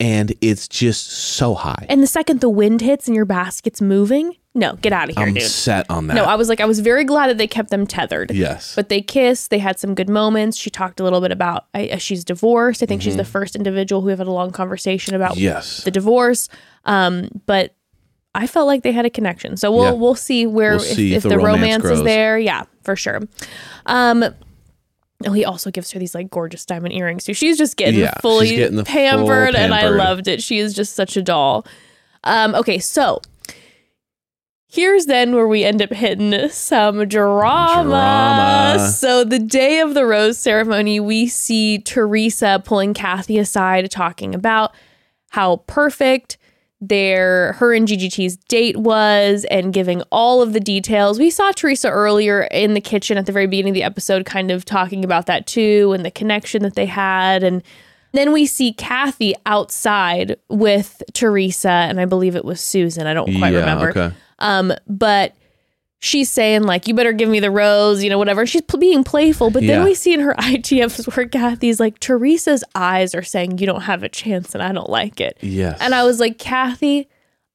and 0.00 0.32
it's 0.40 0.68
just 0.68 1.06
so 1.10 1.54
high. 1.54 1.86
and 1.88 2.02
the 2.02 2.06
second 2.06 2.40
the 2.40 2.48
wind 2.48 2.80
hits 2.80 3.06
and 3.08 3.16
your 3.16 3.24
basket's 3.24 3.80
moving, 3.80 4.34
no, 4.54 4.74
get 4.76 4.92
out 4.92 5.08
of 5.10 5.16
here, 5.16 5.26
I'm 5.26 5.34
dude. 5.34 5.42
set 5.44 5.88
on 5.90 6.06
that. 6.08 6.14
No, 6.14 6.24
I 6.24 6.34
was 6.36 6.48
like, 6.48 6.60
I 6.60 6.64
was 6.64 6.80
very 6.80 7.04
glad 7.04 7.28
that 7.28 7.38
they 7.38 7.46
kept 7.46 7.70
them 7.70 7.86
tethered. 7.86 8.30
yes, 8.32 8.74
But 8.74 8.88
they 8.88 9.00
kissed. 9.00 9.50
They 9.50 9.58
had 9.58 9.78
some 9.78 9.94
good 9.94 10.08
moments. 10.08 10.56
She 10.56 10.68
talked 10.70 10.98
a 11.00 11.04
little 11.04 11.20
bit 11.20 11.30
about 11.32 11.66
I, 11.74 11.88
uh, 11.90 11.96
she's 11.98 12.24
divorced. 12.24 12.82
I 12.82 12.86
think 12.86 13.02
she's 13.02 13.16
the 13.16 13.24
first 13.24 13.54
individual 13.54 14.02
who 14.02 14.08
have 14.08 14.18
had 14.18 14.26
a 14.26 14.32
long 14.32 14.50
conversation 14.50 15.14
about 15.14 15.32
Mm-hmm. 15.32 15.40
yes, 15.44 15.84
the 15.84 15.90
divorce. 15.90 16.48
Um, 16.84 17.28
but 17.46 17.74
I 18.38 18.46
felt 18.46 18.66
like 18.66 18.82
they 18.84 18.92
had 18.92 19.04
a 19.04 19.10
connection. 19.10 19.56
So 19.56 19.70
we'll 19.70 19.84
Yeah. 19.84 19.90
we'll 19.92 20.14
see 20.14 20.46
where 20.46 20.72
We'll 20.76 20.80
if, 20.82 20.96
see 20.96 21.12
if, 21.12 21.18
if 21.18 21.22
the 21.24 21.28
the 21.30 21.38
romance 21.38 21.84
romance, 21.84 22.00
is 22.00 22.04
there. 22.04 22.38
Yeah, 22.38 22.64
for 22.84 22.96
sure. 22.96 23.20
Um. 23.86 24.24
Oh, 25.26 25.32
he 25.32 25.44
also 25.44 25.72
gives 25.72 25.90
her 25.90 25.98
these 25.98 26.14
like 26.14 26.30
gorgeous 26.30 26.64
diamond 26.64 26.94
earrings 26.94 27.24
too. 27.24 27.34
She's 27.34 27.58
just 27.58 27.76
getting 27.76 27.98
Yeah, 28.00 28.14
fully 28.20 28.54
getting 28.54 28.76
the 28.76 28.84
full 28.84 28.92
pampered, 28.94 29.56
and 29.56 29.74
I 29.74 29.80
pampered. 29.80 29.98
loved 29.98 30.28
it. 30.28 30.40
She 30.42 30.58
is 30.58 30.72
just 30.74 30.94
such 30.94 31.16
a 31.16 31.22
doll. 31.22 31.66
Um. 32.24 32.54
Okay, 32.54 32.78
so 32.78 33.20
Here's 34.70 35.06
then 35.06 35.34
where 35.34 35.48
we 35.48 35.64
end 35.64 35.80
up 35.80 35.90
hitting 35.92 36.48
some 36.50 37.08
drama. 37.08 37.88
Drama. 37.88 38.88
So, 38.90 39.24
the 39.24 39.38
day 39.38 39.80
of 39.80 39.94
the 39.94 40.04
rose 40.04 40.36
ceremony, 40.38 41.00
we 41.00 41.26
see 41.26 41.78
Theresa 41.78 42.62
pulling 42.64 42.92
Kathy 42.92 43.38
aside, 43.38 43.90
talking 43.90 44.34
about 44.34 44.74
how 45.30 45.56
perfect 45.66 46.36
their 46.80 47.54
her 47.54 47.74
and 47.74 47.88
GGT's 47.88 48.36
date 48.48 48.76
was 48.76 49.44
and 49.50 49.72
giving 49.72 50.02
all 50.12 50.42
of 50.42 50.52
the 50.52 50.60
details. 50.60 51.18
We 51.18 51.30
saw 51.30 51.50
Theresa 51.50 51.88
earlier 51.90 52.42
in 52.52 52.74
the 52.74 52.80
kitchen 52.80 53.18
at 53.18 53.26
the 53.26 53.32
very 53.32 53.46
beginning 53.48 53.70
of 53.72 53.74
the 53.74 53.82
episode 53.82 54.24
kind 54.24 54.50
of 54.52 54.64
talking 54.64 55.04
about 55.04 55.26
that 55.26 55.46
too 55.46 55.92
and 55.92 56.04
the 56.04 56.10
connection 56.10 56.62
that 56.62 56.74
they 56.76 56.86
had 56.86 57.42
and 57.42 57.62
then 58.12 58.32
we 58.32 58.46
see 58.46 58.72
Kathy 58.72 59.34
outside 59.44 60.36
with 60.48 61.02
Theresa 61.12 61.68
and 61.70 62.00
I 62.00 62.04
believe 62.06 62.36
it 62.36 62.44
was 62.44 62.60
Susan. 62.60 63.06
I 63.06 63.12
don't 63.12 63.36
quite 63.38 63.52
Yeah, 63.52 63.60
remember. 63.60 63.90
okay. 63.90 64.10
Um, 64.38 64.72
but 64.86 65.34
she's 66.00 66.30
saying 66.30 66.62
like, 66.62 66.86
"You 66.88 66.94
better 66.94 67.12
give 67.12 67.28
me 67.28 67.40
the 67.40 67.50
rose," 67.50 68.02
you 68.02 68.10
know, 68.10 68.18
whatever. 68.18 68.46
She's 68.46 68.62
pl- 68.62 68.78
being 68.80 69.04
playful, 69.04 69.50
but 69.50 69.62
Yeah. 69.62 69.76
then 69.76 69.84
we 69.84 69.94
see 69.94 70.12
in 70.14 70.20
her 70.20 70.34
ITFs 70.38 71.14
where 71.16 71.26
Kathy's 71.28 71.80
like, 71.80 72.00
"Theresa's 72.00 72.64
eyes 72.74 73.14
are 73.14 73.22
saying 73.22 73.58
you 73.58 73.66
don't 73.66 73.82
have 73.82 74.02
a 74.02 74.08
chance, 74.08 74.54
and 74.54 74.62
I 74.62 74.72
don't 74.72 74.90
like 74.90 75.20
it." 75.20 75.36
Yes. 75.40 75.78
And 75.80 75.94
I 75.94 76.04
was 76.04 76.20
like, 76.20 76.38
"Kathy, 76.38 77.08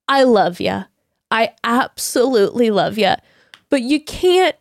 I 0.08 0.24
love 0.24 0.60
you. 0.60 0.84
I 1.32 1.52
absolutely 1.64 2.70
love 2.72 2.98
you, 2.98 3.14
but 3.70 3.82
you 3.82 4.00
can't." 4.04 4.56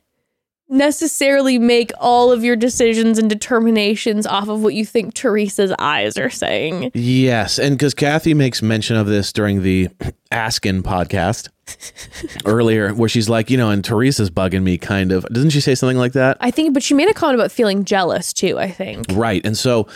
necessarily 0.69 1.59
make 1.59 1.93
all 2.01 2.33
of 2.33 2.43
your 2.43 2.57
decisions 2.57 3.19
and 3.19 3.29
determinations 3.29 4.27
off 4.27 4.49
of 4.49 4.63
what 4.63 4.73
you 4.73 4.87
think 4.87 5.13
Theresa's 5.15 5.71
eyes 5.79 6.17
are 6.17 6.31
saying. 6.31 6.91
Yes, 6.95 7.59
and 7.59 7.77
because 7.77 7.93
Kathy 7.93 8.33
makes 8.33 8.63
mention 8.63 8.97
of 8.97 9.07
this 9.07 9.35
during 9.35 9.63
the 9.63 9.91
Askin 10.33 10.83
podcast 10.83 11.49
earlier, 12.45 12.93
where 12.95 13.09
she's 13.09 13.29
like, 13.29 13.51
you 13.51 13.57
know, 13.57 13.71
and 13.71 13.85
Theresa's 13.85 14.31
bugging 14.31 14.63
me, 14.63 14.79
kind 14.79 15.13
of. 15.13 15.25
Doesn't 15.27 15.51
she 15.51 15.61
say 15.61 15.75
something 15.75 15.97
like 15.99 16.13
that? 16.13 16.37
I 16.41 16.51
think, 16.51 16.75
but 16.75 16.83
she 16.83 16.95
made 16.95 17.09
a 17.09 17.15
comment 17.15 17.37
about 17.39 17.53
feeling 17.53 17.85
jealous 17.85 18.33
too, 18.33 18.59
I 18.59 18.71
think. 18.71 19.07
Right. 19.13 19.45
And 19.45 19.57
so 19.57 19.87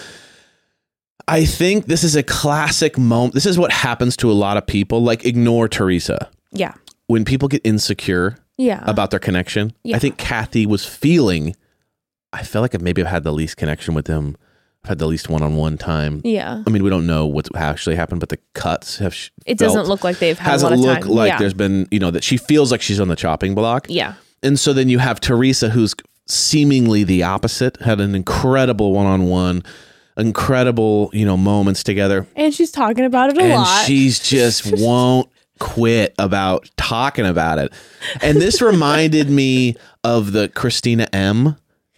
I 1.29 1.45
think 1.45 1.87
this 1.87 2.05
is 2.05 2.15
a 2.17 2.23
classic 2.23 2.97
moment. 2.99 3.35
This 3.35 3.47
is 3.47 3.59
what 3.59 3.73
happens 3.73 4.17
to 4.19 4.31
a 4.31 4.35
lot 4.35 4.57
of 4.57 4.67
people. 4.67 5.03
Like, 5.03 5.25
ignore 5.25 5.69
Theresa. 5.69 6.31
Yeah. 6.53 6.75
When 7.09 7.25
people 7.25 7.49
get 7.49 7.61
insecure 7.65 8.37
Yeah. 8.57 8.83
about 8.87 9.11
their 9.11 9.21
connection, 9.21 9.73
Yeah. 9.83 9.97
I 9.97 9.99
think 9.99 10.17
Kathy 10.19 10.67
was 10.67 10.85
feeling, 10.85 11.55
I 12.33 12.43
feel 12.43 12.63
like 12.63 12.75
I 12.75 12.79
maybe 12.79 13.03
have 13.03 13.11
had 13.11 13.25
the 13.25 13.33
least 13.33 13.57
connection 13.57 13.95
with 13.95 14.07
him. 14.07 14.37
Had 14.87 14.99
the 14.99 15.07
least 15.07 15.29
one 15.29 15.43
on 15.43 15.57
one 15.57 15.77
time. 15.79 16.21
yeah. 16.25 16.63
I 16.67 16.71
mean, 16.71 16.83
we 16.85 16.91
don't 16.91 17.07
know 17.07 17.27
what's 17.27 17.49
actually 17.55 17.97
happened, 17.97 18.21
but 18.21 18.29
the 18.29 18.39
cuts 18.55 18.99
have. 18.99 19.13
sh- 19.15 19.31
It 19.45 19.59
doesn't 19.59 19.87
look 19.87 20.05
like 20.05 20.19
they've 20.21 20.39
had 20.39 20.51
hasn't 20.53 20.73
a 20.75 20.77
lot 20.77 20.81
of 20.83 20.87
looked 20.95 21.03
time. 21.07 21.13
like 21.17 21.29
yeah. 21.33 21.39
there's 21.39 21.55
been, 21.55 21.89
you 21.91 21.99
know, 21.99 22.11
that 22.13 22.23
she 22.25 22.37
feels 22.37 22.71
like 22.71 22.81
she's 22.83 23.01
on 23.01 23.09
the 23.09 23.17
chopping 23.17 23.55
block. 23.55 23.87
yeah. 23.89 24.15
And 24.43 24.61
so 24.61 24.73
then 24.73 24.89
you 24.89 24.99
have 24.99 25.19
Theresa, 25.21 25.71
who's 25.71 25.95
seemingly 26.29 27.03
the 27.05 27.23
opposite, 27.25 27.81
had 27.81 28.01
an 28.01 28.15
incredible 28.15 28.93
one 28.93 29.07
on 29.07 29.27
one, 29.27 29.63
incredible, 30.17 31.11
you 31.13 31.25
know, 31.25 31.37
moments 31.37 31.83
together. 31.83 32.27
And 32.37 32.53
she's 32.55 32.71
talking 32.71 33.05
about 33.05 33.31
it 33.31 33.39
a 33.39 33.43
and 33.43 33.53
lot. 33.55 33.87
she's 33.87 34.19
just 34.19 34.67
won't 34.79 35.29
quit 35.59 36.15
about 36.19 36.71
talking 36.77 37.27
about 37.27 37.59
it. 37.59 37.73
And 38.21 38.41
this 38.41 38.61
reminded 38.63 39.31
me 39.31 39.77
of 40.05 40.33
the 40.33 40.49
Christina 40.49 41.09
M. 41.13 41.57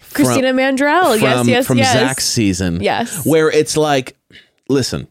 from- 0.08 0.24
Christina 0.24 0.52
Mandrell. 0.52 1.20
yes, 1.20 1.46
yes, 1.46 1.66
from 1.66 1.78
yes. 1.78 1.92
Zach's 1.92 2.26
season. 2.26 2.80
Yes. 2.82 3.24
Where 3.26 3.50
it's 3.50 3.76
like, 3.76 4.16
listen, 4.68 5.08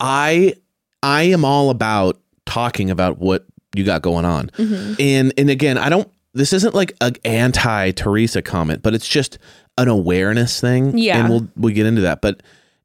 I 0.00 0.54
I 1.02 1.24
am 1.24 1.44
all 1.44 1.70
about 1.70 2.18
talking 2.44 2.90
about 2.90 3.18
what 3.18 3.44
you 3.74 3.84
got 3.84 4.02
going 4.02 4.24
on. 4.24 4.48
Mm-hmm. 4.50 4.94
And 5.00 5.32
and 5.36 5.50
again, 5.50 5.78
I 5.78 5.88
don't 5.88 6.10
this 6.34 6.52
isn't 6.52 6.74
like 6.74 6.94
an 7.00 7.14
anti 7.24 7.92
Theresa 7.92 8.42
comment, 8.42 8.82
but 8.82 8.94
it's 8.94 9.08
just 9.08 9.38
an 9.78 9.88
awareness 9.88 10.60
thing. 10.60 10.96
Yeah. 10.98 11.20
And 11.20 11.28
we'll 11.30 11.48
we'll 11.56 11.74
get 11.74 11.86
into 11.86 12.02
that. 12.02 12.20
But 12.20 12.42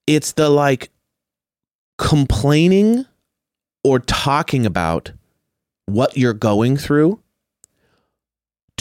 it's 0.07 0.33
the 0.33 0.49
like 0.49 0.89
complaining 1.97 3.05
or 3.83 3.99
talking 3.99 4.65
about 4.65 5.11
what 5.85 6.17
you're 6.17 6.33
going 6.33 6.77
through 6.77 7.19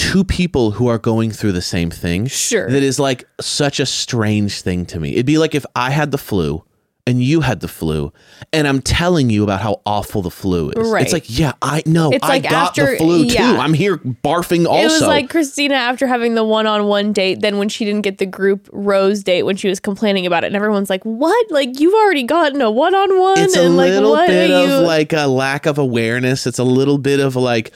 to 0.01 0.25
people 0.25 0.71
who 0.73 0.87
are 0.89 0.99
going 0.99 1.31
through 1.31 1.53
the 1.53 1.63
same 1.63 1.91
thing 1.91 2.27
Sure. 2.27 2.71
that 2.71 2.83
is 2.83 2.99
like 2.99 3.25
such 3.41 3.81
a 3.81 3.87
strange 3.87 4.63
thing 4.63 4.87
to 4.87 4.99
me. 5.01 5.13
It'd 5.13 5.27
be 5.27 5.37
like 5.39 5.55
if 5.55 5.67
I 5.77 5.91
had 5.91 6.11
the 6.11 6.19
flu 6.19 6.65
and 7.07 7.23
you 7.23 7.41
had 7.41 7.61
the 7.61 7.69
flu 7.69 8.13
and 8.53 8.69
I'm 8.69 8.81
telling 8.83 9.31
you 9.31 9.43
about 9.43 9.61
how 9.61 9.81
awful 9.85 10.23
the 10.23 10.31
flu 10.31 10.71
is. 10.71 10.89
Right. 10.91 11.03
It's 11.03 11.13
like, 11.13 11.25
yeah, 11.29 11.53
I 11.61 11.83
know. 11.87 12.11
It's 12.13 12.25
I 12.25 12.29
like 12.29 12.43
got 12.45 12.53
after- 12.79 12.93
the 12.93 12.97
flu 12.99 13.27
too. 13.29 13.39
I'm 13.43 13.75
here 13.75 13.97
barfing 13.99 14.67
also. 14.67 14.81
It 14.81 14.93
was 14.93 15.03
like 15.03 15.29
Christina 15.29 15.75
after 15.75 16.07
having 16.07 16.35
the 16.35 16.45
one-on-one 16.45 17.13
date. 17.13 17.41
Then 17.41 17.59
when 17.59 17.69
she 17.69 17.85
didn't 17.85 18.03
get 18.03 18.19
the 18.19 18.27
group 18.27 18.69
rose 18.73 19.23
date, 19.25 19.43
when 19.43 19.57
she 19.57 19.69
was 19.69 19.81
complaining 19.81 20.25
about 20.27 20.45
it, 20.45 20.49
and 20.49 20.57
everyone's 20.57 20.89
like, 20.91 21.03
"What? 21.05 21.51
Like 21.51 21.79
you've 21.81 21.95
already 21.95 22.23
gotten 22.23 22.61
a 22.63 22.71
one-on-one?" 22.71 23.39
it's 23.39 23.57
a 23.57 23.65
and 23.67 23.77
like, 23.77 23.91
little 23.91 24.11
what 24.13 24.29
bit 24.29 24.51
of 24.51 24.69
you? 24.69 24.77
like 24.87 25.13
a 25.13 25.27
lack 25.27 25.67
of 25.67 25.79
awareness. 25.79 26.47
It's 26.47 26.59
a 26.59 26.65
little 26.65 26.99
bit 26.99 27.19
of 27.21 27.35
like 27.35 27.73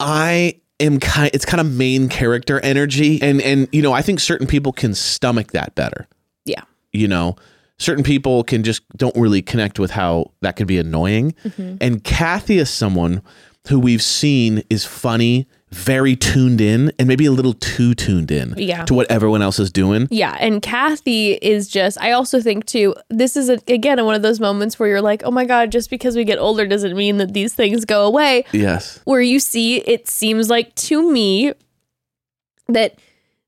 I 0.00 0.60
am 0.80 1.00
kind 1.00 1.30
it's 1.34 1.44
kind 1.44 1.60
of 1.60 1.70
main 1.72 2.08
character 2.08 2.60
energy 2.60 3.20
and 3.22 3.40
and 3.42 3.68
you 3.72 3.82
know, 3.82 3.92
I 3.92 4.02
think 4.02 4.20
certain 4.20 4.46
people 4.46 4.72
can 4.72 4.94
stomach 4.94 5.52
that 5.52 5.74
better. 5.74 6.06
yeah, 6.44 6.62
you 6.92 7.08
know 7.08 7.36
certain 7.80 8.02
people 8.02 8.42
can 8.42 8.64
just 8.64 8.82
don't 8.96 9.14
really 9.16 9.40
connect 9.40 9.78
with 9.78 9.92
how 9.92 10.32
that 10.40 10.56
can 10.56 10.66
be 10.66 10.78
annoying 10.78 11.32
Mm-hmm. 11.44 11.76
and 11.80 12.02
kathy 12.02 12.58
is 12.58 12.68
someone 12.70 13.22
who 13.68 13.78
we've 13.78 14.02
seen 14.02 14.62
is 14.68 14.84
funny 14.84 15.46
very 15.70 16.16
tuned 16.16 16.60
in 16.60 16.90
and 16.98 17.06
maybe 17.06 17.26
a 17.26 17.30
little 17.30 17.52
too 17.52 17.94
tuned 17.94 18.30
in 18.30 18.54
Yeah. 18.56 18.84
to 18.86 18.94
what 18.94 19.10
everyone 19.10 19.42
else 19.42 19.58
is 19.58 19.70
doing 19.70 20.08
yeah. 20.10 20.36
And 20.40 20.62
Kathy 20.62 21.32
is 21.34 21.68
just. 21.68 22.00
I 22.00 22.12
also 22.12 22.40
think 22.40 22.64
too. 22.64 22.94
This 23.10 23.36
is 23.36 23.48
a, 23.50 23.58
again 23.68 24.02
one 24.04 24.14
of 24.14 24.22
those 24.22 24.40
moments 24.40 24.78
where 24.78 24.88
you're 24.88 25.02
like, 25.02 25.22
"Oh 25.24 25.30
my 25.30 25.44
god!" 25.44 25.70
Just 25.70 25.90
because 25.90 26.16
we 26.16 26.24
get 26.24 26.38
older 26.38 26.66
doesn't 26.66 26.96
mean 26.96 27.18
that 27.18 27.34
these 27.34 27.52
things 27.54 27.84
go 27.84 28.06
away. 28.06 28.44
yes 28.52 29.00
where 29.04 29.20
you 29.20 29.38
see 29.40 29.76
it 29.78 30.08
seems 30.08 30.48
like 30.48 30.74
to 30.76 31.10
me 31.12 31.52
that 32.68 32.98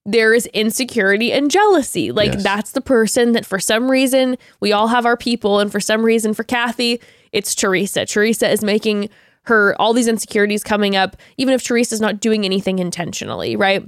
there 0.07 0.33
is 0.35 0.47
insecurity 0.47 1.33
and 1.33 1.51
jealousy. 1.51 2.11
Like 2.13 2.33
Yes. 2.33 2.43
that's 2.43 2.73
the 2.73 2.81
person 2.81 3.33
that 3.33 3.45
for 3.47 3.59
some 3.59 3.91
reason 3.91 4.37
we 4.61 4.73
all 4.73 4.89
have 4.89 5.07
our 5.07 5.17
people, 5.17 5.59
and 5.61 5.71
for 5.71 5.81
some 5.81 6.03
reason 6.03 6.35
for 6.35 6.43
Kathy, 6.45 7.01
it's 7.33 7.55
Theresa. 7.55 8.07
Theresa 8.07 8.51
is 8.51 8.63
making 8.65 9.09
her 9.51 9.77
all 9.81 9.93
these 9.93 10.09
insecurities 10.09 10.65
coming 10.65 10.97
up, 10.97 11.17
even 11.37 11.53
if 11.53 11.63
Theresa's 11.63 12.01
not 12.01 12.21
doing 12.21 12.45
anything 12.45 12.79
intentionally, 12.79 13.57
right? 13.57 13.85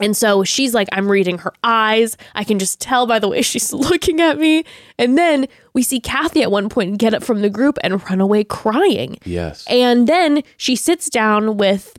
And 0.00 0.16
so 0.16 0.42
she's 0.42 0.74
like, 0.74 0.88
I'm 0.92 1.08
reading 1.08 1.38
her 1.38 1.52
eyes. 1.62 2.16
I 2.34 2.44
can 2.44 2.58
just 2.58 2.80
tell 2.80 3.06
by 3.06 3.18
the 3.18 3.28
way 3.28 3.42
she's 3.52 3.72
looking 3.72 4.20
at 4.20 4.38
me. 4.38 4.64
And 4.98 5.16
then 5.16 5.46
we 5.72 5.82
see 5.82 6.00
Kathy 6.00 6.42
at 6.42 6.50
one 6.50 6.68
point 6.68 6.98
get 6.98 7.14
up 7.14 7.22
from 7.22 7.42
the 7.42 7.50
group 7.50 7.78
and 7.82 8.02
run 8.10 8.20
away 8.20 8.44
crying. 8.44 9.18
yes 9.24 9.64
And 9.68 10.06
then 10.06 10.42
she 10.56 10.76
sits 10.76 11.08
down 11.08 11.56
with 11.56 11.96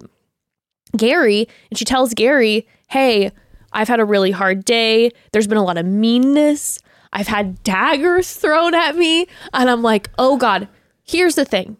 Gerry 0.95 1.47
and 1.69 1.77
she 1.77 1.85
tells 1.85 2.13
Gerry, 2.13 2.67
Hey, 2.89 3.31
I've 3.71 3.87
had 3.87 3.99
a 3.99 4.05
really 4.05 4.31
hard 4.31 4.63
day. 4.63 5.11
There's 5.31 5.47
been 5.47 5.57
a 5.57 5.63
lot 5.63 5.77
of 5.77 5.85
meanness. 5.85 6.79
I've 7.13 7.27
had 7.27 7.63
daggers 7.63 8.33
thrown 8.41 8.73
at 8.75 8.95
me. 8.95 9.27
And 9.53 9.69
I'm 9.69 9.81
like, 9.81 10.09
Oh 10.17 10.37
God, 10.37 10.67
here's 11.03 11.35
the 11.35 11.45
thing. 11.45 11.77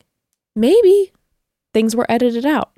Maybe 0.56 1.12
things 1.74 1.95
were 1.95 2.06
edited 2.10 2.45
out. 2.45 2.72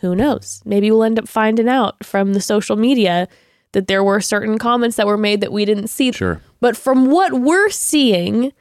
Who 0.00 0.16
knows? 0.16 0.60
Maybe 0.64 0.90
we'll 0.90 1.04
end 1.04 1.18
up 1.18 1.28
finding 1.28 1.68
out 1.68 2.04
from 2.04 2.34
the 2.34 2.40
social 2.40 2.76
media 2.76 3.28
that 3.72 3.86
there 3.86 4.02
were 4.02 4.20
certain 4.20 4.58
comments 4.58 4.96
that 4.96 5.06
were 5.06 5.16
made 5.16 5.40
that 5.40 5.52
we 5.52 5.64
didn't 5.64 5.88
see. 5.88 6.12
sure 6.12 6.42
But 6.60 6.76
from 6.76 7.06
what 7.06 7.32
we're 7.32 7.70
seeing, 7.70 8.52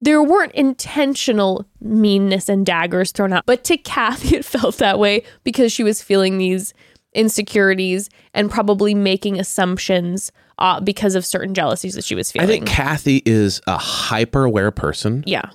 there 0.00 0.22
weren't 0.22 0.52
intentional 0.52 1.66
meanness 1.80 2.48
and 2.48 2.64
daggers 2.64 3.12
thrown 3.12 3.32
out. 3.32 3.44
But 3.46 3.64
to 3.64 3.76
Kathy, 3.76 4.36
it 4.36 4.44
felt 4.44 4.78
that 4.78 4.98
way 4.98 5.22
because 5.44 5.72
she 5.72 5.82
was 5.84 6.02
feeling 6.02 6.38
these 6.38 6.72
insecurities 7.12 8.08
and 8.34 8.50
probably 8.50 8.94
making 8.94 9.38
assumptions 9.38 10.32
uh, 10.58 10.80
because 10.80 11.14
of 11.14 11.26
certain 11.26 11.54
jealousies 11.54 11.94
that 11.94 12.04
she 12.04 12.14
was 12.14 12.30
feeling. 12.30 12.48
i 12.48 12.52
think 12.52 12.68
kathy 12.68 13.22
is 13.26 13.60
a 13.66 13.76
hyper 13.76 14.44
aware 14.44 14.70
person 14.70 15.24
yeah. 15.26 15.50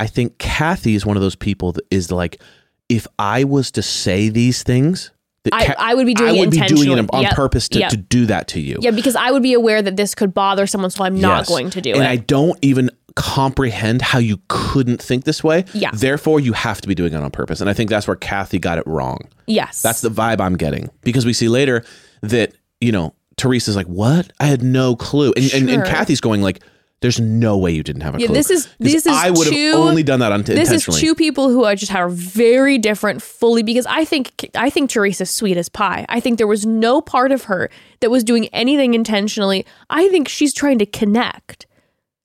I 0.00 0.06
think 0.06 0.38
kathy 0.38 0.94
is 0.94 1.04
one 1.04 1.16
of 1.16 1.22
those 1.22 1.36
people 1.36 1.72
that 1.72 1.84
is 1.90 2.10
like 2.12 2.40
if 2.88 3.06
i 3.18 3.44
was 3.44 3.70
to 3.72 3.82
say 3.82 4.28
these 4.28 4.62
things 4.62 5.10
that 5.44 5.54
I- 5.54 5.74
I 5.78 5.94
would 5.94 6.06
be 6.06 6.14
doing 6.14 6.38
I 6.38 6.42
it 6.42 6.50
be 6.50 6.60
doing 6.60 6.98
it 6.98 7.06
on 7.12 7.22
Yep. 7.22 7.32
purpose 7.32 7.68
to, 7.70 7.78
Yep. 7.78 7.90
to 7.90 7.96
do 7.96 8.26
that 8.26 8.48
to 8.48 8.60
you 8.60 8.78
Yeah, 8.80 8.90
because 8.90 9.14
I 9.16 9.30
would 9.30 9.42
be 9.42 9.54
aware 9.54 9.80
that 9.82 9.96
this 9.96 10.14
could 10.14 10.34
bother 10.34 10.66
someone, 10.66 10.90
so 10.90 11.04
I'm 11.04 11.18
not 11.20 11.46
going 11.46 11.70
to 11.70 11.80
do 11.80 11.90
and 11.90 11.96
it. 11.98 12.00
And 12.00 12.08
I 12.08 12.16
don't 12.16 12.58
even 12.62 12.90
comprehend 13.14 14.00
how 14.02 14.18
you 14.18 14.40
couldn't 14.48 15.00
think 15.02 15.24
this 15.24 15.42
way. 15.44 15.64
Yeah. 15.74 15.90
Therefore, 15.92 16.40
you 16.40 16.52
have 16.54 16.80
to 16.80 16.88
be 16.88 16.94
doing 16.94 17.12
it 17.12 17.16
on 17.16 17.30
purpose. 17.30 17.60
And 17.60 17.68
I 17.70 17.72
think 17.72 17.90
that's 17.90 18.06
where 18.06 18.16
Kathy 18.16 18.58
got 18.58 18.78
it 18.78 18.86
wrong. 18.86 19.18
yes. 19.46 19.82
That's 19.82 20.00
the 20.00 20.10
vibe 20.10 20.40
I'm 20.40 20.56
getting 20.56 20.88
because 21.02 21.24
we 21.26 21.32
see 21.32 21.48
later 21.48 21.84
that, 22.22 22.52
you 22.80 22.92
know, 22.92 23.14
Theresa's 23.40 23.76
like, 23.76 23.86
what? 23.86 24.32
I 24.40 24.46
had 24.46 24.62
no 24.62 24.96
clue. 24.96 25.32
And, 25.36 25.52
and, 25.54 25.70
and 25.70 25.84
Kathy's 25.84 26.20
going 26.20 26.42
like, 26.42 26.60
There's 27.00 27.20
no 27.20 27.56
way 27.56 27.70
you 27.70 27.84
didn't 27.84 28.02
have 28.02 28.16
a 28.16 28.20
Yeah, 28.20 28.26
clue. 28.26 28.34
this 28.34 28.50
is- 28.50 28.66
this 28.80 28.94
is 28.94 29.06
I 29.06 29.30
would 29.30 29.46
have 29.46 29.74
only 29.76 30.02
done 30.02 30.18
that 30.18 30.32
un- 30.32 30.42
this 30.42 30.72
is 30.72 30.84
two 30.84 31.14
people 31.14 31.48
who 31.48 31.62
are 31.64 31.76
just 31.76 31.94
are 31.94 32.08
very 32.08 32.76
different 32.76 33.22
fully 33.22 33.62
because 33.62 33.86
I 33.86 34.04
think 34.04 34.50
I 34.56 34.68
think 34.68 34.90
Theresa's 34.90 35.30
sweet 35.30 35.56
as 35.56 35.68
pie. 35.68 36.04
I 36.08 36.18
think 36.18 36.38
there 36.38 36.48
was 36.48 36.66
no 36.66 37.00
part 37.00 37.30
of 37.30 37.44
her 37.44 37.70
that 38.00 38.10
was 38.10 38.24
doing 38.24 38.48
anything 38.48 38.94
intentionally. 38.94 39.64
I 39.88 40.08
think 40.08 40.28
she's 40.28 40.52
trying 40.52 40.78
to 40.80 40.86
connect. 40.86 41.66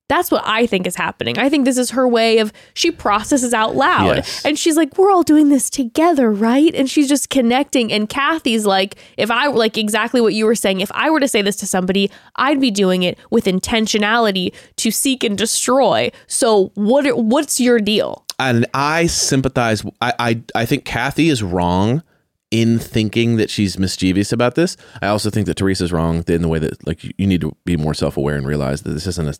That's 0.10 0.30
what 0.30 0.43
I 0.45 0.66
think 0.66 0.86
is 0.86 0.95
happening. 0.95 1.38
I 1.38 1.49
think 1.49 1.66
this 1.66 1.78
is 1.78 1.91
her 1.91 2.08
way 2.08 2.39
of 2.39 2.51
she 2.74 2.91
processes 2.91 3.54
out 3.54 3.76
loud. 3.76 4.18
Yes. 4.18 4.45
And 4.45 4.60
she's 4.60 4.76
like, 4.76 4.97
We're 4.97 5.12
all 5.12 5.24
doing 5.24 5.49
this 5.49 5.70
together, 5.70 6.32
right? 6.32 6.74
And 6.76 6.89
she's 6.89 7.08
just 7.08 7.30
connecting. 7.30 7.91
And 7.91 8.10
Kathy's 8.10 8.66
like, 8.66 8.95
if 9.18 9.32
I 9.32 9.47
like 9.47 9.78
exactly 9.78 10.22
what 10.22 10.34
you 10.34 10.45
were 10.45 10.56
saying, 10.56 10.82
if 10.82 10.91
I 10.93 11.10
were 11.10 11.20
to 11.20 11.28
say 11.28 11.41
this 11.41 11.56
to 11.58 11.68
somebody, 11.68 12.12
I'd 12.36 12.60
be 12.60 12.72
doing 12.72 13.04
it 13.04 13.18
with 13.30 13.45
intentionality 13.45 14.54
to 14.78 14.91
seek 14.91 15.24
and 15.24 15.38
destroy. 15.38 16.12
So 16.28 16.72
what 16.76 17.06
what's 17.18 17.60
your 17.60 17.80
deal? 17.80 18.26
and 18.39 18.66
I 18.74 19.08
sympathize. 19.08 19.86
I, 20.01 20.14
I 20.20 20.41
I 20.56 20.66
think 20.66 20.86
Kathy 20.86 21.30
is 21.30 21.43
wrong 21.43 22.04
in 22.51 22.78
thinking 22.78 23.38
that 23.38 23.49
she's 23.49 23.80
mischievous 23.80 24.32
about 24.32 24.56
this. 24.56 24.78
I 25.01 25.08
also 25.08 25.30
think 25.30 25.47
that 25.47 25.58
Theresa's 25.58 25.91
wrong 25.91 26.24
in 26.28 26.41
the 26.41 26.47
way 26.47 26.60
that 26.60 26.86
like 26.86 27.04
you, 27.04 27.12
you 27.18 27.28
need 27.28 27.41
to 27.41 27.56
be 27.66 27.78
more 27.78 27.93
self 27.93 28.18
aware 28.18 28.36
and 28.36 28.45
realize 28.45 28.84
that 28.84 28.91
this 28.91 29.08
isn't 29.08 29.28
a 29.28 29.36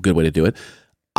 good 0.00 0.16
way 0.16 0.24
to 0.24 0.30
do 0.30 0.44
it. 0.44 0.56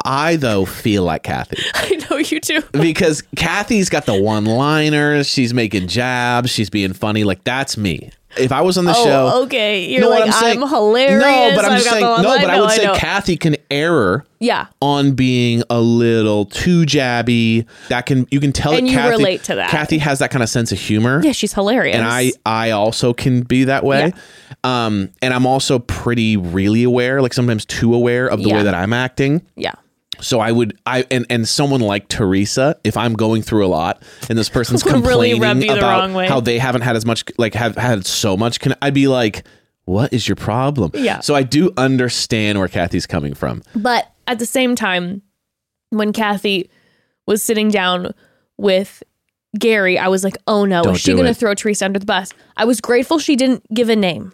I 0.06 0.38
though 0.38 0.66
feel 0.66 1.04
like 1.04 1.24
Kathy 1.24 1.62
I 1.74 1.90
know 2.09 2.09
you 2.20 2.40
do. 2.40 2.62
because 2.72 3.22
Kathy's 3.36 3.90
got 3.90 4.06
the 4.06 4.20
one 4.22 4.46
liners. 4.46 5.28
She's 5.28 5.54
making 5.54 5.88
jabs. 5.88 6.50
She's 6.50 6.70
being 6.70 6.94
funny. 6.94 7.24
Like 7.24 7.44
that's 7.44 7.78
me. 7.78 8.12
If 8.38 8.52
I 8.52 8.62
was 8.62 8.78
on 8.78 8.86
the 8.86 8.94
Oh, 8.96 9.04
show, 9.04 9.44
okay. 9.46 9.86
You're 9.90 10.02
No, 10.02 10.10
like, 10.10 10.26
I'm, 10.26 10.32
saying- 10.32 10.60
hilarious. 10.62 11.20
No, 11.20 11.52
but 11.56 11.66
I'm 11.66 11.72
I've 11.72 11.78
just 11.80 11.90
saying. 11.90 12.02
No, 12.06 12.22
but 12.24 12.48
I 12.50 12.62
would 12.62 12.70
say 12.72 12.84
know. 12.86 12.94
Kathy 12.94 13.36
can 13.38 13.56
error 13.72 14.24
yeah. 14.40 14.68
on 14.84 15.14
being 15.14 15.64
a 15.72 15.82
little 15.82 16.46
too 16.46 16.84
jabby. 16.84 17.66
That 17.88 18.06
can 18.06 18.28
you 18.30 18.40
can 18.40 18.54
tell 18.54 18.74
And 18.74 18.88
you 18.88 18.94
Kathy, 18.94 19.10
relate 19.18 19.44
to 19.46 19.56
that. 19.56 19.72
Kathy 19.72 19.98
has 19.98 20.20
that 20.20 20.30
kind 20.30 20.44
of 20.44 20.50
sense 20.50 20.72
of 20.72 20.80
humor. 20.80 21.22
Yeah, 21.24 21.32
she's 21.32 21.54
hilarious. 21.54 21.98
And 21.98 22.06
I 22.06 22.32
I 22.46 22.70
also 22.70 23.14
can 23.14 23.42
be 23.42 23.64
that 23.64 23.84
way. 23.84 24.14
Um 24.64 25.10
and 25.24 25.34
I'm 25.34 25.48
also 25.48 25.80
pretty 25.80 26.38
really 26.38 26.84
aware, 26.84 27.24
like 27.24 27.34
sometimes 27.34 27.66
too 27.66 27.96
aware 27.96 28.28
of 28.28 28.44
the 28.44 28.50
Yeah. 28.50 28.58
way 28.58 28.64
that 28.64 28.76
I'm 28.76 28.94
acting. 28.94 29.42
yeah. 29.56 29.74
So 30.22 30.40
I 30.40 30.52
would 30.52 30.78
I 30.86 31.06
and 31.12 31.26
and 31.30 31.48
someone 31.48 31.82
like 31.82 32.08
Theresa, 32.08 32.78
if 32.84 32.98
I'm 32.98 33.14
going 33.14 33.42
through 33.42 33.66
a 33.66 33.68
lot 33.70 34.04
and 34.30 34.38
this 34.38 34.50
person's 34.50 34.84
Would 34.86 35.06
really 35.06 35.32
complaining 35.32 35.68
the 35.68 35.78
about 35.78 36.28
how 36.28 36.40
they 36.40 36.60
haven't 36.60 36.82
had 36.82 36.96
as 36.96 37.06
much 37.06 37.24
like 37.38 37.54
have 37.54 37.76
had 37.76 38.06
so 38.06 38.36
much 38.36 38.60
can 38.60 38.76
I'd 38.82 38.94
be 38.94 39.08
like 39.08 39.46
what 39.86 40.14
is 40.14 40.28
your 40.28 40.36
problem? 40.36 40.92
Yeah. 40.94 41.20
So 41.22 41.34
I 41.34 41.42
do 41.42 41.74
understand 41.76 42.60
where 42.60 42.68
Kathy's 42.68 43.08
coming 43.08 43.34
from. 43.34 43.64
But 43.76 44.12
at 44.28 44.38
the 44.38 44.46
same 44.46 44.76
time, 44.76 45.24
when 45.90 46.14
Kathy 46.14 46.70
was 47.26 47.42
sitting 47.42 47.70
down 47.70 48.14
with 48.58 49.02
Gerry, 49.60 49.98
I 49.98 50.08
was 50.08 50.24
like, 50.24 50.38
oh 50.46 50.66
no, 50.66 50.84
Don't 50.84 50.96
is 50.96 51.02
she 51.02 51.14
going 51.14 51.24
to 51.24 51.32
it. 51.32 51.38
throw 51.38 51.56
Theresa 51.56 51.86
under 51.86 51.98
the 51.98 52.06
bus? 52.06 52.34
I 52.56 52.66
was 52.66 52.80
grateful 52.82 53.18
she 53.18 53.36
didn't 53.36 53.64
give 53.74 53.90
a 53.90 53.96
name. 53.96 54.32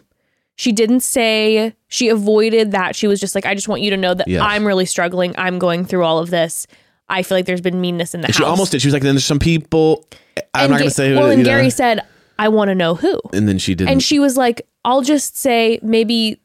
She 0.56 0.72
didn't 0.72 1.00
say, 1.00 1.74
she 1.88 2.08
avoided 2.08 2.72
that. 2.72 2.96
She 2.96 3.06
was 3.06 3.20
just 3.20 3.34
like, 3.34 3.44
I 3.46 3.54
just 3.54 3.68
want 3.68 3.82
you 3.82 3.90
to 3.90 3.96
know 3.96 4.14
that 4.14 4.26
Yes. 4.26 4.42
I'm 4.44 4.66
really 4.66 4.86
struggling. 4.86 5.34
I'm 5.36 5.58
going 5.58 5.84
through 5.84 6.02
all 6.04 6.18
of 6.18 6.30
this. 6.30 6.66
I 7.08 7.22
feel 7.22 7.36
like 7.38 7.44
there's 7.46 7.60
been 7.60 7.80
meanness 7.80 8.14
in 8.14 8.22
the 8.22 8.28
house. 8.28 8.36
she 8.36 8.42
almost 8.42 8.72
did. 8.72 8.80
She 8.82 8.88
was 8.88 8.94
like, 8.94 9.02
then 9.02 9.14
there's 9.14 9.24
some 9.24 9.38
people 9.38 10.06
I'm 10.54 10.64
And 10.64 10.70
not 10.72 10.76
Ga- 10.78 10.84
gonna 10.84 10.90
say 10.90 11.10
who 11.10 11.16
Well, 11.16 11.26
you 11.26 11.32
and 11.34 11.42
know. 11.42 11.48
Gerry 11.50 11.70
said, 11.70 12.00
I 12.38 12.48
want 12.48 12.68
to 12.70 12.74
know 12.74 12.94
who. 12.94 13.20
and 13.32 13.46
then 13.48 13.58
she 13.58 13.74
didn't 13.74 13.90
And 13.90 14.02
she 14.02 14.18
was 14.18 14.36
like, 14.36 14.66
I'll 14.84 15.02
just 15.02 15.36
say 15.36 15.78
maybe 15.82 16.40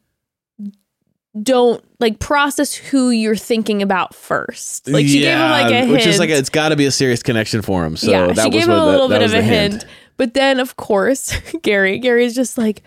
don't 1.41 1.83
like 1.99 2.19
process 2.19 2.73
who 2.75 3.09
you're 3.11 3.35
thinking 3.37 3.81
about 3.81 4.13
first. 4.13 4.89
Like 4.89 5.05
she 5.07 5.21
gave 5.21 5.33
him 5.37 5.49
like 5.49 5.71
a 5.71 5.75
hint. 5.79 5.91
which 5.91 6.05
is 6.05 6.19
like 6.19 6.29
it's 6.29 6.49
got 6.49 6.69
to 6.69 6.75
be 6.75 6.85
a 6.85 6.91
serious 6.91 7.23
connection 7.23 7.61
for 7.61 7.85
him. 7.85 7.95
So 7.95 8.11
yeah, 8.11 8.27
that 8.27 8.35
she 8.37 8.43
was 8.49 8.51
gave 8.51 8.63
him 8.63 8.69
what 8.71 8.77
a 8.77 8.79
the- 8.85 8.91
little 8.91 9.07
that 9.07 9.19
bit 9.19 9.23
was 9.23 9.33
of 9.33 9.39
a 9.39 9.43
hint. 9.43 9.85
But 10.17 10.33
then 10.33 10.59
of 10.59 10.75
course, 10.75 11.33
Gerry, 11.63 11.99
Gerry's 11.99 12.35
just 12.35 12.57
like, 12.57 12.83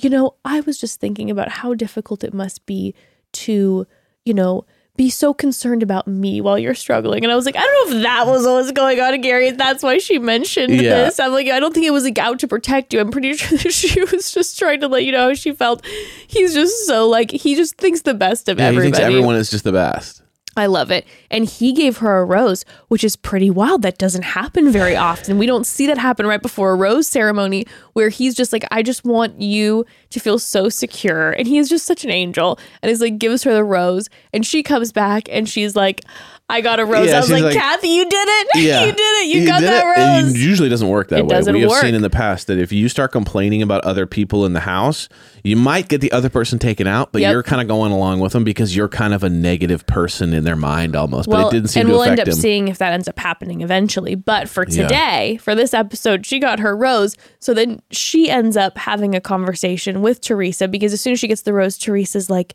you 0.00 0.08
know, 0.08 0.34
I 0.44 0.60
was 0.60 0.78
just 0.78 1.00
thinking 1.00 1.30
about 1.30 1.48
how 1.50 1.74
difficult 1.74 2.22
it 2.22 2.32
must 2.32 2.64
be 2.66 2.94
to, 3.32 3.86
you 4.24 4.32
know, 4.34 4.64
be 4.96 5.10
so 5.10 5.32
concerned 5.32 5.82
about 5.82 6.08
me 6.08 6.40
while 6.40 6.58
you're 6.58 6.74
struggling. 6.74 7.22
And 7.24 7.32
I 7.32 7.36
was 7.36 7.46
like, 7.46 7.54
I 7.56 7.60
don't 7.60 7.90
know 7.90 7.96
if 7.98 8.02
that 8.04 8.26
was 8.26 8.44
what 8.44 8.54
was 8.54 8.72
going 8.72 8.98
on, 9.00 9.22
Gerry. 9.22 9.50
That's 9.52 9.82
why 9.82 9.98
she 9.98 10.18
mentioned 10.18 10.72
Yeah. 10.74 11.04
this. 11.04 11.20
I'm 11.20 11.32
like, 11.32 11.46
I 11.48 11.60
don't 11.60 11.72
think 11.72 11.86
it 11.86 11.92
was 11.92 12.02
like 12.04 12.18
out 12.18 12.38
to 12.40 12.48
protect 12.48 12.92
you. 12.92 13.00
I'm 13.00 13.10
pretty 13.10 13.34
sure 13.36 13.58
that 13.58 13.72
she 13.72 14.00
was 14.04 14.30
just 14.32 14.58
trying 14.58 14.80
to 14.80 14.88
let 14.88 15.04
you 15.04 15.12
know 15.12 15.28
how 15.28 15.34
she 15.34 15.52
felt. 15.52 15.84
He's 16.26 16.54
just 16.54 16.86
so 16.86 17.08
like 17.08 17.30
he 17.30 17.54
just 17.54 17.76
thinks 17.76 18.02
the 18.02 18.14
best 18.14 18.48
of 18.48 18.58
Yeah, 18.58 18.70
he 18.72 18.80
thinks 18.80 18.98
everyone 18.98 19.36
is 19.36 19.50
just 19.50 19.64
the 19.64 19.72
best. 19.72 20.22
I 20.58 20.66
love 20.66 20.90
it. 20.90 21.06
And 21.30 21.44
he 21.44 21.72
gave 21.72 21.98
her 21.98 22.18
a 22.18 22.24
rose, 22.24 22.64
which 22.88 23.04
is 23.04 23.16
pretty 23.16 23.50
wild. 23.50 23.82
That 23.82 23.98
doesn't 23.98 24.22
happen 24.22 24.70
very 24.70 24.96
often. 24.96 25.38
We 25.38 25.46
don't 25.46 25.64
see 25.64 25.86
that 25.86 25.98
happen 25.98 26.26
right 26.26 26.42
before 26.42 26.72
a 26.72 26.76
rose 26.76 27.08
ceremony 27.08 27.66
where 27.92 28.08
he's 28.08 28.34
just 28.34 28.52
like, 28.52 28.64
I 28.70 28.82
just 28.82 29.04
want 29.04 29.40
you 29.40 29.86
to 30.10 30.20
feel 30.20 30.38
so 30.38 30.68
secure. 30.68 31.30
And 31.30 31.46
he 31.46 31.58
is 31.58 31.68
just 31.68 31.86
such 31.86 32.04
an 32.04 32.10
angel. 32.10 32.58
And 32.82 32.90
he's 32.90 33.00
like, 33.00 33.18
gives 33.18 33.44
her 33.44 33.54
the 33.54 33.64
rose. 33.64 34.08
And 34.32 34.44
she 34.44 34.62
comes 34.62 34.92
back 34.92 35.28
and 35.30 35.48
she's 35.48 35.76
like, 35.76 36.02
I 36.50 36.62
got 36.62 36.80
a 36.80 36.84
rose. 36.86 37.08
Yeah, 37.08 37.18
I 37.18 37.20
was 37.20 37.30
like, 37.30 37.42
like- 37.42 37.54
Kathy, 37.54 37.88
you 37.88 38.08
did 38.08 38.14
it. 38.28 38.48
Yeah, 38.56 38.80
you 38.86 38.92
did 38.92 39.00
it. 39.00 39.26
You, 39.36 39.46
got 39.46 39.60
that 39.60 39.84
it. 39.98 40.00
Rose. 40.24 40.34
It 40.34 40.38
usually 40.38 40.70
doesn't 40.70 40.88
work 40.88 41.08
that 41.08 41.18
It 41.18 41.26
way. 41.26 41.40
we 41.52 41.60
have 41.60 41.70
work. 41.70 41.82
seen 41.82 41.94
in 41.94 42.00
the 42.00 42.08
past 42.10 42.46
that 42.46 42.58
if 42.58 42.72
you 42.72 42.88
start 42.88 43.12
complaining 43.12 43.60
about 43.62 43.84
other 43.84 44.06
people 44.06 44.46
in 44.46 44.54
the 44.54 44.60
house, 44.60 45.10
you 45.44 45.56
might 45.56 45.88
get 45.88 46.00
the 46.00 46.10
other 46.10 46.30
person 46.30 46.58
taken 46.58 46.86
out, 46.86 47.12
but 47.12 47.20
Yep. 47.20 47.32
you're 47.32 47.42
kind 47.42 47.60
of 47.60 47.68
going 47.68 47.92
along 47.92 48.20
with 48.20 48.32
them 48.32 48.44
because 48.44 48.74
you're 48.74 48.88
kind 48.88 49.12
of 49.12 49.22
a 49.22 49.28
negative 49.28 49.86
person 49.86 50.32
in 50.32 50.44
their 50.44 50.56
mind 50.56 50.96
almost. 50.96 51.28
but 51.28 51.48
it 51.48 51.50
didn't 51.52 51.68
seem 51.68 51.86
to 51.86 51.86
affect 51.86 51.86
him. 51.86 51.86
and 51.86 51.88
to 51.88 51.92
we'll 51.92 52.02
affect 52.02 52.10
end 52.20 52.20
up 52.20 52.34
him. 52.34 52.40
seeing 52.40 52.68
if 52.68 52.78
that 52.78 52.92
ends 52.94 53.08
up 53.08 53.18
happening 53.18 53.60
eventually. 53.60 54.14
But 54.14 54.48
for 54.48 54.64
Yeah. 54.66 54.82
today, 54.88 55.38
for 55.42 55.54
this 55.54 55.74
episode, 55.74 56.24
she 56.24 56.38
got 56.38 56.60
her 56.60 56.74
rose. 56.74 57.14
So 57.40 57.52
then 57.52 57.80
she 57.90 58.30
ends 58.30 58.56
up 58.56 58.78
having 58.78 59.14
a 59.14 59.20
conversation 59.20 60.00
with 60.00 60.22
Theresa 60.22 60.66
because 60.66 60.94
as 60.94 61.00
soon 61.02 61.12
as 61.12 61.20
she 61.20 61.28
gets 61.28 61.42
the 61.42 61.52
rose, 61.52 61.76
Theresa's 61.76 62.30
like, 62.30 62.54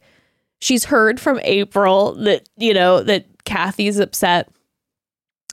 she's 0.59 0.85
heard 0.85 1.19
from 1.19 1.39
April 1.43 2.13
that 2.15 2.49
you 2.57 2.73
know 2.73 3.03
that 3.03 3.25
Kathy's 3.45 3.99
upset, 3.99 4.49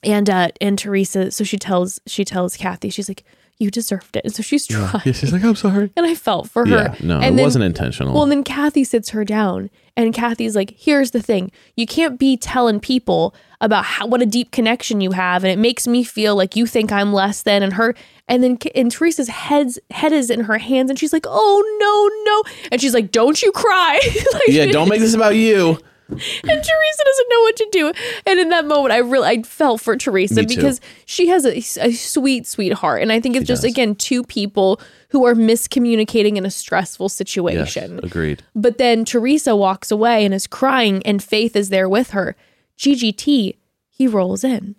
and 0.03 0.29
uh 0.31 0.49
and 0.61 0.79
Theresa. 0.79 1.31
So 1.31 1.45
she 1.45 1.59
tells 1.59 2.01
she 2.07 2.25
tells 2.25 2.57
Kathy, 2.57 2.91
she's 2.91 3.09
like, 3.09 3.25
you 3.59 3.71
deserved 3.71 4.17
it, 4.17 4.25
and 4.25 4.35
so 4.35 4.43
she's 4.43 4.67
trying. 4.67 5.03
Yeah, 5.05 5.13
she's 5.13 5.33
like, 5.33 5.45
I'm 5.45 5.55
sorry. 5.55 5.93
And 5.97 6.07
I 6.07 6.15
felt 6.15 6.49
for 6.49 6.65
her. 6.67 6.75
Yeah, 6.75 6.95
no, 7.03 7.17
and 7.17 7.35
it 7.35 7.37
then- 7.37 7.45
wasn't 7.45 7.65
intentional. 7.65 8.15
well, 8.15 8.23
and 8.23 8.33
then 8.33 8.43
Kathy 8.45 8.85
sits 8.85 9.11
her 9.11 9.23
down, 9.25 9.69
and 9.99 10.15
Kathy's 10.15 10.57
like, 10.57 10.75
"Here's 10.79 11.11
the 11.11 11.21
thing: 11.21 11.51
you 11.77 11.87
can't 11.87 12.19
be 12.19 12.37
telling 12.39 12.81
people 12.81 13.35
about 13.61 13.85
how 13.85 14.07
what 14.07 14.23
a 14.23 14.27
deep 14.27 14.51
connection 14.51 15.03
you 15.03 15.11
have, 15.11 15.45
and 15.45 15.53
it 15.53 15.59
makes 15.59 15.87
me 15.87 16.03
feel 16.05 16.35
like 16.37 16.57
you 16.57 16.65
think 16.67 16.91
I'm 16.91 17.13
less 17.13 17.43
than." 17.43 17.63
And 17.63 17.75
her, 17.75 17.95
and 18.29 18.43
then 18.43 18.57
and 18.75 18.91
Theresa's 18.91 19.29
head's 19.29 19.79
head 19.91 20.13
is 20.15 20.31
in 20.31 20.41
her 20.45 20.57
hands, 20.57 20.89
and 20.89 20.99
she's 20.99 21.13
like, 21.13 21.27
"Oh 21.29 21.63
no, 21.79 22.33
no!" 22.33 22.69
And 22.73 22.81
she's 22.81 22.95
like, 22.95 23.11
"Don't 23.11 23.43
you 23.43 23.53
cry!" 23.53 24.01
like, 24.33 24.43
yeah, 24.49 24.67
don't 24.67 24.89
make 24.89 25.01
this 25.01 25.13
about 25.15 25.37
you. 25.37 25.79
And 26.11 26.21
Theresa 26.21 27.05
doesn't 27.05 27.29
know 27.31 27.41
what 27.41 27.57
to 27.57 27.69
do. 27.73 27.93
And 28.27 28.41
in 28.41 28.49
that 28.51 28.67
moment, 28.67 28.93
I 28.93 28.99
really 28.99 29.29
I 29.29 29.43
felt 29.43 29.81
for 29.81 29.97
Theresa 29.97 30.43
because 30.45 30.81
she 31.07 31.29
has 31.29 31.45
a, 31.45 31.57
a 31.87 31.93
sweet, 31.93 32.47
sweet 32.47 32.73
heart, 32.75 33.03
and 33.03 33.13
I 33.13 33.21
think 33.21 33.37
it's 33.37 33.47
just 33.47 33.63
does. 33.63 33.71
again 33.73 33.95
two 33.95 34.23
people 34.25 34.81
who 35.11 35.25
are 35.27 35.35
miscommunicating 35.35 36.37
in 36.37 36.45
a 36.47 36.51
stressful 36.51 37.05
Yes, 37.07 37.15
situation. 37.15 38.01
agreed. 38.03 38.43
But 38.55 38.79
then 38.79 39.05
Theresa 39.05 39.57
walks 39.57 39.91
away 39.91 40.25
and 40.25 40.33
is 40.35 40.47
crying, 40.47 41.03
and 41.05 41.23
Faith 41.23 41.57
is 41.57 41.69
there 41.69 41.89
with 41.89 42.11
her. 42.11 42.37
GGT, 42.79 43.57
he 43.89 44.07
rolls 44.09 44.45
in. 44.45 44.77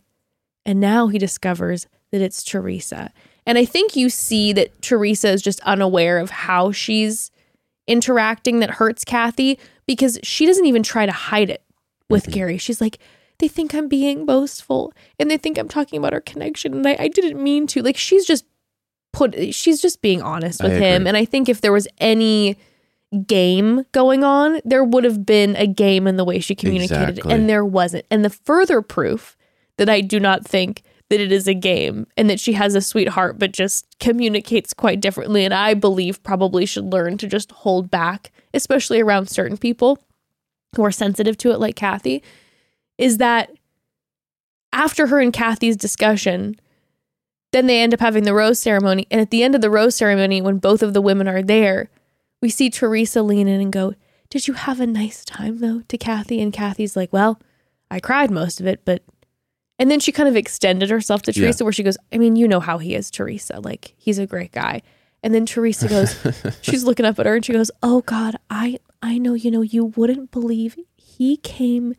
And 0.65 0.79
now 0.79 1.07
he 1.07 1.17
discovers 1.17 1.87
that 2.11 2.21
it's 2.21 2.43
Theresa. 2.43 3.11
And 3.45 3.57
I 3.57 3.65
think 3.65 3.95
you 3.95 4.09
see 4.09 4.53
that 4.53 4.81
Theresa 4.81 5.29
is 5.29 5.41
just 5.41 5.59
unaware 5.61 6.19
of 6.19 6.29
how 6.29 6.71
she's 6.71 7.31
interacting 7.87 8.59
that 8.59 8.69
hurts 8.71 9.03
Kathy 9.03 9.57
because 9.91 10.19
she 10.23 10.45
doesn't 10.45 10.65
even 10.65 10.83
try 10.83 11.05
to 11.05 11.11
hide 11.11 11.49
it 11.49 11.63
with 12.09 12.23
mm-hmm. 12.23 12.33
Gerry. 12.33 12.57
She's 12.57 12.81
like, 12.81 12.99
they 13.39 13.47
think 13.47 13.73
I'm 13.73 13.87
being 13.87 14.25
boastful 14.25 14.93
and 15.19 15.29
they 15.29 15.37
think 15.37 15.57
I'm 15.57 15.67
talking 15.67 15.97
about 15.97 16.13
our 16.13 16.21
connection. 16.21 16.73
And 16.73 16.87
I, 16.87 16.95
I 16.99 17.07
didn't 17.07 17.41
mean 17.41 17.67
to. 17.67 17.81
Like, 17.81 17.97
she's 17.97 18.25
just 18.25 18.45
put, 19.13 19.35
she's 19.53 19.81
just 19.81 20.01
being 20.01 20.21
honest 20.21 20.63
I 20.63 20.67
with 20.67 20.77
him. 20.77 21.01
agree. 21.01 21.07
And 21.09 21.17
I 21.17 21.25
think 21.25 21.49
if 21.49 21.61
there 21.61 21.71
was 21.73 21.87
any 21.97 22.57
game 23.25 23.85
going 23.91 24.23
on, 24.23 24.61
there 24.63 24.83
would 24.83 25.03
have 25.03 25.25
been 25.25 25.55
a 25.55 25.67
game 25.67 26.07
in 26.07 26.15
the 26.15 26.23
way 26.23 26.39
she 26.39 26.55
communicated, 26.55 27.09
Exactly. 27.09 27.33
and 27.33 27.49
there 27.49 27.65
wasn't. 27.65 28.05
And 28.09 28.23
the 28.23 28.29
further 28.29 28.81
proof 28.81 29.35
that 29.77 29.89
I 29.89 30.01
do 30.01 30.19
not 30.19 30.45
think 30.45 30.83
that 31.09 31.19
it 31.19 31.31
is 31.31 31.47
a 31.47 31.53
game 31.53 32.07
and 32.15 32.29
that 32.29 32.39
she 32.39 32.53
has 32.53 32.73
a 32.73 32.79
sweetheart 32.79 33.37
but 33.37 33.51
just 33.51 33.85
communicates 33.99 34.73
quite 34.73 35.01
differently 35.01 35.43
and 35.43 35.53
I 35.53 35.73
believe 35.73 36.23
probably 36.23 36.65
should 36.65 36.85
learn 36.85 37.17
to 37.17 37.27
just 37.27 37.51
hold 37.51 37.91
back, 37.91 38.31
especially 38.53 38.99
around 38.99 39.29
certain 39.29 39.57
people 39.57 39.99
who 40.75 40.83
are 40.83 40.91
sensitive 40.91 41.37
to 41.37 41.51
it 41.51 41.59
like 41.59 41.75
Kathy, 41.75 42.23
is 42.97 43.17
that 43.17 43.51
after 44.73 45.07
her 45.07 45.19
and 45.19 45.33
Kathy's 45.33 45.75
discussion, 45.75 46.59
then 47.51 47.67
they 47.67 47.81
end 47.81 47.93
up 47.93 47.99
having 47.99 48.23
the 48.23 48.33
rose 48.33 48.59
ceremony. 48.59 49.05
And 49.11 49.19
at 49.19 49.29
the 49.31 49.43
end 49.43 49.55
of 49.55 49.61
the 49.61 49.69
rose 49.69 49.95
ceremony, 49.95 50.41
when 50.41 50.57
both 50.59 50.81
of 50.81 50.93
the 50.93 51.01
women 51.01 51.27
are 51.27 51.41
there, 51.43 51.89
we 52.41 52.49
see 52.49 52.69
Theresa 52.69 53.21
lean 53.21 53.47
in 53.47 53.59
and 53.59 53.71
go, 53.71 53.93
Did 54.29 54.47
you 54.47 54.53
have 54.53 54.79
a 54.79 54.87
nice 54.87 55.25
time 55.25 55.59
though 55.59 55.81
to 55.89 55.97
Kathy? 55.97 56.41
And 56.41 56.53
Kathy's 56.53 56.95
like, 56.95 57.11
Well, 57.11 57.41
I 57.89 57.99
cried 57.99 58.31
most 58.31 58.61
of 58.61 58.67
it, 58.67 58.85
but 58.85 59.03
and 59.77 59.89
then 59.89 59.99
she 59.99 60.11
kind 60.11 60.29
of 60.29 60.37
extended 60.37 60.89
herself 60.89 61.23
to 61.23 61.31
Yeah. 61.31 61.41
Theresa 61.41 61.63
where 61.63 61.73
she 61.73 61.83
goes, 61.83 61.97
I 62.13 62.17
mean, 62.19 62.35
you 62.35 62.47
know 62.47 62.59
how 62.59 62.77
he 62.77 62.93
is, 62.95 63.09
Theresa. 63.09 63.59
Like, 63.59 63.95
he's 63.97 64.19
a 64.19 64.27
great 64.27 64.51
guy. 64.51 64.83
And 65.23 65.33
then 65.33 65.45
Theresa 65.45 65.87
goes, 65.87 66.15
she's 66.61 66.83
looking 66.83 67.05
up 67.05 67.19
at 67.19 67.25
her 67.25 67.35
and 67.35 67.45
she 67.45 67.53
goes, 67.53 67.69
Oh 67.83 68.01
God, 68.01 68.35
I 68.49 68.79
I 69.01 69.17
know, 69.17 69.33
you 69.33 69.51
know, 69.51 69.61
you 69.61 69.85
wouldn't 69.85 70.31
believe 70.31 70.77
he 70.95 71.37
came 71.37 71.95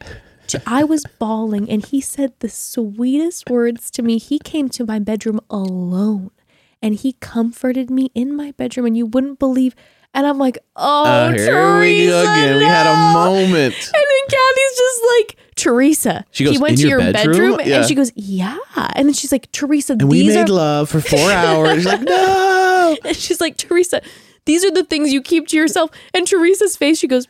to 0.48 0.60
I 0.66 0.82
was 0.84 1.04
bawling 1.18 1.70
and 1.70 1.84
he 1.84 2.00
said 2.00 2.32
the 2.40 2.48
sweetest 2.48 3.48
words 3.48 3.90
to 3.92 4.02
me. 4.02 4.18
He 4.18 4.38
came 4.38 4.68
to 4.70 4.84
my 4.84 4.98
bedroom 4.98 5.40
alone 5.50 6.30
and 6.82 6.94
he 6.96 7.12
comforted 7.14 7.90
me 7.90 8.10
in 8.14 8.34
my 8.34 8.50
bedroom 8.52 8.86
and 8.86 8.96
you 8.96 9.06
wouldn't 9.06 9.38
believe 9.38 9.74
and 10.14 10.26
I'm 10.26 10.36
like, 10.36 10.58
oh, 10.76 11.04
Uh, 11.06 11.28
here 11.32 11.46
Theresa, 11.46 11.80
we 11.80 12.06
go 12.06 12.20
again. 12.20 12.58
We 12.58 12.64
had 12.64 12.86
a 12.86 13.14
moment. 13.14 13.74
And 13.74 13.94
then 13.94 14.24
Kathy's 14.28 14.76
just 14.76 15.02
like, 15.16 15.36
Theresa. 15.54 16.24
She 16.32 16.44
goes, 16.44 16.52
he 16.52 16.58
went 16.58 16.72
"In 16.72 16.76
to 16.82 16.88
your 16.88 17.00
your 17.00 17.12
bedroom?" 17.14 17.32
bedroom, 17.52 17.60
Yeah. 17.64 17.76
and 17.78 17.86
she 17.88 17.94
goes, 17.94 18.12
yeah. 18.14 18.58
And 18.94 19.08
then 19.08 19.14
she's 19.14 19.32
like, 19.32 19.50
Theresa, 19.52 19.94
And 19.94 20.10
we 20.10 20.26
made 20.28 20.36
are 20.36 20.46
love 20.52 20.90
for 20.90 21.00
four 21.00 21.30
hours. 21.32 21.76
She's 21.76 21.86
like, 21.86 22.02
no. 22.02 22.12
and 23.04 23.16
she's 23.16 23.40
like, 23.40 23.56
Theresa, 23.56 24.02
these 24.44 24.64
are 24.64 24.70
the 24.70 24.84
things 24.84 25.12
you 25.12 25.22
keep 25.22 25.48
to 25.48 25.56
yourself. 25.56 25.90
And 26.14 26.26
Theresa's 26.26 26.76
face, 26.76 26.98
she 26.98 27.06
goes, 27.08 27.26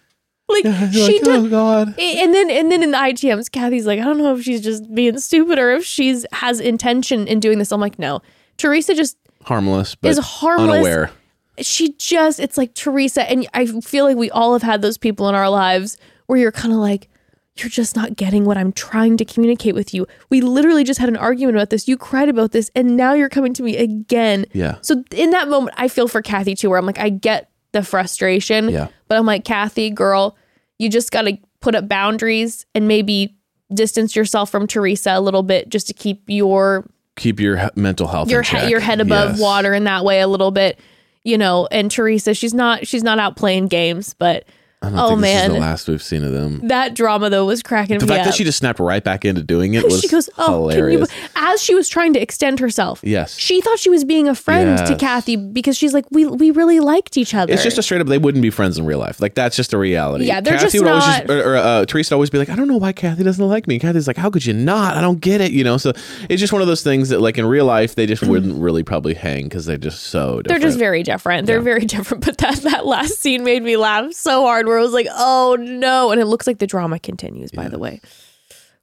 like 0.48 0.64
You're 0.64 0.90
she 0.90 1.12
like, 1.20 1.22
did. 1.24 1.28
oh 1.28 1.48
God. 1.48 1.88
And 1.98 2.34
then 2.34 2.50
and 2.50 2.70
then 2.70 2.82
in 2.82 2.90
the 2.90 2.96
ITMs, 2.98 3.50
Kathy's 3.50 3.86
like, 3.86 4.00
I 4.00 4.04
don't 4.04 4.18
know 4.18 4.34
if 4.34 4.42
she's 4.42 4.60
just 4.60 4.92
being 4.94 5.18
stupid 5.18 5.58
or 5.58 5.72
if 5.72 5.84
she's 5.84 6.26
has 6.32 6.60
intention 6.60 7.26
in 7.26 7.40
doing 7.40 7.58
this. 7.58 7.72
I'm 7.72 7.80
like, 7.80 7.98
no. 7.98 8.20
Theresa 8.58 8.94
just 8.94 9.16
Harmless, 9.44 9.94
but 9.94 10.08
is 10.10 10.18
harmless. 10.18 10.70
unaware. 10.76 11.10
She 11.58 11.92
just 11.94 12.40
it's 12.40 12.56
like 12.56 12.74
Theresa, 12.74 13.28
and 13.30 13.46
I 13.54 13.66
feel 13.66 14.04
like 14.04 14.16
we 14.16 14.30
all 14.30 14.52
have 14.52 14.62
had 14.62 14.82
those 14.82 14.98
people 14.98 15.28
in 15.28 15.34
our 15.34 15.48
lives 15.50 15.96
where 16.26 16.38
you're 16.38 16.52
kind 16.52 16.72
of 16.72 16.78
like, 16.80 17.08
you're 17.56 17.68
just 17.68 17.94
not 17.96 18.16
getting 18.16 18.44
what 18.44 18.56
I'm 18.56 18.72
trying 18.72 19.16
to 19.18 19.24
communicate 19.24 19.74
with 19.74 19.92
you. 19.92 20.06
We 20.30 20.40
literally 20.40 20.84
just 20.84 20.98
had 20.98 21.08
an 21.10 21.16
argument 21.16 21.56
about 21.56 21.68
this. 21.70 21.86
You 21.86 21.96
cried 21.98 22.28
about 22.28 22.52
this, 22.52 22.70
and 22.74 22.96
now 22.96 23.12
you're 23.12 23.28
coming 23.28 23.52
to 23.54 23.62
me 23.62 23.76
again. 23.76 24.46
Yeah. 24.52 24.78
So 24.80 25.04
in 25.10 25.30
that 25.30 25.48
moment, 25.48 25.74
I 25.78 25.88
feel 25.88 26.08
for 26.08 26.22
Kathy 26.22 26.54
too, 26.54 26.70
where 26.70 26.78
I'm 26.78 26.86
like, 26.86 26.98
I 26.98 27.10
get 27.10 27.50
the 27.72 27.82
frustration, 27.82 28.68
Yeah. 28.70 28.88
but 29.08 29.18
I'm 29.18 29.26
like, 29.26 29.44
Kathy, 29.44 29.90
girl, 29.90 30.36
you 30.78 30.88
just 30.88 31.10
got 31.10 31.22
to 31.22 31.36
put 31.60 31.74
up 31.74 31.88
boundaries 31.88 32.64
and 32.74 32.88
maybe 32.88 33.36
distance 33.72 34.16
yourself 34.16 34.50
from 34.50 34.66
Theresa 34.66 35.12
a 35.14 35.20
little 35.20 35.42
bit 35.42 35.68
just 35.68 35.86
to 35.88 35.94
keep 35.94 36.22
your 36.26 36.86
Keep 37.16 37.40
your 37.40 37.56
he- 37.58 37.68
mental 37.76 38.06
health 38.08 38.30
your 38.30 38.42
he- 38.42 38.68
your 38.70 38.80
head 38.80 39.00
above 39.00 39.32
Yes. 39.32 39.40
water 39.40 39.74
in 39.74 39.84
that 39.84 40.04
way 40.04 40.20
a 40.20 40.26
little 40.26 40.50
bit, 40.50 40.78
you 41.24 41.36
know. 41.38 41.68
And 41.70 41.90
Theresa, 41.90 42.32
she's 42.34 42.54
not 42.54 42.86
she's 42.86 43.02
not 43.02 43.18
out 43.18 43.36
playing 43.36 43.66
games, 43.68 44.14
but 44.18 44.44
I 44.82 44.90
don't 44.90 44.98
oh 44.98 45.08
think 45.10 45.20
this 45.20 45.30
is 45.30 45.34
man, 45.48 45.52
the 45.52 45.58
last 45.60 45.88
we've 45.88 46.02
seen 46.02 46.24
of 46.24 46.32
them. 46.32 46.66
that 46.68 46.94
drama 46.94 47.30
though 47.30 47.46
was 47.46 47.62
cracking 47.62 47.98
The 47.98 48.06
me 48.06 48.08
fact 48.08 48.20
up. 48.20 48.24
that 48.26 48.34
she 48.34 48.44
just 48.44 48.58
snapped 48.58 48.80
right 48.80 49.02
back 49.02 49.24
into 49.24 49.42
doing 49.42 49.74
it 49.74 49.84
was 49.92 50.00
she 50.00 50.08
goes, 50.08 50.28
"Oh, 50.38 50.68
hilarious. 50.68 51.08
can 51.10 51.22
you?" 51.22 51.28
As 51.36 51.62
she 51.62 51.74
was 51.74 51.88
trying 51.88 52.12
to 52.14 52.20
extend 52.20 52.58
herself, 52.60 53.00
Yes. 53.04 53.36
she 53.38 53.60
thought 53.60 53.78
she 53.78 53.90
was 53.90 54.04
being 54.04 54.28
a 54.28 54.34
friend 54.34 54.84
to 54.86 54.96
Kathy 54.96 55.36
because 55.36 55.76
she's 55.76 55.94
like, 55.94 56.04
"We 56.10 56.26
we 56.26 56.50
really 56.50 56.80
liked 56.80 57.16
each 57.16 57.34
other." 57.34 57.52
It's 57.52 57.62
just 57.62 57.78
a 57.78 57.82
straight 57.82 58.00
up. 58.00 58.06
They 58.08 58.18
wouldn't 58.18 58.42
be 58.42 58.50
friends 58.50 58.76
in 58.78 58.84
real 58.86 58.98
life. 58.98 59.20
Like 59.20 59.34
that's 59.34 59.54
just 59.56 59.72
a 59.72 59.78
reality. 59.78 60.26
Yeah, 60.26 60.40
they're 60.40 60.54
Kathy 60.54 60.64
just 60.78 60.78
would 60.82 60.88
always 60.90 61.06
not- 61.06 61.20
just, 61.26 61.30
or, 61.30 61.52
or, 61.52 61.56
uh, 61.56 61.84
Theresa 61.86 62.14
would 62.14 62.16
always 62.16 62.30
be 62.30 62.38
like, 62.38 62.48
I 62.48 62.56
don't 62.56 62.68
know 62.68 62.76
why 62.78 62.92
Kathy 62.92 63.22
doesn't 63.22 63.46
like 63.46 63.66
me. 63.68 63.78
Kathy's 63.78 64.06
like, 64.06 64.16
how 64.16 64.30
could 64.30 64.44
you 64.44 64.52
not? 64.52 64.96
I 64.96 65.00
don't 65.00 65.20
get 65.20 65.40
it. 65.40 65.52
You 65.52 65.62
know. 65.64 65.76
So 65.76 65.92
it's 66.28 66.40
just 66.40 66.52
one 66.52 66.60
of 66.62 66.68
those 66.68 66.82
things 66.82 67.08
that, 67.10 67.20
like 67.20 67.38
in 67.38 67.46
real 67.46 67.66
life, 67.66 67.94
they 67.94 68.06
just 68.06 68.22
wouldn't 68.26 68.60
really 68.60 68.82
probably 68.82 69.14
hang 69.14 69.44
because 69.44 69.64
they're 69.66 69.76
just 69.78 70.04
so. 70.04 70.42
Different. 70.42 70.48
They're 70.48 70.58
just 70.68 70.78
very 70.78 71.02
different. 71.02 71.46
They're 71.46 71.58
Yeah. 71.58 71.62
very 71.62 71.84
different. 71.86 72.24
But 72.24 72.38
that 72.38 72.56
that 72.62 72.84
last 72.86 73.20
scene 73.20 73.44
made 73.44 73.62
me 73.62 73.76
laugh 73.76 74.12
so 74.12 74.42
hard. 74.44 74.66
Where 74.72 74.80
I 74.80 74.82
was 74.82 74.92
like, 74.92 75.06
"Oh 75.10 75.56
no!" 75.60 76.10
And 76.10 76.20
it 76.20 76.24
looks 76.24 76.46
like 76.46 76.58
the 76.58 76.66
drama 76.66 76.98
continues. 76.98 77.50
By 77.52 77.68
the 77.68 77.78
way, 77.78 78.00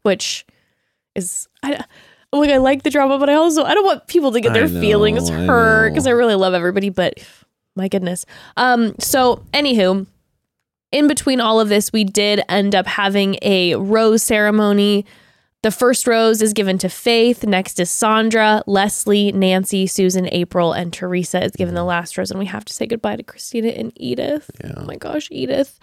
which 0.04 0.46
is 1.16 1.48
I. 1.64 1.84
Like 2.32 2.52
I 2.52 2.58
like 2.58 2.84
the 2.84 2.92
drama, 2.92 3.18
but 3.18 3.28
I 3.28 3.34
also 3.34 3.64
I 3.64 3.74
don't 3.74 3.86
want 3.86 4.06
people 4.06 4.32
to 4.34 4.40
get 4.40 4.54
their 4.54 4.68
know, 4.68 4.80
feelings 4.80 5.30
hurt 5.30 5.90
because 5.90 6.06
I 6.06 6.12
know. 6.12 6.18
really 6.18 6.36
love 6.36 6.54
everybody. 6.54 6.90
But 6.90 7.16
my 7.76 7.88
goodness. 7.88 8.24
Um. 8.56 8.94
So 9.00 9.44
anywho, 9.52 10.06
in 10.92 11.08
between 11.08 11.42
all 11.42 11.60
of 11.60 11.70
this, 11.70 11.92
we 11.92 12.04
did 12.04 12.42
end 12.48 12.76
up 12.76 12.86
having 12.86 13.38
a 13.42 13.74
rose 13.76 14.22
ceremony. 14.22 15.08
The 15.62 15.72
first 15.72 16.08
rose 16.08 16.42
is 16.42 16.54
given 16.54 16.78
to 16.78 16.88
Faith. 16.88 17.44
Next 17.44 17.82
is 17.82 17.90
Sandra, 17.90 18.64
Leslie, 18.66 19.34
Nancy, 19.34 19.88
Susan, 19.88 20.30
April, 20.32 20.72
and 20.72 20.94
Theresa 20.94 21.44
is 21.44 21.52
given 21.52 21.76
the 21.76 21.84
last 21.84 22.18
rose. 22.18 22.32
And 22.32 22.40
we 22.40 22.46
have 22.46 22.64
to 22.64 22.74
say 22.74 22.86
goodbye 22.86 23.18
to 23.18 23.24
Christina 23.24 23.68
and 23.70 23.92
Edith. 23.98 24.50
Yeah. 24.64 24.76
Oh 24.78 24.86
my 24.86 24.96
gosh, 24.96 25.28
Edith. 25.32 25.78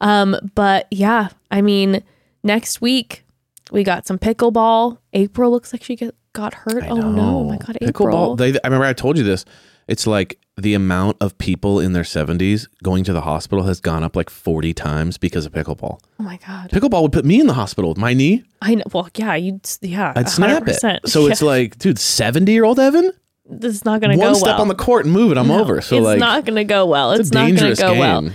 Um, 0.00 0.34
but 0.54 0.86
yeah, 0.90 1.28
I 1.50 1.60
mean, 1.60 2.02
next 2.42 2.80
week 2.80 3.22
we 3.70 3.84
got 3.84 4.06
some 4.06 4.18
pickleball. 4.18 4.96
April 5.12 5.50
looks 5.50 5.74
like 5.74 5.84
she 5.84 5.94
get, 5.94 6.14
got 6.32 6.54
hurt. 6.54 6.84
I 6.84 6.88
Oh 6.88 6.96
no, 6.96 7.40
oh 7.40 7.44
my 7.44 7.58
god, 7.58 7.76
April. 7.82 8.08
Pickleball. 8.08 8.38
They, 8.38 8.52
I 8.52 8.60
remember 8.68 8.86
I 8.86 8.94
told 8.94 9.18
you 9.18 9.24
this. 9.24 9.44
It's 9.88 10.06
like 10.06 10.38
the 10.60 10.74
amount 10.74 11.16
of 11.20 11.38
people 11.38 11.78
in 11.78 11.92
their 11.92 12.02
70s 12.02 12.66
going 12.82 13.04
to 13.04 13.12
the 13.12 13.20
hospital 13.20 13.64
has 13.64 13.80
gone 13.80 14.02
up 14.02 14.16
like 14.16 14.28
40 14.28 14.74
times 14.74 15.16
because 15.16 15.46
of 15.46 15.52
pickleball. 15.52 16.00
oh 16.18 16.22
my 16.22 16.38
god. 16.46 16.70
Pickleball 16.70 17.02
would 17.02 17.12
put 17.12 17.24
me 17.24 17.40
in 17.40 17.46
the 17.46 17.54
hospital 17.54 17.90
with 17.90 17.98
my 17.98 18.12
knee. 18.12 18.42
I 18.60 18.74
know. 18.74 18.82
Well, 18.92 19.08
yeah, 19.14 19.34
you. 19.36 19.60
Yeah, 19.80 20.12
I'd 20.16 20.28
snap 20.28 20.64
100%. 20.64 20.96
it. 21.04 21.08
So 21.08 21.26
it's 21.28 21.42
like, 21.52 21.78
dude, 21.78 21.98
70 21.98 22.50
year 22.50 22.64
old 22.64 22.80
Evan, 22.80 23.12
this 23.48 23.74
is 23.74 23.84
not 23.84 24.00
going 24.00 24.10
to 24.10 24.16
go 24.16 24.20
well. 24.22 24.32
one 24.32 24.40
step 24.40 24.58
on 24.58 24.68
the 24.68 24.74
court 24.74 25.04
and 25.04 25.14
move 25.14 25.30
it. 25.32 25.38
I'm 25.38 25.48
No, 25.48 25.60
over. 25.60 25.80
So 25.80 25.96
it's 25.98 26.04
like, 26.04 26.18
not 26.18 26.44
going 26.44 26.56
to 26.56 26.64
go 26.64 26.86
well. 26.86 27.12
it's 27.12 27.20
It's, 27.20 27.32
not 27.32 27.46
going 27.54 27.74
to 27.74 27.80
go 27.80 27.90
game. 27.92 28.00
well. 28.00 28.30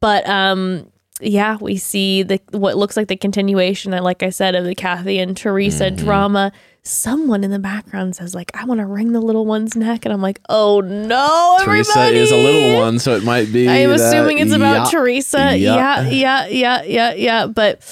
But 0.00 0.28
um, 0.28 0.90
yeah, 1.20 1.56
we 1.60 1.76
see 1.76 2.22
the 2.22 2.40
what 2.50 2.76
looks 2.76 2.96
like 2.96 3.08
the 3.08 3.16
continuation, 3.16 3.92
like 3.92 4.22
I 4.22 4.30
said, 4.30 4.54
of 4.54 4.64
the 4.64 4.74
Kathy 4.74 5.18
and 5.20 5.36
Theresa 5.36 5.86
Mm-hmm. 5.90 6.04
drama. 6.04 6.52
Someone 6.88 7.44
in 7.44 7.50
the 7.50 7.58
background 7.58 8.16
says 8.16 8.34
like, 8.34 8.50
"I 8.54 8.64
want 8.64 8.80
to 8.80 8.86
wring 8.86 9.12
the 9.12 9.20
little 9.20 9.44
one's 9.44 9.76
neck," 9.76 10.06
and 10.06 10.12
I'm 10.12 10.22
like, 10.22 10.40
"Oh 10.48 10.80
no, 10.80 11.56
Theresa 11.62 11.90
everybody!" 11.98 12.16
is 12.18 12.30
a 12.32 12.36
little 12.36 12.78
one, 12.80 12.98
so 12.98 13.14
it 13.14 13.24
might 13.24 13.52
be. 13.52 13.68
I 13.68 13.76
am 13.76 13.90
that- 13.90 14.00
assuming 14.00 14.38
it's 14.38 14.52
about 14.52 14.84
yeah. 14.86 14.90
Theresa. 14.90 15.56
Yeah. 15.56 15.76
Yeah, 15.76 16.08
yeah, 16.08 16.46
yeah, 16.48 16.82
yeah, 16.84 17.12
yeah. 17.14 17.46
But 17.46 17.82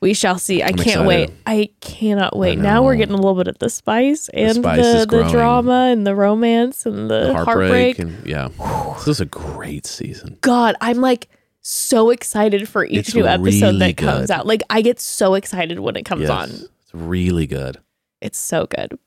we 0.00 0.14
shall 0.14 0.38
see. 0.38 0.62
I 0.62 0.68
can't 0.72 0.80
excited. 0.80 1.06
wait. 1.06 1.30
I 1.46 1.68
cannot 1.82 2.34
wait. 2.36 2.58
now 2.58 2.82
we're 2.82 2.96
getting 2.96 3.12
a 3.14 3.18
little 3.18 3.34
bit 3.34 3.48
of 3.48 3.58
the 3.58 3.68
spice 3.68 4.30
and 4.32 4.56
spice 4.56 4.80
the, 4.80 5.06
the 5.06 5.28
drama 5.30 5.90
and 5.92 6.06
the 6.06 6.14
romance 6.14 6.86
and 6.86 7.10
the 7.10 7.34
heartbreak, 7.34 7.96
heartbreak. 7.96 7.98
and 7.98 8.26
yeah, 8.26 8.48
this 8.96 9.08
is 9.08 9.20
a 9.20 9.26
great 9.26 9.84
season. 9.86 10.38
God, 10.40 10.74
I'm 10.80 11.02
like 11.02 11.28
so 11.60 12.08
excited 12.10 12.66
for 12.68 12.84
each 12.84 13.08
It's 13.08 13.14
new 13.14 13.26
episode 13.26 13.66
really 13.66 13.78
that 13.78 13.96
comes 13.98 14.26
good. 14.28 14.30
out. 14.32 14.46
Like 14.46 14.62
I 14.70 14.80
get 14.80 14.98
so 15.00 15.34
excited 15.34 15.78
when 15.80 15.96
it 15.96 16.04
comes 16.04 16.22
Yes, 16.22 16.30
on. 16.30 16.48
it's 16.50 16.94
really 16.94 17.46
good. 17.46 17.76
It's 18.22 18.38
so 18.38 18.66
good. 18.66 18.98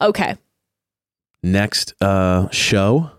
Okay. 0.00 0.36
Next 1.42 1.94
uh 2.00 2.48
show. 2.50 3.10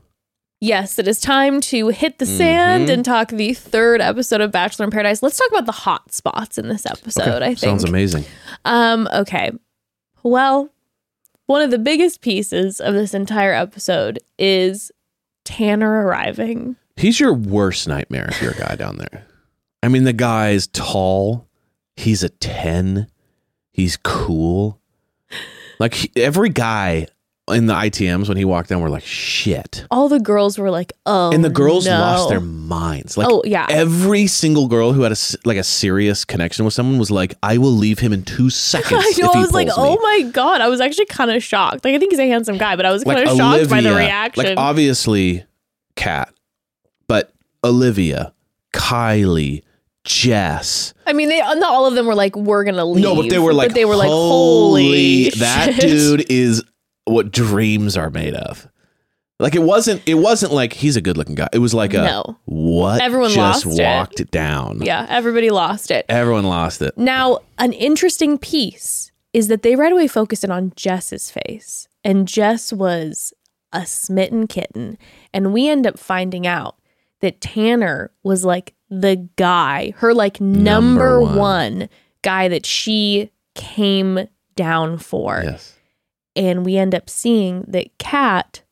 Yes, 0.64 1.00
it 1.00 1.08
is 1.08 1.20
time 1.20 1.60
to 1.62 1.88
hit 1.88 2.20
the 2.20 2.26
sand 2.28 2.88
Mhm. 2.88 2.94
and 2.94 3.06
talk 3.06 3.30
the 3.30 3.56
third 3.56 4.00
episode 4.00 4.42
of 4.42 4.52
Bachelor 4.52 4.86
in 4.86 4.92
Paradise. 4.92 5.24
Let's 5.24 5.38
talk 5.38 5.50
about 5.50 5.66
the 5.66 5.72
hot 5.72 6.14
spots 6.14 6.60
in 6.60 6.68
this 6.68 6.86
episode, 6.86 7.42
I 7.42 7.48
think. 7.48 7.58
Sounds 7.60 7.84
amazing. 7.84 8.26
Um, 8.64 9.10
okay. 9.12 9.52
Well, 10.22 10.70
one 11.48 11.64
of 11.64 11.72
the 11.72 11.80
biggest 11.80 12.22
pieces 12.22 12.80
of 12.80 12.94
this 12.94 13.16
entire 13.16 13.54
episode 13.54 14.20
is 14.38 14.92
Tanner 15.46 16.06
arriving. 16.06 16.76
He's 16.96 17.20
your 17.20 17.34
worst 17.34 17.88
nightmare 17.88 18.28
if 18.30 18.40
you're 18.40 18.52
a 18.52 18.56
guy 18.60 18.76
down 18.76 18.98
there. 18.98 19.26
I 19.82 19.88
mean, 19.88 20.04
the 20.04 20.14
guy's 20.14 20.68
tall. 20.68 21.48
He's 21.96 22.22
a 22.22 22.30
10. 22.30 23.08
He's 23.72 23.98
cool. 23.98 24.80
Like 25.80 25.94
he- 25.94 26.12
every 26.16 26.50
guy 26.50 27.08
in 27.50 27.66
the 27.66 27.74
ITMs 27.74 28.28
when 28.30 28.38
he 28.38 28.46
walked 28.46 28.70
down 28.70 28.80
were 28.82 28.90
like, 28.90 29.04
shit. 29.04 29.84
All 29.92 30.08
the 30.08 30.20
girls 30.20 30.58
were 30.58 30.70
like, 30.70 30.94
"Oh." 31.06 31.32
and 31.34 31.44
the 31.44 31.50
girls 31.50 31.86
no. 31.86 32.00
lost 32.00 32.30
their 32.30 32.40
minds. 32.40 33.18
Like 33.18 33.28
Oh, 33.30 33.42
yeah. 33.46 33.66
every 33.70 34.28
single 34.28 34.68
girl 34.68 34.94
who 34.94 35.02
had 35.02 35.12
a 35.12 35.16
like 35.44 35.58
a 35.58 35.64
serious 35.64 36.24
connection 36.24 36.64
with 36.64 36.74
someone 36.74 36.98
was 37.00 37.12
like, 37.12 37.34
"I 37.44 37.58
will 37.58 37.72
leave 37.72 38.00
him 38.00 38.14
in 38.14 38.24
two 38.24 38.50
seconds." 38.72 39.04
I 39.06 39.14
know. 39.22 39.32
I 39.34 39.40
was 39.42 39.52
like, 39.54 39.68
pulls 39.68 39.78
"Oh 39.80 40.00
my 40.02 40.30
god!" 40.32 40.62
I 40.62 40.70
was 40.70 40.80
actually 40.80 41.08
kind 41.08 41.32
of 41.32 41.44
shocked. 41.44 41.84
Like, 41.84 41.96
I 41.96 41.98
think 42.00 42.12
he's 42.12 42.20
a 42.20 42.28
handsome 42.28 42.58
guy, 42.58 42.76
but 42.76 42.86
I 42.86 42.92
was 42.92 43.04
kind 43.04 43.18
Like 43.20 43.28
of 43.28 43.38
shocked 43.38 43.70
by 43.70 43.82
the 43.82 43.96
reaction. 43.96 44.46
Like 44.46 44.58
obviously, 44.58 45.44
Kat, 45.96 46.34
but 47.08 47.34
Olivia, 47.66 48.34
Kylie, 48.74 49.64
Jess. 50.04 50.94
I 51.06 51.14
mean, 51.14 51.30
they 51.30 51.42
uh, 51.42 51.54
not 51.56 51.72
all 51.72 51.86
of 51.86 51.94
them 51.96 52.06
were 52.06 52.16
like, 52.16 52.36
"We're 52.36 52.64
gonna 52.64 52.86
leave." 52.86 53.04
No, 53.04 53.16
but 53.16 53.30
they 53.30 53.40
were 53.40 53.54
like, 53.54 53.70
but 53.70 53.76
they 53.76 53.86
were 53.86 53.96
like, 53.96 54.10
"Holy, 54.10 55.30
that 55.32 55.74
shit." 55.76 55.82
dude 55.82 56.26
is 56.32 56.64
what 57.06 57.32
dreams 57.32 57.96
are 57.98 58.10
made 58.10 58.34
of." 58.34 58.68
Like 59.40 59.56
it 59.56 59.62
wasn't. 59.64 60.02
It 60.08 60.16
wasn't 60.16 60.54
like 60.54 60.74
he's 60.74 60.96
a 60.96 61.02
good-looking 61.02 61.36
guy. 61.36 61.48
It 61.52 61.58
was 61.60 61.74
like 61.74 61.94
a 61.96 62.04
No. 62.04 62.38
what 62.46 63.02
Everyone 63.02 63.32
just 63.32 63.66
lost 63.66 64.20
it. 64.20 64.30
down. 64.32 64.82
Yeah, 64.84 65.06
everybody 65.10 65.50
lost 65.50 65.90
it. 65.92 66.06
Everyone 66.10 66.44
lost 66.46 66.82
it. 66.82 66.96
Now, 66.98 67.40
an 67.58 67.74
interesting 67.74 68.38
piece 68.38 69.12
is 69.34 69.48
that 69.48 69.64
they 69.64 69.76
right 69.76 69.92
away 69.92 70.08
focused 70.08 70.44
in 70.44 70.52
on 70.52 70.74
Jess's 70.76 71.32
face, 71.32 71.88
and 72.04 72.28
Jess 72.28 72.72
was 72.72 73.34
a 73.74 73.86
smitten 73.86 74.46
kitten, 74.46 74.98
and 75.34 75.54
we 75.54 75.68
end 75.70 75.88
up 75.88 75.98
finding 75.98 76.46
out 76.46 76.76
that 77.22 77.42
Tanner 77.42 78.12
was 78.24 78.44
like 78.46 78.74
the 78.90 79.28
guy, 79.38 79.94
her 79.98 80.14
like 80.14 80.42
number, 80.42 81.20
Number 81.20 81.22
one. 81.22 81.38
one. 81.38 81.90
guy 82.24 82.48
that 82.50 82.66
she 82.66 83.32
came 83.56 84.28
down 84.56 84.98
for. 84.98 85.42
Yes. 85.44 85.76
And 86.36 86.66
we 86.66 86.78
end 86.78 86.94
up 86.96 87.10
seeing 87.10 87.64
that 87.68 87.98
Kat, 87.98 88.64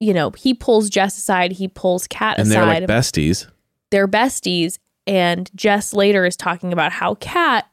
you 0.00 0.12
know, 0.14 0.30
he 0.30 0.54
pulls 0.54 0.88
Jess 0.90 1.16
aside, 1.16 1.52
he 1.52 1.68
pulls 1.68 2.06
Kat 2.06 2.38
aside. 2.38 2.42
And 2.42 2.50
they're 2.52 2.66
like 2.66 2.82
besties. 2.88 3.46
they're 3.90 4.08
besties. 4.08 4.78
And 5.06 5.50
Jess 5.54 5.92
later 5.92 6.24
is 6.26 6.36
talking 6.36 6.72
about 6.72 6.90
how 6.92 7.14
Kat 7.16 7.68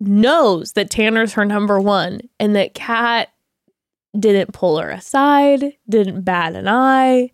knows 0.00 0.72
that 0.72 0.90
Tanner's 0.90 1.32
her 1.32 1.44
number 1.46 1.80
one 1.80 2.20
and 2.38 2.54
that 2.56 2.74
Kat 2.74 3.30
didn't 4.18 4.52
pull 4.52 4.78
her 4.78 4.90
aside, 4.90 5.76
didn't 5.88 6.22
bat 6.22 6.54
an 6.54 6.68
eye. 6.68 7.30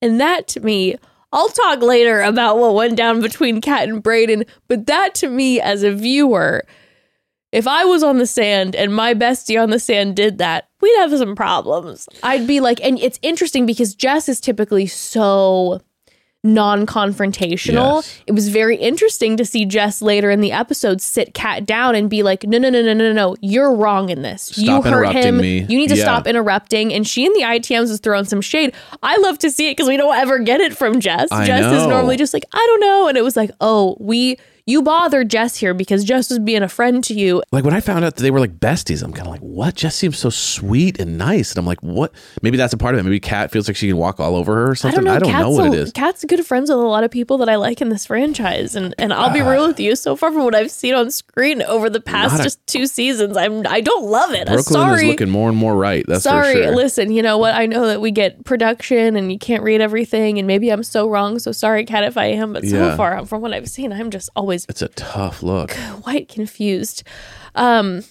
And 0.00 0.20
that 0.20 0.46
to 0.48 0.60
me, 0.60 0.96
I'll 1.34 1.48
talk 1.48 1.82
later 1.82 2.22
about 2.22 2.58
what 2.58 2.74
went 2.74 2.96
down 2.96 3.20
between 3.20 3.60
Kat 3.60 3.88
and 3.88 4.02
Brayden, 4.02 4.48
but 4.68 4.86
that 4.86 5.16
to 5.16 5.28
me 5.28 5.60
as 5.60 5.82
a 5.82 5.92
viewer, 5.92 6.64
if 7.50 7.66
I 7.66 7.84
was 7.84 8.04
on 8.04 8.18
the 8.18 8.26
sand 8.26 8.76
and 8.76 8.94
my 8.94 9.14
bestie 9.14 9.60
on 9.60 9.70
the 9.70 9.80
sand 9.80 10.14
did 10.14 10.38
that, 10.38 10.68
we'd 10.80 10.96
have 10.98 11.10
some 11.10 11.34
problems. 11.34 12.08
I'd 12.22 12.46
be 12.46 12.60
like, 12.60 12.80
and 12.84 13.00
it's 13.00 13.18
interesting 13.20 13.66
because 13.66 13.96
Jess 13.96 14.28
is 14.28 14.40
typically 14.40 14.86
so 14.86 15.80
non-confrontational. 16.44 17.96
Yes. 17.96 18.22
It 18.26 18.32
was 18.32 18.48
very 18.48 18.76
interesting 18.76 19.36
to 19.38 19.44
see 19.44 19.64
Jess 19.64 20.00
later 20.02 20.30
in 20.30 20.40
the 20.40 20.52
episode 20.52 21.00
sit 21.00 21.34
Kat 21.34 21.66
down 21.66 21.94
and 21.94 22.08
be 22.08 22.22
like, 22.22 22.44
"No, 22.44 22.58
no, 22.58 22.70
no, 22.70 22.82
no, 22.82 22.92
no, 22.92 23.04
no, 23.04 23.12
no. 23.12 23.36
You're 23.40 23.74
wrong 23.74 24.10
in 24.10 24.22
this. 24.22 24.56
you 24.58 24.64
Stop 24.66 24.84
hurt 24.84 25.12
him. 25.14 25.38
me." 25.38 25.60
You 25.68 25.76
need 25.78 25.88
to 25.88 25.96
Yeah. 25.96 26.04
stop 26.04 26.26
interrupting." 26.26 26.92
And 26.92 27.06
she 27.06 27.26
and 27.26 27.34
the 27.34 27.42
ITMs 27.42 27.90
was 27.90 27.98
throwing 28.00 28.24
some 28.26 28.40
shade. 28.40 28.72
I 29.02 29.16
love 29.18 29.38
to 29.40 29.50
see 29.50 29.68
it 29.68 29.72
because 29.72 29.88
we 29.88 29.96
don't 29.96 30.14
ever 30.16 30.38
get 30.38 30.60
it 30.60 30.76
from 30.76 31.00
Jess. 31.00 31.28
I 31.32 31.46
Jess 31.46 31.64
is 31.72 31.86
normally 31.86 32.16
just 32.16 32.34
like, 32.34 32.44
"I 32.52 32.64
don't 32.70 32.80
know," 32.80 33.08
and 33.08 33.16
it 33.16 33.24
was 33.24 33.36
like, 33.36 33.50
"Oh, 33.60 33.96
we." 33.98 34.36
You 34.66 34.80
bothered 34.80 35.28
Jess 35.28 35.56
here 35.56 35.74
because 35.74 36.04
Jess 36.04 36.30
was 36.30 36.38
being 36.38 36.62
a 36.62 36.70
friend 36.70 37.04
to 37.04 37.12
you. 37.12 37.42
Like 37.52 37.64
when 37.64 37.74
I 37.74 37.80
found 37.80 38.02
out 38.02 38.16
that 38.16 38.22
they 38.22 38.30
were 38.30 38.40
like 38.40 38.58
besties, 38.58 39.02
I'm 39.02 39.12
kind 39.12 39.26
of 39.26 39.32
like, 39.32 39.42
what? 39.42 39.74
Jess 39.74 39.94
seems 39.94 40.16
so 40.16 40.30
sweet 40.30 40.98
and 40.98 41.18
nice, 41.18 41.50
and 41.52 41.58
I'm 41.58 41.66
like, 41.66 41.82
what? 41.82 42.14
Maybe 42.40 42.56
that's 42.56 42.72
a 42.72 42.78
part 42.78 42.94
of 42.94 43.00
it. 43.00 43.02
Maybe 43.02 43.20
Kat 43.20 43.50
feels 43.50 43.68
like 43.68 43.76
she 43.76 43.88
can 43.88 43.98
walk 43.98 44.20
all 44.20 44.34
over 44.34 44.54
her 44.54 44.70
or 44.70 44.74
something. 44.74 45.06
I 45.06 45.18
don't 45.18 45.30
know. 45.30 45.34
Kat's 45.38 45.48
what 45.50 45.64
a- 45.66 45.66
it 45.66 45.74
is. 45.74 45.92
Kat's 45.92 46.24
good 46.24 46.46
friends 46.46 46.70
with 46.70 46.78
a 46.78 46.82
lot 46.82 47.04
of 47.04 47.10
people 47.10 47.36
that 47.38 47.50
I 47.50 47.56
like 47.56 47.82
in 47.82 47.90
this 47.90 48.06
franchise, 48.06 48.74
and 48.74 48.94
and 48.96 49.12
I'll 49.12 49.34
be 49.34 49.42
real 49.42 49.64
ah. 49.64 49.66
with 49.66 49.80
you. 49.80 49.96
So 49.96 50.16
far 50.16 50.32
from 50.32 50.44
what 50.44 50.54
I've 50.54 50.70
seen 50.70 50.94
on 50.94 51.10
screen 51.10 51.60
over 51.60 51.90
the 51.90 52.00
past 52.00 52.32
Not 52.32 52.40
a- 52.40 52.44
just 52.44 52.66
two 52.66 52.86
seasons, 52.86 53.36
I'm 53.36 53.66
I 53.66 53.82
don't 53.82 54.06
love 54.06 54.32
it. 54.32 54.48
I'm 54.48 54.54
Brooklyn 54.54 54.62
sorry. 54.80 55.02
is 55.02 55.10
looking 55.10 55.28
more 55.28 55.50
and 55.50 55.58
more 55.58 55.76
right. 55.76 56.06
That's 56.08 56.24
Sorry, 56.24 56.46
for 56.46 56.52
sure. 56.54 56.62
Sorry. 56.64 56.74
Listen, 56.76 57.12
you 57.12 57.20
know 57.20 57.36
what? 57.36 57.54
I 57.54 57.66
know 57.66 57.86
that 57.88 58.00
we 58.00 58.12
get 58.12 58.42
production 58.46 59.14
and 59.14 59.30
you 59.30 59.38
can't 59.38 59.62
read 59.62 59.82
everything, 59.82 60.38
and 60.38 60.46
maybe 60.46 60.70
I'm 60.70 60.84
so 60.84 61.06
wrong. 61.06 61.38
So 61.38 61.52
sorry, 61.52 61.84
Kat, 61.84 62.04
if 62.04 62.16
I 62.16 62.26
am. 62.28 62.54
But 62.54 62.64
so 62.64 62.78
Yeah. 62.78 62.96
far, 62.96 63.18
um, 63.18 63.26
from 63.26 63.42
what 63.42 63.52
I've 63.52 63.68
seen, 63.68 63.92
I'm 63.92 64.08
just 64.10 64.30
always 64.34 64.53
It's 64.68 64.82
a 64.82 64.88
tough 64.88 65.42
look. 65.42 65.76
quite 66.02 66.28
confused. 66.28 67.02
Um, 67.54 68.04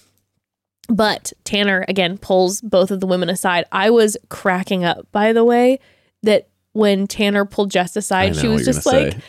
but 0.88 1.32
Tanner 1.44 1.84
again 1.88 2.18
pulls 2.18 2.60
both 2.60 2.90
of 2.90 3.00
the 3.00 3.06
women 3.06 3.28
aside. 3.28 3.64
I 3.72 3.90
was 3.90 4.16
cracking 4.28 4.84
up, 4.84 5.06
by 5.12 5.32
the 5.32 5.44
way, 5.44 5.78
that 6.22 6.48
when 6.72 7.06
Tanner 7.06 7.44
pulled 7.44 7.70
Jess 7.70 7.96
aside, 7.96 8.36
she 8.36 8.48
was 8.48 8.64
just 8.64 8.84
like, 8.84 9.12
say. 9.12 9.20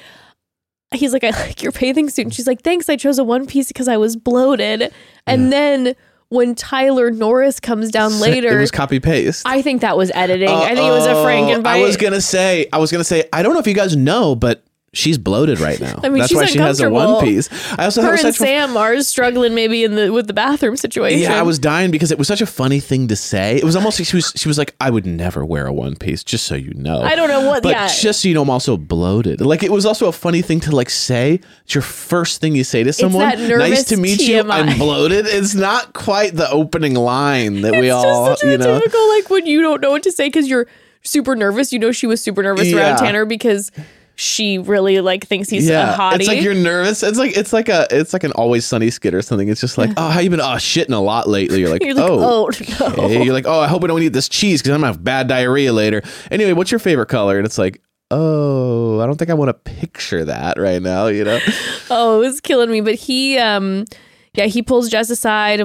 he's 0.93 1.13
like, 1.13 1.23
I 1.23 1.29
like 1.29 1.61
your 1.61 1.71
bathing 1.71 2.09
suit. 2.09 2.25
And 2.25 2.33
she's 2.33 2.47
like, 2.47 2.61
thanks. 2.61 2.89
I 2.89 2.95
chose 2.97 3.19
a 3.19 3.23
one 3.23 3.45
piece 3.45 3.67
because 3.67 3.87
I 3.87 3.97
was 3.97 4.15
bloated. 4.15 4.91
And 5.27 5.51
then 5.51 5.95
when 6.29 6.55
Tyler 6.55 7.11
Norris 7.11 7.59
comes 7.59 7.91
down 7.91 8.19
later, 8.19 8.57
it 8.57 8.61
was 8.61 8.71
copy 8.71 8.99
paste. 8.99 9.43
I 9.45 9.61
think 9.61 9.81
that 9.81 9.95
was 9.95 10.11
editing. 10.13 10.49
I 10.49 10.75
think 10.75 10.87
it 10.87 10.91
was 10.91 11.05
a. 11.05 11.13
Frankenbite. 11.13 11.65
I 11.65 11.81
was 11.81 11.97
gonna 11.97 12.21
say, 12.21 12.67
I 12.73 12.79
was 12.79 12.91
gonna 12.91 13.03
say, 13.03 13.29
I 13.31 13.43
don't 13.43 13.53
know 13.53 13.59
if 13.59 13.67
you 13.67 13.73
guys 13.73 13.95
know, 13.95 14.35
but 14.35 14.64
she's 14.95 15.17
bloated 15.17 15.59
right 15.59 15.80
now. 15.80 15.99
I 16.03 16.09
mean, 16.09 16.19
that's 16.19 16.34
why 16.34 16.45
she 16.45 16.57
has 16.57 16.80
a 16.80 16.89
one 16.89 17.23
piece. 17.23 17.49
I 17.77 17.85
also 17.85 18.01
her 18.01 18.11
and 18.11 18.19
such 18.19 18.35
Sam 18.35 18.76
are 18.76 18.99
struggling 19.01 19.53
maybe 19.53 19.84
in 19.84 19.95
the 19.95 20.11
with 20.11 20.27
the 20.27 20.34
bathroom 20.34 20.76
situation. 20.77 21.19
Yeah, 21.22 21.38
I 21.39 21.43
was 21.43 21.59
dying 21.59 21.91
because 21.91 22.11
it 22.11 22.17
was 22.17 22.27
such 22.27 22.41
a 22.41 22.45
funny 22.45 22.80
thing 22.80 23.07
to 23.09 23.15
say. 23.15 23.57
It 23.57 23.63
was 23.63 23.76
almost 23.76 23.99
like 23.99 24.07
she 24.07 24.15
was 24.15 24.34
she 24.35 24.47
was 24.47 24.57
like, 24.57 24.73
I 24.81 24.89
would 24.89 25.05
never 25.05 25.45
wear 25.45 25.67
a 25.67 25.73
one 25.73 25.95
piece, 25.95 26.23
just 26.23 26.45
so 26.45 26.55
you 26.55 26.73
know. 26.73 27.01
I 27.01 27.15
don't 27.15 27.30
know 27.30 27.45
what- 27.47 27.61
But 27.63 27.69
yeah. 27.73 27.88
just 27.88 28.22
so 28.22 28.27
you 28.27 28.34
know, 28.34 28.41
I'm 28.41 28.49
also 28.49 28.77
bloated. 28.77 29.41
Like 29.41 29.61
it 29.63 29.72
was 29.72 29.85
also 29.85 30.07
a 30.07 30.11
funny 30.11 30.41
thing 30.41 30.59
to 30.61 30.76
like 30.76 30.89
say. 30.89 31.39
It's 31.65 31.76
your 31.76 31.81
first 31.81 32.41
thing 32.41 32.55
you 32.55 32.63
say 32.63 32.84
to 32.84 32.93
someone. 32.93 33.27
nice 33.49 33.84
to 33.85 33.97
meet 33.97 34.19
you. 34.22 34.41
I'm 34.49 34.77
bloated. 34.77 35.26
It's 35.27 35.53
not 35.55 35.93
quite 35.93 36.35
the 36.35 36.49
opening 36.49 36.93
line 36.95 37.61
that 37.61 37.73
we 37.73 37.88
it's 37.88 37.93
all 37.93 38.27
just 38.30 38.41
such 38.41 38.47
a 38.47 38.51
you 38.53 38.57
know. 38.57 38.80
typical 38.80 39.09
like 39.09 39.30
when 39.30 39.45
you 39.45 39.61
don't 39.61 39.81
know 39.81 39.91
what 39.91 40.03
to 40.03 40.11
say 40.11 40.27
because 40.27 40.47
you're 40.47 40.67
super 41.03 41.35
nervous. 41.35 41.73
You 41.73 41.80
know 41.80 41.91
she 41.91 42.07
was 42.07 42.22
super 42.22 42.41
nervous 42.43 42.67
Yeah. 42.67 42.77
around 42.77 42.97
Tanner 42.99 43.26
because 43.26 43.72
she 44.15 44.57
really 44.57 45.01
like 45.01 45.25
thinks 45.27 45.49
he's 45.49 45.69
a 45.69 45.93
hottie. 45.97 46.15
it's 46.19 46.27
like 46.27 46.41
you're 46.41 46.53
nervous. 46.53 47.03
It's 47.03 47.17
like 47.17 47.35
it's 47.35 47.51
like 47.51 47.69
a 47.69 47.85
it's 47.91 48.13
like 48.13 48.23
an 48.23 48.31
always 48.31 48.65
sunny 48.65 48.89
skit 48.89 49.13
or 49.13 49.21
something. 49.21 49.49
It's 49.49 49.61
just 49.61 49.77
like, 49.77 49.91
oh, 49.97 50.09
how 50.09 50.19
you 50.21 50.29
been? 50.29 50.39
Oh, 50.41 50.55
shitting 50.55 50.93
a 50.93 50.99
lot 50.99 51.27
lately. 51.27 51.59
You're 51.59 51.69
like, 51.71 51.83
You're 51.83 51.93
like, 51.93 52.09
oh, 52.09 52.49
oh, 52.79 52.93
no. 52.97 53.07
You're 53.23 53.33
like, 53.33 53.45
oh, 53.47 53.59
I 53.59 53.67
hope 53.67 53.83
I 53.83 53.87
don't 53.87 54.01
eat 54.01 54.13
this 54.13 54.29
cheese 54.29 54.61
because 54.61 54.73
I'm 54.73 54.81
gonna 54.81 54.93
have 54.93 55.03
bad 55.03 55.27
diarrhea 55.27 55.73
later. 55.73 56.01
Anyway, 56.31 56.53
what's 56.53 56.71
your 56.71 56.79
favorite 56.79 57.07
color? 57.07 57.37
And 57.37 57.45
it's 57.45 57.57
like, 57.57 57.81
oh, 58.11 58.99
I 59.01 59.05
don't 59.05 59.17
think 59.17 59.29
I 59.31 59.33
want 59.33 59.49
to 59.49 59.53
picture 59.71 60.23
that 60.25 60.57
right 60.57 60.81
now. 60.81 61.07
You 61.07 61.25
know, 61.25 61.39
oh, 61.89 62.21
it 62.21 62.27
was 62.27 62.39
killing 62.41 62.71
me. 62.71 62.81
But 62.81 62.95
he, 62.95 63.37
um, 63.37 63.85
yeah, 64.33 64.45
he 64.45 64.61
pulls 64.61 64.89
Jess 64.89 65.09
aside, 65.09 65.61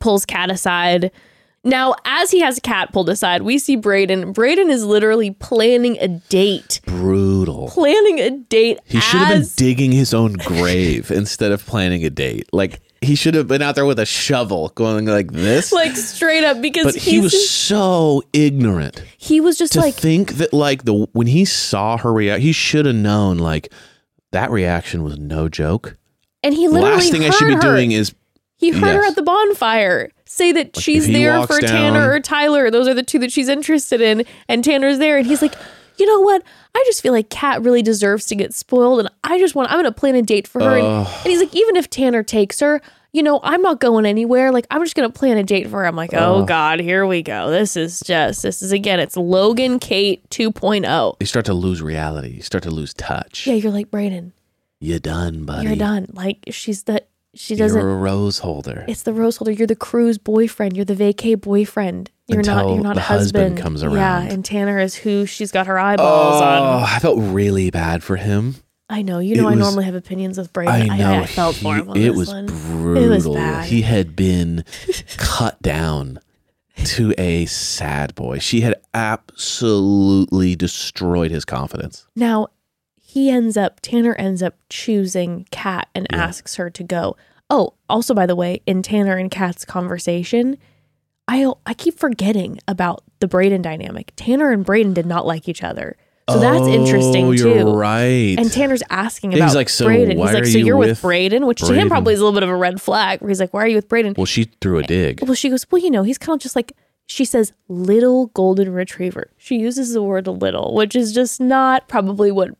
pulls 0.00 0.26
Kat 0.26 0.50
aside. 0.50 1.10
Now, 1.64 1.94
as 2.04 2.32
he 2.32 2.40
has 2.40 2.58
a 2.58 2.60
cat 2.60 2.92
pulled 2.92 3.08
aside, 3.08 3.42
we 3.42 3.56
see 3.58 3.76
Brayden. 3.76 4.34
Brayden 4.34 4.68
is 4.68 4.84
literally 4.84 5.30
planning 5.30 5.96
a 6.00 6.08
date. 6.08 6.80
brutal. 6.86 7.68
Planning 7.68 8.18
a 8.18 8.30
date. 8.30 8.80
He 8.84 8.98
should 9.00 9.20
have 9.20 9.28
been 9.42 9.48
digging 9.56 9.92
his 9.92 10.12
own 10.12 10.32
grave 10.32 11.10
instead 11.12 11.52
of 11.52 11.64
planning 11.64 12.04
a 12.04 12.10
date. 12.10 12.48
Like 12.52 12.80
he 13.00 13.14
should 13.14 13.34
have 13.34 13.46
been 13.46 13.62
out 13.62 13.76
there 13.76 13.86
with 13.86 14.00
a 14.00 14.06
shovel, 14.06 14.70
going 14.70 15.06
like 15.06 15.30
this. 15.32 15.70
like 15.72 15.96
straight 15.96 16.42
up 16.44 16.60
because 16.60 16.84
but 16.84 16.96
he 16.96 17.20
was 17.20 17.48
so 17.48 18.22
ignorant. 18.32 19.02
he 19.18 19.40
was 19.40 19.56
just 19.56 19.74
to 19.74 19.80
like 19.80 19.94
think 19.94 20.34
that 20.34 20.52
like 20.52 20.84
the 20.84 21.08
when 21.12 21.28
he 21.28 21.44
saw 21.44 21.96
her 21.96 22.12
react, 22.12 22.42
he 22.42 22.50
should 22.52 22.86
have 22.86 22.94
known 22.96 23.38
like 23.38 23.72
that 24.32 24.50
reaction 24.50 25.04
was 25.04 25.16
no 25.18 25.48
joke. 25.48 25.96
and 26.42 26.54
he 26.54 26.66
literally 26.66 26.96
Last 26.96 27.12
thing 27.12 27.24
I 27.24 27.30
should 27.30 27.46
be 27.48 27.54
her. 27.54 27.60
doing 27.60 27.92
is 27.92 28.12
He 28.56 28.70
heard 28.70 28.96
her 28.96 29.04
at 29.04 29.14
the 29.14 29.22
bonfire 29.22 30.10
say 30.32 30.52
that 30.52 30.76
she's 30.78 31.06
there 31.06 31.46
for 31.46 31.60
down- 31.60 31.70
Tanner 31.70 32.10
or 32.12 32.20
Tyler. 32.20 32.70
Those 32.70 32.88
are 32.88 32.94
the 32.94 33.02
two 33.02 33.18
that 33.20 33.30
she's 33.32 33.48
interested 33.48 34.00
in, 34.00 34.24
and 34.48 34.64
Tanner's 34.64 34.98
there, 34.98 35.18
and 35.18 35.26
he's 35.26 35.42
like, 35.42 35.54
you 35.98 36.06
know 36.06 36.20
what? 36.20 36.42
I 36.74 36.82
just 36.86 37.02
feel 37.02 37.12
like 37.12 37.28
Kat 37.28 37.62
really 37.62 37.82
deserves 37.82 38.26
to 38.26 38.34
get 38.34 38.54
spoiled, 38.54 39.00
and 39.00 39.10
I 39.24 39.38
just 39.38 39.54
want 39.54 39.70
I'm 39.70 39.78
gonna 39.78 39.92
plan 39.92 40.14
a 40.14 40.22
date 40.22 40.48
for 40.48 40.60
her. 40.62 40.76
And, 40.78 41.06
and 41.06 41.26
he's 41.26 41.40
like, 41.40 41.54
even 41.54 41.76
if 41.76 41.88
Tanner 41.90 42.22
takes 42.22 42.60
her. 42.60 42.80
You 43.14 43.22
know, 43.22 43.40
I'm 43.42 43.60
not 43.60 43.78
going 43.78 44.06
anywhere. 44.06 44.52
Like, 44.52 44.66
I'm 44.70 44.82
just 44.82 44.94
going 44.94 45.06
to 45.06 45.12
plan 45.12 45.36
a 45.36 45.42
date 45.42 45.68
for 45.68 45.80
her. 45.80 45.86
I'm 45.86 45.94
like, 45.94 46.14
oh, 46.14 46.46
God, 46.46 46.80
here 46.80 47.04
we 47.06 47.20
go. 47.22 47.50
This 47.50 47.76
is 47.76 48.00
just, 48.00 48.42
this 48.42 48.62
is 48.62 48.72
again, 48.72 49.00
it's 49.00 49.18
Logan 49.18 49.78
Kate 49.78 50.26
2.0. 50.30 51.16
you 51.20 51.26
start 51.26 51.44
to 51.44 51.52
lose 51.52 51.82
reality. 51.82 52.30
You 52.30 52.40
start 52.40 52.64
to 52.64 52.70
lose 52.70 52.94
touch. 52.94 53.46
Yeah, 53.46 53.52
you're 53.52 53.70
like, 53.70 53.90
Brayden, 53.90 54.32
You're 54.80 54.98
done, 54.98 55.44
buddy. 55.44 55.66
you're 55.66 55.76
done. 55.76 56.06
Like, 56.14 56.38
she's 56.52 56.84
the, 56.84 57.02
she 57.34 57.54
doesn't, 57.56 57.80
You're 57.80 57.90
a 57.90 57.96
rose 57.96 58.38
holder. 58.38 58.84
It's 58.88 59.02
the 59.02 59.12
rose 59.12 59.36
holder. 59.38 59.52
You're 59.52 59.66
the 59.66 59.74
cruise 59.76 60.18
boyfriend. 60.18 60.76
You're 60.76 60.84
the 60.84 60.94
vacay 60.94 61.40
boyfriend. 61.40 62.10
You're 62.26 62.42
not. 62.42 62.66
You're 62.68 62.82
not 62.82 62.94
the 62.94 63.00
husband. 63.00 63.58
husband 63.58 63.80
comes 63.82 63.82
Yeah, 63.82 64.20
and 64.22 64.44
Tanner 64.44 64.78
is 64.78 64.94
who 64.94 65.26
she's 65.26 65.50
got 65.50 65.66
her 65.66 65.78
eyeballs 65.78 66.40
Oh, 66.40 66.44
on. 66.44 66.80
Oh, 66.82 66.84
I 66.86 66.98
felt 66.98 67.18
really 67.18 67.70
bad 67.70 68.02
for 68.02 68.16
him. 68.16 68.56
I 68.88 69.00
know. 69.02 69.18
You 69.20 69.36
know, 69.36 69.48
it 69.48 69.52
I 69.52 69.54
was- 69.56 69.60
normally 69.64 69.84
have 69.86 69.94
opinions 69.94 70.36
with 70.38 70.52
Brayden. 70.52 70.90
I 70.90 70.96
know. 70.98 71.12
I, 71.12 71.20
I 71.20 71.26
felt 71.26 71.56
for 71.56 71.74
him. 71.76 71.90
It 71.96 72.14
was 72.14 72.28
one. 72.28 72.46
brutal. 72.46 73.02
It 73.04 73.08
was 73.08 73.26
bad. 73.28 73.64
He 73.66 73.82
had 73.82 74.14
been 74.14 74.64
cut 75.16 75.60
down 75.62 76.20
to 76.84 77.14
a 77.18 77.46
sad 77.46 78.14
boy. 78.14 78.38
She 78.38 78.60
had 78.60 78.74
absolutely 78.92 80.54
destroyed 80.56 81.30
his 81.30 81.44
confidence. 81.44 82.06
Now, 82.16 82.48
he 83.12 83.28
ends 83.28 83.58
up. 83.58 83.78
Tanner 83.80 84.14
ends 84.14 84.42
up 84.42 84.54
choosing 84.70 85.46
Kat 85.50 85.88
and 85.94 86.06
Yeah. 86.10 86.24
asks 86.24 86.54
her 86.54 86.70
to 86.70 86.82
go. 86.82 87.14
Oh, 87.50 87.74
also 87.86 88.14
by 88.14 88.24
the 88.24 88.34
way, 88.34 88.62
in 88.66 88.82
Tanner 88.82 89.18
and 89.18 89.30
Kat's 89.30 89.66
conversation, 89.66 90.56
I 91.28 91.52
I 91.66 91.74
keep 91.74 91.98
forgetting 91.98 92.58
about 92.66 93.04
the 93.20 93.28
Brayden 93.28 93.60
dynamic. 93.60 94.12
Tanner 94.16 94.50
and 94.50 94.64
Brayden 94.64 94.94
did 94.94 95.04
not 95.04 95.26
like 95.26 95.46
each 95.46 95.62
other, 95.62 95.96
so 96.30 96.38
that's 96.38 96.62
oh, 96.62 96.68
interesting 96.72 97.26
oh, 97.26 97.36
too. 97.36 97.50
You're 97.50 97.76
right. 97.76 98.34
And 98.38 98.50
Tanner's 98.50 98.82
asking 98.88 99.34
about 99.34 99.44
he's 99.44 99.54
like, 99.54 99.68
"So 99.68 99.86
Brayden. 99.86 100.16
why 100.16 100.28
he's 100.28 100.34
like, 100.34 100.42
are 100.44 100.46
so 100.46 100.58
you 100.58 100.66
you're 100.66 100.76
with, 100.78 100.88
with 100.88 101.02
Brayden, 101.02 101.46
which 101.46 101.60
to 101.60 101.74
him 101.74 101.88
probably 101.88 102.14
is 102.14 102.20
a 102.20 102.24
little 102.24 102.34
bit 102.34 102.44
of 102.44 102.48
a 102.48 102.56
red 102.56 102.80
flag. 102.80 103.20
Where 103.20 103.28
he's 103.28 103.40
like, 103.40 103.52
why 103.52 103.64
are 103.64 103.68
you 103.68 103.76
with 103.76 103.88
Brayden? 103.90 104.16
well, 104.16 104.24
she 104.24 104.44
threw 104.62 104.78
a 104.78 104.82
dig. 104.82 105.22
Well, 105.22 105.34
she 105.34 105.50
goes, 105.50 105.66
well, 105.70 105.82
you 105.82 105.90
know, 105.90 106.02
he's 106.02 106.16
kind 106.18 106.34
of 106.34 106.40
just 106.40 106.56
like 106.56 106.72
she 107.06 107.26
says, 107.26 107.52
little 107.68 108.28
golden 108.28 108.72
retriever. 108.72 109.30
She 109.36 109.56
uses 109.58 109.92
the 109.92 110.02
word 110.02 110.26
little, 110.26 110.74
which 110.74 110.96
is 110.96 111.12
just 111.12 111.40
not 111.40 111.88
probably 111.88 112.30
what 112.30 112.50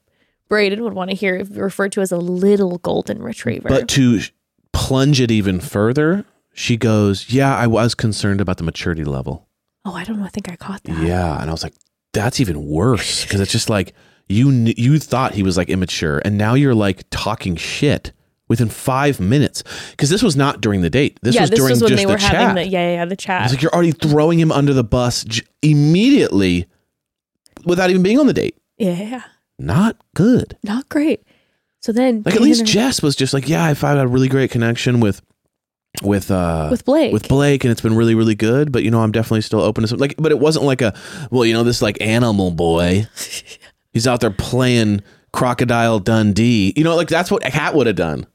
Brayden 0.52 0.80
would 0.80 0.92
want 0.92 1.10
to 1.10 1.16
hear 1.16 1.44
referred 1.50 1.92
to 1.92 2.02
as 2.02 2.12
a 2.12 2.18
little 2.18 2.78
golden 2.78 3.22
retriever. 3.22 3.68
But 3.68 3.88
to 3.90 4.20
plunge 4.72 5.20
it 5.20 5.30
even 5.30 5.60
further, 5.60 6.24
she 6.52 6.76
goes, 6.76 7.30
"Yeah, 7.30 7.56
I 7.56 7.66
was 7.66 7.94
concerned 7.94 8.40
about 8.40 8.58
the 8.58 8.64
maturity 8.64 9.04
level." 9.04 9.48
oh, 9.84 9.94
I 9.94 10.04
don't 10.04 10.20
know. 10.20 10.24
I 10.24 10.28
think 10.28 10.48
I 10.48 10.54
caught 10.54 10.84
that. 10.84 11.02
Yeah, 11.02 11.40
and 11.40 11.50
I 11.50 11.52
was 11.52 11.62
like, 11.64 11.74
"That's 12.12 12.38
even 12.40 12.66
worse 12.66 13.22
because 13.24 13.40
it's 13.40 13.50
just 13.50 13.68
like 13.70 13.94
you 14.28 14.50
kn- 14.50 14.74
you 14.76 14.98
thought 14.98 15.34
he 15.34 15.42
was 15.42 15.56
like 15.56 15.68
immature, 15.68 16.20
and 16.24 16.36
now 16.38 16.54
you're 16.54 16.74
like 16.74 17.02
talking 17.10 17.56
shit 17.56 18.12
within 18.48 18.68
five 18.68 19.18
minutes 19.18 19.64
because 19.92 20.10
this 20.10 20.22
was 20.22 20.36
not 20.36 20.60
during 20.60 20.82
the 20.82 20.90
date. 20.90 21.18
This 21.22 21.34
yeah, 21.34 21.42
was 21.42 21.50
this 21.50 21.58
during 21.58 21.70
was 21.72 21.82
when 21.82 21.88
just 21.88 22.02
they 22.02 22.06
the 22.06 22.12
were 22.12 22.18
chat. 22.18 22.54
the 22.54 22.66
yeah, 22.66 22.88
yeah, 22.90 22.94
yeah 22.96 23.04
the 23.06 23.16
chat. 23.16 23.44
It's 23.44 23.54
like 23.54 23.62
you're 23.62 23.72
already 23.72 23.92
throwing 23.92 24.38
him 24.38 24.52
under 24.52 24.74
the 24.74 24.84
bus 24.84 25.24
j- 25.24 25.42
immediately 25.62 26.66
without 27.64 27.90
even 27.90 28.02
being 28.02 28.20
on 28.20 28.26
the 28.26 28.32
date. 28.34 28.56
yeah, 28.78 29.22
Not 29.62 29.96
good. 30.14 30.56
not 30.62 30.88
great. 30.88 31.22
So 31.80 31.90
then 31.92 32.22
Like 32.24 32.34
at 32.36 32.40
least 32.40 32.64
Jess 32.64 33.02
was 33.02 33.16
just 33.16 33.32
like, 33.34 33.48
yeah, 33.48 33.64
I 33.64 33.74
found 33.74 33.98
a 33.98 34.06
really 34.06 34.28
great 34.28 34.50
connection 34.50 35.00
with 35.00 35.20
with 36.02 36.30
uh 36.30 36.68
with 36.70 36.84
Blake. 36.84 37.12
with 37.12 37.28
Blake 37.28 37.64
and 37.64 37.70
it's 37.72 37.80
been 37.80 37.94
really 37.96 38.14
really 38.14 38.34
good, 38.34 38.72
but 38.72 38.82
you 38.82 38.90
know, 38.90 39.00
I'm 39.02 39.12
definitely 39.12 39.42
still 39.42 39.60
open 39.60 39.82
to 39.82 39.88
some 39.88 39.98
like 39.98 40.14
but 40.18 40.32
it 40.32 40.38
wasn't 40.38 40.64
like 40.64 40.80
a 40.80 40.94
well, 41.30 41.44
you 41.44 41.52
know, 41.52 41.62
this 41.64 41.82
like 41.82 42.00
animal 42.00 42.50
boy. 42.50 43.06
He's 43.92 44.06
out 44.06 44.20
there 44.20 44.30
playing 44.30 45.02
Crocodile 45.32 45.98
Dundee. 45.98 46.72
You 46.76 46.84
know, 46.84 46.96
like 46.96 47.08
that's 47.08 47.30
what 47.30 47.46
a 47.46 47.50
cat 47.50 47.74
would 47.74 47.86
have 47.86 47.96
done. 47.96 48.26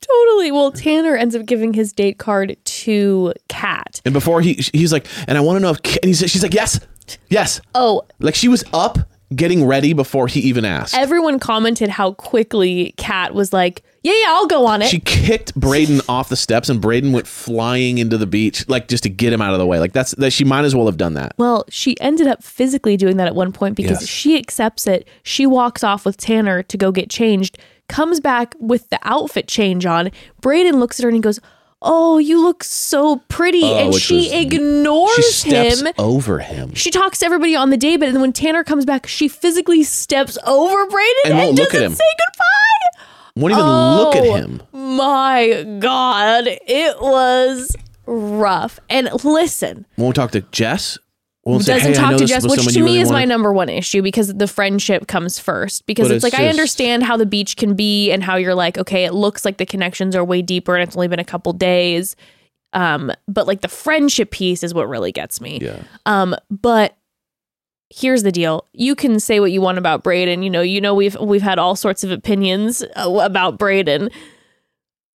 totally. 0.00 0.50
Well, 0.52 0.72
Tanner 0.72 1.16
ends 1.16 1.34
up 1.34 1.46
giving 1.46 1.74
his 1.74 1.92
date 1.92 2.18
card 2.18 2.56
to 2.64 3.32
Kat. 3.48 4.00
And 4.04 4.14
before 4.14 4.40
he 4.40 4.54
he's 4.72 4.92
like, 4.92 5.06
and 5.26 5.36
I 5.36 5.40
want 5.40 5.56
to 5.56 5.60
know 5.60 5.70
if 5.70 5.82
Ka-" 5.82 5.98
and 6.02 6.08
he's 6.08 6.18
she's 6.30 6.42
like, 6.42 6.54
yes, 6.54 6.80
yes. 7.28 7.60
Oh, 7.74 8.02
Like 8.20 8.34
she 8.34 8.48
was 8.48 8.64
up 8.72 8.98
getting 9.34 9.64
ready 9.64 9.92
before 9.92 10.26
he 10.28 10.40
even 10.40 10.64
asked. 10.64 10.94
everyone 10.94 11.38
commented 11.38 11.88
how 11.88 12.12
quickly 12.12 12.94
Kat 12.96 13.34
was 13.34 13.52
like, 13.52 13.82
"Yeah, 14.02 14.12
yeah, 14.12 14.26
I'll 14.28 14.46
go 14.46 14.66
on 14.66 14.82
it." 14.82 14.88
She 14.88 15.00
kicked 15.00 15.58
Brayden 15.58 16.00
off 16.08 16.28
the 16.28 16.36
steps, 16.36 16.68
and 16.68 16.80
Brayden 16.80 17.12
went 17.12 17.26
flying 17.26 17.98
into 17.98 18.16
the 18.18 18.26
beach, 18.26 18.68
like 18.68 18.88
just 18.88 19.02
to 19.04 19.08
get 19.10 19.32
him 19.32 19.40
out 19.40 19.52
of 19.52 19.58
the 19.58 19.66
way. 19.66 19.78
Like 19.80 19.92
that's 19.92 20.12
that. 20.16 20.32
She 20.32 20.44
might 20.44 20.64
as 20.64 20.74
well 20.74 20.86
have 20.86 20.96
done 20.96 21.14
that. 21.14 21.34
Well, 21.38 21.64
she 21.68 21.98
ended 22.00 22.26
up 22.26 22.42
physically 22.42 22.96
doing 22.96 23.16
that 23.16 23.26
at 23.26 23.34
one 23.34 23.52
point 23.52 23.76
because 23.76 24.00
Yes. 24.02 24.06
she 24.08 24.36
accepts 24.38 24.86
it. 24.86 25.06
She 25.22 25.46
walks 25.46 25.82
off 25.84 26.04
with 26.04 26.16
Tanner 26.16 26.62
to 26.64 26.76
go 26.76 26.92
get 26.92 27.10
changed, 27.10 27.58
comes 27.88 28.20
back 28.20 28.54
with 28.58 28.88
the 28.90 28.98
outfit 29.02 29.48
change 29.48 29.84
on. 29.86 30.10
Brayden 30.42 30.74
looks 30.74 30.98
at 31.00 31.04
her 31.04 31.08
and 31.08 31.16
he 31.16 31.20
goes, 31.22 31.40
Oh, 31.86 32.16
you 32.18 32.42
look 32.42 32.64
so 32.64 33.16
pretty. 33.28 33.62
Oh, 33.62 33.76
and 33.76 33.94
she 33.94 34.34
ignores 34.34 35.14
She 35.16 35.22
steps 35.22 35.80
him. 35.82 35.88
over 35.98 36.38
him 36.38 36.74
She 36.74 36.90
talks 36.90 37.18
to 37.18 37.26
everybody 37.26 37.54
on 37.54 37.68
the 37.70 37.76
day, 37.76 37.96
but 37.98 38.10
then 38.12 38.20
when 38.22 38.32
Tanner 38.32 38.64
comes 38.64 38.84
back, 38.86 39.06
she 39.06 39.28
physically 39.28 39.82
steps 39.84 40.38
over 40.46 40.86
Brayden 40.86 41.24
And 41.26 41.34
and, 41.34 41.38
won't 41.38 41.58
look 41.58 41.68
doesn't 41.72 41.82
at 41.82 41.86
him. 41.90 41.94
say 41.94 42.04
goodbye. 42.26 43.04
won't 43.36 43.52
even 43.52 43.64
look 43.66 44.16
at 44.16 44.24
Oh. 44.26 44.34
him. 44.34 44.62
My 44.96 45.62
God, 45.80 46.44
it 46.48 47.00
was 47.00 47.76
rough. 48.06 48.80
And 48.88 49.08
listen, 49.24 49.84
Won't 49.98 50.16
talk 50.16 50.30
to 50.32 50.40
Jess. 50.52 50.98
Won't 51.44 51.64
say, 51.64 51.74
doesn't 51.74 51.92
hey, 51.92 51.98
talk 51.98 52.16
to 52.16 52.24
Jess, 52.24 52.46
which 52.46 52.64
to 52.66 52.80
me 52.80 52.82
really 52.82 53.00
is 53.00 53.08
my 53.08 53.16
wanted." 53.16 53.28
number 53.28 53.52
one 53.52 53.68
issue 53.68 54.00
because 54.02 54.32
the 54.32 54.46
friendship 54.46 55.06
comes 55.06 55.38
first. 55.38 55.86
Because 55.86 56.10
it's, 56.10 56.24
it's 56.24 56.32
like 56.32 56.40
I 56.40 56.48
understand 56.48 57.02
how 57.02 57.16
the 57.16 57.26
beach 57.26 57.56
can 57.56 57.74
be 57.74 58.10
and 58.10 58.22
how 58.22 58.36
you're 58.36 58.54
like, 58.54 58.78
okay, 58.78 59.04
it 59.04 59.12
looks 59.12 59.44
like 59.44 59.58
the 59.58 59.66
connections 59.66 60.16
are 60.16 60.24
way 60.24 60.40
deeper 60.40 60.74
and 60.74 60.82
it's 60.82 60.96
only 60.96 61.08
been 61.08 61.18
a 61.18 61.24
couple 61.24 61.52
days. 61.52 62.16
Um, 62.72 63.12
but 63.28 63.46
like 63.46 63.60
the 63.60 63.68
friendship 63.68 64.30
piece 64.30 64.62
is 64.62 64.72
what 64.72 64.88
really 64.88 65.12
gets 65.12 65.40
me. 65.40 65.58
Yeah. 65.60 65.82
Um, 66.06 66.34
but 66.50 66.96
here's 67.90 68.22
the 68.22 68.32
deal: 68.32 68.66
you 68.72 68.94
can 68.94 69.20
say 69.20 69.38
what 69.38 69.52
you 69.52 69.60
want 69.60 69.78
about 69.78 70.02
Brayden. 70.02 70.42
You 70.42 70.50
know, 70.50 70.62
you 70.62 70.80
know 70.80 70.94
we've 70.94 71.18
we've 71.20 71.42
had 71.42 71.58
all 71.58 71.76
sorts 71.76 72.04
of 72.04 72.10
opinions 72.10 72.82
uh, 72.96 73.20
about 73.22 73.58
Brayden. 73.58 74.10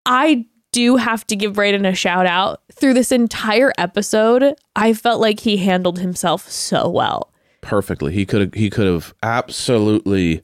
I 0.05 0.45
do 0.71 0.97
have 0.97 1.25
to 1.27 1.35
give 1.35 1.53
Brayden 1.53 1.87
a 1.87 1.95
shout 1.95 2.25
out. 2.25 2.61
Through 2.71 2.93
this 2.93 3.11
entire 3.11 3.71
episode, 3.77 4.55
I 4.75 4.93
felt 4.93 5.19
like 5.21 5.39
he 5.41 5.57
handled 5.57 5.99
himself 5.99 6.49
so 6.49 6.87
well. 6.89 7.31
Perfectly. 7.61 8.13
He 8.13 8.25
could 8.25 8.41
have. 8.41 8.53
He 8.53 8.69
could 8.69 8.87
have 8.87 9.13
absolutely 9.23 10.41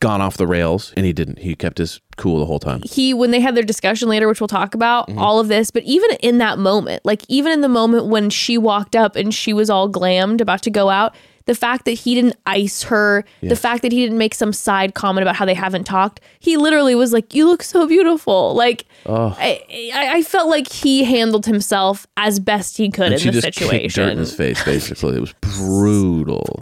gone 0.00 0.20
off 0.20 0.36
the 0.36 0.46
rails, 0.46 0.92
and 0.96 1.04
he 1.04 1.12
didn't. 1.12 1.40
He 1.40 1.56
kept 1.56 1.78
his 1.78 2.00
cool 2.16 2.38
the 2.38 2.44
whole 2.46 2.60
time. 2.60 2.82
He, 2.84 3.12
when 3.12 3.32
they 3.32 3.40
had 3.40 3.56
their 3.56 3.64
discussion 3.64 4.08
later, 4.08 4.28
which 4.28 4.40
we'll 4.40 4.46
talk 4.46 4.74
about, 4.74 5.08
Mm-hmm. 5.08 5.18
all 5.18 5.40
of 5.40 5.48
this, 5.48 5.70
but 5.72 5.82
even 5.82 6.10
in 6.20 6.38
that 6.38 6.58
moment, 6.58 7.04
like 7.04 7.22
even 7.28 7.50
in 7.52 7.62
the 7.62 7.68
moment 7.68 8.06
when 8.06 8.30
she 8.30 8.56
walked 8.58 8.94
up 8.94 9.16
and 9.16 9.34
she 9.34 9.52
was 9.52 9.68
all 9.70 9.88
glammed 9.88 10.40
about 10.40 10.62
to 10.62 10.70
go 10.70 10.88
out, 10.90 11.16
the 11.48 11.54
fact 11.56 11.84
that 11.86 11.92
he 11.92 12.14
didn't 12.14 12.36
ice 12.46 12.84
her, 12.84 13.24
the 13.42 13.56
fact 13.56 13.82
that 13.82 13.90
he 13.90 14.00
didn't 14.02 14.18
make 14.18 14.34
some 14.34 14.52
side 14.52 14.94
comment 14.94 15.22
about 15.24 15.34
how 15.34 15.44
they 15.44 15.54
haven't 15.54 15.84
talked, 15.84 16.20
he 16.38 16.56
literally 16.56 16.94
was 16.94 17.12
like, 17.12 17.34
"You 17.34 17.46
look 17.48 17.62
so 17.64 17.88
beautiful." 17.88 18.54
Like, 18.54 18.84
Oh. 19.06 19.34
I, 19.38 19.64
I, 19.94 20.16
I 20.18 20.22
felt 20.22 20.48
like 20.50 20.70
he 20.70 21.04
handled 21.04 21.46
himself 21.46 22.06
as 22.16 22.38
best 22.38 22.76
he 22.76 22.90
could 22.90 23.06
And 23.06 23.14
in 23.14 23.18
she 23.20 23.30
the 23.30 23.40
just 23.40 23.58
kicked 23.58 23.70
dirt 23.70 23.74
in 23.82 23.90
situation. 23.90 24.18
his 24.18 24.34
face. 24.34 24.62
Basically, 24.92 25.16
it 25.16 25.20
was 25.20 25.32
brutal. 25.40 26.60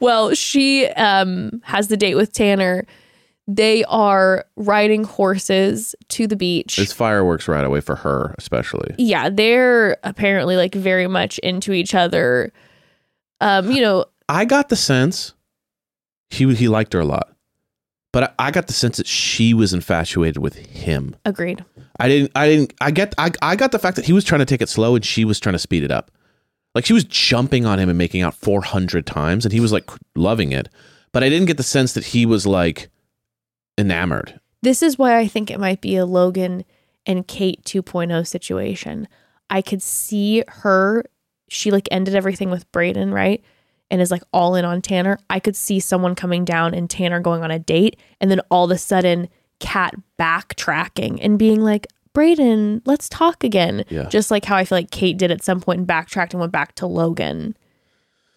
Well, 0.00 0.34
she 0.34 0.86
um, 0.88 1.60
has 1.64 1.88
the 1.88 1.96
date 1.96 2.16
with 2.16 2.32
Tanner. 2.32 2.86
They 3.46 3.84
are 3.84 4.46
riding 4.56 5.04
horses 5.04 5.94
to 6.08 6.26
the 6.26 6.34
beach. 6.34 6.78
It's 6.78 6.92
fireworks 6.92 7.46
right 7.46 7.62
away 7.64 7.80
for 7.80 7.96
her, 7.96 8.34
especially. 8.38 8.94
yeah, 8.98 9.28
they're 9.28 9.98
apparently 10.02 10.56
like 10.56 10.74
very 10.74 11.06
much 11.06 11.38
into 11.40 11.72
each 11.72 11.94
other. 11.94 12.52
Um, 13.44 13.70
you 13.70 13.82
know, 13.82 14.06
I 14.28 14.44
got 14.44 14.70
the 14.70 14.76
sense 14.76 15.34
he 16.30 16.52
he 16.54 16.66
liked 16.68 16.92
her 16.94 17.00
a 17.00 17.04
lot, 17.04 17.36
but 18.12 18.34
I, 18.38 18.48
I 18.48 18.50
got 18.50 18.66
the 18.66 18.72
sense 18.72 18.96
that 18.96 19.06
she 19.06 19.52
was 19.52 19.72
infatuated 19.74 20.38
with 20.38 20.56
him. 20.56 21.14
agreed. 21.24 21.64
I 22.00 22.08
didn't. 22.08 22.32
I 22.34 22.48
didn't. 22.48 22.74
I 22.80 22.90
get. 22.90 23.14
I 23.18 23.30
I 23.42 23.54
got 23.56 23.72
the 23.72 23.78
fact 23.78 23.96
that 23.96 24.06
he 24.06 24.12
was 24.12 24.24
trying 24.24 24.40
to 24.40 24.46
take 24.46 24.62
it 24.62 24.68
slow 24.68 24.96
and 24.96 25.04
she 25.04 25.24
was 25.24 25.38
trying 25.38 25.52
to 25.52 25.58
speed 25.58 25.82
it 25.84 25.90
up. 25.90 26.10
Like 26.74 26.86
she 26.86 26.94
was 26.94 27.04
jumping 27.04 27.66
on 27.66 27.78
him 27.78 27.88
and 27.88 27.98
making 27.98 28.22
out 28.22 28.34
four 28.34 28.62
hundred 28.62 29.06
times, 29.06 29.44
and 29.44 29.52
he 29.52 29.60
was 29.60 29.72
like 29.72 29.90
loving 30.16 30.52
it. 30.52 30.68
But 31.12 31.22
I 31.22 31.28
didn't 31.28 31.46
get 31.46 31.58
the 31.58 31.62
sense 31.62 31.92
that 31.92 32.06
he 32.06 32.26
was 32.26 32.46
like 32.46 32.88
enamored. 33.78 34.40
This 34.62 34.82
is 34.82 34.98
why 34.98 35.18
I 35.18 35.28
think 35.28 35.50
it 35.50 35.60
might 35.60 35.82
be 35.82 35.96
a 35.96 36.06
Logan 36.06 36.64
and 37.04 37.28
Kate 37.28 37.62
2.0 37.64 38.26
situation. 38.26 39.06
I 39.50 39.60
could 39.60 39.82
see 39.82 40.42
her, 40.48 41.04
she 41.48 41.70
like 41.70 41.88
ended 41.90 42.14
everything 42.14 42.50
with 42.50 42.70
Brayden, 42.72 43.12
right? 43.12 43.42
And 43.90 44.00
is 44.00 44.10
like 44.10 44.22
all 44.32 44.54
in 44.54 44.64
on 44.64 44.80
Tanner. 44.82 45.18
I 45.30 45.38
could 45.40 45.54
see 45.56 45.78
someone 45.78 46.14
coming 46.14 46.44
down 46.44 46.74
and 46.74 46.88
Tanner 46.90 47.20
going 47.20 47.42
on 47.44 47.50
a 47.50 47.58
date, 47.58 47.96
and 48.20 48.30
then 48.30 48.40
all 48.50 48.64
of 48.64 48.70
a 48.70 48.78
sudden, 48.78 49.28
Kat 49.60 49.94
backtracking 50.18 51.18
and 51.22 51.38
being 51.38 51.60
like, 51.60 51.86
Brayden, 52.14 52.80
let's 52.86 53.08
talk 53.08 53.44
again. 53.44 53.84
Yeah. 53.88 54.08
Just 54.08 54.30
like 54.30 54.44
how 54.44 54.56
I 54.56 54.64
feel 54.64 54.78
like 54.78 54.90
Kate 54.90 55.16
did 55.16 55.30
at 55.30 55.42
some 55.42 55.60
point 55.60 55.78
and 55.78 55.86
backtracked 55.86 56.32
and 56.32 56.40
went 56.40 56.52
back 56.52 56.74
to 56.76 56.86
Logan. 56.86 57.56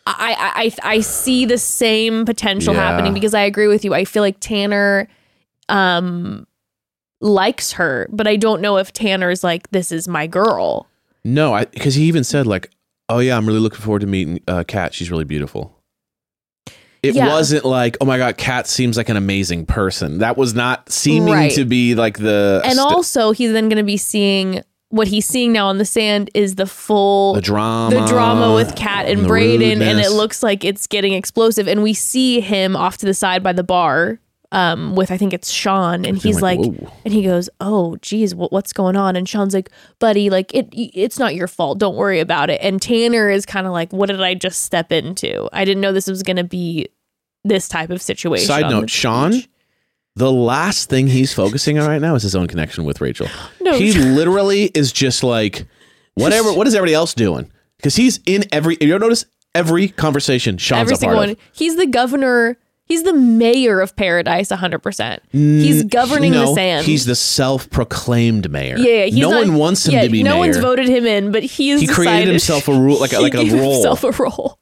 I, 0.06 0.36
I, 0.38 0.64
I, 0.86 0.96
I 0.96 1.00
see 1.02 1.46
the 1.46 1.58
same 1.58 2.26
potential 2.26 2.74
Yeah. 2.74 2.82
happening 2.82 3.14
because 3.14 3.34
I 3.34 3.42
agree 3.42 3.68
with 3.68 3.84
you. 3.86 3.94
I 3.94 4.06
feel 4.06 4.24
like 4.24 4.38
Tanner 4.40 5.08
um 5.70 6.48
likes 7.20 7.74
her, 7.74 8.08
but 8.12 8.28
I 8.28 8.36
don't 8.36 8.62
know 8.62 8.78
if 8.78 8.94
Tanner's 8.94 9.44
like 9.44 9.70
this 9.72 9.92
is 9.92 10.08
my 10.08 10.28
girl. 10.28 10.88
No, 11.24 11.54
I 11.54 11.66
because 11.66 11.96
he 11.96 12.04
even 12.06 12.24
said 12.24 12.48
like, 12.48 12.70
"Oh 13.10 13.20
yeah, 13.20 13.38
I'm 13.38 13.46
really 13.46 13.60
looking 13.60 13.80
forward 13.82 14.00
to 14.02 14.08
meeting 14.08 14.42
uh, 14.48 14.64
Kat. 14.68 14.94
She's 14.94 15.10
really 15.12 15.24
beautiful." 15.26 15.74
It 17.04 17.14
Yeah. 17.16 17.28
wasn't 17.28 17.64
like, 17.64 17.96
"Oh 18.02 18.06
my 18.06 18.18
god, 18.18 18.38
Kat 18.38 18.68
seems 18.68 18.98
like 18.98 19.08
an 19.10 19.18
amazing 19.18 19.66
person." 19.66 20.18
That 20.20 20.36
was 20.38 20.54
not 20.56 20.92
seeming 20.92 21.34
Right. 21.34 21.52
to 21.54 21.64
be 21.66 21.96
like 21.96 22.18
the 22.20 22.62
And 22.66 22.74
st- 22.78 22.92
also 22.92 23.32
he's 23.32 23.52
then 23.52 23.70
going 23.70 23.78
to 23.78 23.84
be 23.84 23.98
seeing 23.98 24.62
what 24.90 25.08
he's 25.10 25.26
seeing 25.28 25.52
now 25.52 25.68
on 25.68 25.78
the 25.80 25.86
sand 25.86 26.30
is 26.34 26.56
the 26.56 26.66
full 26.66 27.34
the 27.34 27.42
drama, 27.42 27.94
the 27.94 28.06
drama 28.08 28.56
with 28.56 28.74
Kat 28.76 29.06
and, 29.08 29.26
the 29.26 29.28
Brayden, 29.28 29.82
and 29.82 30.00
it 30.00 30.12
looks 30.12 30.42
like 30.42 30.64
it's 30.64 30.88
getting 30.88 31.12
explosive. 31.14 31.68
And 31.68 31.84
we 31.84 31.94
see 31.94 32.40
him 32.40 32.76
off 32.76 32.98
to 33.00 33.06
the 33.06 33.14
side 33.14 33.44
by 33.44 33.52
the 33.54 33.64
bar 33.66 34.20
um, 34.52 34.96
with 34.96 35.12
I 35.12 35.18
think 35.18 35.34
it's 35.34 35.50
Sean, 35.50 36.06
and 36.06 36.18
he's 36.18 36.42
like, 36.42 36.60
like, 36.60 36.80
and 37.04 37.14
he 37.14 37.24
goes, 37.24 37.50
"Oh, 37.60 37.98
geez, 37.98 38.34
what, 38.34 38.52
what's 38.52 38.72
going 38.72 38.96
on?" 38.96 39.16
And 39.16 39.28
Sean's 39.28 39.54
like, 39.54 39.70
"Buddy, 40.00 40.30
like 40.30 40.54
it, 40.54 40.70
it's 40.72 41.20
not 41.20 41.36
your 41.36 41.48
fault. 41.48 41.80
Don't 41.80 41.96
worry 41.98 42.20
about 42.20 42.50
it." 42.50 42.60
And 42.62 42.82
Tanner 42.82 43.30
is 43.30 43.46
kind 43.46 43.68
of 43.68 43.74
like, 43.74 43.92
"What 43.92 44.08
did 44.08 44.22
I 44.22 44.36
just 44.36 44.64
step 44.64 44.92
into? 44.92 45.50
I 45.52 45.66
didn't 45.66 45.82
know 45.82 45.92
this 45.92 46.08
was 46.08 46.24
going 46.24 46.38
to 46.38 46.46
be 46.46 46.88
this 47.44 47.68
type 47.68 47.90
of 47.90 48.02
situation." 48.02 48.48
Side 48.48 48.70
note, 48.70 48.90
Sean, 48.90 49.32
beach." 49.32 49.50
the 50.16 50.32
last 50.32 50.90
thing 50.90 51.08
he's 51.08 51.34
focusing 51.34 51.78
on 51.78 51.88
right 51.88 52.02
now 52.02 52.16
is 52.16 52.24
his 52.24 52.36
own 52.36 52.48
connection 52.48 52.86
with 52.86 53.02
Rachel. 53.02 53.28
No, 53.60 53.78
he 53.78 53.92
Sean- 53.92 54.16
literally 54.16 54.66
is 54.74 54.94
just 54.94 55.24
like, 55.24 55.68
whatever. 56.14 56.54
what 56.54 56.68
is 56.68 56.74
everybody 56.76 56.94
else 56.94 57.14
doing? 57.14 57.52
Because 57.76 57.98
he's 57.98 58.22
in 58.26 58.46
every. 58.54 58.78
You 58.80 58.98
notice 58.98 59.26
every 59.54 59.90
conversation? 59.90 60.58
Sean's 60.58 60.90
every 60.90 60.96
a 60.96 61.00
part 61.00 61.18
one. 61.18 61.30
of. 61.32 61.38
He's 61.52 61.76
the 61.76 61.86
governor. 61.86 62.58
He's 62.88 63.04
the 63.04 63.14
mayor 63.14 63.82
of 63.82 63.96
paradise, 63.96 64.50
hundred 64.50 64.80
percent. 64.80 65.22
He's 65.32 65.84
governing 65.84 66.32
no, 66.32 66.48
the 66.48 66.56
sand. 66.56 66.86
He's 66.86 67.06
the 67.06 67.16
self-proclaimed 67.16 68.50
mayor. 68.50 68.78
Yeah, 68.78 68.90
yeah, 68.92 69.06
he's 69.06 69.18
no 69.18 69.32
not- 69.32 69.48
one 69.48 69.56
wants 69.56 69.86
him 69.86 69.94
yeah, 69.94 70.04
to 70.04 70.10
be 70.10 70.24
mayor. 70.24 70.32
no 70.34 70.36
mayor. 70.36 70.52
one's 70.52 70.58
voted 70.58 70.88
him 70.88 71.06
in, 71.06 71.32
but 71.32 71.44
he 71.44 71.70
has 71.70 71.82
He 71.82 71.88
created 71.88 72.28
himself 72.30 72.68
a 72.68 72.72
rule, 72.74 73.00
like 73.00 73.12
a, 73.14 73.18
he 73.18 73.24
like 73.24 73.34
a 73.36 73.46
role. 73.56 73.74
himself 73.74 74.04
a 74.04 74.12
role. 74.12 74.60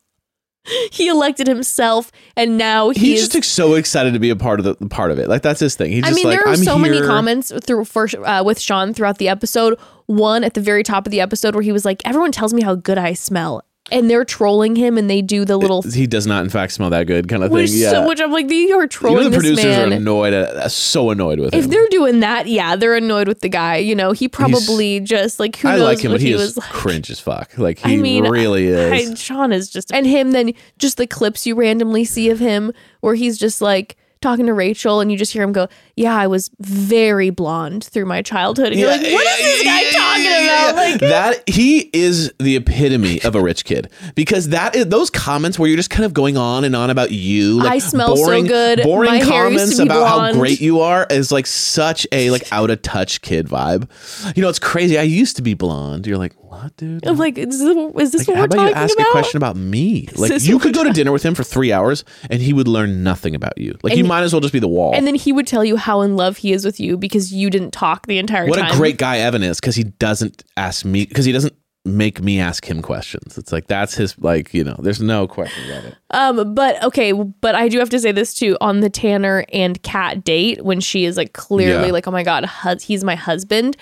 He 0.91 1.07
elected 1.10 1.45
himself, 1.45 2.11
and 2.35 2.57
now 2.57 2.89
He's 2.89 3.22
he's. 3.22 3.30
just 3.30 3.52
so 3.52 3.76
excited 3.76 4.14
to 4.14 4.19
be 4.19 4.31
a 4.31 4.35
part 4.35 4.60
of 4.60 4.65
the 4.80 4.89
part 4.89 5.11
of 5.11 5.19
it. 5.19 5.30
Like 5.30 5.43
that's 5.43 5.60
his 5.60 5.76
thing. 5.76 5.91
He's 5.91 6.03
I 6.03 6.11
mean, 6.11 6.26
like, 6.26 6.35
there 6.38 6.47
are 6.47 6.53
I'm 6.53 6.56
so 6.56 6.80
many 6.80 6.99
comments 7.02 7.52
through 7.64 7.85
for, 7.85 8.07
uh, 8.26 8.43
with 8.43 8.60
Sean 8.60 8.91
throughout 8.95 9.19
the 9.19 9.30
episode. 9.30 9.77
One 10.07 10.43
at 10.43 10.56
the 10.56 10.61
very 10.61 10.81
top 10.81 11.06
of 11.06 11.11
the 11.11 11.22
episode 11.22 11.53
where 11.53 11.61
he 11.61 11.72
was 11.72 11.85
like, 11.85 12.02
"Everyone 12.03 12.31
tells 12.31 12.52
me 12.53 12.64
how 12.64 12.73
good 12.73 12.97
I 12.97 13.14
smell." 13.14 13.64
And 13.91 14.09
they're 14.09 14.25
trolling 14.25 14.75
him 14.75 14.97
and 14.97 15.09
they 15.09 15.21
do 15.21 15.45
the 15.45 15.57
little 15.57 15.83
he 15.83 16.07
does 16.07 16.25
not 16.25 16.43
in 16.43 16.49
fact 16.49 16.73
smell 16.73 16.89
that 16.89 17.05
good 17.05 17.27
kind 17.27 17.43
of 17.43 17.49
thing. 17.49 17.53
which, 17.53 17.69
Yeah. 17.71 17.91
so, 17.91 18.07
which 18.07 18.19
I'm 18.19 18.31
like, 18.31 18.49
you 18.49 18.75
are 18.77 18.81
you 18.83 18.87
trolling 18.87 19.17
know 19.17 19.23
the 19.25 19.29
this 19.29 19.37
producers 19.39 19.65
man. 19.65 19.93
are 19.93 19.95
annoyed 19.97 20.33
at 20.33 20.49
uh, 20.55 20.67
so 20.69 21.11
annoyed 21.11 21.39
with 21.39 21.53
him. 21.53 21.59
if 21.59 21.65
him. 21.65 21.71
they're 21.71 21.87
doing 21.89 22.19
that, 22.21 22.47
yeah, 22.47 22.75
they're 22.75 22.95
annoyed 22.95 23.27
with 23.27 23.41
the 23.41 23.49
guy. 23.49 23.77
You 23.77 23.93
know, 23.95 24.11
he 24.11 24.27
probably 24.27 24.99
just 25.01 25.39
like 25.39 25.55
who 25.57 25.67
I 25.67 25.73
knows 25.77 25.83
like 25.83 25.99
him, 25.99 26.11
what 26.11 26.15
but 26.15 26.21
he, 26.21 26.27
he 26.29 26.33
is 26.33 26.41
was 26.41 26.57
like. 26.57 26.69
cringe 26.71 27.11
as 27.11 27.19
fuck. 27.19 27.57
Like 27.57 27.79
he 27.79 27.93
I 27.93 27.97
mean, 27.97 28.23
really 28.27 28.67
is. 28.67 29.11
I, 29.11 29.13
Sean 29.15 29.51
is 29.53 29.69
just 29.69 29.93
and 29.93 30.07
him. 30.07 30.31
Then 30.31 30.53
just 30.79 30.97
the 30.97 31.05
clips 31.07 31.45
you 31.45 31.53
randomly 31.55 32.05
see 32.05 32.29
of 32.29 32.39
him 32.39 32.71
where 33.01 33.15
he's 33.15 33.37
just 33.37 33.61
like 33.61 33.97
talking 34.26 34.47
to 34.47 34.53
Rachel, 34.53 35.02
and 35.02 35.11
you 35.11 35.18
just 35.18 35.31
hear 35.34 35.43
him 35.43 35.52
go, 35.52 35.68
"Yeah, 35.95 36.15
I 36.15 36.27
was 36.27 36.49
very 36.60 37.30
blonde 37.30 37.84
through 37.84 38.06
my 38.06 38.22
childhood," 38.22 38.72
and 38.72 38.80
you're 38.80 38.89
like, 38.89 39.02
"What 39.02 39.39
is 39.39 39.45
this 39.45 39.64
guy 39.64 39.81
yeah, 39.81 39.91
talking 39.91 40.23
yeah, 40.23 40.39
yeah, 40.39 40.69
about?" 40.69 40.88
yeah. 40.88 40.91
Like, 40.91 40.99
that 41.02 41.49
he 41.49 41.89
is 41.93 42.34
the 42.39 42.56
epitome 42.56 43.22
of 43.22 43.35
a 43.35 43.41
rich 43.41 43.65
kid 43.65 43.89
because 44.15 44.49
that 44.49 44.76
is 44.76 44.88
those 44.88 45.10
comments 45.10 45.60
where 45.60 45.69
you're 45.69 45.77
just 45.77 45.91
kind 45.91 46.06
of 46.06 46.14
going 46.14 46.38
on 46.38 46.64
and 46.64 46.76
on 46.76 46.89
about 46.89 47.11
you. 47.11 47.60
Like 47.60 47.73
I 47.73 47.77
smell 47.77 48.15
so 48.15 48.26
boring, 48.26 48.47
good. 48.47 48.81
Boring 48.81 49.11
My 49.11 49.22
comments 49.22 49.77
about 49.77 50.07
how 50.07 50.34
great 50.34 50.60
you 50.60 50.81
are 50.81 51.06
is 51.10 51.31
like 51.31 51.45
such 51.45 52.07
a 52.11 52.31
like 52.31 52.52
out 52.52 52.72
of 52.72 52.81
touch 52.81 53.22
kid 53.22 53.47
vibe. 53.47 53.88
You 54.35 54.41
know, 54.41 54.49
it's 54.49 54.60
crazy. 54.60 54.97
I 54.97 55.03
used 55.03 55.35
to 55.35 55.43
be 55.43 55.53
blonde. 55.53 56.07
You're 56.07 56.18
like, 56.18 56.34
what, 56.65 56.77
dude? 56.77 57.05
I'm 57.07 57.17
like, 57.17 57.37
is 57.37 57.59
this, 57.59 57.77
is 58.01 58.11
this 58.11 58.27
Like, 58.27 58.27
what 58.27 58.35
how 58.35 58.41
we're 58.41 58.45
about 58.45 58.55
talking 58.57 58.67
you 58.67 58.73
ask 58.83 58.93
about? 58.99 59.07
a 59.07 59.11
question 59.11 59.37
about 59.37 59.55
me? 59.55 60.07
Like 60.15 60.43
you 60.43 60.59
could 60.59 60.73
go 60.73 60.83
to 60.83 60.91
dinner 60.91 61.11
with 61.11 61.23
him 61.23 61.33
for 61.35 61.43
three 61.43 61.71
hours 61.71 62.03
and 62.29 62.41
he 62.41 62.53
would 62.53 62.67
learn 62.67 63.03
nothing 63.03 63.33
about 63.35 63.57
you. 63.57 63.77
Like 63.83 63.91
And- 63.93 63.97
you 63.99 64.03
might 64.05 64.21
as 64.23 64.33
well 64.33 64.41
just 64.41 64.53
be 64.53 64.59
the 64.59 64.67
wall. 64.67 64.93
And 64.95 65.07
then 65.07 65.15
he 65.15 65.31
would 65.31 65.47
tell 65.47 65.63
you 65.65 65.77
how 65.77 66.01
in 66.01 66.15
love 66.15 66.37
he 66.37 66.53
is 66.53 66.65
with 66.65 66.79
you 66.79 66.97
because 66.97 67.33
you 67.33 67.49
didn't 67.49 67.71
talk 67.71 68.07
the 68.07 68.17
entire 68.17 68.47
what 68.47 68.57
time. 68.57 68.65
What 68.65 68.75
a 68.75 68.77
great 68.77 68.97
guy 68.97 69.19
Evan 69.19 69.43
is 69.43 69.59
because 69.59 69.75
he 69.75 69.83
doesn't 69.85 70.43
ask 70.57 70.85
me 70.85 71.05
because 71.05 71.25
he 71.25 71.31
doesn't 71.31 71.53
make 71.87 72.19
me 72.19 72.39
ask 72.39 72.65
him 72.67 72.81
questions. 72.81 73.37
It's 73.37 73.51
like 73.51 73.67
that's 73.67 73.93
his 73.93 74.17
like 74.17 74.53
you 74.55 74.63
know. 74.63 74.75
There's 74.79 74.99
no 75.01 75.27
question 75.27 75.69
about 75.69 75.83
it. 75.85 75.95
Um, 76.09 76.55
but 76.55 76.81
okay, 76.83 77.11
but 77.13 77.53
I 77.53 77.67
do 77.67 77.77
have 77.77 77.91
to 77.91 77.99
say 77.99 78.11
this 78.11 78.33
too 78.33 78.57
on 78.59 78.79
the 78.79 78.89
Tanner 78.89 79.45
and 79.53 79.81
Kat 79.83 80.23
date 80.23 80.65
when 80.65 80.79
she 80.79 81.05
is 81.05 81.15
like 81.15 81.33
clearly 81.33 81.85
Yeah. 81.87 81.91
like, 81.93 82.07
oh 82.07 82.11
my 82.11 82.23
god, 82.23 82.43
hus- 82.45 82.81
he's 82.83 83.03
my 83.03 83.13
husband. 83.15 83.77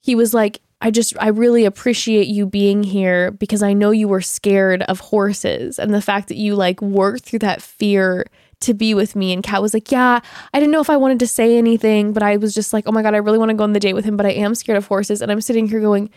He 0.00 0.14
was 0.14 0.32
like, 0.32 0.60
I 0.80 0.90
just 0.90 1.14
I 1.18 1.28
really 1.28 1.64
appreciate 1.64 2.28
you 2.28 2.46
being 2.46 2.82
here 2.84 3.32
because 3.32 3.62
I 3.62 3.72
know 3.72 3.90
you 3.90 4.06
were 4.06 4.20
scared 4.20 4.82
of 4.82 5.00
horses 5.00 5.78
and 5.78 5.92
the 5.92 6.00
fact 6.00 6.28
that 6.28 6.36
you 6.36 6.54
like 6.54 6.80
worked 6.80 7.24
through 7.24 7.40
that 7.40 7.60
fear 7.60 8.26
to 8.60 8.74
be 8.74 8.94
with 8.94 9.16
me. 9.16 9.32
And 9.32 9.42
Kat 9.42 9.60
was 9.62 9.74
like, 9.74 9.90
yeah, 9.90 10.20
I 10.52 10.60
didn't 10.60 10.72
know 10.72 10.80
if 10.80 10.90
I 10.90 10.96
wanted 10.96 11.18
to 11.20 11.26
say 11.26 11.58
anything, 11.58 12.12
but 12.12 12.22
I 12.22 12.36
was 12.36 12.54
just 12.54 12.72
like, 12.72 12.84
oh 12.86 12.92
my 12.92 13.02
god, 13.02 13.14
I 13.14 13.18
really 13.18 13.38
want 13.38 13.50
to 13.50 13.54
go 13.54 13.64
on 13.64 13.72
the 13.72 13.80
date 13.80 13.94
with 13.94 14.04
him, 14.04 14.16
but 14.16 14.26
I 14.26 14.30
am 14.30 14.54
scared 14.54 14.78
of 14.78 14.86
horses. 14.86 15.20
And 15.20 15.30
I'm 15.32 15.40
sitting 15.40 15.68
here 15.68 15.80
going, 15.80 16.10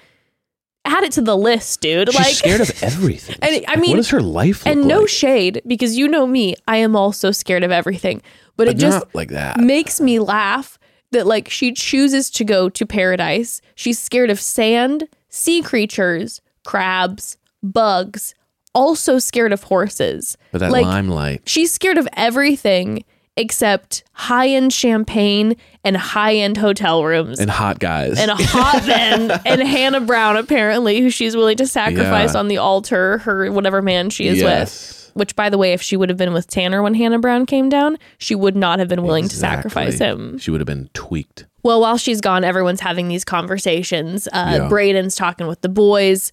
add 0.86 1.04
it 1.04 1.12
to 1.14 1.22
the 1.22 1.38
list, 1.38 1.82
dude. 1.82 2.10
She's 2.12 2.20
like 2.20 2.34
scared 2.36 2.62
of 2.62 2.72
everything. 2.84 3.36
And, 3.42 3.64
I 3.68 3.76
mean- 3.78 3.92
what 3.92 3.98
does 3.98 4.10
her 4.10 4.22
life 4.22 4.66
and 4.66 4.88
no 4.88 5.02
like? 5.02 5.10
shade 5.10 5.62
because 5.68 5.98
you 5.98 6.08
know 6.08 6.26
me 6.26 6.56
i 6.68 6.78
am 6.78 6.96
also 6.96 7.32
scared 7.32 7.64
of 7.64 7.72
everything 7.72 8.22
but 8.58 8.68
it 8.68 8.78
just 8.78 9.06
like 9.14 9.30
that. 9.30 9.60
makes 9.60 10.02
me 10.02 10.20
laugh 10.20 10.80
that 11.12 11.28
like 11.28 11.50
she 11.50 11.72
chooses 11.74 12.30
to 12.32 12.44
go 12.44 12.70
to 12.70 12.86
paradise 12.86 13.62
she's 13.76 14.00
scared 14.00 14.30
of 14.30 14.40
sand 14.40 15.08
sea 15.30 15.62
creatures 15.62 16.42
crabs 16.66 17.38
bugs 17.64 18.34
also 18.74 19.20
scared 19.20 19.52
of 19.54 19.64
horses 19.64 20.38
But 20.52 20.60
that 20.60 20.72
like 20.72 20.86
limelight. 20.86 21.42
she's 21.46 21.72
scared 21.74 21.98
of 21.98 22.08
everything 22.14 23.04
except 23.38 24.04
high-end 24.12 24.74
champagne 24.74 25.56
and 25.86 25.96
high-end 25.96 26.58
hotel 26.58 27.04
rooms 27.04 27.40
And 27.40 27.50
hot 27.50 27.80
guys. 27.80 28.20
and 28.20 28.30
a 28.30 28.36
hot 28.36 28.86
man 28.88 29.32
and 29.46 29.62
Hannah 29.62 30.02
Brown 30.02 30.36
apparently 30.38 31.00
who 31.02 31.10
she's 31.10 31.36
willing 31.36 31.58
to 31.58 31.66
sacrifice 31.68 32.34
Yeah. 32.34 32.40
on 32.40 32.48
the 32.50 32.58
altar 32.58 33.20
her 33.20 33.50
whatever 33.52 33.82
man 33.82 34.10
she 34.10 34.28
is 34.28 34.40
Yes. 34.40 34.48
with 34.90 35.01
which 35.14 35.36
by 35.36 35.50
the 35.50 35.58
way 35.58 35.74
if 35.74 35.82
she 35.82 35.96
would 35.98 36.10
have 36.10 36.18
been 36.18 36.34
with 36.34 36.48
Tanner 36.48 36.82
when 36.82 36.94
Hannah 36.94 37.20
Brown 37.20 37.46
came 37.46 37.70
down 37.70 37.98
she 38.18 38.36
would 38.36 38.56
not 38.56 38.80
have 38.80 38.88
been 38.88 39.04
willing 39.04 39.28
to 39.28 39.36
sacrifice 39.36 40.00
him 40.00 40.38
She 40.38 40.52
would 40.52 40.60
have 40.62 40.68
been 40.68 40.90
tweaked. 40.94 41.46
well 41.64 41.82
while 41.82 41.98
she's 41.98 42.22
gone 42.22 42.44
everyone's 42.44 42.80
having 42.82 43.08
these 43.08 43.24
conversations 43.26 44.28
uh 44.28 44.58
Yeah. 44.62 44.70
Brayden's 44.70 45.16
talking 45.16 45.48
with 45.48 45.62
the 45.62 45.70
boys 45.70 46.32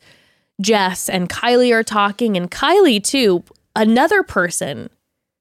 Jess 0.61 1.09
and 1.09 1.29
Kylie 1.29 1.73
are 1.73 1.85
talking 1.85 2.37
and 2.37 2.51
Kylie 2.51 3.03
too 3.03 3.45
another 3.77 4.23
person 4.23 4.91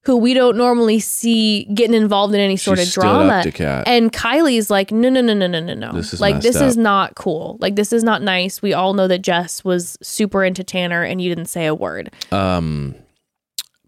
who 0.03 0.15
we 0.15 0.33
don't 0.33 0.55
normally 0.55 0.99
see 1.01 1.65
getting 1.73 1.93
involved 1.93 2.33
in 2.33 2.39
any 2.39 2.55
sort 2.55 2.77
She 2.77 2.83
of 2.85 2.91
drama 2.91 3.43
up 3.45 3.59
and 3.87 4.13
Kylie's 4.13 4.69
like, 4.69 4.89
no, 4.89 5.09
no, 5.09 5.19
no, 5.19 5.33
no, 5.33 5.47
no, 5.47 5.59
no, 5.59 5.73
no. 5.73 5.91
This 5.91 6.13
is 6.13 6.21
like 6.21 6.39
this 6.39 6.55
is 6.55 6.77
not 6.77 7.15
cool. 7.15 7.57
Like 7.59 7.75
this 7.75 7.91
is 7.91 8.05
not 8.05 8.21
nice. 8.21 8.61
We 8.61 8.73
all 8.73 8.93
know 8.93 9.09
that 9.09 9.19
Jess 9.21 9.65
was 9.65 9.97
super 10.01 10.45
into 10.45 10.63
Tanner, 10.63 11.03
and 11.03 11.19
you 11.19 11.27
didn't 11.27 11.47
say 11.49 11.65
a 11.65 11.75
word. 11.75 12.09
Um, 12.31 12.95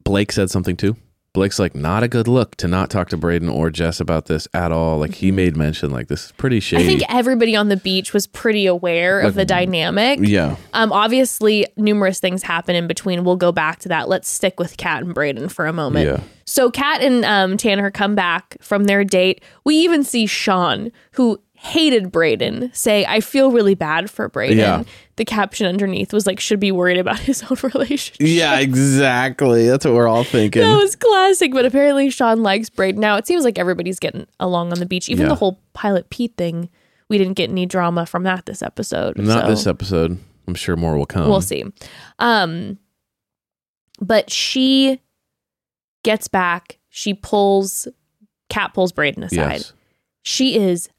Blake 0.03 0.31
said 0.31 0.49
something 0.49 0.75
too. 0.77 0.95
Blake's 1.31 1.59
like, 1.59 1.75
not 1.75 2.01
a 2.01 2.07
good 2.07 2.27
look 2.27 2.55
to 2.55 2.67
not 2.67 2.89
talk 2.89 3.09
to 3.09 3.17
Brayden 3.17 3.53
or 3.53 3.69
Jess 3.69 3.99
about 3.99 4.25
this 4.25 4.47
at 4.51 4.71
all. 4.71 4.97
Like 4.97 5.13
he 5.13 5.31
made 5.31 5.55
mention, 5.55 5.91
like 5.91 6.07
this 6.07 6.25
is 6.25 6.31
pretty 6.31 6.59
shady. 6.59 6.83
I 6.83 6.87
think 6.87 7.03
everybody 7.07 7.55
on 7.55 7.69
the 7.69 7.77
beach 7.77 8.13
was 8.13 8.25
pretty 8.25 8.65
aware 8.65 9.19
of 9.21 9.35
the 9.35 9.45
dynamic. 9.45 10.19
yeah, 10.23 10.55
Um, 10.73 10.91
obviously, 10.91 11.67
numerous 11.77 12.19
things 12.19 12.41
happen 12.41 12.75
in 12.75 12.87
between. 12.87 13.23
We'll 13.23 13.35
go 13.35 13.51
back 13.51 13.77
to 13.81 13.89
that. 13.89 14.09
Let's 14.09 14.27
stick 14.27 14.59
with 14.59 14.75
Kat 14.77 15.03
and 15.03 15.13
Brayden 15.13 15.51
for 15.51 15.67
a 15.67 15.71
moment. 15.73 16.07
Yeah. 16.07 16.23
So 16.45 16.71
Kat 16.71 17.03
and 17.03 17.23
um, 17.25 17.57
Tanner 17.57 17.91
come 17.91 18.15
back 18.15 18.57
from 18.59 18.85
their 18.85 19.03
date. 19.03 19.43
We 19.65 19.75
even 19.75 20.03
see 20.03 20.25
Sean, 20.25 20.91
who 21.11 21.39
hated 21.61 22.05
Brayden, 22.11 22.73
say, 22.75 23.05
"I 23.05 23.19
feel 23.19 23.51
really 23.51 23.75
bad 23.75 24.09
for 24.09 24.29
Brayden." 24.29 24.55
Yeah. 24.55 24.83
The 25.17 25.25
caption 25.25 25.67
underneath 25.67 26.13
was 26.13 26.25
like, 26.25 26.39
"Should 26.39 26.59
be 26.61 26.71
worried 26.71 26.97
about 26.97 27.19
his 27.29 27.43
own 27.43 27.57
relationship." 27.73 28.15
yeah, 28.19 28.59
exactly. 28.59 29.67
That's 29.67 29.83
what 29.85 29.93
we're 29.93 30.07
all 30.07 30.23
thinking. 30.23 30.61
That 30.61 30.77
was 30.77 30.95
classic, 30.95 31.51
but 31.51 31.65
apparently 31.65 32.09
Sean 32.09 32.41
likes 32.43 32.69
Brayden. 32.69 32.95
Now 32.97 33.17
it 33.17 33.27
seems 33.27 33.43
like 33.43 33.59
everybody's 33.59 33.99
getting 33.99 34.25
along 34.39 34.71
on 34.71 34.79
the 34.79 34.85
beach. 34.85 35.09
Even 35.09 35.23
Yeah. 35.25 35.29
the 35.29 35.35
whole 35.35 35.59
pilot 35.73 36.09
Pete 36.09 36.35
thing, 36.37 36.69
we 37.09 37.17
didn't 37.17 37.33
get 37.33 37.49
any 37.49 37.65
drama 37.65 38.05
from 38.05 38.23
that 38.23 38.45
this 38.45 38.61
episode. 38.63 39.17
Not 39.17 39.43
so 39.43 39.49
this 39.49 39.67
episode. 39.67 40.17
I'm 40.47 40.55
sure 40.55 40.75
more 40.77 40.97
will 40.97 41.05
come. 41.05 41.27
We'll 41.29 41.41
see. 41.41 41.65
Um, 42.19 42.79
but 43.99 44.29
she 44.31 45.01
gets 46.03 46.27
back. 46.29 46.79
She 46.89 47.13
pulls, 47.13 47.87
Kat 48.49 48.73
pulls 48.73 48.91
Brayden 48.91 49.25
aside. 49.25 49.35
Yes. 49.59 49.73
She 50.23 50.55
is 50.57 50.89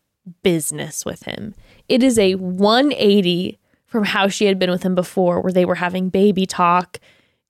business 0.43 1.05
with 1.05 1.25
him. 1.25 1.55
It 1.89 2.03
is 2.03 2.19
a 2.19 2.35
180 2.37 3.59
from 3.87 4.05
how 4.05 4.29
she 4.29 4.47
had 4.47 4.59
been 4.59 4.71
with 4.71 4.83
him 4.83 4.95
before, 4.95 5.41
where 5.41 5.53
they 5.53 5.65
were 5.65 5.75
having 5.75 6.09
baby 6.09 6.47
talk 6.47 6.99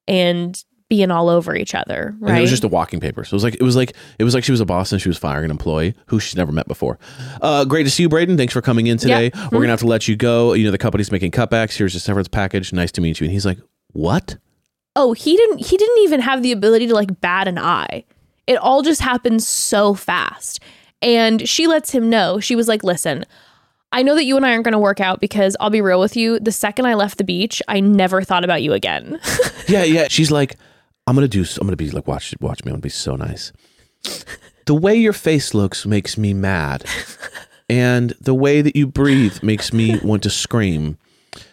and 0.09 0.63
being 0.89 1.11
all 1.11 1.29
over 1.29 1.55
each 1.55 1.75
other. 1.75 2.17
Right? 2.19 2.31
And 2.31 2.39
it 2.39 2.41
was 2.41 2.51
just 2.51 2.65
a 2.65 2.69
walking 2.69 2.99
paper. 2.99 3.23
So 3.25 3.35
it 3.35 3.37
was 3.37 3.45
like 3.45 3.55
it 3.55 3.63
was 3.63 3.77
like 3.77 3.95
it 4.19 4.25
was 4.25 4.35
like 4.35 4.43
she 4.43 4.53
was 4.53 4.61
a 4.61 4.67
boss 4.67 4.91
and 4.93 5.01
she 5.01 5.09
was 5.09 5.19
firing 5.19 5.45
an 5.45 5.51
employee 5.51 5.95
who 6.07 6.19
she's 6.19 6.37
never 6.37 6.51
met 6.53 6.67
before. 6.67 6.99
Uh, 7.41 7.65
great 7.65 7.85
to 7.85 7.91
see 7.91 8.03
you, 8.03 8.09
Brayden. 8.09 8.37
Thanks 8.37 8.53
for 8.53 8.63
coming 8.63 8.87
in 8.87 8.97
today. 8.99 9.31
We're 9.53 9.61
gonna 9.61 9.69
have 9.69 9.81
to 9.81 9.87
let 9.87 10.09
you 10.09 10.17
go. 10.17 10.53
You 10.55 10.65
know 10.65 10.71
the 10.71 10.79
company's 10.79 11.13
making 11.13 11.31
cutbacks. 11.31 11.77
Here's 11.77 11.95
a 11.95 12.01
severance 12.01 12.29
package. 12.29 12.73
Nice 12.73 12.91
to 12.93 13.01
meet 13.01 13.21
you. 13.21 13.27
And 13.27 13.33
he's 13.33 13.47
like, 13.47 13.59
"What? 13.93 14.39
oh 14.97 15.13
he 15.13 15.37
didn't 15.37 15.59
he 15.59 15.77
didn't 15.77 15.99
even 16.03 16.21
have 16.21 16.43
the 16.43 16.53
ability 16.53 16.87
to 16.87 16.95
like 16.95 17.21
bat 17.21 17.47
an 17.47 17.59
eye 17.59 18.05
it 18.47 18.57
all 18.57 18.83
just 18.83 19.01
happened 19.01 19.43
so 19.43 19.95
fast 19.95 20.61
and 21.03 21.49
she 21.49 21.67
lets 21.67 21.91
him 21.93 22.11
know 22.11 22.41
she 22.41 22.55
was 22.57 22.69
like 22.69 22.83
listen 22.85 23.25
i 23.93 24.03
know 24.03 24.15
that 24.15 24.25
you 24.25 24.37
and 24.37 24.45
i 24.47 24.53
aren't 24.53 24.65
going 24.65 24.73
to 24.73 24.79
work 24.79 25.01
out 25.01 25.21
because 25.21 25.57
i'll 25.61 25.71
be 25.71 25.81
real 25.81 26.01
with 26.01 26.17
you 26.17 26.39
the 26.41 26.53
second 26.53 26.87
i 26.87 26.95
left 26.95 27.19
the 27.19 27.25
beach 27.25 27.63
i 27.69 27.81
never 27.81 28.23
thought 28.23 28.45
about 28.45 28.63
you 28.63 28.73
again 28.73 29.19
Yeah, 29.69 29.85
yeah." 29.85 30.09
She's 30.09 30.33
like, 30.33 30.57
"I'm 31.07 31.15
gonna 31.15 31.29
do. 31.29 31.43
I'm 31.61 31.67
gonna 31.67 31.77
be 31.77 31.91
like, 31.91 32.09
watch, 32.09 32.35
watch 32.41 32.65
me. 32.65 32.71
I'm 32.71 32.75
gonna 32.75 32.83
be 32.83 32.89
so 32.89 33.15
nice. 33.15 33.53
The 34.67 34.75
way 34.75 34.97
your 34.97 35.13
face 35.13 35.55
looks 35.55 35.87
makes 35.87 36.19
me 36.19 36.35
mad, 36.35 36.85
and 37.69 38.11
the 38.21 38.35
way 38.35 38.63
that 38.63 38.75
you 38.75 38.89
breathe 38.89 39.43
makes 39.45 39.73
me 39.73 39.99
want 40.03 40.25
to 40.25 40.31
scream." 40.31 40.99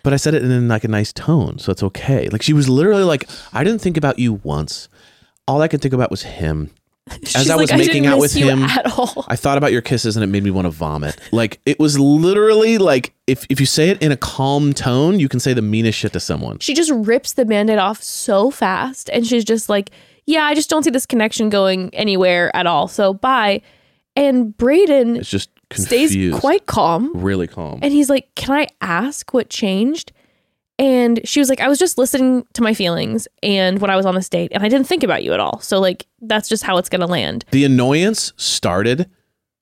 But 0.01 0.13
I 0.13 0.15
said 0.17 0.33
it 0.33 0.43
in 0.43 0.67
like 0.67 0.83
a 0.83 0.87
nice 0.87 1.13
tone, 1.13 1.59
so 1.59 1.71
it's 1.71 1.83
okay. 1.83 2.27
Like 2.29 2.41
she 2.41 2.53
was 2.53 2.67
literally 2.67 3.03
like, 3.03 3.29
"I 3.53 3.63
didn't 3.63 3.81
think 3.81 3.97
about 3.97 4.17
you 4.17 4.33
once. 4.43 4.89
All 5.47 5.61
I 5.61 5.67
could 5.67 5.81
think 5.81 5.93
about 5.93 6.09
was 6.09 6.23
him." 6.23 6.71
She's 7.23 7.49
I 7.49 7.55
was 7.55 7.69
like, 7.71 7.79
making 7.79 8.03
didn't 8.03 8.13
out 8.13 8.19
with 8.19 8.33
him- 8.33 8.63
I 9.27 9.35
thought 9.35 9.57
about 9.57 9.71
your 9.71 9.81
kisses 9.81 10.15
and 10.17 10.23
it 10.23 10.27
made 10.27 10.43
me 10.43 10.51
want 10.51 10.65
to 10.65 10.69
vomit. 10.71 11.19
Like 11.31 11.59
it 11.65 11.79
was 11.79 11.99
literally 11.99 12.77
like 12.77 13.13
if 13.27 13.45
if 13.49 13.59
you 13.59 13.65
say 13.65 13.89
it 13.89 14.01
in 14.01 14.11
a 14.11 14.17
calm 14.17 14.73
tone, 14.73 15.19
you 15.19 15.27
can 15.29 15.39
say 15.39 15.53
the 15.53 15.61
meanest 15.61 15.97
shit 15.99 16.13
to 16.13 16.19
someone. 16.19 16.59
she 16.59 16.73
just 16.73 16.91
rips 16.91 17.33
the 17.33 17.45
band-aid 17.45 17.77
off 17.79 18.01
so 18.03 18.49
fast 18.51 19.09
and 19.09 19.25
she's 19.25 19.43
just 19.43 19.69
like 19.69 19.91
yeah 20.25 20.43
i 20.43 20.53
just 20.53 20.69
don't 20.69 20.83
see 20.83 20.89
this 20.89 21.05
connection 21.05 21.49
going 21.49 21.89
anywhere 21.93 22.53
at 22.55 22.65
all 22.67 22.87
so 22.87 23.13
bye 23.13 23.61
and 24.15 24.55
brayden 24.57 25.17
It's 25.17 25.29
just 25.29 25.49
stays 25.73 26.15
quite 26.39 26.65
calm 26.65 27.11
really 27.13 27.47
calm. 27.47 27.79
And 27.81 27.91
he's 27.93 28.09
like, 28.09 28.33
Can 28.35 28.55
I 28.55 28.67
ask 28.81 29.33
what 29.33 29.49
changed? 29.49 30.11
And 30.79 31.19
she 31.27 31.39
was 31.39 31.49
like, 31.49 31.59
I 31.59 31.67
was 31.67 31.79
just 31.79 31.97
listening 31.97 32.45
to 32.53 32.61
my 32.61 32.73
feelings 32.73 33.27
and 33.41 33.79
when 33.79 33.89
I 33.89 33.95
was 33.95 34.05
on 34.05 34.13
this 34.13 34.29
date, 34.29 34.51
and 34.53 34.63
I 34.63 34.69
didn't 34.69 34.87
think 34.87 35.03
about 35.03 35.23
you 35.23 35.33
at 35.33 35.39
all. 35.39 35.59
So, 35.59 35.79
like, 35.79 36.05
that's 36.21 36.47
just 36.47 36.63
how 36.63 36.77
it's 36.77 36.89
going 36.89 37.01
to 37.01 37.07
land. 37.07 37.45
the 37.51 37.65
annoyance 37.65 38.33
started 38.37 39.09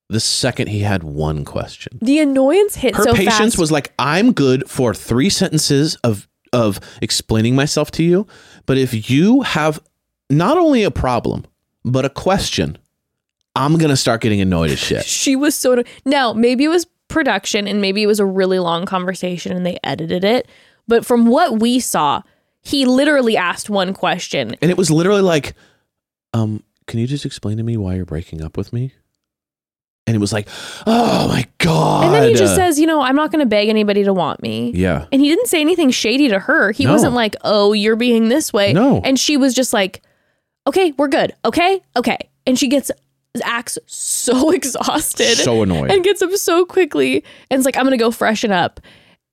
the 0.10 0.20
second 0.20 0.68
he 0.68 0.82
had 0.82 1.04
one 1.04 1.46
question. 1.46 1.98
The 2.02 2.20
annoyance 2.20 2.76
hit 2.76 2.96
Her 2.96 3.04
so 3.04 3.14
patience 3.14 3.38
fast. 3.54 3.58
was 3.58 3.72
like, 3.72 3.94
I'm 3.98 4.34
good 4.34 4.70
for 4.70 4.94
three 4.94 5.30
sentences 5.30 5.96
of 6.04 6.28
of 6.54 6.80
explaining 7.02 7.56
myself 7.56 7.92
to 7.92 8.04
you. 8.04 8.28
But 8.66 8.78
if 8.78 9.10
you 9.10 9.42
have 9.42 9.82
not 10.30 10.58
only 10.58 10.84
a 10.84 10.92
problem, 10.92 11.46
but 11.84 12.06
a 12.06 12.10
question, 12.10 12.78
I'm 13.56 13.78
going 13.78 13.90
to 13.90 13.98
start 13.98 14.22
getting 14.22 14.42
annoyed 14.42 14.72
as 14.72 14.80
shit. 14.80 15.06
She 15.06 15.36
was 15.36 15.56
so 15.56 15.84
now 16.06 16.34
maybe 16.34 16.64
it 16.66 16.70
was 16.70 16.86
production 17.08 17.68
and 17.68 17.82
maybe 17.82 18.04
it 18.04 18.08
was 18.08 18.20
a 18.20 18.26
really 18.26 18.60
long 18.60 18.86
conversation 18.86 19.52
and 19.56 19.66
they 19.66 19.78
edited 19.84 20.24
it. 20.24 20.48
But 20.88 21.06
from 21.06 21.26
what 21.26 21.60
we 21.60 21.80
saw, 21.80 22.22
he 22.62 22.86
literally 22.86 23.38
asked 23.38 23.70
one 23.70 23.94
question. 23.94 24.56
And 24.62 24.72
it 24.72 24.78
was 24.78 24.90
literally 24.92 25.22
like, 25.22 25.54
um, 26.34 26.64
can 26.88 27.00
you 27.00 27.08
just 27.08 27.26
explain 27.26 27.58
to 27.58 27.64
me 27.64 27.78
why 27.78 27.96
you're 27.96 28.06
breaking 28.06 28.42
up 28.44 28.58
with 28.58 28.72
me? 28.74 28.94
And 30.08 30.16
it 30.16 30.20
was 30.20 30.32
like, 30.32 30.48
oh 30.86 31.28
my 31.28 31.48
God. 31.58 32.06
And 32.06 32.14
then 32.14 32.30
he 32.30 32.36
just 32.36 32.54
says, 32.56 32.80
you 32.80 32.86
know, 32.86 33.02
I'm 33.02 33.16
not 33.16 33.32
going 33.32 33.40
to 33.40 33.48
beg 33.50 33.70
anybody 33.70 34.04
to 34.04 34.14
want 34.14 34.42
me. 34.44 34.72
yeah. 34.76 35.08
And 35.12 35.20
he 35.20 35.30
didn't 35.30 35.48
say 35.48 35.62
anything 35.62 35.90
shady 35.90 36.28
to 36.28 36.38
her. 36.38 36.72
He 36.72 36.86
No. 36.86 36.92
wasn't 36.92 37.14
like, 37.16 37.36
oh, 37.44 37.74
you're 37.74 37.96
being 37.96 38.30
this 38.30 38.54
way. 38.54 38.72
No. 38.74 39.02
And 39.04 39.20
she 39.20 39.36
was 39.36 39.56
just 39.56 39.74
like, 39.74 40.04
okay, 40.68 40.92
we're 40.98 41.08
good. 41.08 41.34
Okay. 41.44 41.82
Okay. 41.96 42.18
And 42.46 42.58
she 42.60 42.68
gets, 42.68 42.92
acts 43.44 43.78
so 43.88 44.52
exhausted. 44.54 45.36
So 45.38 45.64
annoyed. 45.64 45.90
And 45.92 46.04
gets 46.04 46.22
up 46.22 46.32
so 46.34 46.66
quickly. 46.66 47.24
And 47.50 47.58
it's 47.60 47.66
like, 47.66 47.76
I'm 47.76 47.84
going 47.84 47.98
to 47.98 48.04
go 48.04 48.12
freshen 48.12 48.52
up. 48.52 48.80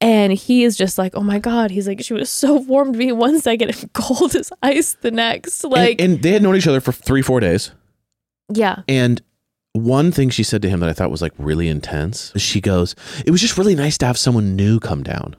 And 0.02 0.32
he 0.32 0.64
is 0.64 0.76
just 0.76 0.98
like, 0.98 1.14
oh 1.14 1.22
my 1.22 1.38
God. 1.38 1.70
He's 1.70 1.86
like, 1.86 2.02
she 2.02 2.12
was 2.12 2.28
so 2.28 2.56
warm 2.56 2.92
to 2.92 2.98
me 2.98 3.12
one 3.12 3.40
second 3.40 3.70
and 3.70 3.92
cold 3.94 4.34
as 4.34 4.52
ice 4.62 4.94
the 5.00 5.10
next. 5.12 5.62
Like, 5.64 6.00
and, 6.00 6.14
and 6.14 6.22
they 6.22 6.32
had 6.32 6.42
known 6.42 6.56
each 6.56 6.66
other 6.66 6.80
for 6.80 6.92
three, 6.92 7.22
four 7.22 7.38
days. 7.40 7.70
yeah. 8.52 8.82
And 8.88 9.22
one 9.74 10.12
thing 10.12 10.28
she 10.28 10.42
said 10.42 10.60
to 10.62 10.68
him 10.68 10.80
that 10.80 10.90
I 10.90 10.92
thought 10.92 11.10
was 11.10 11.22
like 11.22 11.32
really 11.38 11.68
intense, 11.68 12.32
she 12.36 12.60
goes, 12.60 12.94
It 13.24 13.30
was 13.30 13.40
just 13.40 13.56
really 13.56 13.74
nice 13.74 13.96
to 13.98 14.06
have 14.06 14.18
someone 14.18 14.56
new 14.56 14.80
come 14.80 15.02
down. 15.02 15.36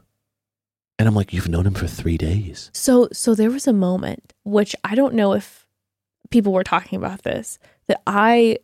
And 0.97 1.07
I'm 1.07 1.13
like, 1.13 1.33
You've 1.33 1.49
known 1.49 1.67
him 1.67 1.73
for 1.73 1.85
three 1.85 2.17
days. 2.17 2.71
So 2.73 3.09
so 3.11 3.35
there 3.35 3.51
was 3.51 3.67
a 3.67 3.73
moment 3.73 4.33
which 4.43 4.75
I 4.83 4.95
don't 4.95 5.13
know 5.13 5.33
if 5.33 5.67
people 6.31 6.53
were 6.53 6.63
talking 6.63 6.97
about 6.97 7.23
this 7.23 7.59
that 7.87 8.01
I 8.07 8.57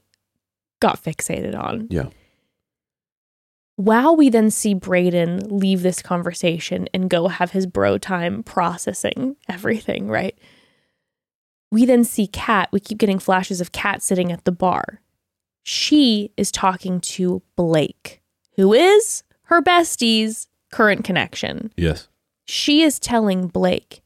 got 0.80 1.04
fixated 1.04 1.56
on. 1.60 1.88
Yeah. 1.92 2.08
While 3.80 4.18
we 4.18 4.30
then 4.30 4.52
see 4.52 4.76
Brayden 4.76 5.48
leave 5.50 5.84
this 5.84 6.02
conversation 6.02 6.90
and 6.94 7.10
go 7.10 7.30
have 7.30 7.52
his 7.52 7.66
bro 7.66 7.98
time 7.98 8.44
processing 8.44 9.38
everything, 9.48 10.10
right? 10.10 10.38
We 11.72 11.86
then 11.86 12.04
see 12.04 12.28
Kat. 12.28 12.68
We 12.74 12.82
keep 12.82 12.98
getting 12.98 13.20
flashes 13.20 13.62
of 13.62 13.72
Kat 13.72 14.02
sitting 14.04 14.34
at 14.34 14.44
the 14.44 14.52
bar. 14.52 15.00
She 15.64 16.34
is 16.36 16.52
talking 16.52 17.00
to 17.02 17.42
Blake, 17.56 18.22
who 18.58 18.74
is 18.74 19.24
her 19.44 19.62
bestie's 19.62 20.48
current 20.74 21.06
connection 21.06 21.72
Yes. 21.78 22.10
she 22.48 22.82
is 22.82 23.00
telling 23.00 23.48
Blake, 23.48 24.02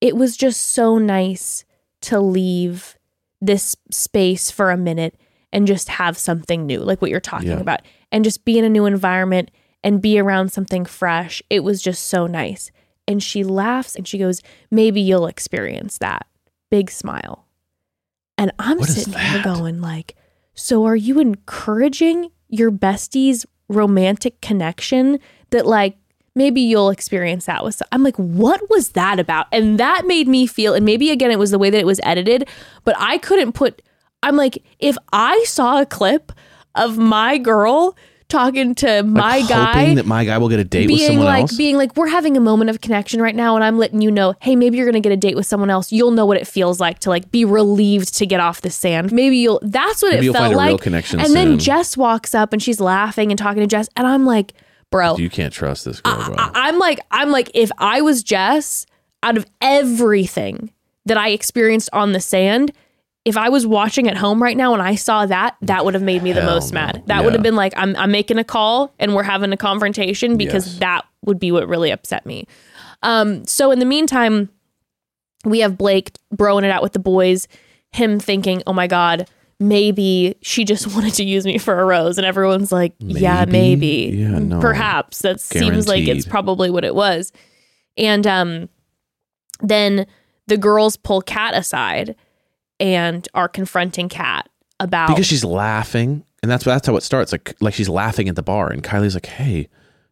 it 0.00 0.16
was 0.16 0.38
just 0.38 0.60
so 0.68 0.96
nice 0.96 1.66
to 2.00 2.18
leave 2.18 2.96
this 3.42 3.76
space 3.90 4.50
for 4.50 4.70
a 4.70 4.76
minute 4.78 5.16
and 5.52 5.66
just 5.66 5.90
have 5.90 6.16
something 6.16 6.64
new, 6.64 6.80
like 6.80 7.02
what 7.02 7.10
you're 7.10 7.20
talking 7.20 7.48
Yeah. 7.50 7.60
about, 7.60 7.82
and 8.12 8.22
just 8.22 8.44
be 8.44 8.58
in 8.58 8.64
a 8.64 8.70
new 8.70 8.86
environment 8.86 9.50
and 9.82 10.00
be 10.00 10.18
around 10.18 10.52
something 10.52 10.84
fresh. 10.84 11.42
It 11.50 11.64
was 11.64 11.82
just 11.82 12.04
so 12.04 12.28
nice. 12.28 12.70
And 13.08 13.20
she 13.20 13.42
laughs 13.42 13.96
and 13.96 14.06
she 14.06 14.18
goes, 14.18 14.40
Maybe 14.70 15.00
you'll 15.00 15.26
experience 15.26 15.98
that. 15.98 16.26
Big 16.70 16.90
smile. 16.90 17.48
And 18.38 18.52
I'm 18.58 18.78
What 18.78 18.88
sitting 18.88 19.12
here 19.14 19.42
going, 19.42 19.80
like, 19.80 20.16
so 20.54 20.84
are 20.84 20.96
you 20.96 21.18
encouraging 21.18 22.30
your 22.48 22.70
bestie's 22.70 23.46
romantic 23.68 24.40
connection 24.40 25.18
that 25.50 25.66
like 25.66 25.96
maybe 26.34 26.60
you'll 26.60 26.90
experience 26.90 27.46
that 27.46 27.64
with 27.64 27.82
I'm 27.90 28.02
like 28.02 28.16
what 28.16 28.68
was 28.68 28.90
that 28.90 29.18
about 29.18 29.46
and 29.50 29.78
that 29.80 30.06
made 30.06 30.28
me 30.28 30.46
feel 30.46 30.74
and 30.74 30.84
maybe 30.84 31.10
again 31.10 31.30
it 31.30 31.38
was 31.38 31.50
the 31.50 31.58
way 31.58 31.70
that 31.70 31.78
it 31.78 31.86
was 31.86 32.00
edited 32.02 32.48
but 32.84 32.94
I 32.98 33.16
couldn't 33.18 33.52
put 33.52 33.80
I'm 34.22 34.36
like 34.36 34.62
if 34.78 34.96
I 35.12 35.42
saw 35.44 35.80
a 35.80 35.86
clip 35.86 36.32
of 36.74 36.98
my 36.98 37.38
girl 37.38 37.96
talking 38.28 38.74
to 38.74 39.02
my 39.02 39.38
Like, 39.40 39.48
guy 39.48 39.94
that 39.94 40.06
my 40.06 40.24
guy 40.24 40.38
will 40.38 40.48
get 40.48 40.58
a 40.58 40.64
date 40.64 40.90
with 40.90 41.00
someone 41.02 41.26
like 41.26 41.42
else. 41.42 41.56
being 41.56 41.76
like 41.76 41.94
we're 41.96 42.08
having 42.08 42.34
a 42.34 42.40
moment 42.40 42.70
of 42.70 42.80
connection 42.80 43.20
right 43.20 43.34
now 43.34 43.56
and 43.56 43.62
i'm 43.64 43.76
letting 43.76 44.00
you 44.00 44.10
know 44.10 44.32
hey 44.40 44.56
maybe 44.56 44.78
you're 44.78 44.86
gonna 44.86 45.00
get 45.00 45.12
a 45.12 45.18
date 45.18 45.36
with 45.36 45.46
someone 45.46 45.68
else. 45.68 45.92
You'll 45.92 46.12
know 46.12 46.24
what 46.24 46.38
it 46.38 46.46
feels 46.46 46.80
like 46.80 47.00
to 47.00 47.10
like 47.10 47.30
be 47.30 47.44
relieved 47.44 48.14
to 48.16 48.24
get 48.26 48.40
off 48.40 48.62
the 48.62 48.70
sand. 48.70 49.12
Maybe 49.12 49.36
you'll 49.36 49.60
that's 49.62 50.00
what 50.00 50.12
Maybe 50.12 50.20
it 50.20 50.24
you'll 50.24 50.32
felt 50.34 50.44
find 50.44 50.54
a 50.54 50.56
like. 50.56 50.68
real 50.68 50.78
connection 50.78 51.20
and 51.20 51.34
then 51.34 51.58
jess 51.58 51.94
walks 51.94 52.34
up 52.34 52.54
and 52.54 52.62
she's 52.62 52.80
laughing 52.80 53.30
and 53.30 53.38
talking 53.38 53.60
to 53.60 53.66
jess 53.66 53.90
and 53.96 54.06
i'm 54.06 54.24
like 54.24 54.54
bro. 54.90 55.16
You 55.18 55.28
can't 55.28 55.52
trust 55.52 55.84
this 55.84 56.00
girl, 56.00 56.16
bro. 56.24 56.34
I, 56.38 56.50
i'm 56.54 56.78
like 56.78 57.00
i'm 57.10 57.30
like 57.30 57.50
if 57.54 57.70
i 57.76 58.00
was 58.00 58.22
jess 58.22 58.86
out 59.22 59.36
of 59.36 59.44
everything 59.60 60.72
that 61.04 61.16
i 61.18 61.28
experienced 61.30 61.90
on 61.92 62.12
the 62.12 62.20
sand 62.20 62.72
if 63.24 63.36
I 63.36 63.48
was 63.50 63.66
watching 63.66 64.08
at 64.08 64.16
home 64.16 64.42
right 64.42 64.56
now 64.56 64.72
and 64.72 64.82
I 64.82 64.96
saw 64.96 65.26
that, 65.26 65.56
that 65.62 65.84
would 65.84 65.94
have 65.94 66.02
made 66.02 66.22
me 66.22 66.32
the 66.32 66.40
Hell 66.40 66.54
most 66.54 66.72
no. 66.72 66.80
mad. 66.80 67.02
That 67.06 67.24
would 67.24 67.34
have 67.34 67.42
been 67.42 67.54
like, 67.54 67.72
I'm, 67.76 67.94
I'm 67.96 68.10
making 68.10 68.38
a 68.38 68.44
call 68.44 68.92
and 68.98 69.14
we're 69.14 69.22
having 69.22 69.52
a 69.52 69.56
confrontation 69.56 70.36
because 70.36 70.66
Yes. 70.66 70.78
that 70.80 71.04
would 71.24 71.38
be 71.38 71.52
what 71.52 71.68
really 71.68 71.90
upset 71.92 72.26
me. 72.26 72.46
Um, 73.02 73.44
so 73.46 73.70
in 73.70 73.78
the 73.78 73.84
meantime, 73.84 74.48
we 75.44 75.60
have 75.60 75.78
Blake 75.78 76.12
broing 76.34 76.64
it 76.64 76.70
out 76.70 76.82
with 76.82 76.92
the 76.94 76.98
boys, 76.98 77.46
him 77.92 78.18
thinking, 78.18 78.62
oh 78.66 78.72
my 78.72 78.88
God, 78.88 79.28
maybe 79.60 80.34
she 80.42 80.64
just 80.64 80.86
wanted 80.94 81.14
to 81.14 81.24
use 81.24 81.44
me 81.44 81.58
for 81.58 81.78
a 81.80 81.84
rose. 81.84 82.18
And 82.18 82.26
everyone's 82.26 82.72
like, 82.72 82.92
yeah, 82.98 83.44
Maybe? 83.44 83.52
maybe. 83.52 84.16
Yeah, 84.18 84.38
no. 84.40 84.60
Perhaps. 84.60 85.20
That 85.20 85.40
seems 85.40 85.86
like 85.86 86.00
it's 86.00 86.06
Guaranteed. 86.06 86.30
probably 86.30 86.70
what 86.70 86.84
it 86.84 86.94
was. 86.96 87.30
And 87.96 88.26
um, 88.26 88.68
then 89.60 90.06
the 90.48 90.56
girls 90.56 90.96
pull 90.96 91.22
Kat 91.22 91.54
aside 91.54 92.16
and 92.82 93.28
are 93.32 93.48
confronting 93.48 94.08
Kat 94.08 94.48
about 94.80 95.08
because 95.08 95.26
she's 95.26 95.44
laughing, 95.44 96.24
and 96.42 96.50
that's 96.50 96.64
that's 96.64 96.86
how 96.86 96.96
it 96.96 97.02
starts. 97.02 97.32
Like 97.32 97.54
like 97.60 97.72
she's 97.72 97.88
laughing 97.88 98.28
at 98.28 98.36
the 98.36 98.42
bar, 98.42 98.70
and 98.70 98.82
Kylie's 98.82 99.14
like, 99.14 99.26
"Hey, 99.26 99.68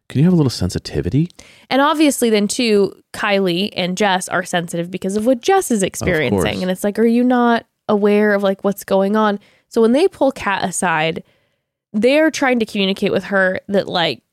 can 0.07 0.19
you 0.19 0.23
have 0.23 0.33
a 0.33 0.37
little 0.37 0.49
sensitivity?" 0.49 1.29
And 1.69 1.81
obviously, 1.81 2.29
then 2.29 2.47
too, 2.47 2.95
Kylie 3.13 3.71
and 3.75 3.97
Jess 3.97 4.29
are 4.29 4.43
sensitive 4.43 4.89
because 4.89 5.17
of 5.17 5.25
what 5.25 5.41
Jess 5.41 5.69
is 5.69 5.83
experiencing. 5.83 6.61
And 6.61 6.71
it's 6.71 6.83
like, 6.83 6.97
are 6.97 7.05
you 7.05 7.23
not 7.23 7.65
aware 7.89 8.33
of 8.33 8.41
like 8.41 8.63
what's 8.63 8.85
going 8.85 9.17
on? 9.17 9.39
So 9.67 9.81
when 9.81 9.91
they 9.91 10.07
pull 10.07 10.31
Kat 10.31 10.63
aside, 10.63 11.23
they're 11.91 12.31
trying 12.31 12.59
to 12.59 12.65
communicate 12.65 13.11
with 13.11 13.25
her 13.25 13.59
that 13.67 13.89
like 13.89 14.23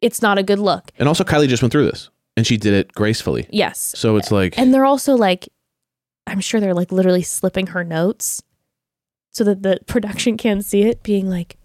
it's 0.00 0.22
not 0.22 0.38
a 0.38 0.42
good 0.42 0.58
look. 0.58 0.90
And 0.98 1.06
also, 1.06 1.22
Kylie 1.22 1.48
just 1.48 1.62
went 1.62 1.72
through 1.72 1.84
this, 1.86 2.08
and 2.34 2.46
she 2.46 2.56
did 2.56 2.72
it 2.72 2.94
gracefully. 2.94 3.46
Yes. 3.50 3.92
So 3.94 4.16
it's 4.16 4.32
like, 4.32 4.58
And 4.58 4.72
they're 4.72 4.86
also 4.86 5.16
like, 5.16 5.48
I'm 6.28 6.40
sure 6.40 6.60
they're 6.60 6.74
like 6.74 6.92
literally 6.92 7.22
slipping 7.22 7.68
her 7.68 7.84
notes 7.84 8.42
so 9.30 9.44
that 9.44 9.62
the 9.62 9.78
production 9.86 10.36
can 10.36 10.62
see 10.62 10.82
it, 10.82 11.02
being 11.02 11.28
like, 11.28 11.56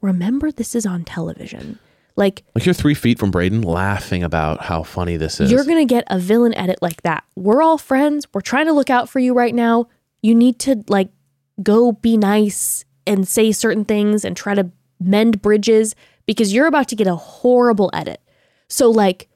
remember 0.00 0.50
this 0.50 0.74
is 0.74 0.86
on 0.86 1.04
television. 1.04 1.78
Like, 2.14 2.42
like 2.54 2.66
you're 2.66 2.74
three 2.74 2.94
feet 2.94 3.18
from 3.18 3.32
Brayden, 3.32 3.64
laughing 3.64 4.22
about 4.22 4.62
how 4.62 4.82
funny 4.82 5.16
this 5.16 5.40
is. 5.40 5.50
You're 5.50 5.64
going 5.64 5.78
to 5.86 5.94
get 5.94 6.04
a 6.08 6.18
villain 6.18 6.54
edit 6.54 6.78
like 6.82 7.02
that. 7.02 7.24
We're 7.36 7.62
all 7.62 7.78
friends. 7.78 8.26
We're 8.34 8.42
trying 8.42 8.66
to 8.66 8.72
look 8.72 8.90
out 8.90 9.08
for 9.08 9.18
you 9.18 9.32
right 9.32 9.54
now. 9.54 9.88
You 10.20 10.34
need 10.34 10.58
to 10.60 10.84
like 10.88 11.08
go 11.62 11.92
be 11.92 12.16
nice 12.16 12.84
and 13.06 13.26
say 13.26 13.50
certain 13.52 13.84
things 13.84 14.24
and 14.24 14.36
try 14.36 14.54
to 14.54 14.70
mend 15.00 15.40
bridges 15.42 15.94
because 16.26 16.52
you're 16.52 16.66
about 16.66 16.88
to 16.88 16.96
get 16.96 17.06
a 17.06 17.16
horrible 17.16 17.90
edit. 17.92 18.20
So 18.68 18.90
like 18.90 19.28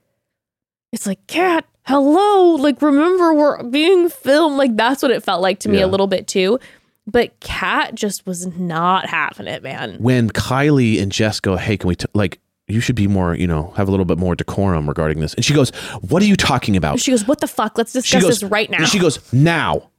it's 0.93 1.07
like, 1.07 1.27
"Kat, 1.27 1.67
hello, 1.87 2.55
like 2.57 2.81
remember 2.83 3.33
we're 3.35 3.63
being 3.65 4.09
filmed." 4.09 4.57
Like 4.59 4.77
that's 4.77 5.03
what 5.03 5.11
it 5.11 5.23
felt 5.23 5.41
like 5.43 5.61
to 5.61 5.69
me 5.69 5.79
Yeah. 5.79 5.87
a 5.87 5.89
little 5.89 6.07
bit 6.07 6.27
too. 6.27 6.59
But 7.07 7.39
Kat 7.41 7.95
just 7.95 8.27
was 8.27 8.47
not 8.59 9.09
having 9.09 9.47
it, 9.47 9.63
man. 9.63 9.97
when 10.01 10.29
Kylie 10.31 11.01
and 11.01 11.13
Jess 11.13 11.39
go, 11.41 11.57
"Hey, 11.57 11.77
can 11.77 11.89
we 11.89 11.95
t- 11.97 12.07
like?" 12.15 12.41
You 12.69 12.81
should 12.81 12.97
be 12.97 13.07
more, 13.07 13.37
you 13.37 13.47
know, 13.47 13.73
have 13.77 13.87
a 13.87 13.93
little 13.93 14.05
bit 14.05 14.19
more 14.19 14.35
decorum 14.35 14.89
regarding 14.89 15.21
this. 15.21 15.35
And 15.35 15.45
she 15.45 15.55
goes, 15.55 15.71
"What 16.01 16.21
are 16.21 16.27
you 16.27 16.35
talking 16.35 16.77
about?" 16.77 16.99
She 16.99 17.13
goes, 17.13 17.25
"What 17.25 17.41
the 17.41 17.47
fuck? 17.47 17.79
Let's 17.79 17.93
discuss 17.93 18.23
goes 18.25 18.41
this 18.41 18.51
right 18.51 18.69
now." 18.69 18.79
and 18.79 18.89
She 18.89 18.99
goes, 18.99 19.21
"Now." 19.33 19.91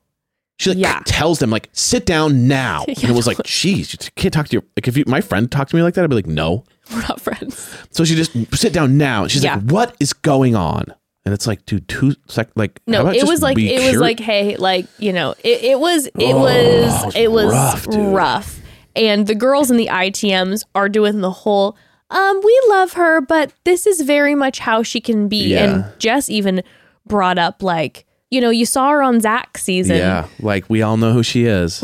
She 0.59 0.72
like 0.72 0.80
Yeah. 0.80 0.99
tells 1.05 1.39
them 1.39 1.49
like, 1.49 1.69
"Sit 1.72 2.05
down 2.05 2.49
now." 2.49 2.84
and 2.89 3.01
it 3.05 3.11
was 3.15 3.26
like, 3.26 3.38
"Geez, 3.45 3.93
you 3.93 3.99
can't 4.18 4.34
talk 4.34 4.47
to 4.49 4.51
your 4.51 4.64
like 4.76 4.85
if 4.89 4.97
you, 4.97 5.05
my 5.07 5.22
friend 5.22 5.49
talked 5.49 5.69
to 5.69 5.77
me 5.77 5.81
like 5.84 5.93
that, 5.93 6.03
I'd 6.03 6.09
be 6.09 6.15
like, 6.18 6.27
no." 6.27 6.65
We're 6.91 6.99
not 7.03 7.22
friends. 7.22 7.73
So 7.91 8.03
she 8.03 8.15
just 8.15 8.34
sit 8.53 8.73
down 8.73 8.97
now. 8.97 9.22
And 9.23 9.31
she's 9.31 9.45
Yeah. 9.45 9.55
like, 9.55 9.64
"What 9.72 9.95
is 10.01 10.11
going 10.11 10.53
on?" 10.57 10.93
And 11.28 11.34
it's 11.34 11.45
like, 11.45 11.66
dude, 11.66 11.90
two 11.90 12.14
sec, 12.30 12.48
like 12.56 12.80
No, 12.88 13.08
it 13.10 13.28
was 13.28 13.41
like 13.41 13.58
it 13.60 13.86
was 13.91 13.99
like 13.99 14.18
hey, 14.18 14.56
like 14.56 14.86
you 14.98 15.12
know, 15.12 15.32
it, 15.44 15.62
it 15.62 15.78
was 15.80 16.06
it 16.06 16.14
Oh, 16.20 16.40
was 16.40 17.16
it 17.18 17.30
was 17.34 17.52
rough, 17.52 17.86
rough, 17.90 18.62
and 18.95 19.28
the 19.28 19.36
girls 19.36 19.70
in 19.70 19.76
the 19.76 19.88
ITMs 19.88 20.64
are 20.74 20.88
doing 20.88 21.20
the 21.20 21.32
whole 21.32 21.76
um 22.12 22.40
we 22.45 22.62
love 22.70 22.94
her, 22.94 23.20
but 23.20 23.52
this 23.66 23.86
is 23.86 23.99
very 23.99 24.36
much 24.36 24.60
how 24.60 24.84
she 24.84 25.02
can 25.02 25.28
be. 25.28 25.48
Yeah. 25.49 25.64
And 25.66 25.99
Jess 25.99 26.30
even 26.30 26.64
brought 27.06 27.38
up 27.38 27.62
like 27.62 28.06
you 28.32 28.40
know 28.40 28.49
you 28.49 28.66
saw 28.66 28.90
her 28.91 29.04
on 29.04 29.20
Zach 29.20 29.58
season. 29.58 29.98
yeah, 29.98 30.28
like 30.40 30.70
we 30.70 30.82
all 30.82 30.95
know 30.95 31.12
who 31.12 31.24
she 31.24 31.44
is. 31.44 31.84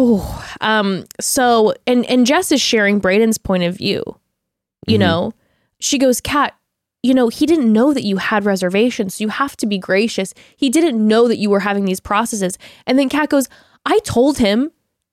Um. 0.62 1.04
So 1.20 1.74
and 1.86 2.06
and 2.06 2.26
Jess 2.26 2.54
is 2.54 2.62
sharing 2.62 3.02
Brayden's 3.02 3.38
point 3.38 3.64
of 3.64 3.76
view. 3.78 4.04
You 4.88 4.96
Mhm. 4.96 5.00
know, 5.02 5.34
she 5.82 5.98
goes, 5.98 6.22
"Kat, 6.22 6.54
you 7.04 7.14
know, 7.14 7.28
he 7.28 7.46
didn't 7.46 7.72
know 7.72 7.94
that 7.94 8.04
you 8.04 8.18
had 8.18 8.46
reservations. 8.46 9.16
So 9.16 9.26
you 9.26 9.30
have 9.30 9.58
to 9.58 9.68
be 9.68 9.78
gracious. 9.78 10.34
He 10.56 10.70
didn't 10.70 11.06
know 11.06 11.28
that 11.28 11.38
you 11.38 11.50
were 11.50 11.60
having 11.60 11.84
these 11.84 12.00
processes. 12.00 12.58
And 12.88 12.98
then 12.98 13.10
Kat 13.10 13.30
goes, 13.30 13.50
I 13.86 14.00
told 14.00 14.38
him 14.38 14.72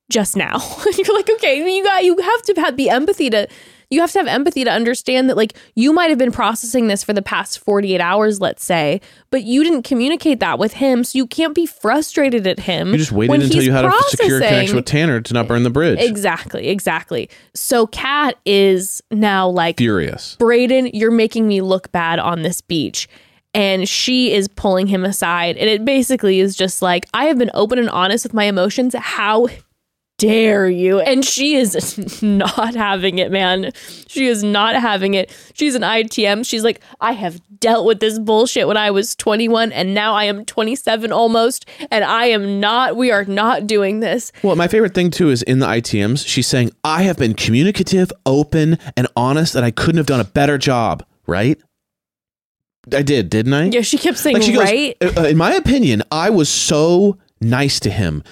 just 0.08 0.36
now. 0.36 0.58
You're 0.96 1.14
like, 1.14 1.28
okay, 1.28 1.58
you 1.58 1.84
got 1.84 2.04
you 2.04 2.16
have 2.16 2.42
to 2.42 2.54
have 2.60 2.76
the 2.76 2.90
empathy 2.90 3.28
to 3.30 3.48
you 3.90 4.00
have 4.00 4.12
to 4.12 4.18
have 4.18 4.28
empathy 4.28 4.64
to 4.64 4.70
understand 4.70 5.28
that 5.28 5.36
like 5.36 5.54
you 5.74 5.92
might 5.92 6.10
have 6.10 6.18
been 6.18 6.32
processing 6.32 6.86
this 6.86 7.02
for 7.02 7.12
the 7.12 7.22
past 7.22 7.58
48 7.58 8.00
hours, 8.00 8.40
let's 8.40 8.64
say, 8.64 9.00
but 9.30 9.42
you 9.42 9.64
didn't 9.64 9.82
communicate 9.82 10.40
that 10.40 10.58
with 10.58 10.74
him, 10.74 11.04
so 11.04 11.18
you 11.18 11.26
can't 11.26 11.54
be 11.54 11.66
frustrated 11.66 12.46
at 12.46 12.60
him. 12.60 12.92
You 12.92 12.98
just 12.98 13.12
waited 13.12 13.42
until 13.42 13.62
you 13.62 13.72
had 13.72 13.84
a 13.84 13.90
secure 13.90 14.38
processing. 14.38 14.48
connection 14.48 14.76
with 14.76 14.84
Tanner 14.84 15.20
to 15.20 15.34
not 15.34 15.48
burn 15.48 15.64
the 15.64 15.70
bridge. 15.70 15.98
Exactly, 16.00 16.68
exactly. 16.68 17.28
So 17.54 17.86
Kat 17.88 18.36
is 18.46 19.02
now 19.10 19.48
like 19.48 19.78
Furious. 19.78 20.36
Brayden, 20.38 20.90
you're 20.94 21.10
making 21.10 21.48
me 21.48 21.60
look 21.60 21.90
bad 21.92 22.18
on 22.18 22.42
this 22.42 22.60
beach. 22.60 23.08
And 23.52 23.88
she 23.88 24.32
is 24.32 24.46
pulling 24.46 24.86
him 24.86 25.04
aside. 25.04 25.56
And 25.56 25.68
it 25.68 25.84
basically 25.84 26.38
is 26.38 26.54
just 26.54 26.82
like, 26.82 27.06
I 27.12 27.24
have 27.24 27.36
been 27.36 27.50
open 27.52 27.80
and 27.80 27.90
honest 27.90 28.24
with 28.24 28.32
my 28.32 28.44
emotions. 28.44 28.94
How 28.94 29.48
dare 30.20 30.68
you? 30.68 31.00
And 31.00 31.24
she 31.24 31.56
is 31.56 32.22
not 32.22 32.74
having 32.74 33.18
it, 33.18 33.32
man. 33.32 33.72
She 34.06 34.26
is 34.26 34.44
not 34.44 34.74
having 34.76 35.14
it. 35.14 35.34
She's 35.54 35.74
an 35.74 35.82
ITM. 35.82 36.46
She's 36.46 36.62
like, 36.62 36.80
I 37.00 37.12
have 37.12 37.40
dealt 37.58 37.86
with 37.86 38.00
this 38.00 38.18
bullshit 38.18 38.68
when 38.68 38.76
I 38.76 38.90
was 38.90 39.16
21 39.16 39.72
and 39.72 39.94
now 39.94 40.14
I 40.14 40.24
am 40.24 40.44
27 40.44 41.10
almost. 41.10 41.66
And 41.90 42.04
I 42.04 42.26
am 42.26 42.60
not, 42.60 42.96
we 42.96 43.10
are 43.10 43.24
not 43.24 43.66
doing 43.66 44.00
this. 44.00 44.30
Well, 44.42 44.56
my 44.56 44.68
favorite 44.68 44.94
thing 44.94 45.10
too 45.10 45.30
is 45.30 45.42
in 45.42 45.58
the 45.58 45.66
ITMs, 45.66 46.26
she's 46.26 46.46
saying, 46.46 46.70
I 46.84 47.02
have 47.02 47.16
been 47.16 47.34
communicative, 47.34 48.12
open, 48.26 48.78
and 48.96 49.08
honest, 49.16 49.54
and 49.54 49.64
I 49.64 49.70
couldn't 49.70 49.96
have 49.98 50.06
done 50.06 50.20
a 50.20 50.24
better 50.24 50.58
job, 50.58 51.04
right? 51.26 51.58
I 52.92 53.02
did, 53.02 53.30
didn't 53.30 53.54
I? 53.54 53.64
Yeah, 53.66 53.82
she 53.82 53.98
kept 53.98 54.18
saying, 54.18 54.34
Like 54.34 54.42
she 54.42 54.52
goes, 54.52 54.64
right? 54.64 54.96
"Uh, 55.00 55.24
in 55.24 55.36
my 55.36 55.52
opinion, 55.54 56.02
I 56.10 56.30
was 56.30 56.48
so 56.48 57.18
nice 57.40 57.78
to 57.80 57.90
him. 57.90 58.22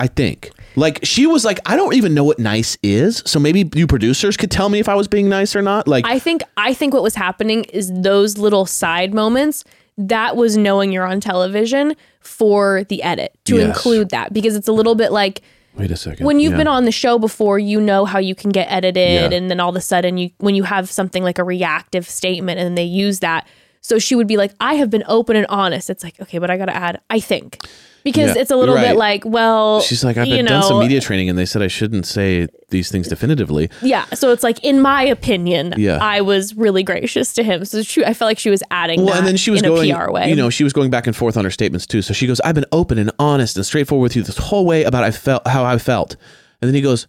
I 0.00 0.08
think. 0.08 0.50
Like 0.76 1.00
she 1.02 1.26
was 1.26 1.44
like, 1.44 1.60
I 1.66 1.76
don't 1.76 1.94
even 1.94 2.14
know 2.14 2.24
what 2.24 2.38
nice 2.38 2.78
is. 2.82 3.22
So 3.26 3.38
maybe 3.38 3.68
you 3.74 3.86
producers 3.86 4.36
could 4.36 4.50
tell 4.50 4.68
me 4.68 4.78
if 4.78 4.88
I 4.88 4.94
was 4.94 5.08
being 5.08 5.28
nice 5.28 5.54
or 5.54 5.62
not. 5.62 5.86
Like 5.86 6.06
I 6.06 6.18
think 6.18 6.42
I 6.56 6.72
think 6.74 6.94
what 6.94 7.02
was 7.02 7.14
happening 7.14 7.64
is 7.64 7.92
those 7.92 8.38
little 8.38 8.64
side 8.66 9.12
moments 9.14 9.64
that 9.98 10.36
was 10.36 10.56
knowing 10.56 10.90
you're 10.92 11.04
on 11.06 11.20
television 11.20 11.94
for 12.20 12.84
the 12.84 13.02
edit 13.02 13.36
to 13.44 13.56
Yes. 13.56 13.66
include 13.66 14.08
that 14.10 14.32
because 14.32 14.56
it's 14.56 14.68
a 14.68 14.72
little 14.72 14.94
bit 14.94 15.12
like 15.12 15.42
wait 15.76 15.90
a 15.90 15.96
second. 15.96 16.24
when 16.24 16.40
you've 16.40 16.52
Yeah. 16.52 16.58
been 16.58 16.68
on 16.68 16.84
the 16.86 16.92
show 16.92 17.18
before 17.18 17.58
you 17.58 17.78
know 17.80 18.04
how 18.06 18.18
you 18.18 18.34
can 18.34 18.50
get 18.50 18.70
edited 18.72 19.30
Yeah. 19.32 19.36
and 19.36 19.50
then 19.50 19.60
all 19.60 19.68
of 19.70 19.76
a 19.76 19.80
sudden 19.82 20.16
you 20.16 20.30
when 20.38 20.54
you 20.54 20.62
have 20.62 20.90
something 20.90 21.22
like 21.22 21.38
a 21.38 21.44
reactive 21.44 22.08
statement 22.08 22.58
and 22.58 22.78
they 22.78 22.84
use 22.84 23.18
that 23.20 23.46
so 23.82 23.98
she 23.98 24.14
would 24.14 24.26
be 24.26 24.36
like 24.38 24.52
I 24.60 24.74
have 24.74 24.88
been 24.88 25.04
open 25.08 25.36
and 25.36 25.46
honest 25.50 25.90
it's 25.90 26.02
like 26.04 26.18
okay 26.22 26.38
but 26.38 26.50
I 26.50 26.56
got 26.56 26.66
to 26.66 26.74
add 26.76 27.00
I 27.10 27.20
think 27.20 27.58
because 28.04 28.34
Yeah, 28.34 28.42
it's 28.42 28.50
a 28.50 28.56
little 28.56 28.74
right. 28.74 28.88
bit 28.88 28.96
like 28.96 29.24
well 29.24 29.80
She's 29.80 30.02
like, 30.04 30.16
I've 30.16 30.26
you 30.26 30.42
know, 30.42 30.48
done 30.50 30.62
some 30.62 30.78
media 30.80 31.00
training 31.00 31.28
and 31.28 31.38
they 31.38 31.46
said 31.46 31.62
I 31.62 31.68
shouldn't 31.68 32.06
say 32.06 32.48
these 32.70 32.90
things 32.90 33.08
definitively. 33.08 33.70
yeah 33.82 34.06
so 34.14 34.30
it's 34.32 34.42
like 34.42 34.62
in 34.64 34.80
my 34.80 35.02
opinion 35.02 35.74
Yeah. 35.76 35.98
I 36.00 36.20
was 36.22 36.54
really 36.56 36.82
gracious 36.82 37.32
to 37.34 37.42
him 37.42 37.64
so 37.64 37.82
she, 37.82 38.04
I 38.04 38.14
felt 38.14 38.28
like 38.28 38.38
she 38.38 38.50
was 38.50 38.62
adding 38.70 39.00
Well, 39.04 39.14
that 39.14 39.18
and 39.18 39.26
then 39.26 39.36
she 39.36 39.50
was 39.50 39.62
in 39.62 39.68
going, 39.68 39.90
a 39.90 39.96
PR 40.06 40.10
way 40.10 40.28
you 40.30 40.36
know, 40.36 40.50
she 40.50 40.64
was 40.64 40.72
going 40.72 40.90
back 40.90 41.06
and 41.06 41.14
forth 41.16 41.36
on 41.36 41.44
her 41.44 41.50
statements 41.50 41.86
too. 41.86 42.02
So 42.02 42.14
she 42.14 42.26
goes, 42.26 42.40
"I've 42.40 42.54
been 42.54 42.64
open 42.72 42.98
and 42.98 43.10
honest 43.18 43.56
and 43.56 43.64
straightforward 43.66 44.02
with 44.04 44.16
you 44.16 44.22
this 44.22 44.36
whole 44.38 44.64
way 44.66 44.84
about 44.84 45.04
I 45.04 45.10
felt 45.10 45.46
how 45.46 45.64
I 45.64 45.78
felt." 45.78 46.16
And 46.60 46.68
then 46.68 46.74
he 46.74 46.80
goes, 46.80 47.06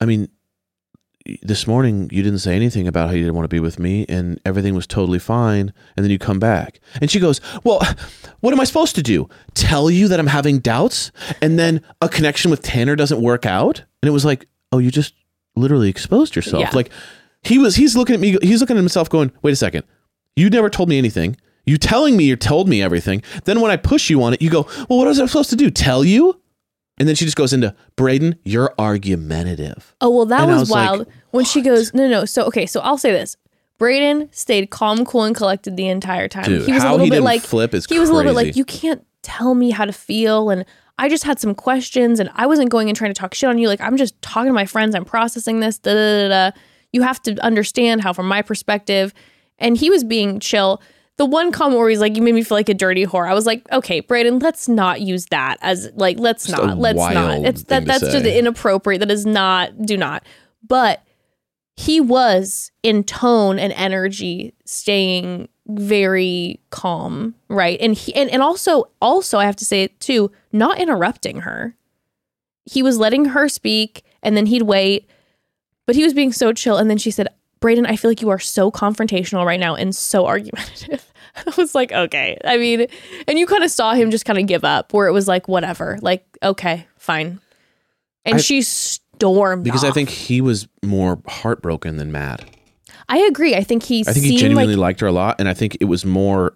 "I 0.00 0.04
mean, 0.06 0.28
this 1.42 1.66
morning 1.66 2.08
you 2.12 2.22
didn't 2.22 2.40
say 2.40 2.54
anything 2.54 2.86
about 2.88 3.08
how 3.08 3.14
you 3.14 3.22
didn't 3.22 3.34
want 3.34 3.44
to 3.44 3.54
be 3.54 3.60
with 3.60 3.78
me, 3.78 4.06
and 4.08 4.40
everything 4.44 4.74
was 4.74 4.86
totally 4.86 5.18
fine. 5.18 5.72
And 5.96 6.04
then 6.04 6.10
you 6.10 6.18
come 6.18 6.38
back, 6.38 6.80
and 7.00 7.10
she 7.10 7.20
goes, 7.20 7.40
"Well, 7.64 7.80
what 8.40 8.52
am 8.52 8.60
I 8.60 8.64
supposed 8.64 8.94
to 8.96 9.02
do? 9.02 9.28
Tell 9.54 9.90
you 9.90 10.08
that 10.08 10.18
I'm 10.18 10.26
having 10.26 10.58
doubts, 10.58 11.12
and 11.40 11.58
then 11.58 11.82
a 12.00 12.08
connection 12.08 12.50
with 12.50 12.62
Tanner 12.62 12.96
doesn't 12.96 13.20
work 13.22 13.46
out?" 13.46 13.80
And 14.02 14.08
it 14.08 14.12
was 14.12 14.24
like, 14.24 14.46
"Oh, 14.72 14.78
you 14.78 14.90
just 14.90 15.14
literally 15.56 15.88
exposed 15.88 16.34
yourself." 16.36 16.62
Yeah. 16.62 16.70
Like 16.72 16.90
he 17.42 17.58
was, 17.58 17.76
he's 17.76 17.96
looking 17.96 18.14
at 18.14 18.20
me, 18.20 18.36
he's 18.42 18.60
looking 18.60 18.76
at 18.76 18.80
himself, 18.80 19.08
going, 19.08 19.32
"Wait 19.42 19.52
a 19.52 19.56
second 19.56 19.84
You 20.36 20.50
never 20.50 20.70
told 20.70 20.88
me 20.88 20.98
anything. 20.98 21.36
You 21.64 21.78
telling 21.78 22.16
me 22.16 22.24
you 22.24 22.36
told 22.36 22.68
me 22.68 22.82
everything. 22.82 23.22
Then 23.44 23.60
when 23.60 23.70
I 23.70 23.76
push 23.76 24.10
you 24.10 24.22
on 24.22 24.34
it, 24.34 24.42
you 24.42 24.50
go, 24.50 24.62
Well, 24.88 24.98
what 24.98 25.06
was 25.06 25.20
I 25.20 25.26
supposed 25.26 25.50
to 25.50 25.56
do? 25.56 25.70
Tell 25.70 26.04
you? 26.04 26.40
And 26.98 27.08
then 27.08 27.14
she 27.14 27.24
just 27.24 27.36
goes 27.36 27.52
into 27.52 27.74
Brayden, 27.96 28.38
you're 28.44 28.74
argumentative. 28.78 29.94
Oh 30.00 30.10
well, 30.10 30.26
that 30.26 30.46
was, 30.46 30.60
was 30.60 30.70
like, 30.70 30.90
wild. 30.90 31.06
when 31.30 31.44
she 31.44 31.62
goes, 31.62 31.94
no, 31.94 32.08
no. 32.08 32.24
So 32.24 32.44
okay, 32.44 32.66
so 32.66 32.80
I'll 32.80 32.98
say 32.98 33.12
this: 33.12 33.36
Brayden 33.78 34.32
stayed 34.34 34.70
calm, 34.70 35.04
cool, 35.04 35.24
and 35.24 35.34
collected 35.34 35.76
the 35.76 35.88
entire 35.88 36.28
time. 36.28 36.44
Dude, 36.44 36.66
he 36.66 36.72
was 36.72 36.84
a 36.84 36.90
little 36.90 37.08
bit 37.08 37.22
like 37.22 37.42
flip 37.42 37.74
is 37.74 37.86
he 37.86 37.98
was 37.98 38.10
a 38.10 38.12
little 38.12 38.32
bit 38.32 38.36
like 38.36 38.56
you 38.56 38.64
can't 38.64 39.04
tell 39.22 39.54
me 39.54 39.70
how 39.70 39.84
to 39.84 39.92
feel, 39.92 40.50
and 40.50 40.64
I 40.98 41.08
just 41.08 41.24
had 41.24 41.40
some 41.40 41.54
questions, 41.54 42.20
and 42.20 42.30
I 42.34 42.46
wasn't 42.46 42.70
going 42.70 42.88
and 42.88 42.96
trying 42.96 43.12
to 43.12 43.18
talk 43.18 43.34
shit 43.34 43.48
on 43.48 43.58
you. 43.58 43.68
Like 43.68 43.80
I'm 43.80 43.96
just 43.96 44.20
talking 44.20 44.50
to 44.50 44.54
my 44.54 44.66
friends. 44.66 44.94
I'm 44.94 45.04
processing 45.04 45.60
this. 45.60 45.78
Da 45.78 45.94
da 45.94 46.28
da. 46.28 46.50
da. 46.50 46.56
You 46.92 47.00
have 47.02 47.22
to 47.22 47.42
understand 47.42 48.02
how, 48.02 48.12
from 48.12 48.28
my 48.28 48.42
perspective, 48.42 49.14
and 49.58 49.76
he 49.78 49.88
was 49.88 50.04
being 50.04 50.40
chill. 50.40 50.82
The 51.18 51.26
one 51.26 51.52
comment 51.52 51.78
where 51.78 51.90
he's 51.90 52.00
like, 52.00 52.16
"You 52.16 52.22
made 52.22 52.34
me 52.34 52.42
feel 52.42 52.56
like 52.56 52.68
a 52.68 52.74
dirty 52.74 53.04
whore." 53.04 53.28
I 53.28 53.34
was 53.34 53.46
like, 53.46 53.70
"Okay, 53.70 54.00
Brayden, 54.00 54.42
let's 54.42 54.68
not 54.68 55.00
use 55.00 55.26
that 55.26 55.58
as 55.60 55.90
like, 55.94 56.18
let's 56.18 56.46
Just 56.46 56.60
not, 56.60 56.78
let's 56.78 56.98
not. 56.98 57.44
It's 57.44 57.64
that 57.64 57.84
that's 57.84 58.00
just 58.00 58.24
inappropriate. 58.24 59.00
That 59.00 59.10
is 59.10 59.26
not. 59.26 59.82
Do 59.82 59.96
not." 59.96 60.24
But 60.66 61.02
he 61.76 62.00
was 62.00 62.70
in 62.82 63.04
tone 63.04 63.58
and 63.58 63.72
energy 63.74 64.54
staying 64.64 65.48
very 65.68 66.60
calm 66.70 67.34
right 67.48 67.78
and 67.80 67.94
he 67.94 68.14
and, 68.14 68.28
and 68.30 68.42
also 68.42 68.84
also 69.00 69.38
i 69.38 69.44
have 69.44 69.56
to 69.56 69.64
say 69.64 69.84
it 69.84 69.98
too 70.00 70.30
not 70.50 70.78
interrupting 70.78 71.40
her 71.40 71.76
he 72.64 72.82
was 72.82 72.98
letting 72.98 73.26
her 73.26 73.48
speak 73.48 74.04
and 74.22 74.36
then 74.36 74.46
he'd 74.46 74.62
wait 74.62 75.08
but 75.86 75.94
he 75.94 76.02
was 76.02 76.12
being 76.12 76.32
so 76.32 76.52
chill 76.52 76.76
and 76.76 76.90
then 76.90 76.98
she 76.98 77.10
said 77.12 77.28
brayden 77.62 77.86
i 77.86 77.96
feel 77.96 78.10
like 78.10 78.20
you 78.20 78.28
are 78.28 78.38
so 78.38 78.70
confrontational 78.70 79.46
right 79.46 79.60
now 79.60 79.74
and 79.74 79.96
so 79.96 80.26
argumentative 80.32 81.10
i 81.46 81.52
was 81.56 81.74
like 81.74 81.92
okay 81.92 82.36
i 82.44 82.58
mean 82.58 82.86
and 83.26 83.38
you 83.38 83.46
kind 83.46 83.64
of 83.64 83.70
saw 83.70 83.94
him 83.94 84.10
just 84.10 84.26
kind 84.26 84.38
of 84.38 84.46
give 84.46 84.64
up 84.64 84.92
where 84.92 85.06
it 85.06 85.12
was 85.12 85.26
like 85.28 85.48
whatever 85.48 85.98
like 86.02 86.26
okay 86.42 86.86
fine 86.98 87.40
and 88.24 88.34
I- 88.34 88.38
she 88.38 88.62
stormed 89.22 89.62
Because 89.64 89.84
I 89.84 89.90
think 89.92 90.08
he 90.08 90.40
was 90.40 90.66
more 90.82 91.20
heartbroken 91.28 91.96
than 91.96 92.10
mad. 92.10 92.44
I 93.08 93.18
agree. 93.18 93.54
I 93.54 93.62
think 93.62 93.82
he 93.84 94.00
I 94.06 94.12
think 94.12 94.24
he 94.26 94.36
genuinely 94.36 94.74
like 94.74 94.80
liked 94.80 95.00
her 95.00 95.06
a 95.06 95.12
lot. 95.12 95.36
And 95.38 95.48
I 95.48 95.54
think 95.54 95.76
it 95.80 95.84
was 95.84 96.04
more 96.04 96.54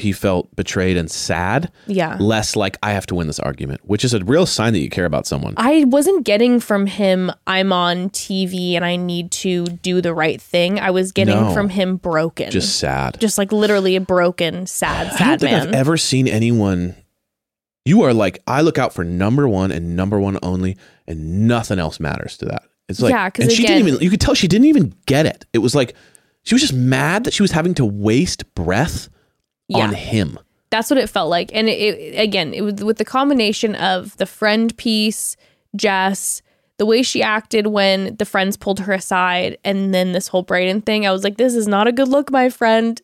he 0.00 0.12
felt 0.12 0.54
betrayed 0.56 0.96
and 0.96 1.10
sad, 1.10 1.70
yeah. 1.86 2.16
less 2.18 2.56
like 2.56 2.76
I 2.82 2.92
have 2.92 3.06
to 3.06 3.14
win 3.14 3.26
this 3.26 3.38
argument, 3.38 3.80
which 3.84 4.04
is 4.04 4.14
a 4.14 4.24
real 4.24 4.46
sign 4.46 4.72
that 4.72 4.80
you 4.80 4.90
care 4.90 5.04
about 5.04 5.26
someone. 5.26 5.54
I 5.56 5.84
wasn't 5.86 6.24
getting 6.24 6.60
from 6.60 6.86
him 6.86 7.30
I'm 7.46 7.72
on 7.72 8.10
TV 8.10 8.74
and 8.74 8.84
I 8.84 8.96
need 8.96 9.30
to 9.32 9.64
do 9.66 10.00
the 10.00 10.14
right 10.14 10.40
thing. 10.40 10.80
I 10.80 10.90
was 10.90 11.12
getting 11.12 11.34
No. 11.40 11.52
from 11.54 11.68
him 11.68 11.96
broken. 11.96 12.50
Just 12.50 12.78
sad. 12.78 13.18
just 13.20 13.38
like 13.38 13.52
literally 13.52 13.96
a 13.96 14.00
broken, 14.00 14.66
sad, 14.66 15.12
sad 15.12 15.14
I 15.14 15.18
don't 15.18 15.18
sad 15.18 15.40
think 15.40 15.52
man. 15.52 15.68
I've 15.68 15.74
ever 15.74 15.96
seen 15.96 16.26
anyone. 16.28 16.96
You 17.84 18.02
are 18.02 18.12
like 18.12 18.42
I 18.46 18.60
look 18.60 18.78
out 18.78 18.92
for 18.92 19.04
number 19.04 19.48
one 19.48 19.70
and 19.72 19.96
number 19.96 20.20
one 20.20 20.38
only, 20.42 20.76
and 21.06 21.48
nothing 21.48 21.78
else 21.78 21.98
matters 21.98 22.36
to 22.38 22.44
that. 22.46 22.62
It's 22.88 23.00
like, 23.00 23.12
Yeah, 23.12 23.30
and 23.38 23.50
she 23.52 23.62
didn't 23.62 23.86
even. 23.88 24.00
You 24.00 24.10
could 24.10 24.20
tell 24.20 24.34
she 24.34 24.48
didn't 24.48 24.66
even 24.66 24.94
get 25.06 25.24
it. 25.26 25.46
It 25.52 25.58
was 25.58 25.74
like 25.74 25.94
she 26.42 26.54
was 26.54 26.60
just 26.62 26.74
mad 26.74 27.24
that 27.24 27.32
she 27.34 27.42
was 27.42 27.52
having 27.52 27.74
to 27.74 27.84
waste 27.84 28.52
breath 28.54 29.08
Yeah. 29.70 29.84
on 29.84 29.94
him. 29.94 30.38
That's 30.70 30.90
what 30.90 30.98
it 30.98 31.08
felt 31.08 31.30
like. 31.30 31.50
And 31.52 31.68
it, 31.68 31.72
it 31.72 32.18
again, 32.18 32.54
it 32.54 32.62
was 32.62 32.74
with 32.84 32.98
the 32.98 33.04
combination 33.04 33.74
of 33.74 34.16
the 34.18 34.26
friend 34.26 34.76
piece, 34.76 35.36
Jess, 35.74 36.42
the 36.78 36.86
way 36.86 37.02
she 37.02 37.22
acted 37.22 37.66
when 37.66 38.16
the 38.16 38.24
friends 38.24 38.56
pulled 38.56 38.80
her 38.80 38.92
aside, 38.92 39.58
and 39.64 39.92
then 39.92 40.12
this 40.12 40.28
whole 40.28 40.44
Brayden 40.44 40.84
thing. 40.84 41.06
I 41.06 41.12
was 41.12 41.24
like, 41.24 41.36
this 41.36 41.54
is 41.54 41.68
not 41.68 41.86
a 41.86 41.92
good 41.92 42.08
look, 42.08 42.30
my 42.30 42.48
friend. 42.48 43.00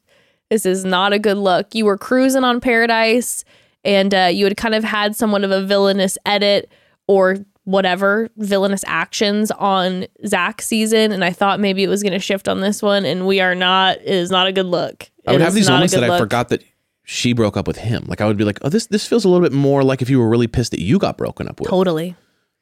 This 0.49 0.65
is 0.65 0.85
not 0.85 1.13
a 1.13 1.19
good 1.19 1.37
look. 1.37 1.75
You 1.75 1.85
were 1.85 1.99
cruising 1.99 2.45
on 2.45 2.61
Paradise, 2.61 3.45
and 3.85 4.15
uh, 4.15 4.31
you 4.33 4.45
had 4.45 4.57
kind 4.57 4.75
of 4.75 4.85
had 4.85 5.15
somewhat 5.15 5.45
of 5.45 5.51
a 5.51 5.63
villainous 5.63 6.17
edit 6.25 6.71
or 7.07 7.37
whatever 7.65 8.29
villainous 8.37 8.85
actions 8.87 9.51
on 9.51 10.07
Zach's 10.25 10.67
season, 10.67 11.13
and 11.13 11.25
I 11.25 11.33
thought 11.33 11.61
maybe 11.61 11.83
it 11.83 11.89
was 11.89 12.03
going 12.03 12.13
to 12.13 12.19
shift 12.19 12.49
on 12.49 12.61
this 12.61 12.81
one, 12.81 13.05
and 13.05 13.27
we 13.27 13.41
are 13.41 13.55
not. 13.55 13.99
It 13.99 14.07
is 14.07 14.31
not 14.31 14.47
a 14.47 14.53
good 14.53 14.67
look. 14.67 15.11
I 15.27 15.33
would 15.33 15.41
have 15.41 15.55
these 15.55 15.69
moments 15.69 15.95
that 15.95 16.05
I 16.05 16.19
forgot 16.19 16.49
that 16.51 16.63
she 17.05 17.33
broke 17.33 17.57
up 17.57 17.67
with 17.67 17.77
him. 17.77 18.05
Like 18.09 18.21
I 18.21 18.27
would 18.27 18.37
be 18.37 18.45
like, 18.45 18.59
oh, 18.63 18.69
this 18.69 18.87
this 18.87 19.07
feels 19.07 19.25
a 19.25 19.29
little 19.29 19.43
bit 19.47 19.53
more 19.53 19.83
like 19.83 20.03
if 20.03 20.11
you 20.11 20.19
were 20.19 20.29
really 20.29 20.47
pissed 20.49 20.73
that 20.73 20.81
you 20.81 20.99
got 20.99 21.17
broken 21.17 21.49
up 21.49 21.61
with. 21.61 21.71
Totally. 21.71 22.17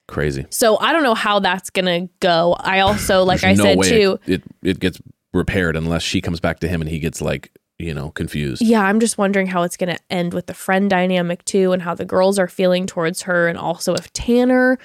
Crazy. 0.06 0.44
So 0.50 0.78
I 0.78 0.92
don't 0.92 1.02
know 1.02 1.14
how 1.14 1.38
that's 1.38 1.70
gonna 1.70 2.08
go. 2.20 2.56
I 2.60 2.80
also, 2.80 3.24
like 3.24 3.42
I 3.42 3.54
no 3.54 3.64
said 3.64 3.82
too, 3.82 4.18
It, 4.26 4.42
it 4.42 4.42
it 4.62 4.80
gets 4.80 5.00
repaired 5.32 5.76
unless 5.76 6.02
she 6.02 6.20
comes 6.20 6.40
back 6.40 6.60
to 6.60 6.68
him 6.68 6.80
and 6.82 6.90
he 6.90 6.98
gets 6.98 7.20
like 7.22 7.50
you 7.78 7.94
know 7.94 8.10
confused. 8.10 8.60
yeah, 8.62 8.82
I'm 8.82 9.00
just 9.00 9.16
wondering 9.18 9.46
how 9.46 9.62
it's 9.62 9.76
gonna 9.78 9.98
end 10.10 10.34
with 10.34 10.46
the 10.46 10.54
friend 10.54 10.90
dynamic 10.90 11.44
too, 11.46 11.72
and 11.72 11.80
how 11.80 11.94
the 11.94 12.04
girls 12.04 12.38
are 12.38 12.48
feeling 12.48 12.86
towards 12.86 13.22
her, 13.22 13.48
and 13.48 13.58
also 13.58 13.94
if 13.94 14.12
Tanner 14.12 14.78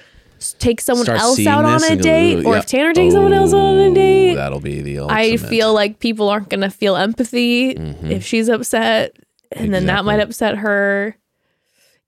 take 0.58 0.80
someone 0.80 1.04
start 1.04 1.20
else 1.20 1.46
out 1.46 1.64
on 1.64 1.82
a 1.84 1.96
go, 1.96 2.02
date, 2.02 2.34
"Ooh, 2.38 2.46
or 2.48 2.52
yeah." 2.54 2.58
if 2.60 2.66
Tanner 2.66 2.92
takes 2.92 3.14
someone 3.14 3.32
else 3.32 3.52
out 3.52 3.58
on 3.60 3.78
a 3.78 3.88
Oh, 3.90 3.94
date. 3.94 4.34
that'll 4.34 4.60
be 4.60 4.80
the 4.80 4.98
ultimate. 5.00 5.18
I 5.18 5.36
feel 5.36 5.72
like 5.74 5.98
people 6.00 6.28
aren't 6.28 6.48
going 6.48 6.60
to 6.62 6.70
feel 6.70 6.96
empathy 6.96 7.74
Mhm. 7.74 8.10
if 8.10 8.24
she's 8.24 8.48
upset, 8.48 9.16
and 9.52 9.72
then 9.74 9.86
that 9.86 10.04
might 10.04 10.20
upset 10.20 10.56
her. 10.58 11.16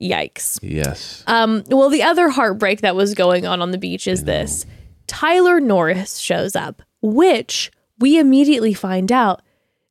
Yikes. 0.00 0.58
yes. 0.62 1.22
Um, 1.28 1.62
well, 1.68 1.88
the 1.88 2.02
other 2.02 2.28
heartbreak 2.30 2.80
that 2.80 2.96
was 2.96 3.14
going 3.14 3.46
on 3.46 3.62
on 3.62 3.70
the 3.70 3.78
beach 3.78 4.08
is 4.08 4.24
this 4.24 4.66
Tyler 5.06 5.60
Norris 5.60 6.16
shows 6.18 6.56
up, 6.56 6.82
which 7.00 7.70
we 8.00 8.18
immediately 8.18 8.74
find 8.74 9.12
out 9.12 9.42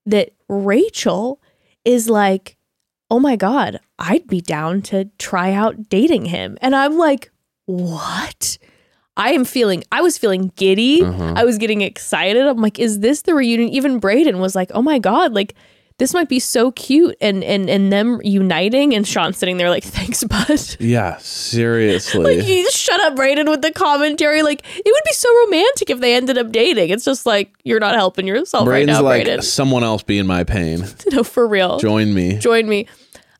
that 0.05 0.31
Rachel 0.49 1.39
is 1.85 2.09
like, 2.09 2.57
oh 3.09 3.19
my 3.19 3.37
God, 3.37 3.79
I'd 3.99 4.27
be 4.27 4.41
down 4.41 4.81
to 4.83 5.05
try 5.17 5.53
out 5.53 5.87
dating 5.87 6.25
him. 6.25 6.57
And 6.61 6.75
I'm 6.75 6.97
like, 6.97 7.30
what? 7.71 8.57
I 9.17 9.31
am 9.31 9.43
feeling, 9.45 9.83
I 9.91 10.01
was 10.01 10.17
feeling 10.17 10.51
giddy. 10.55 11.03
Uh-huh. 11.03 11.33
I 11.35 11.43
was 11.43 11.57
getting 11.57 11.81
excited. 11.81 12.45
I'm 12.47 12.57
like, 12.61 12.79
is 12.79 12.99
this 12.99 13.23
the 13.23 13.35
reunion? 13.35 13.69
Even 13.69 13.99
Brayden 13.99 14.39
was 14.39 14.55
like, 14.55 14.71
oh 14.73 14.81
my 14.81 14.99
God, 14.99 15.33
like, 15.33 15.53
this 15.97 16.13
might 16.15 16.29
be 16.29 16.39
so 16.39 16.71
cute 16.71 17.15
and 17.21 17.43
and 17.43 17.69
and 17.69 17.93
them 17.93 18.19
uniting 18.23 18.95
and 18.95 19.07
Sean 19.07 19.33
sitting 19.33 19.57
there 19.57 19.69
like 19.69 19.83
thanks 19.97 20.23
bud 20.23 20.59
Yeah, 20.79 21.17
seriously. 21.17 22.37
like 22.37 22.47
you 22.47 22.63
just 22.63 22.77
shut 22.77 22.99
up 23.01 23.15
Brayden 23.15 23.47
with 23.47 23.61
the 23.61 23.71
commentary 23.71 24.41
like 24.41 24.63
it 24.77 24.83
would 24.91 25.03
be 25.05 25.13
so 25.13 25.29
romantic 25.45 25.91
if 25.91 25.99
they 25.99 26.15
ended 26.15 26.39
up 26.39 26.51
dating 26.51 26.89
it's 26.89 27.05
just 27.05 27.27
like 27.27 27.53
you're 27.63 27.79
not 27.79 27.93
helping 27.93 28.25
yourself 28.25 28.67
Brayden's 28.67 28.67
right 28.67 28.85
now 28.87 29.01
like 29.03 29.27
Brayden 29.27 29.43
someone 29.43 29.83
else 29.83 30.01
be 30.01 30.17
in 30.17 30.25
my 30.25 30.43
pain. 30.43 30.85
no 31.11 31.23
for 31.23 31.45
real 31.47 31.77
Join 31.77 32.15
me. 32.15 32.39
join 32.39 32.67
me 32.67 32.87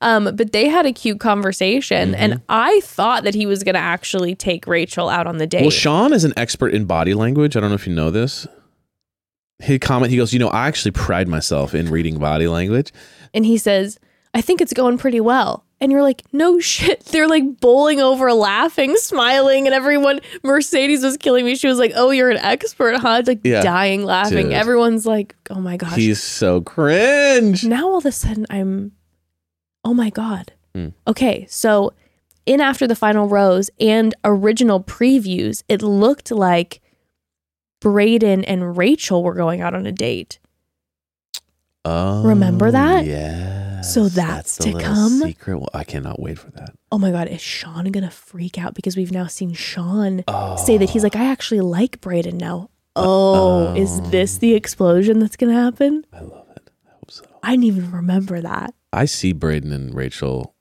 um 0.01 0.25
but 0.35 0.51
they 0.51 0.67
had 0.67 0.85
a 0.85 0.91
cute 0.93 1.19
conversation 1.19 2.11
Mm-hmm. 2.11 2.21
and 2.21 2.41
I 2.49 2.79
thought 2.81 3.23
that 3.23 3.33
he 3.35 3.45
was 3.45 3.63
gonna 3.63 3.79
actually 3.79 4.35
take 4.35 4.67
Rachel 4.67 5.09
out 5.09 5.27
on 5.27 5.37
the 5.37 5.47
date 5.47 5.61
Well, 5.61 5.69
Sean 5.69 6.13
is 6.13 6.23
an 6.23 6.33
expert 6.37 6.73
in 6.73 6.85
body 6.85 7.13
language. 7.13 7.55
I 7.55 7.59
don't 7.59 7.69
know 7.69 7.75
if 7.75 7.87
you 7.87 7.93
know 7.93 8.11
this. 8.11 8.47
He 9.63 9.77
comment. 9.77 10.09
He 10.11 10.17
goes, 10.17 10.33
you 10.33 10.39
know, 10.39 10.47
I 10.49 10.67
actually 10.67 10.91
pride 10.91 11.27
myself 11.27 11.75
in 11.75 11.89
reading 11.91 12.17
body 12.17 12.47
language. 12.47 12.91
and 13.33 13.45
he 13.45 13.57
says 13.57 13.99
I 14.33 14.41
think 14.41 14.61
it's 14.61 14.73
going 14.73 14.97
pretty 14.97 15.19
well 15.19 15.65
and 15.81 15.91
you're 15.91 16.01
like 16.01 16.23
no 16.31 16.59
shit 16.59 17.01
they're 17.11 17.27
like 17.27 17.59
bowling 17.59 17.99
over 17.99 18.31
laughing 18.33 18.95
smiling 18.97 19.67
and 19.67 19.73
everyone 19.75 20.19
Mercedes 20.41 21.03
was 21.03 21.17
killing 21.17 21.43
me 21.45 21.55
she 21.55 21.67
was 21.67 21.77
like 21.79 21.91
oh 21.95 22.09
you're 22.11 22.29
an 22.31 22.37
expert 22.37 22.95
huh 22.97 23.17
It's 23.19 23.27
like 23.27 23.41
Yeah. 23.43 23.61
dying 23.61 24.03
laughing 24.03 24.45
Dude. 24.47 24.53
everyone's 24.53 25.05
like 25.05 25.35
oh 25.49 25.59
my 25.59 25.75
gosh 25.77 25.95
He's 25.95 26.23
so 26.23 26.61
cringe. 26.61 27.63
now 27.65 27.89
all 27.89 27.97
of 27.97 28.05
a 28.05 28.11
sudden 28.11 28.45
I'm 28.49 28.93
oh 29.83 29.93
my 29.93 30.09
god. 30.09 30.53
Hmm. 30.75 30.89
Okay, 31.07 31.45
so 31.49 31.93
in 32.45 32.61
after 32.61 32.87
the 32.87 32.95
final 32.95 33.27
rose 33.27 33.69
and 33.79 34.13
original 34.23 34.81
previews, 34.83 35.63
it 35.69 35.81
looked 35.81 36.31
like 36.31 36.81
Brayden 37.81 38.43
and 38.47 38.77
Rachel 38.77 39.23
were 39.23 39.33
going 39.33 39.61
out 39.61 39.73
on 39.73 39.85
a 39.85 39.91
date. 39.91 40.39
Oh, 41.83 42.23
Remember 42.23 42.69
that? 42.71 43.05
Yeah. 43.05 43.81
So 43.81 44.07
that's 44.07 44.57
the 44.57 44.73
to 44.73 44.79
come? 44.79 45.19
Secret. 45.21 45.57
Well, 45.57 45.69
I 45.73 45.83
cannot 45.83 46.19
wait 46.19 46.37
for 46.37 46.51
that. 46.51 46.75
Oh 46.91 46.99
my 46.99 47.09
god, 47.09 47.27
is 47.27 47.41
Sean 47.41 47.85
gonna 47.85 48.11
freak 48.11 48.59
out 48.59 48.75
because 48.75 48.95
we've 48.95 49.11
now 49.11 49.25
seen 49.25 49.53
Sean 49.53 50.23
Oh. 50.27 50.55
say 50.57 50.77
that 50.77 50.91
he's 50.91 51.03
like, 51.03 51.15
I 51.15 51.25
actually 51.25 51.61
like 51.61 51.99
Brayden 51.99 52.33
now. 52.35 52.69
Oh, 52.95 53.73
is 53.73 53.99
this 54.11 54.37
the 54.37 54.53
explosion 54.53 55.17
that's 55.19 55.35
gonna 55.35 55.53
happen? 55.59 56.05
I 56.13 56.19
love 56.21 56.45
it. 56.55 56.69
I 56.87 56.91
hope 56.91 57.09
so. 57.09 57.23
I 57.41 57.51
didn't 57.51 57.63
even 57.63 57.91
remember 57.91 58.39
that. 58.41 58.75
I 58.93 59.05
see 59.05 59.33
Brayden 59.33 59.73
and 59.73 59.93
Rachel. 59.93 60.55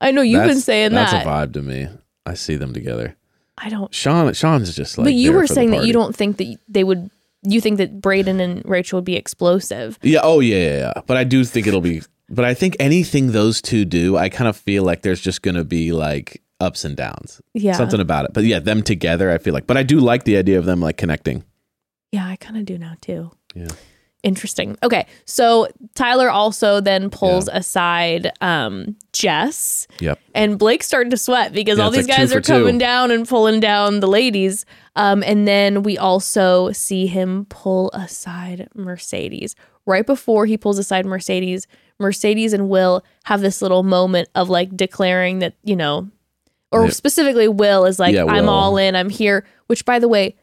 I 0.00 0.10
know 0.10 0.22
you've 0.22 0.44
been 0.44 0.60
saying 0.60 0.92
that's 0.92 1.12
that. 1.12 1.24
That's 1.24 1.26
a 1.26 1.48
vibe 1.48 1.52
to 1.54 1.62
me. 1.62 1.88
I 2.24 2.34
see 2.34 2.56
them 2.56 2.72
together. 2.74 3.16
I 3.58 3.70
don't 3.70 3.94
Sean. 3.94 4.32
Sean's 4.34 4.74
just 4.76 4.98
like. 4.98 5.06
but 5.06 5.14
you 5.14 5.32
were 5.32 5.46
saying 5.46 5.70
that 5.70 5.84
you 5.84 5.92
don't 5.92 6.14
think 6.14 6.36
that 6.36 6.56
they 6.68 6.84
would 6.84 7.10
you 7.42 7.60
think 7.60 7.78
that 7.78 8.00
Brayden 8.00 8.40
and 8.40 8.62
Rachel 8.64 8.98
would 8.98 9.04
be 9.04 9.16
explosive. 9.16 9.98
Yeah. 10.02 10.20
Oh, 10.22 10.40
yeah, 10.40 10.56
yeah, 10.56 10.78
yeah. 10.78 11.02
But 11.06 11.16
I 11.16 11.24
do 11.24 11.44
think 11.44 11.66
it'll 11.66 11.80
be. 11.80 12.02
But 12.28 12.44
I 12.44 12.54
think 12.54 12.76
anything 12.80 13.32
those 13.32 13.62
two 13.62 13.84
do, 13.84 14.16
I 14.16 14.28
kind 14.28 14.48
of 14.48 14.56
feel 14.56 14.82
like 14.82 15.02
there's 15.02 15.20
just 15.20 15.42
going 15.42 15.54
to 15.54 15.64
be 15.64 15.92
like 15.92 16.42
ups 16.60 16.84
and 16.84 16.96
downs. 16.96 17.40
Yeah. 17.54 17.74
Something 17.74 18.00
about 18.00 18.24
it. 18.24 18.32
But 18.34 18.44
yeah, 18.44 18.58
them 18.58 18.82
together, 18.82 19.30
I 19.30 19.38
feel 19.38 19.54
like. 19.54 19.66
But 19.66 19.76
I 19.76 19.84
do 19.84 20.00
like 20.00 20.24
the 20.24 20.36
idea 20.36 20.58
of 20.58 20.64
them 20.64 20.80
like 20.80 20.96
connecting. 20.96 21.44
Yeah, 22.10 22.26
I 22.26 22.36
kind 22.36 22.56
of 22.56 22.64
do 22.64 22.78
now 22.78 22.94
too. 23.00 23.30
Yeah. 23.54 23.68
Interesting. 24.26 24.76
Okay. 24.82 25.06
So 25.24 25.68
Tyler 25.94 26.28
also 26.28 26.80
then 26.80 27.10
pulls 27.10 27.48
aside 27.48 28.32
um 28.40 28.96
Jess 29.12 29.86
Yep. 30.00 30.18
and 30.34 30.58
Blake's 30.58 30.86
starting 30.86 31.10
to 31.10 31.16
sweat 31.16 31.52
because 31.52 31.78
Yeah, 31.78 31.84
all 31.84 31.90
these 31.90 32.08
like 32.08 32.16
guys 32.18 32.32
are 32.34 32.40
coming 32.40 32.74
two. 32.74 32.78
down 32.80 33.10
and 33.12 33.26
pulling 33.28 33.60
down 33.60 34.00
the 34.00 34.08
ladies. 34.08 34.66
Um, 34.96 35.22
and 35.22 35.46
then 35.46 35.82
we 35.84 35.96
also 35.96 36.72
see 36.72 37.06
him 37.06 37.46
pull 37.48 37.90
aside 37.92 38.68
Mercedes. 38.74 39.54
Right 39.86 40.04
before 40.04 40.46
he 40.46 40.58
pulls 40.58 40.78
aside 40.78 41.06
Mercedes, 41.06 41.66
Mercedes 42.00 42.52
and 42.52 42.68
Will 42.68 43.04
have 43.24 43.40
this 43.40 43.62
little 43.62 43.84
moment 43.84 44.28
of 44.34 44.50
like 44.50 44.76
declaring 44.76 45.38
that, 45.38 45.54
you 45.62 45.76
know, 45.76 46.10
or 46.72 46.86
Yeah. 46.86 46.90
specifically 46.90 47.46
Will 47.46 47.84
is 47.84 47.98
like, 48.00 48.14
Yeah, 48.14 48.24
I'm 48.24 48.48
all 48.48 48.76
in, 48.76 48.96
I'm 48.96 49.08
here. 49.10 49.46
Which 49.68 49.84
by 49.84 49.98
the 50.00 50.08
way, 50.08 50.34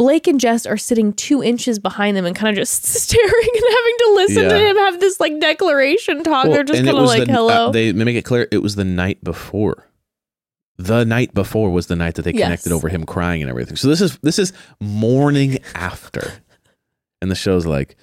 Blake 0.00 0.26
and 0.26 0.40
Jess 0.40 0.64
are 0.64 0.78
sitting 0.78 1.12
two 1.12 1.42
inches 1.42 1.78
behind 1.78 2.16
them 2.16 2.24
and 2.24 2.34
kind 2.34 2.48
of 2.48 2.56
just 2.56 2.84
staring 3.02 3.30
and 3.54 3.64
having 3.76 3.94
to 3.98 4.12
listen 4.14 4.48
to 4.48 4.58
him 4.58 4.76
have 4.78 4.98
this 4.98 5.20
like 5.20 5.38
declaration 5.40 6.24
talk. 6.24 6.44
Well, 6.44 6.54
They're 6.54 6.64
just 6.64 6.82
kind 6.82 6.96
of 6.96 7.04
like, 7.04 7.26
the- 7.26 7.32
hello. 7.32 7.66
uh, 7.68 7.70
they 7.70 7.92
make 7.92 8.16
it 8.16 8.24
clear 8.24 8.48
it 8.50 8.62
was 8.62 8.76
the 8.76 8.84
night 8.84 9.22
before. 9.22 9.86
The 10.78 11.04
night 11.04 11.34
before 11.34 11.68
was 11.70 11.88
the 11.88 11.96
night 11.96 12.14
that 12.14 12.22
they 12.22 12.32
Yes. 12.32 12.44
connected 12.46 12.72
over 12.72 12.88
him 12.88 13.04
crying 13.04 13.42
and 13.42 13.50
everything. 13.50 13.76
So 13.76 13.88
this 13.88 14.00
is 14.00 14.16
this 14.22 14.38
is 14.38 14.54
morning 14.80 15.58
after, 15.74 16.32
and 17.20 17.30
the 17.30 17.34
show's 17.34 17.66
like, 17.66 17.96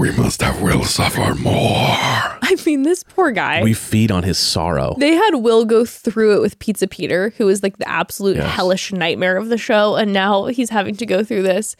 we 0.00 0.10
must 0.12 0.40
have 0.40 0.62
Will 0.62 0.82
suffer 0.84 1.34
more. 1.34 1.52
I 1.54 2.56
mean, 2.64 2.84
this 2.84 3.02
poor 3.04 3.30
guy. 3.32 3.62
We 3.62 3.74
feed 3.74 4.10
on 4.10 4.22
his 4.22 4.38
sorrow. 4.38 4.94
They 4.98 5.12
had 5.14 5.34
Will 5.36 5.66
go 5.66 5.84
through 5.84 6.36
it 6.36 6.40
with 6.40 6.58
Pizza 6.58 6.88
Peter, 6.88 7.34
who 7.36 7.48
is 7.50 7.62
like 7.62 7.76
the 7.76 7.86
absolute 7.88 8.36
Yes. 8.36 8.50
hellish 8.56 8.92
nightmare 8.92 9.36
of 9.36 9.50
the 9.50 9.58
show. 9.58 9.96
And 9.96 10.12
now 10.14 10.46
he's 10.46 10.70
having 10.70 10.96
to 10.96 11.04
go 11.06 11.22
through 11.22 11.42
this. 11.42 11.76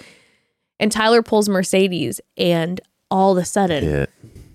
And 0.78 0.92
Tyler 0.92 1.22
pulls 1.22 1.48
Mercedes, 1.48 2.20
and 2.36 2.78
all 3.10 3.32
of 3.32 3.38
a 3.42 3.44
sudden, 3.46 3.84
Yeah. 3.84 4.06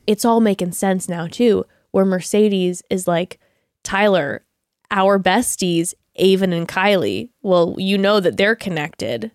it's 0.05 0.25
all 0.25 0.41
making 0.41 0.71
sense 0.73 1.09
now, 1.09 1.25
too, 1.27 1.65
where 1.91 2.05
Mercedes 2.05 2.83
is 2.91 3.07
like, 3.07 3.39
Tyler, 3.83 4.43
our 4.91 5.17
besties, 5.19 5.93
Aven 6.19 6.53
and 6.53 6.67
Kylie. 6.67 7.29
Well, 7.41 7.75
you 7.79 7.97
know 7.97 8.19
that 8.19 8.37
they're 8.37 8.55
connected. 8.55 9.31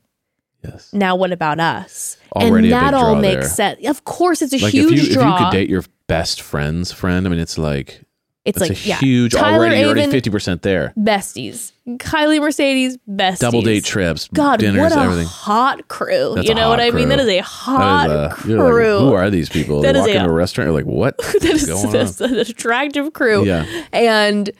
Yes. 0.65 0.93
Now, 0.93 1.17
what 1.17 1.33
about 1.33 1.59
us? 1.61 2.17
Already 2.33 2.71
a 2.71 2.77
and 2.77 2.87
that 2.87 2.95
all 2.95 3.15
makes 3.17 3.57
there. 3.57 3.77
sense. 3.77 3.87
Of 3.87 4.05
course, 4.05 4.43
it's 4.43 4.53
a 4.53 4.59
Like 4.59 4.73
huge 4.75 4.93
if 5.01 5.09
you 5.09 5.15
draw. 5.15 5.35
if 5.35 5.41
you 5.41 5.47
could 5.47 5.53
date 5.53 5.71
your 5.71 5.85
best 6.07 6.43
friend's 6.43 6.93
friend, 6.93 7.27
I 7.27 7.31
mean, 7.31 7.39
it's 7.39 7.57
like 7.59 8.03
it's 8.45 8.59
like, 8.61 8.71
a 8.71 8.75
yeah, 8.75 8.97
huge 8.99 9.33
Tyler, 9.33 9.59
already. 9.59 9.81
You're 9.81 9.89
already 9.91 10.11
fifty 10.11 10.31
percent 10.31 10.63
there. 10.63 10.93
besties. 10.99 11.73
Kylie 11.89 12.41
Mercedes, 12.41 12.97
besties. 13.09 13.39
Double 13.39 13.63
date 13.63 13.85
trips, 13.85 14.29
God, 14.33 14.61
dinners, 14.61 14.81
what 14.81 14.93
a 14.93 15.01
everything. 15.01 15.27
hot 15.27 15.89
crew. 15.89 16.33
That's 16.37 16.49
you 16.49 16.55
know 16.55 16.69
what 16.69 16.81
I 16.81 16.91
mean? 16.91 17.09
That 17.11 17.21
is 17.21 17.29
a 17.29 17.39
hot 17.41 18.07
is, 18.07 18.13
uh, 18.13 18.29
crew. 18.35 18.57
like, 18.63 19.01
who 19.01 19.13
are 19.15 19.29
these 19.31 19.49
people? 19.49 19.81
That 19.83 19.93
they 19.93 19.99
is 19.99 20.07
walk 20.07 20.15
a- 20.15 20.19
into 20.19 20.31
a 20.31 20.33
restaurant, 20.33 20.69
you're 20.69 20.75
like, 20.75 20.85
what? 20.87 21.19
that 21.41 21.45
is 21.45 21.67
going 21.67 21.87
on? 21.97 22.31
an 22.33 22.39
attractive 22.39 23.13
crew. 23.13 23.45
Yeah. 23.45 23.67
And 23.93 24.51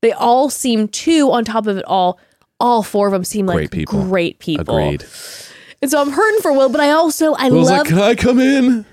they 0.00 0.12
all 0.12 0.50
seem 0.50 0.88
too, 0.88 1.30
on 1.32 1.44
top 1.44 1.66
of 1.66 1.76
it 1.78 1.84
all, 1.86 2.18
all 2.60 2.82
four 2.82 3.06
of 3.08 3.12
them 3.12 3.24
seem 3.24 3.46
like 3.46 3.56
Great 3.56 3.70
people. 3.70 4.02
great 4.04 4.38
people. 4.38 4.76
Agreed. 4.76 5.04
And 5.82 5.90
so 5.90 6.00
I'm 6.00 6.10
hurting 6.10 6.40
for 6.40 6.52
Will, 6.52 6.68
but 6.68 6.80
I 6.80 6.90
also 6.90 7.34
I 7.34 7.50
Will's 7.50 7.68
love 7.68 7.78
like, 7.80 7.88
can 7.88 7.98
I 7.98 8.14
come 8.14 8.38
in? 8.38 8.86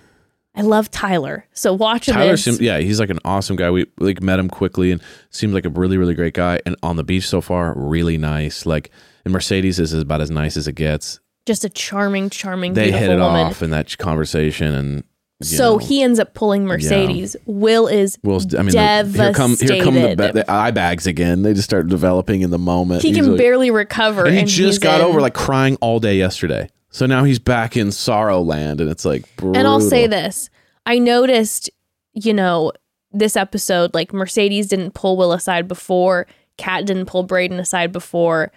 I 0.53 0.61
love 0.63 0.91
Tyler. 0.91 1.45
So 1.53 1.71
watching 1.73 2.13
Tyler, 2.13 2.31
this, 2.31 2.43
seems, 2.43 2.59
yeah, 2.59 2.79
he's 2.79 2.99
like 2.99 3.09
an 3.09 3.19
awesome 3.23 3.55
guy. 3.55 3.71
We 3.71 3.85
like 3.99 4.21
met 4.21 4.37
him 4.39 4.49
quickly 4.49 4.91
and 4.91 5.01
seems 5.29 5.53
like 5.53 5.63
a 5.65 5.69
really, 5.69 5.97
really 5.97 6.13
great 6.13 6.33
guy. 6.33 6.59
And 6.65 6.75
on 6.83 6.97
the 6.97 7.05
beach 7.05 7.27
so 7.29 7.39
far, 7.39 7.73
really 7.77 8.17
nice. 8.17 8.65
Like, 8.65 8.91
and 9.23 9.31
Mercedes 9.31 9.79
is 9.79 9.93
about 9.93 10.19
as 10.19 10.29
nice 10.29 10.57
as 10.57 10.67
it 10.67 10.73
gets. 10.73 11.21
just 11.45 11.63
a 11.63 11.69
charming, 11.69 12.29
charming, 12.29 12.73
They 12.73 12.91
hit 12.91 13.09
it 13.09 13.19
woman. 13.19 13.45
off 13.47 13.63
in 13.63 13.69
that 13.69 13.97
conversation, 13.97 14.73
and 14.75 15.03
So 15.43 15.73
know, 15.73 15.77
he 15.77 16.01
ends 16.01 16.19
up 16.19 16.33
pulling 16.33 16.65
Mercedes. 16.65 17.35
Will 17.45 17.87
is 17.87 18.17
Will's. 18.23 18.53
I 18.55 18.61
mean, 18.61 18.71
the- 18.73 19.13
here 19.23 19.33
come 19.33 19.55
here 19.57 19.83
come 19.83 19.93
the, 19.95 20.01
devastated. 20.01 20.17
ba- 20.17 20.33
the 20.33 20.51
eye 20.51 20.71
bags 20.71 21.07
again. 21.07 21.41
They 21.43 21.53
just 21.53 21.65
start 21.67 21.87
developing 21.87 22.41
in 22.41 22.49
the 22.49 22.57
moment. 22.59 23.01
he 23.01 23.09
He's 23.09 23.17
can 23.17 23.29
like- 23.29 23.37
barely 23.37 23.71
recover, 23.71 24.21
and 24.25 24.29
and, 24.29 24.35
he 24.37 24.41
he's 24.41 24.55
just 24.55 24.81
got 24.81 24.99
in- 25.01 25.05
over 25.07 25.21
like 25.21 25.33
crying 25.33 25.77
all 25.81 25.99
day 25.99 26.15
yesterday. 26.17 26.69
So 26.89 27.05
now 27.05 27.23
he's 27.23 27.39
back 27.39 27.77
in 27.77 27.91
sorrow 27.91 28.41
land, 28.41 28.81
and 28.81 28.89
it's 28.89 29.05
like. 29.05 29.23
Brutal. 29.37 29.57
And 29.57 29.67
I'll 29.67 29.79
say 29.81 30.07
this: 30.07 30.49
I 30.85 30.99
noticed, 30.99 31.69
you 32.13 32.33
know, 32.33 32.73
this 33.13 33.35
episode, 33.37 33.93
like 33.93 34.13
Mercedes 34.13 34.67
didn't 34.67 34.93
pull 34.93 35.15
Will 35.17 35.31
aside 35.33 35.67
before, 35.67 36.27
Kat 36.57 36.85
didn't 36.85 37.05
pull 37.05 37.25
Brayden 37.25 37.59
aside 37.59 37.91
before, 37.91 38.51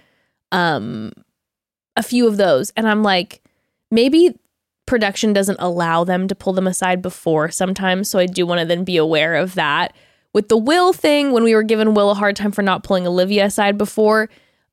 um, 0.53 1.13
a 1.97 2.03
few 2.03 2.27
of 2.27 2.37
those, 2.37 2.73
and 2.77 2.89
I'm 2.89 3.03
like, 3.05 3.41
maybe 3.91 4.37
production 4.87 5.33
doesn't 5.33 5.57
allow 5.61 6.05
them 6.05 6.29
to 6.29 6.35
pull 6.35 6.53
them 6.53 6.67
aside 6.67 7.01
before 7.03 7.51
sometimes, 7.51 8.09
so 8.11 8.19
I 8.19 8.27
do 8.27 8.47
want 8.47 8.61
to 8.61 8.67
then 8.67 8.85
be 8.85 8.97
aware 8.97 9.35
of 9.35 9.55
that. 9.55 9.95
With 10.33 10.49
the 10.49 10.57
Will 10.57 10.93
thing, 10.93 11.33
when 11.33 11.45
we 11.45 11.55
were 11.55 11.63
giving 11.63 11.95
Will 11.95 12.11
a 12.11 12.15
hard 12.15 12.37
time 12.37 12.53
for 12.53 12.63
not 12.63 12.83
pulling 12.85 13.07
Olivia 13.07 13.45
aside 13.47 13.79
before, 13.79 14.29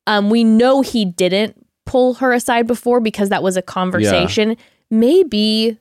Um, 0.07 0.31
we 0.31 0.43
know 0.43 0.81
he 0.81 1.05
didn't 1.05 1.63
pull 1.85 2.15
her 2.15 2.33
aside 2.33 2.65
before 2.65 2.99
because 2.99 3.29
that 3.29 3.43
was 3.43 3.55
a 3.55 3.61
conversation. 3.61 4.57
Maybe 4.89 5.77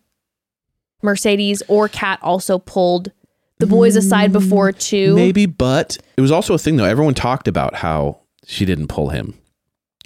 Mercedes 1.03 1.63
or 1.69 1.89
Kat 1.89 2.19
also 2.23 2.59
pulled 2.59 3.13
the 3.59 3.67
boys 3.67 3.97
aside 3.97 4.33
before 4.33 4.73
too. 4.73 5.15
Maybe, 5.17 5.47
but 5.47 5.97
it 6.17 6.21
was 6.21 6.31
also 6.31 6.53
a 6.55 6.59
thing 6.59 6.77
though. 6.77 6.85
Everyone 6.85 7.15
talked 7.15 7.49
about 7.49 7.75
how 7.77 8.21
she 8.47 8.65
didn't 8.67 8.89
pull 8.89 9.09
him. 9.09 9.39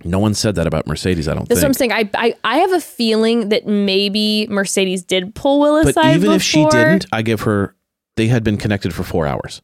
No 0.02 0.18
one 0.18 0.34
said 0.34 0.56
that 0.56 0.66
about 0.66 0.86
Mercedes. 0.86 1.28
I 1.28 1.34
don't 1.34 1.48
That's 1.48 1.60
what 1.60 1.66
I'm 1.68 1.74
saying. 1.74 1.92
I, 1.92 2.08
I 2.14 2.34
I 2.42 2.56
have 2.58 2.72
a 2.72 2.80
feeling 2.80 3.50
that 3.50 3.66
maybe 3.66 4.46
Mercedes 4.50 5.04
did 5.04 5.34
pull 5.34 5.60
Will 5.60 5.82
But 5.82 5.90
aside 5.90 6.16
even 6.16 6.32
if 6.32 6.42
she 6.42 6.64
didn't, 6.68 7.06
I 7.12 7.22
give 7.22 7.42
her. 7.42 7.74
They 8.16 8.26
had 8.28 8.44
been 8.44 8.56
connected 8.58 8.94
for 8.94 9.02
four 9.02 9.26
hours. 9.26 9.60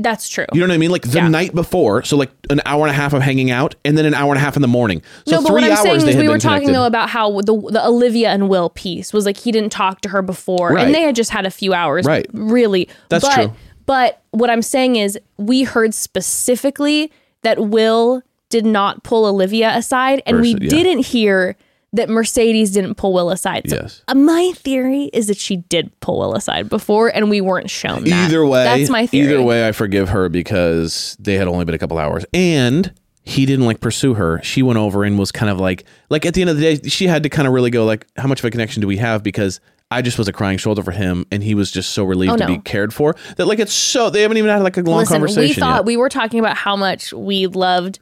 That's 0.00 0.28
true. 0.28 0.44
You 0.52 0.60
know 0.60 0.66
what 0.68 0.74
I 0.74 0.78
mean? 0.78 0.90
Like 0.90 1.02
the 1.02 1.18
Yeah. 1.18 1.28
night 1.28 1.54
before, 1.54 2.04
so 2.04 2.16
like 2.16 2.30
an 2.50 2.60
hour 2.66 2.82
and 2.86 2.90
a 2.90 2.94
half 2.94 3.12
of 3.14 3.22
hanging 3.22 3.50
out, 3.50 3.74
and 3.84 3.98
then 3.98 4.06
an 4.06 4.14
hour 4.14 4.30
and 4.32 4.38
a 4.38 4.40
half 4.40 4.54
in 4.54 4.62
the 4.62 4.68
morning. 4.68 5.02
So 5.26 5.36
no, 5.36 5.42
but 5.42 5.48
three 5.48 5.54
what 5.54 5.64
I'm 5.64 5.70
hours 5.72 5.80
saying 5.82 5.98
they 6.00 6.08
is 6.10 6.14
had 6.14 6.20
we 6.20 6.22
been 6.22 6.30
were 6.30 6.38
talking 6.38 6.60
connected. 6.68 6.74
though 6.74 6.86
about 6.86 7.08
how 7.10 7.40
the 7.40 7.68
the 7.72 7.84
Olivia 7.84 8.30
and 8.30 8.48
Will 8.48 8.70
piece 8.70 9.12
was 9.12 9.26
like 9.26 9.36
he 9.36 9.50
didn't 9.50 9.70
talk 9.70 10.00
to 10.02 10.08
her 10.10 10.22
before, 10.22 10.72
Right. 10.74 10.86
and 10.86 10.94
they 10.94 11.02
had 11.02 11.16
just 11.16 11.30
had 11.30 11.46
a 11.46 11.50
few 11.50 11.74
hours, 11.74 12.06
Right. 12.06 12.26
Really, 12.32 12.88
That's 13.08 13.24
but, 13.24 13.34
true. 13.34 13.52
But 13.86 14.22
what 14.30 14.50
I'm 14.50 14.62
saying 14.62 14.96
is 14.96 15.18
we 15.36 15.64
heard 15.64 15.94
specifically 15.94 17.10
that 17.42 17.58
Will 17.58 18.22
did 18.50 18.64
not 18.66 19.02
pull 19.02 19.26
Olivia 19.26 19.70
aside, 19.76 20.22
and 20.26 20.40
we 20.40 20.50
yeah. 20.50 20.68
didn't 20.68 21.00
hear 21.06 21.56
that 21.92 22.08
Mercedes 22.10 22.70
didn't 22.72 22.96
pull 22.96 23.12
Will 23.14 23.30
aside. 23.30 23.68
So 23.70 23.76
Yes. 23.76 24.02
uh, 24.08 24.14
my 24.14 24.52
theory 24.56 25.04
is 25.14 25.28
that 25.28 25.38
she 25.38 25.56
did 25.56 25.90
pull 26.00 26.18
Will 26.18 26.34
aside 26.34 26.68
before, 26.68 27.08
and 27.08 27.30
we 27.30 27.40
weren't 27.40 27.70
shown 27.70 28.04
that. 28.04 28.26
Either 28.28 28.44
way, 28.44 28.64
that's 28.64 28.90
my 28.90 29.06
theory. 29.06 29.26
Either 29.32 29.42
way, 29.42 29.66
I 29.66 29.72
forgive 29.72 30.10
her 30.10 30.28
because 30.28 31.16
they 31.18 31.34
had 31.34 31.48
only 31.48 31.64
been 31.64 31.74
a 31.74 31.78
couple 31.78 31.98
hours, 31.98 32.24
and 32.34 32.92
he 33.22 33.46
didn't 33.46 33.64
like 33.66 33.80
pursue 33.80 34.14
her. 34.14 34.40
She 34.42 34.62
went 34.62 34.78
over 34.78 35.04
and 35.04 35.18
was 35.18 35.32
kind 35.32 35.50
of 35.50 35.58
like, 35.60 35.84
like 36.10 36.26
at 36.26 36.34
the 36.34 36.40
end 36.42 36.50
of 36.50 36.56
the 36.58 36.76
day, 36.76 36.88
she 36.88 37.06
had 37.06 37.22
to 37.22 37.28
kind 37.30 37.48
of 37.48 37.54
really 37.54 37.70
go 37.70 37.84
like, 37.84 38.06
how 38.16 38.26
much 38.28 38.40
of 38.40 38.44
a 38.44 38.50
connection 38.50 38.80
do 38.82 38.86
we 38.86 38.96
have? 38.98 39.22
Because 39.22 39.60
I 39.90 40.02
just 40.02 40.18
was 40.18 40.28
a 40.28 40.32
crying 40.32 40.58
shoulder 40.58 40.82
for 40.82 40.92
him, 40.92 41.24
and 41.32 41.42
he 41.42 41.54
was 41.54 41.70
just 41.70 41.92
so 41.92 42.04
relieved 42.04 42.34
Oh, 42.34 42.36
to 42.36 42.46
be 42.46 42.58
cared 42.58 42.92
for 42.92 43.16
that 43.36 43.46
like 43.46 43.58
it's 43.58 43.72
so 43.72 44.10
they 44.10 44.20
haven't 44.22 44.36
even 44.36 44.50
had 44.50 44.62
like 44.62 44.76
a 44.76 44.82
long 44.82 44.98
Listen, 44.98 45.14
conversation. 45.14 45.42
we 45.48 45.54
thought 45.54 45.76
yet. 45.76 45.84
we 45.86 45.96
were 45.96 46.10
talking 46.10 46.38
about 46.40 46.56
how 46.58 46.76
much 46.76 47.14
we 47.14 47.46
loved 47.46 47.98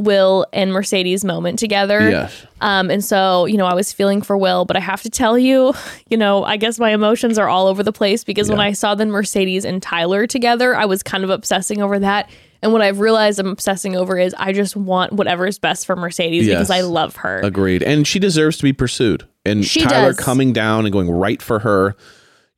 Will 0.00 0.46
and 0.54 0.72
Mercedes' 0.72 1.24
moment 1.24 1.58
together. 1.58 2.10
Yes. 2.10 2.46
Um, 2.62 2.90
and 2.90 3.04
so, 3.04 3.44
you 3.44 3.58
know, 3.58 3.66
I 3.66 3.74
was 3.74 3.92
feeling 3.92 4.22
for 4.22 4.36
Will, 4.36 4.64
but 4.64 4.76
I 4.76 4.80
have 4.80 5.02
to 5.02 5.10
tell 5.10 5.38
you, 5.38 5.74
you 6.08 6.16
know, 6.16 6.42
I 6.42 6.56
guess 6.56 6.78
my 6.78 6.90
emotions 6.90 7.38
are 7.38 7.48
all 7.48 7.66
over 7.66 7.82
the 7.82 7.92
place 7.92 8.24
because 8.24 8.48
when 8.48 8.60
I 8.60 8.72
saw 8.72 8.94
then 8.94 9.10
Mercedes 9.10 9.64
and 9.64 9.82
Tyler 9.82 10.26
together, 10.26 10.74
I 10.74 10.86
was 10.86 11.02
kind 11.02 11.22
of 11.22 11.30
obsessing 11.30 11.82
over 11.82 11.98
that. 11.98 12.30
And 12.62 12.72
what 12.72 12.82
I've 12.82 13.00
realized 13.00 13.38
I'm 13.38 13.48
obsessing 13.48 13.96
over 13.96 14.18
is 14.18 14.34
I 14.38 14.52
just 14.52 14.74
want 14.76 15.12
whatever 15.12 15.46
is 15.46 15.58
best 15.58 15.86
for 15.86 15.96
Mercedes 15.96 16.46
because 16.46 16.70
I 16.70 16.80
love 16.80 17.16
her. 17.16 17.40
Agreed. 17.40 17.82
And 17.82 18.06
she 18.06 18.18
deserves 18.18 18.56
to 18.58 18.62
be 18.62 18.72
pursued. 18.72 19.26
And 19.44 19.64
She 19.64 19.82
Tyler 19.82 20.12
does. 20.12 20.18
coming 20.18 20.52
down 20.52 20.84
and 20.84 20.92
going 20.92 21.10
right 21.10 21.40
for 21.40 21.60
her, 21.60 21.96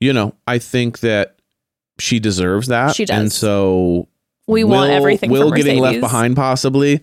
you 0.00 0.12
know, 0.12 0.34
I 0.46 0.58
think 0.58 1.00
that 1.00 1.36
she 1.98 2.18
deserves 2.18 2.68
that. 2.68 2.96
She 2.96 3.04
does. 3.04 3.16
And 3.16 3.32
so 3.32 4.08
we 4.48 4.64
want 4.64 4.90
everything 4.90 5.30
Will 5.30 5.52
getting 5.52 5.80
left 5.80 6.00
behind 6.00 6.34
possibly 6.36 7.00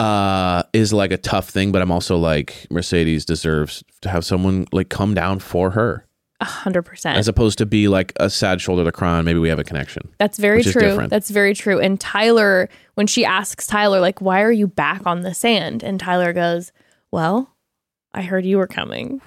uh 0.00 0.62
is 0.72 0.92
like 0.92 1.10
a 1.12 1.16
tough 1.16 1.48
thing, 1.48 1.72
but 1.72 1.80
I'm 1.82 1.90
also 1.90 2.16
like 2.18 2.66
Mercedes 2.70 3.24
deserves 3.24 3.82
to 4.02 4.08
have 4.08 4.24
someone 4.24 4.66
like 4.72 4.88
come 4.90 5.14
down 5.14 5.38
for 5.38 5.70
her 5.70 6.06
A 6.40 6.44
hundred 6.44 6.82
percent. 6.82 7.16
as 7.18 7.28
opposed 7.28 7.56
to 7.58 7.66
be 7.66 7.88
like 7.88 8.12
a 8.16 8.28
sad 8.28 8.60
shoulder 8.60 8.84
to 8.84 8.92
cry 8.92 9.16
on. 9.18 9.24
Maybe 9.24 9.38
we 9.38 9.48
have 9.48 9.58
a 9.58 9.64
connection. 9.64 10.08
That's 10.18 10.36
very 10.38 10.62
true. 10.62 11.06
That's 11.08 11.30
very 11.30 11.54
true. 11.54 11.80
And 11.80 11.98
Tyler, 11.98 12.68
when 12.94 13.06
she 13.06 13.24
asks 13.24 13.66
Tyler, 13.66 14.00
like, 14.00 14.20
why 14.20 14.42
are 14.42 14.52
you 14.52 14.66
back 14.66 15.06
on 15.06 15.22
the 15.22 15.32
sand? 15.32 15.82
And 15.82 15.98
Tyler 15.98 16.32
goes, 16.34 16.72
Well, 17.10 17.54
I 18.12 18.20
heard 18.22 18.44
you 18.44 18.58
were 18.58 18.66
coming. 18.66 19.22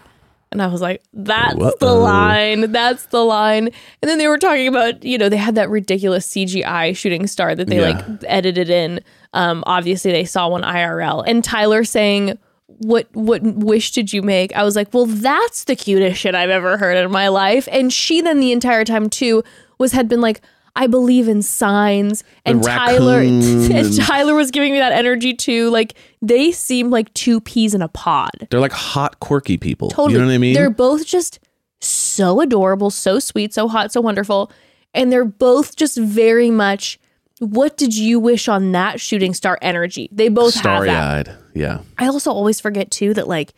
And 0.52 0.62
I 0.62 0.68
was 0.68 0.82
like, 0.82 1.04
That's 1.14 1.76
the 1.80 1.94
line. 1.94 2.72
That's 2.72 3.06
the 3.08 3.24
line. 3.24 3.70
And 4.02 4.10
then 4.10 4.18
they 4.18 4.28
were 4.28 4.38
talking 4.40 4.68
about, 4.68 5.04
you 5.04 5.18
know, 5.18 5.30
they 5.30 5.38
had 5.38 5.56
that 5.56 5.70
ridiculous 5.70 6.28
CGI 6.28 6.96
shooting 6.98 7.28
star 7.28 7.54
that 7.56 7.68
they 7.68 7.78
Yeah. 7.80 7.98
like 7.98 8.24
edited 8.28 8.70
in. 8.70 9.02
Um, 9.34 9.64
obviously 9.68 10.12
they 10.12 10.26
saw 10.26 10.50
one 10.50 10.64
IRL. 10.64 11.24
And 11.28 11.44
Tyler 11.44 11.84
saying, 11.84 12.38
what 12.80 13.08
what 13.14 13.42
wish 13.44 13.92
did 13.92 14.14
you 14.14 14.22
make? 14.22 14.56
I 14.56 14.64
was 14.64 14.76
like, 14.76 14.94
well, 14.94 15.06
that's 15.06 15.66
the 15.66 15.76
cutest 15.76 16.20
shit 16.22 16.34
I've 16.34 16.50
ever 16.50 16.78
heard 16.78 16.98
in 16.98 17.12
my 17.12 17.28
life. 17.28 17.68
And 17.72 17.92
she 17.92 18.22
then 18.22 18.40
the 18.40 18.52
entire 18.52 18.86
time 18.86 19.10
too 19.10 19.44
was 19.78 19.92
had 19.92 20.08
been 20.08 20.22
like, 20.22 20.42
I 20.76 20.88
believe 20.88 21.28
in 21.28 21.42
signs. 21.42 22.24
And 22.46 22.64
Tyler 22.64 23.20
and 23.22 23.98
Tyler 23.98 24.36
was 24.36 24.52
giving 24.52 24.74
me 24.74 24.80
that 24.80 24.92
energy 24.92 25.34
too. 25.34 25.70
Like 25.70 25.96
they 26.22 26.52
seem 26.52 26.90
like 26.90 27.14
two 27.14 27.42
peas 27.42 27.74
in 27.74 27.82
a 27.82 27.88
pod. 27.88 28.48
They're 28.50 28.60
like 28.60 28.72
hot, 28.72 29.20
quirky 29.20 29.58
people. 29.58 29.90
Totally. 29.90 30.14
You 30.14 30.20
know 30.20 30.26
what 30.28 30.34
I 30.34 30.38
mean? 30.38 30.54
They're 30.54 30.70
both 30.70 31.06
just 31.06 31.40
so 31.82 32.42
adorable, 32.42 32.90
so 32.90 33.20
sweet, 33.20 33.54
so 33.54 33.68
hot, 33.68 33.92
so 33.92 34.02
wonderful. 34.02 34.52
And 34.94 35.12
they're 35.12 35.26
both 35.26 35.76
just 35.76 35.98
very 35.98 36.50
much 36.50 37.00
what 37.40 37.78
did 37.78 37.96
you 37.96 38.20
wish 38.20 38.48
on 38.48 38.74
that 38.74 39.00
shooting 39.00 39.34
star 39.34 39.58
energy? 39.62 40.10
They 40.12 40.30
both 40.30 40.54
have 40.56 40.62
starry 40.62 40.88
that. 40.88 41.30
eyed. 41.30 41.38
Yeah. 41.54 41.80
I 41.98 42.08
also 42.08 42.32
always 42.32 42.60
forget 42.60 42.92
too 42.92 43.14
that 43.14 43.28
like 43.28 43.54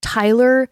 Tyler 0.00 0.68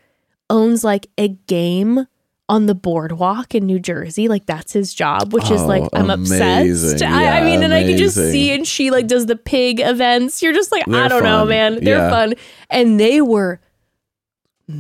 owns 0.49 0.83
like 0.83 1.07
a 1.17 1.29
game 1.29 2.07
on 2.51 2.67
the 2.67 2.75
boardwalk 2.75 3.55
in 3.55 3.65
New 3.65 3.79
Jersey. 3.79 4.27
Like 4.29 4.45
that's 4.45 4.73
his 4.73 4.93
job, 4.93 5.33
which 5.33 5.51
is 5.51 5.63
like 5.63 5.83
Oh, 5.85 5.89
I'm 5.93 6.11
amazing. 6.11 6.71
obsessed. 6.71 7.03
I, 7.03 7.07
I 7.07 7.39
Yeah, 7.39 7.45
mean, 7.45 7.63
and 7.63 7.73
I 7.73 7.85
can 7.85 7.97
just 7.97 8.17
see 8.17 8.51
and 8.53 8.67
she 8.67 8.91
like 8.91 9.07
does 9.07 9.27
the 9.27 9.37
pig 9.37 9.81
events. 9.81 10.43
You're 10.43 10.53
just 10.53 10.73
like, 10.73 10.87
I 10.89 10.91
They're 10.91 11.09
don't 11.09 11.23
know, 11.23 11.45
man. 11.47 11.83
They're 11.83 11.99
Yeah. 11.99 12.11
fun. 12.11 12.35
And 12.69 12.99
they 13.01 13.21
were 13.21 13.61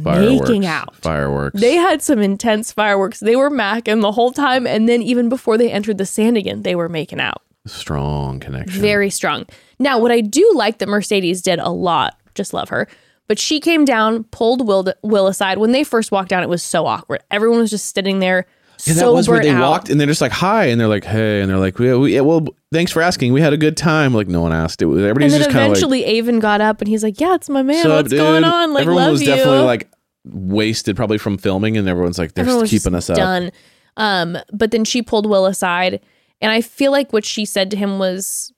Fireworks. 0.04 0.48
making 0.48 0.66
out. 0.66 0.94
Fireworks. 0.96 1.60
They 1.60 1.74
had 1.76 2.00
some 2.02 2.18
intense 2.20 2.70
fireworks. 2.72 3.20
They 3.20 3.34
were 3.36 3.50
macking 3.50 4.02
the 4.02 4.12
whole 4.12 4.32
time. 4.32 4.66
And 4.66 4.88
then 4.88 5.02
even 5.02 5.28
before 5.28 5.56
they 5.58 5.70
entered 5.70 5.98
the 5.98 6.06
sand 6.06 6.36
again, 6.36 6.62
they 6.62 6.74
were 6.74 6.88
making 6.88 7.20
out. 7.20 7.42
Strong 7.66 8.40
connection. 8.40 8.80
Very 8.80 9.10
strong. 9.10 9.46
Now, 9.78 9.98
what 9.98 10.10
I 10.10 10.20
do 10.20 10.50
like 10.54 10.78
that 10.78 10.88
Mercedes 10.88 11.42
did 11.42 11.58
a 11.58 11.70
lot, 11.70 12.16
just 12.34 12.52
love 12.54 12.68
her, 12.70 12.88
but 13.30 13.38
she 13.38 13.60
came 13.60 13.84
down, 13.84 14.24
pulled 14.24 14.66
Will, 14.66 14.92
Will 15.02 15.28
aside. 15.28 15.58
When 15.58 15.70
they 15.70 15.84
first 15.84 16.10
walked 16.10 16.30
down, 16.30 16.42
it 16.42 16.48
was 16.48 16.64
so 16.64 16.84
awkward. 16.84 17.22
Everyone 17.30 17.60
was 17.60 17.70
just 17.70 17.94
sitting 17.94 18.18
there. 18.18 18.44
Yeah, 18.84 18.94
that 18.94 19.00
so 19.02 19.12
was 19.14 19.28
where 19.28 19.40
they 19.40 19.50
out. 19.50 19.70
walked 19.70 19.88
and 19.88 20.00
they're 20.00 20.08
just 20.08 20.20
like 20.20 20.32
hi 20.32 20.64
and 20.64 20.80
they're 20.80 20.88
like 20.88 21.04
hey 21.04 21.40
and 21.40 21.48
they're 21.48 21.58
like 21.58 21.78
we, 21.78 22.14
yeah, 22.14 22.22
well 22.22 22.44
thanks 22.72 22.90
for 22.90 23.02
asking 23.02 23.32
we 23.32 23.40
had 23.40 23.52
a 23.52 23.56
good 23.58 23.76
time 23.76 24.14
like 24.14 24.26
no 24.26 24.40
one 24.40 24.52
asked 24.54 24.80
it 24.82 24.86
was 24.86 24.98
And 25.00 25.06
everybody's 25.06 25.32
then 25.32 25.42
just 25.42 25.50
kind 25.50 25.66
of 25.66 25.68
like 25.68 25.76
eventually 25.76 26.18
Aven 26.18 26.40
got 26.40 26.60
up 26.60 26.80
and 26.80 26.88
he's 26.88 27.04
like, 27.04 27.20
Yeah, 27.20 27.34
it's 27.36 27.48
my 27.48 27.62
man. 27.62 27.86
"What's 27.88 28.10
What's 28.10 28.14
going 28.14 28.42
on? 28.42 28.72
Like, 28.72 28.80
everyone 28.82 29.02
love 29.04 29.12
was 29.12 29.20
you. 29.20 29.28
definitely 29.28 29.60
like 29.60 29.88
wasted 30.24 30.96
probably 30.96 31.18
from 31.18 31.38
filming 31.38 31.76
and 31.76 31.88
everyone's 31.88 32.18
like 32.18 32.34
they're 32.34 32.44
Everyone 32.46 32.66
keeping 32.66 32.94
us 32.96 33.10
up 33.10 33.16
done. 33.16 33.52
Um, 33.96 34.38
but 34.52 34.72
then 34.72 34.84
she 34.84 35.02
pulled 35.02 35.26
Will 35.26 35.46
aside, 35.46 36.00
and 36.40 36.50
I 36.50 36.62
feel 36.62 36.90
like 36.90 37.12
what 37.12 37.24
she 37.24 37.44
said 37.44 37.70
to 37.70 37.76
him 37.76 37.98
was, 38.00 38.49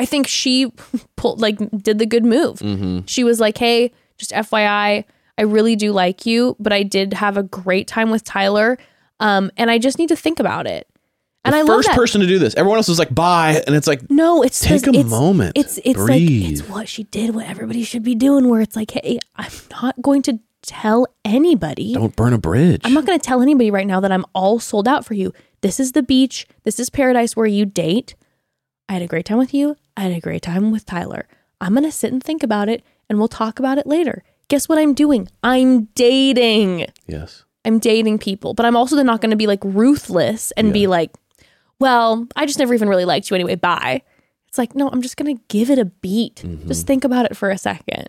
I 0.00 0.06
think 0.06 0.26
she 0.26 0.72
pulled 1.16 1.42
like 1.42 1.58
did 1.82 1.98
the 1.98 2.06
good 2.06 2.24
move. 2.24 2.60
mm-hmm. 2.60 3.00
She 3.04 3.22
was 3.22 3.38
like, 3.38 3.58
"Hey, 3.58 3.92
just 4.16 4.30
FYI, 4.30 5.04
I 5.36 5.42
really 5.42 5.76
do 5.76 5.92
like 5.92 6.24
you, 6.24 6.56
but 6.58 6.72
I 6.72 6.82
did 6.82 7.12
have 7.12 7.36
a 7.36 7.42
great 7.42 7.86
time 7.86 8.10
with 8.10 8.24
Tyler, 8.24 8.78
um, 9.20 9.50
and 9.58 9.70
I 9.70 9.76
just 9.78 9.98
need 9.98 10.08
to 10.08 10.16
think 10.16 10.40
about 10.40 10.66
it." 10.66 10.88
And 11.44 11.52
the 11.52 11.58
I 11.58 11.62
love 11.62 11.84
first 11.84 11.90
person 11.90 12.20
to 12.22 12.26
do 12.26 12.38
this 12.38 12.54
everyone 12.54 12.78
else 12.78 12.88
was 12.88 12.98
like 12.98 13.14
bye 13.14 13.62
and 13.66 13.74
it's 13.74 13.86
like 13.86 14.10
no, 14.10 14.42
it's 14.42 14.60
Take 14.60 14.86
a 14.86 14.90
it's, 14.90 15.08
moment. 15.08 15.52
It's 15.56 15.78
it's 15.84 15.98
Breathe. 15.98 16.44
like 16.44 16.52
it's 16.52 16.68
what 16.68 16.88
she 16.88 17.04
did, 17.04 17.34
what 17.34 17.46
everybody 17.46 17.82
should 17.82 18.02
be 18.02 18.14
doing. 18.14 18.48
Where 18.48 18.62
it's 18.62 18.76
like, 18.76 18.90
hey, 18.92 19.18
I'm 19.36 19.52
not 19.70 20.00
going 20.00 20.22
to 20.22 20.40
tell 20.62 21.06
anybody. 21.24 21.92
don't 21.92 22.16
burn 22.16 22.32
a 22.32 22.38
bridge 22.38 22.82
I'm 22.84 22.94
not 22.94 23.06
going 23.06 23.18
to 23.18 23.26
tell 23.26 23.42
anybody 23.42 23.70
right 23.70 23.86
now 23.86 24.00
that 24.00 24.12
I'm 24.12 24.24
all 24.34 24.60
sold 24.60 24.88
out 24.88 25.04
for 25.04 25.14
you. 25.14 25.32
This 25.60 25.78
is 25.78 25.92
the 25.92 26.02
beach. 26.02 26.46
This 26.64 26.80
is 26.80 26.88
paradise 26.88 27.36
where 27.36 27.46
you 27.46 27.66
date. 27.66 28.14
I 28.88 28.94
had 28.94 29.02
a 29.02 29.06
great 29.06 29.24
time 29.24 29.38
with 29.38 29.54
you. 29.54 29.76
I 30.00 30.04
had 30.04 30.12
a 30.12 30.20
great 30.20 30.40
time 30.40 30.70
with 30.70 30.86
Tyler. 30.86 31.28
I'm 31.60 31.74
going 31.74 31.84
to 31.84 31.92
sit 31.92 32.10
and 32.10 32.22
think 32.24 32.42
about 32.42 32.70
it 32.70 32.82
and 33.10 33.18
we'll 33.18 33.28
talk 33.28 33.58
about 33.58 33.76
it 33.76 33.86
later. 33.86 34.22
Guess 34.48 34.66
what 34.66 34.78
I'm 34.78 34.94
doing? 34.94 35.28
I'm 35.42 35.84
dating. 35.94 36.86
yes 37.06 37.44
I'm 37.66 37.78
dating 37.78 38.18
people, 38.18 38.54
but 38.54 38.64
I'm 38.64 38.76
also 38.76 39.02
not 39.02 39.20
going 39.20 39.30
to 39.30 39.36
be 39.36 39.46
like 39.46 39.60
ruthless 39.62 40.52
and 40.52 40.72
be 40.72 40.86
like, 40.86 41.10
well, 41.78 42.26
I 42.34 42.46
just 42.46 42.58
never 42.58 42.72
even 42.72 42.88
really 42.88 43.04
liked 43.04 43.28
you 43.28 43.34
anyway. 43.34 43.56
Bye. 43.56 44.00
It's 44.48 44.56
like, 44.56 44.74
no, 44.74 44.88
I'm 44.88 45.02
just 45.02 45.18
going 45.18 45.36
to 45.36 45.42
give 45.48 45.68
it 45.68 45.78
a 45.78 45.84
beat. 45.84 46.36
Mm-hmm. 46.36 46.68
Just 46.68 46.86
think 46.86 47.04
about 47.04 47.26
it 47.26 47.36
for 47.36 47.50
a 47.50 47.58
second. 47.58 48.08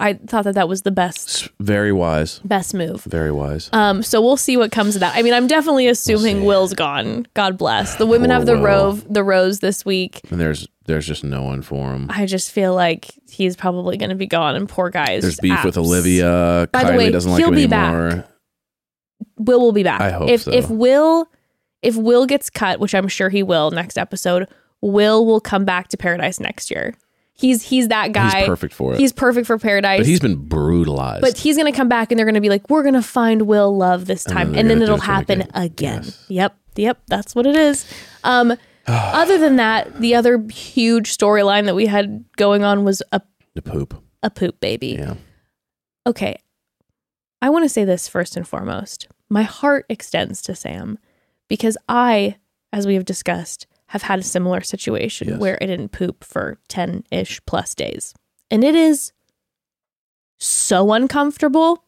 I 0.00 0.14
thought 0.14 0.44
that 0.44 0.54
that 0.54 0.66
was 0.68 0.82
the 0.82 0.90
best, 0.90 1.50
very 1.60 1.92
wise 1.92 2.38
best 2.40 2.72
move. 2.72 3.04
very 3.04 3.30
wise 3.30 3.68
Um, 3.74 4.02
so 4.02 4.22
we'll 4.22 4.38
see 4.38 4.56
what 4.56 4.72
comes 4.72 4.96
of 4.96 5.00
that. 5.00 5.14
I 5.14 5.20
mean, 5.20 5.34
I'm 5.34 5.46
definitely 5.46 5.88
assuming 5.88 6.38
see. 6.40 6.46
Will's 6.46 6.72
gone. 6.72 7.26
God 7.34 7.58
bless. 7.58 7.96
The 7.96 8.06
women 8.06 8.30
Poor 8.30 8.38
have 8.38 8.46
the 8.46 8.56
Will. 8.56 8.62
rove, 8.64 9.12
the 9.12 9.22
rose 9.22 9.60
this 9.60 9.84
week. 9.84 10.22
and 10.30 10.40
there's 10.40 10.66
there's 10.90 11.06
just 11.06 11.24
no 11.24 11.42
one 11.42 11.62
for 11.62 11.92
him 11.92 12.06
I 12.10 12.26
just 12.26 12.52
feel 12.52 12.74
like 12.74 13.10
he's 13.28 13.56
probably 13.56 13.96
going 13.96 14.10
to 14.10 14.16
be 14.16 14.26
gone, 14.26 14.56
and 14.56 14.68
poor 14.68 14.90
guy 14.90 15.12
is 15.12 15.22
there's 15.22 15.40
beef 15.40 15.64
with 15.64 15.78
Olivia 15.78 16.68
By 16.72 16.84
the 16.84 16.96
way, 16.96 17.10
doesn't 17.10 17.30
like 17.30 17.38
he'll 17.40 17.48
him 17.48 17.54
be 17.54 17.66
back. 17.66 18.26
Will 19.36 19.60
will 19.60 19.72
be 19.72 19.82
back. 19.82 20.00
I 20.00 20.10
hope 20.10 20.28
if 20.28 20.42
so. 20.42 20.52
if 20.52 20.68
Will 20.68 21.28
if 21.82 21.96
Will 21.96 22.26
gets 22.26 22.50
cut, 22.50 22.80
which 22.80 22.94
I'm 22.94 23.08
sure 23.08 23.28
he 23.28 23.42
will 23.42 23.70
next 23.70 23.96
episode, 23.96 24.48
Will 24.80 25.24
will 25.24 25.40
come 25.40 25.64
back 25.64 25.88
to 25.88 25.96
Paradise 25.96 26.40
next 26.40 26.70
year. 26.70 26.94
He's 27.32 27.62
he's 27.62 27.88
that 27.88 28.12
guy. 28.12 28.40
He's 28.40 28.48
perfect 28.48 28.74
for 28.74 28.92
it. 28.92 28.98
He's 29.00 29.12
perfect 29.14 29.46
for 29.46 29.58
paradise. 29.58 30.00
but 30.00 30.06
he's 30.06 30.20
been 30.20 30.36
brutalized. 30.36 31.22
But 31.22 31.38
he's 31.38 31.56
gonna 31.56 31.72
come 31.72 31.88
back 31.88 32.12
and 32.12 32.18
they're 32.18 32.26
gonna 32.26 32.40
be 32.40 32.50
like, 32.50 32.68
we're 32.68 32.82
gonna 32.82 33.00
find 33.02 33.42
Will 33.42 33.74
Love 33.74 34.04
this 34.04 34.24
time, 34.24 34.54
and 34.54 34.68
then, 34.68 34.82
it'll 34.82 34.96
it 34.96 34.98
to 34.98 35.04
him 35.04 35.10
happen 35.10 35.40
again. 35.54 35.62
again. 35.64 36.02
Yes. 36.04 36.26
Yep, 36.28 36.56
yep, 36.76 36.98
that's 37.06 37.34
what 37.34 37.46
it 37.46 37.56
is. 37.56 37.90
Um, 38.24 38.54
other 38.92 39.38
than 39.38 39.56
that, 39.56 40.00
the 40.00 40.14
other 40.14 40.44
huge 40.50 41.16
storyline 41.16 41.66
that 41.66 41.74
we 41.74 41.86
had 41.86 42.24
going 42.36 42.64
on 42.64 42.84
was 42.84 43.02
a 43.12 43.20
the 43.54 43.62
poop. 43.62 44.02
a 44.22 44.30
poop 44.30 44.60
baby. 44.60 44.96
Yeah. 44.98 45.14
Okay, 46.06 46.36
I 47.42 47.50
want 47.50 47.64
to 47.64 47.68
say 47.68 47.84
this 47.84 48.08
first 48.08 48.36
and 48.36 48.46
foremost. 48.46 49.08
My 49.28 49.42
heart 49.42 49.86
extends 49.88 50.42
to 50.42 50.54
Sam 50.54 50.98
because 51.48 51.76
I, 51.88 52.36
as 52.72 52.86
we 52.86 52.94
have 52.94 53.04
discussed, 53.04 53.66
have 53.88 54.02
had 54.02 54.18
a 54.18 54.22
similar 54.22 54.60
situation 54.60 55.28
Yes. 55.28 55.38
where 55.38 55.58
I 55.62 55.66
didn't 55.66 55.90
poop 55.92 56.22
for 56.24 56.58
10 56.68 57.04
ish 57.10 57.40
plus 57.44 57.74
days. 57.74 58.14
And 58.50 58.62
it 58.64 58.74
is 58.74 59.12
so 60.38 60.92
uncomfortable. 60.92 61.84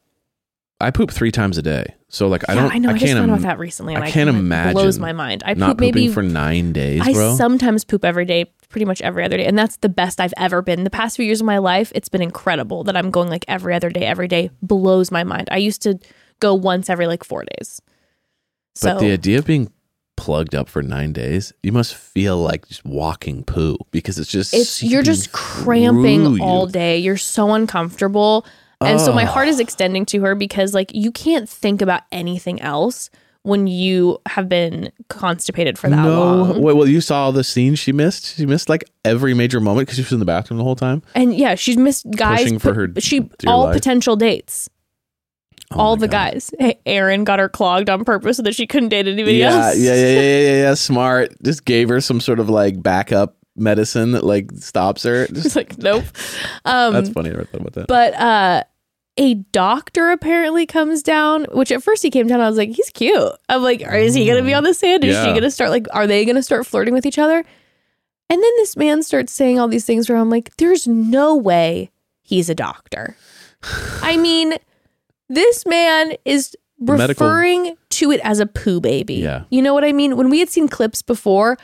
I 0.82 0.90
poop 0.90 1.10
three 1.10 1.30
times 1.30 1.56
a 1.58 1.62
day. 1.62 1.94
So 2.08 2.28
like 2.28 2.48
I 2.48 2.54
Yeah, 2.54 2.62
don't 2.62 2.74
I 2.74 2.78
know. 2.78 2.88
I, 2.90 2.92
I, 2.92 2.94
just 2.98 3.06
can't 3.06 3.18
found 3.20 3.30
out 3.30 3.36
im- 3.38 3.42
that 3.44 3.58
recently. 3.58 3.94
And 3.94 4.04
I 4.04 4.08
I, 4.08 4.10
can't 4.10 4.28
it 4.28 4.34
imagine 4.34 4.74
blows 4.74 4.98
my 4.98 5.12
mind. 5.12 5.42
I 5.46 5.54
not 5.54 5.70
poop 5.70 5.80
maybe 5.80 6.08
for 6.08 6.22
nine 6.22 6.72
days, 6.72 7.00
I 7.02 7.12
bro. 7.12 7.36
sometimes 7.36 7.84
poop 7.84 8.04
every 8.04 8.24
day, 8.26 8.52
pretty 8.68 8.84
much 8.84 9.00
every 9.00 9.24
other 9.24 9.36
day, 9.38 9.46
and 9.46 9.58
that's 9.58 9.76
the 9.78 9.88
best 9.88 10.20
I've 10.20 10.34
ever 10.36 10.60
been. 10.60 10.84
The 10.84 10.90
past 10.90 11.16
few 11.16 11.24
years 11.24 11.40
of 11.40 11.46
my 11.46 11.58
life, 11.58 11.90
it's 11.94 12.08
been 12.10 12.22
incredible 12.22 12.84
that 12.84 12.96
I'm 12.96 13.10
going 13.10 13.28
like 13.30 13.44
every 13.48 13.74
other 13.74 13.88
day. 13.90 14.04
Every 14.04 14.28
day 14.28 14.50
blows 14.60 15.10
my 15.10 15.24
mind. 15.24 15.48
I 15.50 15.56
used 15.56 15.80
to 15.82 15.98
go 16.40 16.54
once 16.54 16.90
every 16.90 17.06
like 17.06 17.24
four 17.24 17.44
days. 17.56 17.80
So 18.74 18.94
but 18.94 19.00
the 19.00 19.12
idea 19.12 19.38
of 19.38 19.46
being 19.46 19.70
plugged 20.16 20.54
up 20.54 20.68
for 20.68 20.82
nine 20.82 21.12
days, 21.12 21.52
you 21.62 21.72
must 21.72 21.94
feel 21.94 22.36
like 22.36 22.68
just 22.68 22.84
walking 22.84 23.42
poo 23.44 23.76
because 23.90 24.18
it's 24.18 24.30
just 24.30 24.54
it's 24.54 24.82
you're 24.82 25.02
just 25.02 25.32
cramping 25.32 26.40
all 26.40 26.66
day. 26.66 26.98
You're 26.98 27.16
so 27.16 27.54
uncomfortable, 27.54 28.46
and 28.84 29.00
so 29.00 29.12
my 29.12 29.24
heart 29.24 29.48
is 29.48 29.60
extending 29.60 30.04
to 30.06 30.20
her 30.22 30.34
because 30.34 30.74
like 30.74 30.90
you 30.94 31.10
can't 31.12 31.48
think 31.48 31.82
about 31.82 32.02
anything 32.12 32.60
else 32.60 33.10
when 33.44 33.66
you 33.66 34.18
have 34.26 34.48
been 34.48 34.92
constipated 35.08 35.76
for 35.76 35.90
that 35.90 35.96
no, 35.96 36.20
long. 36.20 36.62
wait, 36.62 36.76
well, 36.76 36.86
you 36.86 37.00
saw 37.00 37.30
the 37.32 37.42
scene 37.42 37.74
she 37.74 37.90
missed. 37.90 38.36
She 38.36 38.46
missed 38.46 38.68
like 38.68 38.84
every 39.04 39.34
major 39.34 39.60
moment 39.60 39.88
because 39.88 39.96
she 39.96 40.02
was 40.02 40.12
in 40.12 40.20
the 40.20 40.24
bathroom 40.24 40.58
the 40.58 40.64
whole 40.64 40.76
time. 40.76 41.02
And 41.16 41.34
yeah, 41.34 41.56
she's 41.56 41.76
missed 41.76 42.06
guys. 42.12 42.42
Pushing 42.44 42.58
for 42.60 42.72
her 42.74 42.88
she 43.00 43.28
all 43.46 43.64
life. 43.64 43.74
potential 43.74 44.14
dates. 44.14 44.68
Oh 45.72 45.78
all 45.80 45.96
the 45.96 46.06
God. 46.06 46.32
guys. 46.34 46.50
Hey, 46.58 46.78
Aaron 46.86 47.24
got 47.24 47.38
her 47.40 47.48
clogged 47.48 47.88
on 47.90 48.04
purpose 48.04 48.36
so 48.36 48.42
that 48.44 48.54
she 48.54 48.66
couldn't 48.66 48.90
date 48.90 49.08
anybody 49.08 49.38
Yeah, 49.38 49.66
else. 49.68 49.78
yeah, 49.78 49.94
yeah, 49.94 50.06
yeah, 50.06 50.20
yeah, 50.40 50.62
yeah. 50.62 50.74
Smart. 50.74 51.34
Just 51.42 51.64
gave 51.64 51.88
her 51.88 52.00
some 52.00 52.20
sort 52.20 52.38
of 52.38 52.48
like 52.48 52.80
backup 52.82 53.36
medicine 53.56 54.12
that 54.12 54.22
like 54.22 54.50
stops 54.52 55.02
her. 55.02 55.26
Just, 55.28 55.42
She's 55.42 55.56
like, 55.56 55.78
nope. 55.78 56.04
Um, 56.64 56.92
that's 56.92 57.08
funny. 57.08 57.30
I 57.30 57.32
never 57.32 57.44
thought 57.46 57.60
about 57.62 57.72
that. 57.72 57.88
but 57.88 58.14
uh, 58.14 58.62
a 59.16 59.34
doctor 59.34 60.10
apparently 60.10 60.64
comes 60.66 61.02
down, 61.02 61.44
which 61.52 61.70
at 61.70 61.82
first 61.82 62.02
he 62.02 62.10
came 62.10 62.26
down, 62.26 62.40
I 62.40 62.48
was 62.48 62.56
like, 62.56 62.70
he's 62.70 62.88
cute. 62.90 63.32
I'm 63.48 63.62
like, 63.62 63.82
is 63.82 64.14
he 64.14 64.24
going 64.26 64.38
to 64.38 64.44
be 64.44 64.54
on 64.54 64.64
the 64.64 64.72
sand? 64.74 65.04
Is 65.04 65.16
she 65.22 65.30
going 65.30 65.42
to 65.42 65.50
start 65.50 65.70
like, 65.70 65.86
are 65.92 66.06
they 66.06 66.24
going 66.24 66.36
to 66.36 66.42
start 66.42 66.66
flirting 66.66 66.94
with 66.94 67.04
each 67.04 67.18
other? 67.18 67.38
And 67.38 68.42
then 68.42 68.52
this 68.56 68.76
man 68.76 69.02
starts 69.02 69.32
saying 69.32 69.60
all 69.60 69.68
these 69.68 69.84
things 69.84 70.08
where 70.08 70.16
I'm 70.16 70.30
like, 70.30 70.56
there's 70.56 70.86
no 70.86 71.36
way 71.36 71.90
he's 72.22 72.48
a 72.48 72.54
doctor. 72.54 73.16
I 74.02 74.16
mean, 74.16 74.54
this 75.28 75.66
man 75.66 76.14
is 76.24 76.56
medical- 76.78 77.26
referring 77.26 77.76
to 77.90 78.10
it 78.12 78.20
as 78.24 78.40
a 78.40 78.46
poo 78.46 78.80
baby. 78.80 79.16
Yeah. 79.16 79.44
You 79.50 79.60
know 79.60 79.74
what 79.74 79.84
I 79.84 79.92
mean? 79.92 80.16
When 80.16 80.30
we 80.30 80.38
had 80.38 80.48
seen 80.48 80.68
clips 80.68 81.02
before, 81.02 81.58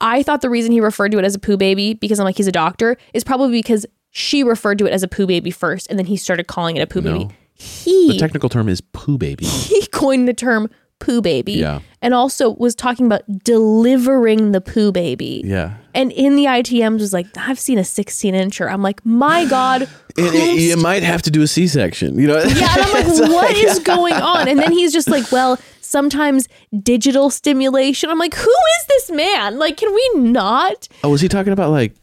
I 0.00 0.22
thought 0.22 0.40
the 0.42 0.50
reason 0.50 0.70
he 0.70 0.80
referred 0.80 1.10
to 1.12 1.18
it 1.18 1.24
as 1.24 1.34
a 1.34 1.40
poo 1.40 1.56
baby, 1.56 1.94
because 1.94 2.20
I'm 2.20 2.24
like, 2.24 2.36
he's 2.36 2.46
a 2.46 2.52
doctor, 2.52 2.96
is 3.12 3.24
probably 3.24 3.50
because 3.50 3.84
she 4.16 4.44
referred 4.44 4.78
to 4.78 4.86
it 4.86 4.92
as 4.92 5.02
a 5.02 5.08
poo 5.08 5.26
baby 5.26 5.50
first, 5.50 5.88
and 5.90 5.98
then 5.98 6.06
he 6.06 6.16
started 6.16 6.46
calling 6.46 6.76
it 6.76 6.80
a 6.80 6.86
poo 6.86 7.00
No. 7.00 7.18
baby. 7.18 7.34
He 7.56 8.08
the 8.12 8.18
technical 8.18 8.48
term 8.48 8.68
is 8.68 8.80
poo 8.80 9.18
baby. 9.18 9.44
he 9.46 9.86
coined 9.88 10.28
the 10.28 10.32
term 10.34 10.70
poo 11.00 11.20
baby. 11.20 11.54
Yeah. 11.54 11.80
And 12.00 12.14
also 12.14 12.50
was 12.54 12.74
talking 12.76 13.06
about 13.06 13.22
delivering 13.42 14.52
the 14.52 14.60
poo 14.60 14.92
baby. 14.92 15.42
Yeah. 15.44 15.76
And 15.94 16.12
in 16.12 16.36
the 16.36 16.44
ITMs 16.44 17.00
was 17.00 17.12
like, 17.12 17.26
I've 17.36 17.58
seen 17.58 17.78
a 17.78 17.84
16 17.84 18.34
incher. 18.34 18.70
I'm 18.72 18.82
like, 18.82 19.04
my 19.04 19.44
God. 19.48 19.82
And 20.16 20.34
it- 20.34 20.60
you 20.60 20.76
might 20.76 21.02
have 21.02 21.22
to 21.22 21.30
do 21.30 21.42
a 21.42 21.46
C-section. 21.48 22.16
You 22.18 22.28
know. 22.28 22.38
Yeah, 22.38 22.74
and 22.78 22.80
I'm 22.80 22.92
like, 22.92 23.06
what 23.32 23.56
is 23.56 23.80
going 23.80 24.14
on? 24.14 24.46
And 24.48 24.58
then 24.60 24.70
he's 24.72 24.92
just 24.92 25.08
like, 25.08 25.30
well, 25.32 25.58
sometimes 25.80 26.48
digital 26.82 27.30
stimulation. 27.30 28.10
I'm 28.10 28.18
like, 28.18 28.34
who 28.34 28.50
is 28.80 28.86
this 28.88 29.10
man? 29.10 29.58
Like, 29.58 29.76
can 29.76 29.92
we 29.92 30.10
not? 30.30 30.88
Oh, 31.02 31.10
was 31.10 31.20
he 31.20 31.28
talking 31.28 31.52
about 31.52 31.70
like? 31.70 31.94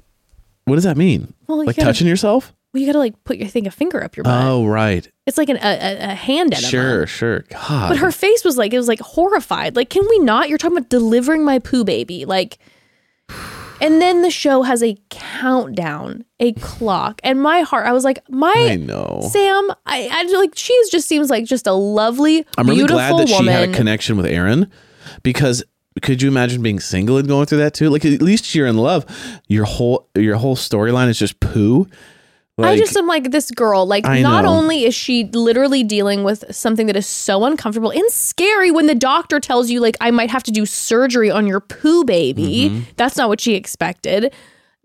What 0.65 0.75
does 0.75 0.83
that 0.83 0.97
mean? 0.97 1.33
Well, 1.47 1.59
you 1.59 1.65
like 1.65 1.75
gotta- 1.75 1.87
touching 1.87 2.07
yourself? 2.07 2.53
Well, 2.73 2.79
you 2.79 2.87
gotta 2.87 2.99
like 2.99 3.21
put 3.25 3.35
your 3.37 3.49
thing 3.49 3.67
a 3.67 3.71
finger 3.71 4.01
up 4.01 4.15
your 4.15 4.23
butt. 4.23 4.45
Oh, 4.45 4.65
right. 4.65 5.05
It's 5.27 5.37
like 5.37 5.49
an, 5.49 5.57
a, 5.57 5.59
a, 5.59 6.11
a 6.11 6.15
hand 6.15 6.53
enema. 6.53 6.67
Sure, 6.67 7.05
sure. 7.05 7.41
God. 7.49 7.89
But 7.89 7.97
her 7.97 8.11
face 8.11 8.45
was 8.45 8.57
like, 8.57 8.73
it 8.73 8.77
was 8.77 8.87
like 8.87 9.01
horrified. 9.01 9.75
Like, 9.75 9.89
can 9.89 10.07
we 10.09 10.19
not? 10.19 10.47
You're 10.47 10.57
talking 10.57 10.77
about 10.77 10.89
delivering 10.89 11.43
my 11.43 11.59
poo 11.59 11.83
baby. 11.83 12.23
Like, 12.23 12.59
and 13.81 14.01
then 14.01 14.21
the 14.21 14.29
show 14.29 14.61
has 14.61 14.81
a 14.83 14.95
countdown, 15.09 16.23
a 16.39 16.53
clock. 16.53 17.19
And 17.25 17.41
my 17.41 17.61
heart, 17.61 17.87
I 17.87 17.91
was 17.93 18.03
like, 18.05 18.19
my 18.29 18.53
I 18.55 18.75
know. 18.75 19.19
Sam, 19.29 19.71
I, 19.85 20.07
I 20.09 20.23
like, 20.37 20.53
she 20.55 20.79
just 20.91 21.07
seems 21.09 21.29
like 21.29 21.45
just 21.45 21.67
a 21.67 21.73
lovely, 21.73 22.45
I'm 22.57 22.67
really 22.67 22.77
beautiful 22.77 22.97
glad 22.97 23.11
that 23.17 23.29
woman. 23.31 23.45
she 23.45 23.47
had 23.47 23.69
a 23.69 23.73
connection 23.73 24.15
with 24.17 24.27
Aaron 24.27 24.71
because 25.23 25.63
could 26.01 26.21
you 26.21 26.29
imagine 26.29 26.61
being 26.61 26.79
single 26.79 27.17
and 27.17 27.27
going 27.27 27.45
through 27.45 27.59
that 27.59 27.73
too? 27.73 27.89
Like 27.89 28.05
at 28.05 28.21
least 28.21 28.55
you're 28.55 28.67
in 28.67 28.77
love. 28.77 29.05
Your 29.47 29.65
whole 29.65 30.07
your 30.15 30.37
whole 30.37 30.55
storyline 30.55 31.09
is 31.09 31.19
just 31.19 31.39
poo. 31.39 31.87
I 32.57 32.77
just 32.77 32.95
am 32.95 33.07
like 33.07 33.31
this 33.31 33.49
girl. 33.51 33.85
Like, 33.85 34.05
I 34.05 34.21
not 34.21 34.43
know. 34.43 34.51
only 34.51 34.83
is 34.83 34.93
she 34.93 35.25
literally 35.33 35.83
dealing 35.83 36.23
with 36.23 36.43
something 36.53 36.87
that 36.87 36.95
is 36.95 37.07
so 37.07 37.43
uncomfortable 37.45 37.91
and 37.91 38.09
scary 38.11 38.71
when 38.71 38.87
the 38.87 38.95
doctor 38.95 39.39
tells 39.39 39.69
you, 39.69 39.79
like, 39.79 39.97
I 39.99 40.11
might 40.11 40.29
have 40.29 40.43
to 40.43 40.51
do 40.51 40.65
surgery 40.65 41.31
on 41.31 41.47
your 41.47 41.59
poo 41.59 42.03
baby. 42.03 42.69
Mm-hmm. 42.69 42.81
That's 42.97 43.17
not 43.17 43.29
what 43.29 43.41
she 43.41 43.55
expected. 43.55 44.33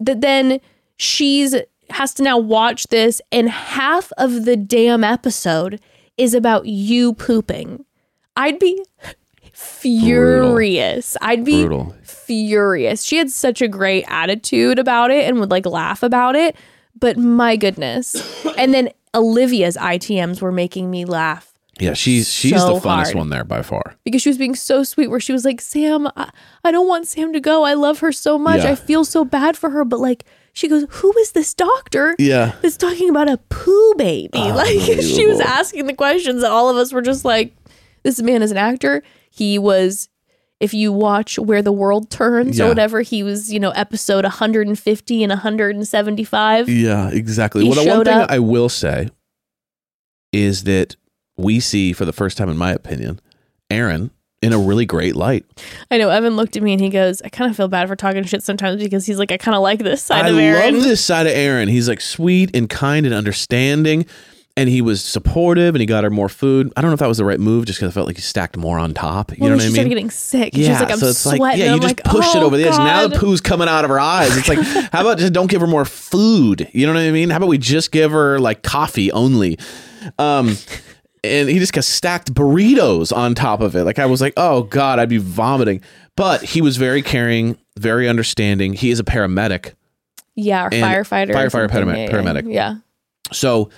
That 0.00 0.20
then 0.20 0.60
she's 0.96 1.54
has 1.90 2.14
to 2.14 2.22
now 2.22 2.38
watch 2.38 2.88
this, 2.88 3.20
and 3.30 3.48
half 3.48 4.12
of 4.18 4.44
the 4.44 4.56
damn 4.56 5.04
episode 5.04 5.80
is 6.16 6.34
about 6.34 6.66
you 6.66 7.12
pooping. 7.14 7.84
I'd 8.36 8.58
be 8.58 8.82
furious. 9.56 11.16
I'd 11.20 11.44
be 11.44 11.62
brutal. 11.62 11.94
furious. 12.02 13.02
She 13.04 13.16
had 13.16 13.30
such 13.30 13.62
a 13.62 13.68
great 13.68 14.04
attitude 14.08 14.78
about 14.78 15.10
it 15.10 15.28
and 15.28 15.40
would 15.40 15.50
like 15.50 15.66
laugh 15.66 16.02
about 16.02 16.36
it. 16.36 16.56
But 16.98 17.16
my 17.18 17.56
goodness. 17.56 18.16
And 18.58 18.72
then 18.72 18.88
Olivia's 19.14 19.76
ITMs 19.76 20.40
were 20.40 20.50
making 20.52 20.90
me 20.90 21.04
laugh 21.04 21.52
Yeah, 21.78 21.92
she's 21.92 22.32
she's 22.32 22.52
so 22.58 22.74
the 22.74 22.80
funnest 22.80 23.04
hard. 23.04 23.14
one 23.16 23.28
there 23.28 23.44
by 23.44 23.60
far. 23.60 23.94
because 24.02 24.22
she 24.22 24.30
was 24.30 24.38
being 24.38 24.54
so 24.54 24.82
sweet 24.82 25.08
where 25.08 25.20
she 25.20 25.32
was 25.32 25.44
like, 25.44 25.60
Sam, 25.60 26.06
I, 26.16 26.30
I 26.64 26.70
don't 26.70 26.88
want 26.88 27.06
Sam 27.06 27.34
to 27.34 27.40
go. 27.40 27.64
I 27.64 27.74
love 27.74 27.98
her 27.98 28.12
so 28.12 28.38
much. 28.38 28.62
Yeah. 28.62 28.70
I 28.70 28.74
feel 28.76 29.04
so 29.04 29.26
bad 29.26 29.58
for 29.58 29.68
her. 29.70 29.84
But 29.84 30.00
like, 30.00 30.24
she 30.54 30.68
goes, 30.68 30.86
Who 30.88 31.12
is 31.18 31.32
this 31.32 31.52
doctor? 31.52 32.16
Yeah. 32.18 32.54
That's 32.62 32.78
talking 32.78 33.10
about 33.10 33.28
a 33.28 33.36
poo 33.50 33.94
baby. 33.96 34.30
Ah, 34.34 34.54
like 34.54 35.02
she 35.02 35.26
was 35.26 35.40
asking 35.40 35.86
the 35.86 35.94
questions 35.94 36.42
and 36.42 36.50
all 36.52 36.70
of 36.70 36.76
us 36.78 36.92
were 36.94 37.02
just 37.02 37.26
like, 37.26 37.54
This 38.04 38.22
man 38.22 38.40
is 38.42 38.50
an 38.52 38.56
actor. 38.56 39.02
He 39.36 39.58
was 39.58 40.08
if 40.58 40.72
you 40.72 40.90
watch 40.90 41.38
Where 41.38 41.60
the 41.60 41.72
World 41.72 42.08
Turns 42.10 42.58
Yeah. 42.58 42.64
or 42.64 42.68
whatever, 42.68 43.02
he 43.02 43.22
was, 43.22 43.52
you 43.52 43.60
know, 43.60 43.70
episode 43.72 44.24
150 44.24 45.22
and 45.22 45.30
175. 45.30 46.68
Yeah, 46.70 47.10
exactly. 47.10 47.62
He 47.64 47.68
well, 47.68 47.84
the 47.84 47.90
one 47.90 48.04
thing 48.04 48.14
up. 48.14 48.30
I 48.30 48.38
will 48.38 48.70
say 48.70 49.10
is 50.32 50.64
that 50.64 50.96
we 51.36 51.60
see 51.60 51.92
for 51.92 52.04
the 52.06 52.12
first 52.12 52.38
time, 52.38 52.48
in 52.48 52.56
my 52.56 52.72
opinion, 52.72 53.20
Aaron 53.70 54.10
in 54.42 54.52
a 54.52 54.58
really 54.58 54.86
great 54.86 55.16
light. 55.16 55.44
I 55.90 55.98
know 55.98 56.08
Evan 56.10 56.36
looked 56.36 56.56
at 56.56 56.62
me 56.62 56.72
and 56.72 56.80
he 56.80 56.88
goes, 56.88 57.20
I 57.22 57.28
kind 57.28 57.50
of 57.50 57.56
feel 57.56 57.68
bad 57.68 57.88
for 57.88 57.96
talking 57.96 58.22
shit 58.24 58.42
sometimes 58.42 58.82
because 58.82 59.04
he's 59.06 59.18
like, 59.18 59.32
I 59.32 59.36
kind 59.38 59.54
of 59.56 59.62
like 59.62 59.80
this 59.80 60.02
side 60.02 60.26
I 60.26 60.28
of 60.28 60.38
Aaron. 60.38 60.74
love 60.74 60.84
this 60.84 61.04
side 61.04 61.26
of 61.26 61.32
Aaron. 61.32 61.68
He's 61.68 61.88
like 61.88 62.00
sweet 62.00 62.54
and 62.54 62.68
kind 62.68 63.06
and 63.06 63.14
understanding. 63.14 64.06
And 64.58 64.70
he 64.70 64.80
was 64.80 65.04
supportive 65.04 65.74
and 65.74 65.80
he 65.80 65.86
got 65.86 66.02
her 66.02 66.08
more 66.08 66.30
food. 66.30 66.72
I 66.76 66.80
don't 66.80 66.88
know 66.90 66.94
if 66.94 67.00
that 67.00 67.08
was 67.08 67.18
the 67.18 67.26
right 67.26 67.38
move 67.38 67.66
just 67.66 67.78
because 67.78 67.92
I 67.92 67.94
felt 67.94 68.06
like 68.06 68.16
he 68.16 68.22
stacked 68.22 68.56
more 68.56 68.78
on 68.78 68.94
top. 68.94 69.30
You 69.32 69.36
well, 69.40 69.50
know 69.50 69.56
what 69.56 69.64
I 69.64 69.68
started 69.68 69.82
mean? 69.82 69.88
getting 69.90 70.10
sick. 70.10 70.56
yeah, 70.56 70.64
she 70.64 70.70
was 70.70 70.80
like, 70.80 70.90
I'm 70.92 70.98
so 70.98 71.08
it's 71.08 71.18
sweating. 71.18 71.40
like, 71.42 71.58
yeah, 71.58 71.64
you 71.66 71.72
I'm 71.72 71.80
just 71.80 71.98
like, 71.98 72.04
pushed 72.04 72.34
it 72.34 72.38
"Oh, 72.38 72.46
over 72.46 72.56
the 72.56 72.64
edge. 72.66 72.78
Now 72.78 73.06
the 73.06 73.18
poo's 73.18 73.42
coming 73.42 73.68
out 73.68 73.84
of 73.84 73.90
her 73.90 74.00
eyes. 74.00 74.34
It's 74.34 74.48
like, 74.48 74.58
how 74.92 75.02
about 75.02 75.18
just 75.18 75.34
don't 75.34 75.50
give 75.50 75.60
her 75.60 75.66
more 75.66 75.84
food? 75.84 76.70
You 76.72 76.86
know 76.86 76.94
what 76.94 77.00
I 77.02 77.10
mean? 77.10 77.28
How 77.28 77.36
about 77.36 77.48
we 77.50 77.58
just 77.58 77.92
give 77.92 78.12
her 78.12 78.38
like 78.38 78.62
coffee 78.62 79.12
only? 79.12 79.58
Um, 80.18 80.56
and 81.22 81.48
he 81.50 81.58
just 81.58 81.74
got 81.74 81.84
stacked 81.84 82.32
burritos 82.32 83.14
on 83.14 83.34
top 83.34 83.60
of 83.60 83.76
it. 83.76 83.84
Like 83.84 83.98
I 83.98 84.06
was 84.06 84.22
like, 84.22 84.32
oh 84.38 84.62
god, 84.62 84.98
I'd 84.98 85.10
be 85.10 85.18
vomiting. 85.18 85.82
But 86.16 86.42
he 86.42 86.62
was 86.62 86.78
very 86.78 87.02
caring, 87.02 87.58
very 87.78 88.08
understanding. 88.08 88.72
He 88.72 88.90
is 88.90 89.00
a 89.00 89.04
paramedic, 89.04 89.74
Yeah, 90.34 90.64
or 90.64 90.70
firefighter. 90.70 91.32
firefighter, 91.32 91.68
paramedic- 91.68 91.96
Yeah, 91.96 92.04
yeah, 92.04 92.10
paramedic. 92.10 92.52
Yeah. 92.54 92.76
so 93.32 93.68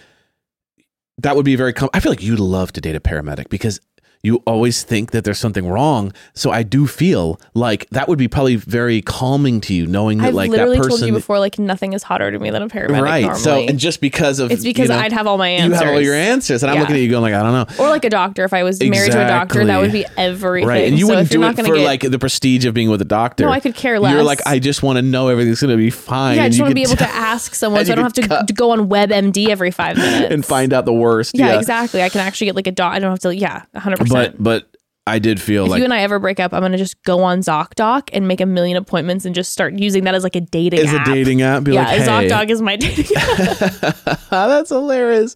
that 1.18 1.36
would 1.36 1.44
be 1.44 1.56
very. 1.56 1.72
Com- 1.72 1.90
I 1.92 2.00
feel 2.00 2.12
like 2.12 2.22
you'd 2.22 2.40
love 2.40 2.72
to 2.72 2.80
date 2.80 2.96
a 2.96 3.00
paramedic 3.00 3.48
because 3.48 3.80
you 4.28 4.42
always 4.46 4.82
think 4.82 5.10
that 5.12 5.24
there's 5.24 5.38
something 5.38 5.66
wrong. 5.68 6.12
So 6.34 6.50
I 6.50 6.62
do 6.62 6.86
feel 6.86 7.40
like 7.54 7.88
that 7.90 8.08
would 8.08 8.18
be 8.18 8.28
probably 8.28 8.56
very 8.56 9.00
calming 9.00 9.60
to 9.62 9.74
you, 9.74 9.86
knowing 9.86 10.18
that 10.18 10.28
I've 10.28 10.34
like 10.34 10.50
that 10.50 10.58
literally 10.58 10.76
person. 10.76 10.90
told 10.90 11.02
you 11.08 11.12
before, 11.14 11.38
like 11.38 11.58
nothing 11.58 11.94
is 11.94 12.02
hotter 12.02 12.30
to 12.30 12.38
me 12.38 12.50
than 12.50 12.62
a 12.62 12.68
paramedic. 12.68 13.00
right. 13.02 13.22
Normally. 13.22 13.40
So 13.40 13.60
and 13.66 13.78
just 13.78 14.00
because 14.02 14.38
of 14.38 14.52
It's 14.52 14.62
because 14.62 14.90
you 14.90 14.94
know, 14.94 15.00
I'd 15.00 15.12
have 15.12 15.26
all 15.26 15.38
my 15.38 15.48
answers. 15.48 15.80
You 15.80 15.86
have 15.86 15.94
all 15.94 16.00
your 16.00 16.14
answers, 16.14 16.62
and 16.62 16.70
I'm 16.70 16.78
looking 16.78 16.96
at 16.96 17.00
you 17.00 17.08
going 17.08 17.22
like, 17.22 17.34
I 17.34 17.42
don't 17.42 17.52
know. 17.78 17.84
or 17.84 17.88
like 17.88 18.04
a 18.04 18.10
doctor. 18.10 18.44
If 18.44 18.52
I 18.52 18.62
was 18.62 18.80
married 18.82 19.12
to 19.12 19.24
a 19.24 19.28
doctor, 19.28 19.64
that 19.64 19.80
would 19.80 19.92
be 19.92 20.04
everything. 20.16 20.68
Right, 20.68 20.88
and 20.88 20.98
you 20.98 21.06
so 21.06 21.12
wouldn't 21.14 21.32
you're 21.32 21.42
do 21.42 21.48
it 21.48 21.66
for 21.66 21.74
get, 21.76 21.84
like 21.84 22.00
the 22.02 22.18
prestige 22.18 22.66
of 22.66 22.74
being 22.74 22.90
with 22.90 23.00
a 23.00 23.06
doctor. 23.06 23.44
No, 23.44 23.50
I 23.50 23.60
could 23.60 23.74
care 23.74 23.98
less. 23.98 24.12
You're 24.12 24.22
like, 24.22 24.40
I 24.46 24.58
just 24.58 24.82
want 24.82 24.96
to 24.98 25.02
know 25.02 25.28
everything's 25.28 25.60
going 25.60 25.70
to 25.70 25.76
be 25.76 25.90
fine. 25.90 26.36
yeah, 26.36 26.44
I 26.44 26.48
just 26.48 26.60
want 26.60 26.70
to 26.70 26.74
be 26.74 26.82
able 26.82 26.96
to 26.96 27.08
ask 27.08 27.54
someone, 27.54 27.84
so 27.86 27.92
I 27.92 27.94
don't 27.94 28.04
have 28.04 28.12
to 28.14 28.28
cut- 28.28 28.54
go 28.54 28.72
on 28.72 28.88
WebMD 28.90 29.48
every 29.48 29.70
five 29.70 29.96
minutes 30.04 30.32
and 30.34 30.44
find 30.44 30.72
out 30.74 30.84
the 30.84 30.92
worst. 30.92 31.34
Yeah, 31.34 31.52
Yeah, 31.52 31.58
exactly. 31.58 32.02
I 32.02 32.10
can 32.10 32.20
actually 32.20 32.46
get 32.46 32.56
like 32.56 32.66
a 32.66 32.72
doc. 32.72 32.92
I 32.92 32.98
don't 32.98 33.10
have 33.10 33.20
to. 33.20 33.34
Yeah, 33.34 33.62
hundred 33.76 33.98
But 33.98 34.04
percent. 34.04 34.17
But 34.18 34.42
but 34.42 34.68
I 35.08 35.18
did 35.18 35.40
feel 35.40 35.64
If 35.64 35.70
like 35.70 35.78
you 35.78 35.84
and 35.84 35.94
I 35.94 36.00
ever 36.00 36.18
break 36.18 36.38
up, 36.38 36.52
I'm 36.52 36.60
gonna 36.60 36.76
just 36.76 37.02
go 37.02 37.22
on 37.22 37.40
ZocDoc 37.40 38.10
and 38.12 38.28
make 38.28 38.42
a 38.42 38.46
million 38.46 38.76
appointments 38.76 39.24
and 39.24 39.34
just 39.34 39.52
start 39.52 39.72
using 39.72 40.04
that 40.04 40.14
as 40.14 40.22
like 40.22 40.36
a 40.36 40.40
dating 40.40 40.80
is 40.80 40.92
a 40.92 41.02
dating 41.04 41.40
app. 41.40 41.64
Be 41.64 41.72
yeah, 41.72 41.84
like, 41.84 42.00
hey, 42.00 42.06
ZocDoc 42.06 42.50
is 42.50 42.60
my 42.60 42.76
dating 42.76 43.16
app. 43.16 44.18
that's 44.30 44.68
hilarious. 44.68 45.34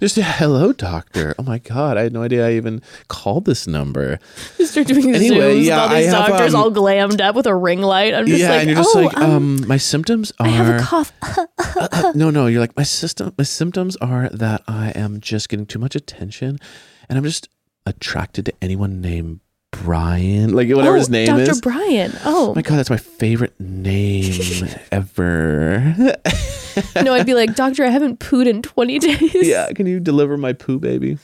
Just 0.00 0.16
hello, 0.16 0.72
doctor. 0.72 1.34
Oh 1.38 1.42
my 1.42 1.58
god, 1.58 1.98
I 1.98 2.04
had 2.04 2.14
no 2.14 2.22
idea 2.22 2.46
I 2.46 2.52
even 2.54 2.80
called 3.08 3.44
this 3.44 3.66
number. 3.66 4.18
Just 4.56 4.72
start 4.72 4.86
doing 4.86 5.14
Anyway, 5.14 5.56
Zooms 5.56 5.64
yeah, 5.64 5.82
with 5.82 5.90
all 5.90 5.96
these 5.98 6.14
I 6.14 6.16
have, 6.16 6.28
doctors 6.28 6.54
um, 6.54 6.60
all 6.60 6.70
glammed 6.70 7.20
up 7.20 7.34
with 7.34 7.46
a 7.46 7.54
ring 7.54 7.82
light. 7.82 8.14
I'm 8.14 8.26
just 8.26 8.40
yeah, 8.40 8.50
like, 8.50 8.60
and 8.60 8.70
you're 8.70 8.78
just 8.78 8.96
oh, 8.96 9.00
like, 9.02 9.16
um, 9.18 9.66
my 9.68 9.76
symptoms 9.76 10.32
are 10.40 10.46
I 10.46 10.50
have 10.50 10.80
a 10.80 10.82
cough. 10.82 11.12
Uh, 11.82 12.12
no, 12.14 12.30
no, 12.30 12.46
you're 12.46 12.60
like 12.60 12.76
my 12.76 12.82
system. 12.82 13.32
My 13.38 13.44
symptoms 13.44 13.96
are 13.96 14.28
that 14.30 14.62
I 14.66 14.90
am 14.90 15.20
just 15.20 15.48
getting 15.48 15.66
too 15.66 15.78
much 15.78 15.94
attention, 15.94 16.58
and 17.08 17.16
I'm 17.16 17.24
just 17.24 17.48
attracted 17.86 18.46
to 18.46 18.52
anyone 18.62 19.00
named 19.00 19.40
Brian, 19.72 20.52
like 20.52 20.68
whatever 20.68 20.96
oh, 20.96 20.98
his 20.98 21.08
name 21.08 21.26
Dr. 21.26 21.42
is. 21.42 21.48
Dr. 21.48 21.60
Brian. 21.62 22.12
Oh, 22.24 22.50
Oh 22.50 22.54
my 22.54 22.62
god, 22.62 22.76
that's 22.76 22.90
my 22.90 22.96
favorite 22.96 23.58
name 23.60 24.68
ever. 24.92 25.94
no, 27.02 27.12
I'd 27.14 27.26
be 27.26 27.34
like, 27.34 27.54
Doctor, 27.54 27.84
I 27.84 27.88
haven't 27.88 28.20
pooed 28.20 28.46
in 28.46 28.62
20 28.62 28.98
days. 28.98 29.34
yeah, 29.48 29.72
can 29.72 29.86
you 29.86 30.00
deliver 30.00 30.36
my 30.36 30.52
poo 30.52 30.78
baby? 30.78 31.18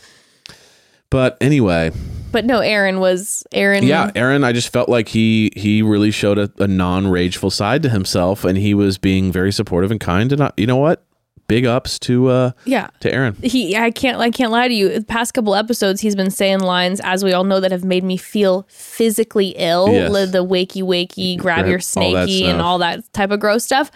But 1.11 1.37
anyway, 1.41 1.93
But 2.33 2.45
no, 2.45 2.59
Aaron 2.61 2.99
was 2.99 3.45
Aaron. 3.53 3.85
yeah, 3.85 4.11
Aaron, 4.17 4.43
I 4.43 4.53
just 4.53 4.73
felt 4.73 4.89
like 4.89 5.09
he 5.09 5.53
he 5.55 5.81
really 5.83 6.11
showed 6.11 6.37
a, 6.37 6.51
a 6.59 6.67
non-rageful 6.67 7.51
side 7.51 7.83
to 7.85 7.89
himself, 7.89 8.45
and 8.45 8.59
he 8.59 8.75
was 8.75 8.99
being 8.99 9.31
very 9.31 9.53
supportive 9.53 9.91
and 9.93 10.01
kind. 10.01 10.33
And 10.33 10.43
I, 10.43 10.53
you 10.57 10.67
know 10.67 10.77
what? 10.77 11.06
Big 11.49 11.65
ups 11.65 11.99
to 12.01 12.29
uh 12.29 12.51
yeah. 12.65 12.89
to 13.01 13.13
Aaron. 13.13 13.37
He, 13.43 13.77
I 13.77 13.91
can't, 13.93 14.19
I 14.19 14.31
can't 14.31 14.51
lie 14.51 14.67
to 14.67 14.75
you. 14.75 14.89
The 14.99 15.05
past 15.05 15.33
couple 15.33 15.55
episodes, 15.55 16.01
he's 16.01 16.17
been 16.17 16.31
saying 16.31 16.59
lines, 16.61 17.01
as 17.05 17.23
we 17.23 17.33
all 17.33 17.45
know, 17.45 17.61
that 17.61 17.71
have 17.71 17.85
made 17.85 18.03
me 18.03 18.17
feel 18.17 18.67
physically 18.69 19.51
ill. 19.57 19.89
Yes. 19.93 20.11
Li- 20.11 20.25
The 20.27 20.45
wakey, 20.45 20.83
wakey, 20.83 21.39
grab 21.39 21.59
Grab 21.59 21.69
your 21.69 21.79
snaky, 21.81 22.47
and 22.47 22.61
all 22.61 22.79
that 22.79 23.13
type 23.13 23.31
of 23.31 23.39
gross 23.41 23.63
stuff. 23.65 23.91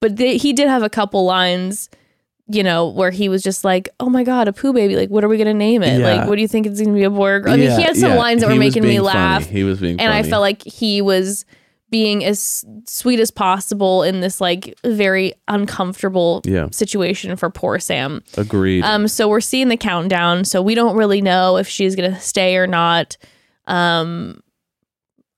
But 0.00 0.16
they, 0.16 0.36
he 0.36 0.52
did 0.52 0.68
have 0.68 0.82
a 0.82 0.90
couple 0.90 1.24
lines, 1.24 1.88
you 2.48 2.62
know, 2.62 2.88
where 2.88 3.10
he 3.10 3.28
was 3.30 3.42
just 3.42 3.64
like, 3.64 3.88
"Oh 3.98 4.10
my 4.10 4.22
god, 4.24 4.48
a 4.48 4.52
poo 4.52 4.72
baby! 4.72 4.96
Like, 4.96 5.08
what 5.08 5.24
are 5.24 5.28
we 5.28 5.38
gonna 5.38 5.54
name 5.54 5.82
it? 5.82 6.00
Yeah. 6.00 6.14
Like, 6.16 6.28
what 6.28 6.36
do 6.36 6.42
you 6.42 6.48
think 6.48 6.66
it's 6.66 6.80
gonna 6.80 6.92
be 6.94 7.04
a 7.04 7.10
boy 7.10 7.28
or 7.30 7.40
girl?" 7.40 7.52
I 7.54 7.56
mean, 7.56 7.66
Yeah, 7.70 7.76
he 7.76 7.82
had 7.82 7.96
some 7.96 8.10
yeah. 8.12 8.18
lines 8.18 8.40
that 8.42 8.48
He 8.50 8.54
were 8.54 8.60
making 8.60 8.82
me 8.82 8.90
being 8.90 9.04
funny. 9.04 9.18
laugh. 9.18 9.46
He 9.46 9.64
was 9.64 9.80
being 9.80 9.98
and 10.00 10.12
I 10.12 10.22
felt 10.22 10.40
like 10.42 10.62
he 10.64 11.00
was 11.00 11.44
being 11.90 12.24
as 12.24 12.64
sweet 12.86 13.18
as 13.20 13.30
possible 13.30 14.02
in 14.04 14.20
this 14.20 14.40
like 14.40 14.78
very 14.84 15.32
uncomfortable 15.48 16.40
Yeah. 16.44 16.68
situation 16.70 17.34
for 17.36 17.50
poor 17.50 17.78
Sam. 17.80 18.22
Agreed. 18.36 18.84
Um, 18.84 19.08
so 19.08 19.28
we're 19.28 19.40
seeing 19.40 19.68
the 19.68 19.76
countdown. 19.76 20.44
So 20.44 20.62
we 20.62 20.74
don't 20.74 20.96
really 20.96 21.20
know 21.20 21.56
if 21.56 21.68
she's 21.68 21.96
gonna 21.96 22.20
stay 22.20 22.56
or 22.56 22.66
not. 22.66 23.16
Um, 23.66 24.40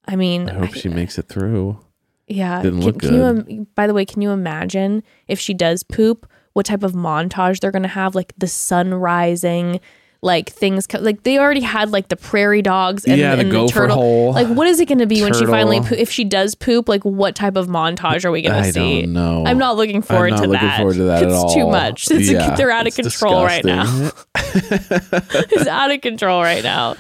I 0.07 0.17
mean, 0.17 0.49
I 0.51 0.55
hope 0.55 0.75
she 0.75 0.89
makes 0.89 1.19
it 1.19 1.29
through. 1.29 1.79
yeah. 2.27 2.61
didn't 2.63 2.81
can, 2.81 2.87
look 2.87 3.01
can 3.01 3.47
you, 3.49 3.67
by 3.75 3.87
the 3.87 3.95
way, 3.95 4.05
can 4.05 4.21
you 4.23 4.31
imagine 4.31 5.03
if 5.29 5.39
she 5.39 5.55
does 5.55 5.83
poop? 5.83 6.27
What 6.55 6.67
type 6.67 6.83
of 6.83 6.93
montage 6.93 7.61
they're 7.61 7.71
gonna 7.71 7.89
have? 7.89 8.15
Like 8.15 8.33
the 8.37 8.47
sun 8.47 8.93
rising, 8.93 9.81
like 10.25 10.49
things 10.51 10.87
co- 10.87 11.01
like 11.01 11.25
they 11.25 11.37
already 11.37 11.61
had 11.63 11.91
like 11.91 12.07
the 12.07 12.15
prairie 12.17 12.63
dogs 12.63 13.05
and, 13.05 13.19
Yeah, 13.19 13.35
the 13.35 13.43
and 13.43 13.51
gopher 13.51 13.73
turtle. 13.75 13.97
hole. 13.97 14.33
Like, 14.33 14.47
what 14.47 14.69
is 14.69 14.79
it 14.79 14.87
gonna 14.89 15.07
be 15.07 15.21
when 15.21 15.35
she 15.35 15.45
finally 15.47 15.81
Turtle. 15.81 15.97
poo- 15.97 16.01
if 16.01 16.11
she 16.11 16.23
does 16.25 16.55
poop? 16.55 16.89
Like, 16.89 17.05
what 17.05 17.35
type 17.35 17.57
of 17.57 17.67
montage 17.67 18.25
are 18.25 18.31
we 18.31 18.41
gonna 18.43 18.59
I 18.59 18.71
see? 18.71 19.03
don't 19.03 19.13
know. 19.15 19.45
I'm 19.45 19.59
not 19.59 19.77
looking 19.77 20.01
forward 20.01 20.31
not 20.31 20.43
to 20.43 20.49
looking 20.49 20.67
that. 20.69 20.77
forward 20.79 20.95
to 20.97 21.05
that 21.05 21.25
it's 21.25 21.55
too 21.55 21.67
much. 21.69 22.09
It's 22.11 22.31
Yeah, 22.31 22.55
they're 22.55 22.71
out 22.71 22.87
of 22.87 22.95
control 22.95 23.45
right 23.45 23.65
now. 23.65 24.11
it's 24.37 25.67
out 25.67 25.91
of 25.91 26.01
control 26.03 26.41
right 26.43 26.63
now. 26.63 26.95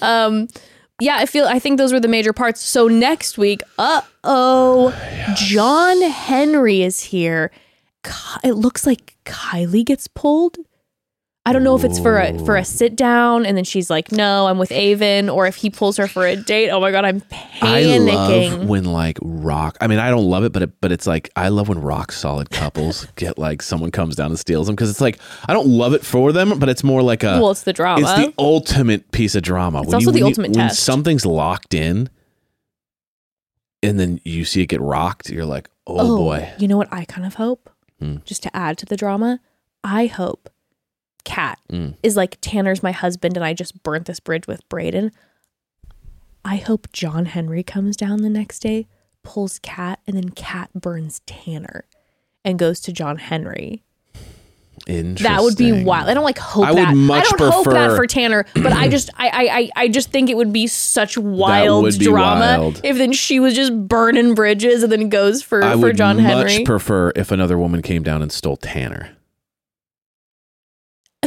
Um, 0.00 0.46
yeah, 1.00 1.16
I 1.16 1.26
feel. 1.26 1.46
I 1.46 1.58
think 1.58 1.78
those 1.78 1.92
were 1.92 2.00
the 2.00 2.08
major 2.08 2.32
parts. 2.32 2.60
So 2.60 2.86
next 2.88 3.38
week, 3.38 3.62
uh 3.78 4.02
oh, 4.24 4.92
John 5.36 6.00
Henry 6.02 6.82
is 6.82 7.00
here. 7.02 7.50
It 8.44 8.52
looks 8.52 8.86
like 8.86 9.16
Kylie 9.24 9.84
gets 9.84 10.06
pulled. 10.06 10.58
I 11.46 11.52
don't 11.54 11.64
know 11.64 11.74
if 11.74 11.82
it's 11.82 11.98
for 11.98 12.18
a 12.18 12.38
for 12.44 12.56
a 12.56 12.64
sit 12.64 12.94
down, 12.94 13.46
and 13.46 13.56
then 13.56 13.64
she's 13.64 13.88
like, 13.88 14.12
"No, 14.12 14.46
I'm 14.48 14.58
with 14.58 14.70
Aven," 14.70 15.30
or 15.30 15.46
if 15.46 15.56
he 15.56 15.70
pulls 15.70 15.96
her 15.96 16.06
for 16.06 16.26
a 16.26 16.36
date. 16.36 16.68
Oh 16.68 16.78
my 16.78 16.90
god, 16.90 17.06
I'm 17.06 17.22
I 17.62 17.82
panicking. 17.84 18.50
love 18.58 18.68
when 18.68 18.84
like 18.84 19.16
rock. 19.22 19.78
I 19.80 19.86
mean, 19.86 19.98
I 19.98 20.10
don't 20.10 20.26
love 20.26 20.44
it, 20.44 20.52
but 20.52 20.62
it, 20.64 20.80
but 20.82 20.92
it's 20.92 21.06
like 21.06 21.30
I 21.36 21.48
love 21.48 21.68
when 21.70 21.80
rock 21.80 22.12
solid 22.12 22.50
couples 22.50 23.06
get 23.16 23.38
like 23.38 23.62
someone 23.62 23.90
comes 23.90 24.14
down 24.14 24.26
and 24.26 24.38
steals 24.38 24.66
them 24.66 24.76
because 24.76 24.90
it's 24.90 25.00
like 25.00 25.18
I 25.48 25.54
don't 25.54 25.68
love 25.68 25.94
it 25.94 26.04
for 26.04 26.32
them, 26.32 26.58
but 26.58 26.68
it's 26.68 26.84
more 26.84 27.00
like 27.00 27.22
a 27.22 27.40
well, 27.40 27.50
it's 27.52 27.62
the 27.62 27.72
drama. 27.72 28.02
it's 28.02 28.26
the 28.26 28.34
ultimate 28.38 29.10
piece 29.12 29.34
of 29.34 29.42
drama. 29.42 29.82
It's 29.84 29.94
also 29.94 30.10
the 30.10 30.24
ultimate 30.24 30.50
when 30.54 30.68
test. 30.68 30.82
something's 30.82 31.24
locked 31.24 31.72
in, 31.72 32.10
and 33.82 33.98
then 33.98 34.20
you 34.22 34.44
see 34.44 34.60
it 34.60 34.66
get 34.66 34.82
rocked. 34.82 35.30
You're 35.30 35.46
like, 35.46 35.70
oh, 35.86 36.18
boy. 36.18 36.52
You 36.58 36.68
know 36.68 36.76
what 36.76 36.92
I 36.92 37.06
kind 37.06 37.26
of 37.26 37.34
hope? 37.34 37.70
Hmm. 38.00 38.16
Just 38.26 38.42
to 38.42 38.54
add 38.54 38.76
to 38.78 38.86
the 38.86 38.98
drama, 38.98 39.40
I 39.82 40.06
hope 40.06 40.50
Kat 41.24 41.58
Mm. 41.70 41.94
is 42.02 42.16
like 42.16 42.38
Tanner's 42.40 42.82
my 42.82 42.92
husband 42.92 43.36
and 43.36 43.44
I 43.44 43.52
just 43.54 43.82
burnt 43.82 44.06
this 44.06 44.20
bridge 44.20 44.46
with 44.46 44.66
Brayden. 44.68 45.10
I 46.44 46.56
hope 46.56 46.90
John 46.92 47.26
Henry 47.26 47.62
comes 47.62 47.96
down 47.96 48.22
the 48.22 48.30
next 48.30 48.60
day, 48.60 48.86
pulls 49.22 49.58
Kat, 49.58 50.00
and 50.06 50.16
then 50.16 50.30
Kat 50.30 50.70
burns 50.74 51.20
Tanner 51.26 51.84
and 52.44 52.58
goes 52.58 52.80
to 52.80 52.92
John 52.92 53.18
Henry. 53.18 53.82
That 54.86 55.40
would 55.42 55.56
be 55.58 55.82
wild. 55.84 56.08
I 56.08 56.14
don't 56.14 56.24
like 56.24 56.38
hope 56.38 56.64
I 56.66 56.70
would 56.72 56.78
that. 56.78 56.94
much 56.96 57.26
I 57.26 57.36
don't 57.36 57.52
hope 57.52 57.66
that 57.66 57.96
for 57.96 58.06
Tanner, 58.06 58.46
but 58.54 58.72
I 58.72 58.88
just 58.96 59.10
I, 59.18 59.28
I 59.28 59.58
I 59.58 59.70
I 59.84 59.88
just 59.88 60.10
think 60.10 60.30
it 60.30 60.36
would 60.36 60.52
be 60.52 60.66
such 60.68 61.18
wild 61.18 61.84
be 61.98 62.04
drama 62.06 62.56
wild. 62.60 62.80
if 62.84 62.96
then 62.96 63.12
she 63.12 63.38
was 63.40 63.54
just 63.54 63.76
burning 63.88 64.34
bridges 64.34 64.82
and 64.84 64.90
then 64.90 65.08
goes 65.10 65.42
for 65.42 65.62
I 65.62 65.72
for 65.72 65.78
would 65.78 65.96
John 65.98 66.16
much 66.22 66.24
Henry. 66.52 66.64
prefer 66.64 67.12
if 67.16 67.30
another 67.32 67.58
woman 67.58 67.82
came 67.82 68.02
down 68.02 68.22
and 68.22 68.32
stole 68.32 68.56
Tanner. 68.56 69.10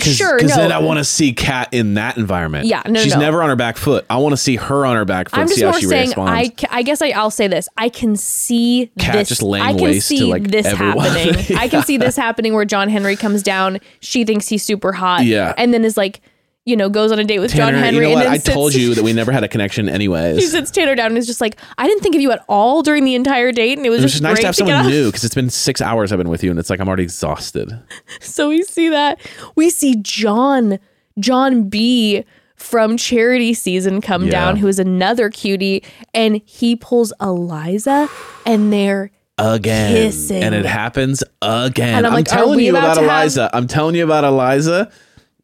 Sure, 0.04 0.38
Because 0.38 0.56
no. 0.56 0.64
then 0.64 0.72
I 0.72 0.80
want 0.80 1.00
to 1.00 1.04
see 1.04 1.34
Kat 1.34 1.70
in 1.74 1.96
that 1.96 2.18
environment. 2.18 2.66
Yeah, 2.66 2.84
no, 2.88 3.02
she's 3.02 3.14
no. 3.14 3.20
never 3.22 3.42
on 3.42 3.50
her 3.50 3.56
back 3.56 3.78
foot. 3.78 4.06
I 4.10 4.18
want 4.18 4.34
to 4.34 4.38
see 4.38 4.56
her 4.56 4.86
on 4.86 4.96
her 4.96 5.06
back 5.06 5.30
foot. 5.30 5.40
I'm 5.40 5.48
just 5.48 5.60
see 5.60 5.66
how 5.66 5.72
she 5.74 5.86
saying. 5.88 6.08
responds. 6.10 6.32
I, 6.32 6.68
I 6.70 6.84
guess 6.84 7.02
I, 7.02 7.10
I'll 7.10 7.32
say 7.32 7.48
this. 7.48 7.68
I 7.78 7.90
can 7.90 8.16
see 8.16 8.92
Kat 9.00 9.14
this. 9.16 9.30
just 9.30 9.42
laying 9.42 9.66
I 9.66 9.74
can 9.74 9.82
waste 9.84 10.10
to, 10.10 10.18
see 10.18 10.24
like, 10.24 10.44
this 10.44 10.66
everyone. 10.66 11.06
happening. 11.06 11.58
I 11.58 11.68
can 11.68 11.84
see 11.84 11.98
this 11.98 12.16
happening 12.16 12.54
where 12.54 12.66
John 12.66 12.90
Henry 12.90 13.16
comes 13.16 13.44
down. 13.44 13.80
She 14.00 14.26
thinks 14.26 14.48
he's 14.48 14.64
super 14.64 14.92
hot. 14.92 15.26
Yeah. 15.26 15.54
and 15.58 15.74
then 15.74 15.86
is 15.86 15.98
like, 15.98 16.22
you 16.66 16.76
know, 16.76 16.90
goes 16.90 17.12
on 17.12 17.18
a 17.20 17.24
date 17.24 17.40
with 17.40 17.52
Tanner, 17.52 17.72
John 17.72 17.82
Henry. 17.84 18.08
you 18.10 18.14
know 18.16 18.20
and 18.22 18.26
what? 18.28 18.34
I 18.34 18.38
sits, 18.38 18.54
told 18.54 18.74
you 18.76 18.94
that 18.96 19.04
we 19.04 19.14
never 19.22 19.32
had 19.32 19.44
a 19.44 19.48
connection, 19.48 19.90
She 19.90 20.46
he 20.46 20.48
sits 20.52 20.70
Tanner 20.72 20.94
down 20.96 21.08
and 21.08 21.18
is 21.18 21.26
just 21.26 21.42
like, 21.42 21.58
I 21.78 21.88
didn't 21.88 22.04
think 22.04 22.14
of 22.16 22.22
you 22.22 22.32
at 22.32 22.44
all 22.48 22.84
during 22.84 23.04
the 23.04 23.16
entire 23.16 23.52
date, 23.52 23.78
and 23.78 23.86
it 23.86 23.90
was 23.90 24.00
It 24.00 24.04
was 24.04 24.12
just 24.12 24.22
just 24.22 24.24
nice 24.24 24.34
great 24.36 24.42
to 24.42 24.48
have 24.48 24.56
get 24.56 24.68
someone 24.68 24.92
new 24.92 25.06
because 25.08 25.24
it's 25.24 25.34
been 25.36 25.50
six 25.50 25.82
hours 25.82 26.12
I've 26.12 26.18
been 26.20 26.30
with 26.30 26.44
you, 26.44 26.52
and 26.52 26.60
it's 26.60 26.70
like 26.70 26.80
I'm 26.80 26.88
already 26.88 27.04
exhausted. 27.04 27.72
So 28.22 28.50
we 28.50 28.62
see 28.64 28.90
that. 28.90 29.20
We 29.56 29.70
see 29.70 29.96
John, 30.02 30.78
John 31.20 31.68
B 31.70 32.24
from 32.56 32.96
charity 32.96 33.56
season 33.56 34.00
come 34.02 34.26
Yeah. 34.26 34.32
down, 34.32 34.58
who 34.58 34.68
is 34.68 34.78
another 34.78 35.32
cutie, 35.32 35.84
and 36.14 36.42
he 36.46 36.76
pulls 36.76 37.12
Eliza 37.20 38.08
and 38.46 38.72
they're 38.72 39.10
Again, 39.40 39.94
Kissing. 39.96 40.44
and 40.44 40.54
it 40.54 40.66
happens 40.66 41.24
again. 41.42 41.96
And 41.98 42.06
I'm 42.06 42.12
I'm, 42.12 42.18
like, 42.18 42.28
are 42.32 42.36
telling 42.36 42.60
you 42.60 42.70
about 42.72 42.84
about, 42.84 42.94
to 42.94 43.02
have- 43.02 43.10
Eliza. 43.22 43.50
I'm 43.54 43.66
telling 43.68 43.96
you 43.96 44.04
about 44.04 44.24
Eliza. 44.24 44.92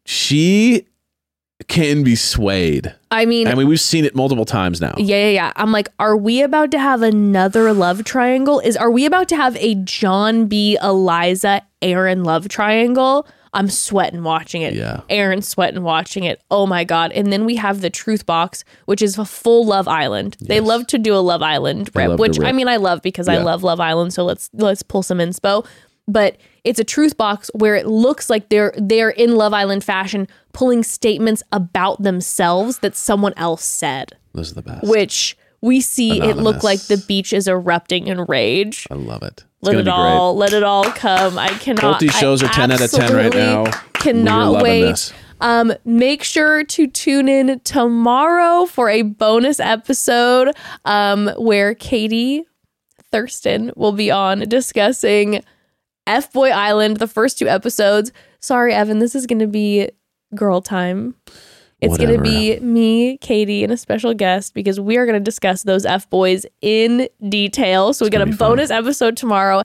She 0.04 0.86
can 1.66 2.04
be 2.04 2.14
swayed. 2.14 2.94
I 3.10 3.24
mean, 3.26 3.48
I 3.48 3.54
mean, 3.54 3.66
we've 3.66 3.80
seen 3.80 4.04
it 4.04 4.14
multiple 4.14 4.44
times 4.44 4.80
now. 4.80 4.94
yeah, 4.96 5.16
yeah, 5.16 5.30
yeah. 5.30 5.52
I'm 5.56 5.72
like, 5.72 5.88
are 5.98 6.16
we 6.16 6.42
about 6.42 6.70
to 6.70 6.78
have 6.78 7.02
another 7.02 7.72
love 7.72 8.04
triangle? 8.04 8.60
Is 8.60 8.76
are 8.76 8.90
we 8.90 9.04
about 9.06 9.28
to 9.30 9.36
have 9.36 9.56
a 9.56 9.74
John 9.76 10.46
B, 10.46 10.78
Eliza, 10.82 11.62
Aaron 11.82 12.22
love 12.22 12.48
triangle? 12.48 13.26
I'm 13.54 13.70
sweating 13.70 14.22
watching 14.22 14.60
it. 14.62 14.74
Yeah. 14.74 15.00
Aaron 15.08 15.40
sweating 15.40 15.82
watching 15.82 16.24
it. 16.24 16.40
Oh 16.50 16.66
my 16.66 16.84
god! 16.84 17.12
And 17.12 17.32
then 17.32 17.44
we 17.46 17.56
have 17.56 17.80
the 17.80 17.90
Truth 17.90 18.26
Box, 18.26 18.62
which 18.84 19.00
is 19.02 19.18
a 19.18 19.24
full 19.24 19.64
Love 19.66 19.88
Island. 19.88 20.36
They 20.40 20.60
love 20.60 20.86
to 20.88 20.98
do 20.98 21.14
a 21.14 21.18
Love 21.18 21.42
Island 21.42 21.90
rip, 21.94 22.20
which 22.20 22.38
I 22.40 22.52
mean 22.52 22.68
I 22.68 22.76
love 22.76 23.02
because 23.02 23.26
I 23.26 23.38
love 23.38 23.64
Love 23.64 23.80
Island. 23.80 24.12
So 24.12 24.24
let's 24.24 24.50
let's 24.52 24.82
pull 24.82 25.02
some 25.02 25.18
inspo. 25.18 25.66
but 26.06 26.36
it's 26.68 26.78
a 26.78 26.84
truth 26.84 27.16
box 27.16 27.50
where 27.54 27.74
it 27.74 27.86
looks 27.86 28.28
like 28.28 28.50
they're 28.50 28.74
they're 28.76 29.10
in 29.10 29.34
Love 29.36 29.54
Island 29.54 29.82
fashion 29.82 30.28
pulling 30.52 30.82
statements 30.82 31.42
about 31.50 32.02
themselves 32.02 32.78
that 32.80 32.94
someone 32.94 33.32
else 33.36 33.64
said, 33.64 34.12
Those 34.34 34.52
are 34.52 34.56
the 34.56 34.62
best. 34.62 34.86
which 34.88 35.36
we 35.60 35.80
see 35.80 36.20
it 36.20 36.36
look 36.36 36.62
like 36.62 36.80
the 36.82 36.98
beach 37.08 37.32
is 37.32 37.48
erupting 37.48 38.06
in 38.06 38.20
rage. 38.22 38.86
I 38.90 38.94
love 38.94 39.22
it. 39.22 39.44
It's 39.60 39.66
Let 39.68 39.76
it 39.76 39.88
all 39.88 40.36
let 40.36 40.52
it 40.52 40.62
all 40.62 40.84
come. 40.84 41.38
I 41.38 41.48
cannot 41.48 42.00
these 42.00 42.14
shows 42.14 42.42
are 42.42 42.48
10 42.48 42.70
out 42.70 42.80
of 42.80 42.90
10 42.90 43.14
right 43.14 43.34
now. 43.34 43.64
Cannot 43.94 44.62
wait. 44.62 45.12
Um, 45.40 45.72
make 45.84 46.22
sure 46.24 46.64
to 46.64 46.86
tune 46.88 47.28
in 47.28 47.60
tomorrow 47.60 48.66
for 48.66 48.88
a 48.90 49.02
bonus 49.02 49.60
episode 49.60 50.54
um, 50.84 51.28
where 51.38 51.74
Katie 51.74 52.44
Thurston 53.10 53.72
will 53.76 53.92
be 53.92 54.10
on 54.10 54.40
discussing 54.40 55.42
F 56.08 56.32
Boy 56.32 56.50
Island, 56.50 56.96
the 56.96 57.06
first 57.06 57.38
two 57.38 57.46
episodes. 57.48 58.12
Sorry, 58.40 58.72
Evan, 58.74 58.98
this 58.98 59.14
is 59.14 59.26
going 59.26 59.38
to 59.40 59.46
be 59.46 59.88
girl 60.34 60.60
time. 60.60 61.14
It's 61.80 61.96
going 61.96 62.16
to 62.16 62.20
be 62.20 62.58
me, 62.58 63.18
Katie, 63.18 63.62
and 63.62 63.72
a 63.72 63.76
special 63.76 64.12
guest 64.14 64.52
because 64.52 64.80
we 64.80 64.96
are 64.96 65.06
going 65.06 65.14
to 65.18 65.24
discuss 65.24 65.62
those 65.62 65.84
F 65.86 66.10
boys 66.10 66.44
in 66.60 67.08
detail. 67.28 67.92
So 67.92 68.04
we 68.04 68.10
got 68.10 68.22
a 68.22 68.24
gonna 68.24 68.36
fun. 68.36 68.50
bonus 68.50 68.70
episode 68.72 69.16
tomorrow. 69.16 69.62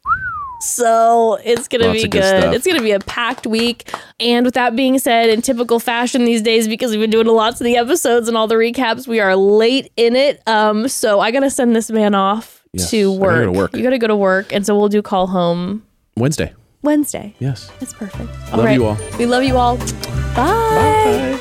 So 0.61 1.39
it's 1.43 1.67
gonna 1.67 1.91
be 1.91 2.03
good 2.03 2.11
good. 2.11 2.53
It's 2.53 2.65
gonna 2.65 2.81
be 2.81 2.91
a 2.91 2.99
packed 2.99 3.45
week. 3.45 3.91
And 4.21 4.45
with 4.45 4.53
that 4.53 4.77
being 4.77 4.97
said, 4.97 5.29
in 5.29 5.41
typical 5.41 5.77
fashion 5.77 6.23
these 6.23 6.41
days, 6.41 6.69
because 6.69 6.91
we've 6.91 7.01
been 7.01 7.09
doing 7.09 7.27
lots 7.27 7.59
of 7.59 7.65
the 7.65 7.75
episodes 7.75 8.29
and 8.29 8.37
all 8.37 8.47
the 8.47 8.55
recaps, 8.55 9.05
we 9.05 9.19
are 9.19 9.35
late 9.35 9.91
in 9.97 10.15
it. 10.15 10.41
Um, 10.47 10.87
so 10.87 11.19
I 11.19 11.31
gotta 11.31 11.49
send 11.49 11.75
this 11.75 11.91
man 11.91 12.15
off 12.15 12.63
Yes, 12.71 12.89
to 12.91 13.09
gotta 13.11 13.19
work. 13.19 13.35
go 13.39 13.45
to 13.45 13.51
work. 13.51 13.75
You 13.75 13.83
gotta 13.83 13.97
go 13.97 14.07
to 14.07 14.15
work, 14.15 14.53
and 14.53 14.65
so 14.65 14.77
we'll 14.77 14.87
do 14.87 15.01
call 15.01 15.27
home 15.27 15.83
Wednesday. 16.15 16.53
Wednesday. 16.81 17.35
Yes. 17.39 17.71
That's 17.79 17.93
perfect. 17.93 18.29
Love 18.53 18.71
you 18.71 18.85
all. 18.85 18.97
We 19.17 19.25
love 19.25 19.43
you 19.43 19.57
all. 19.57 19.77
Bye. 20.35 21.39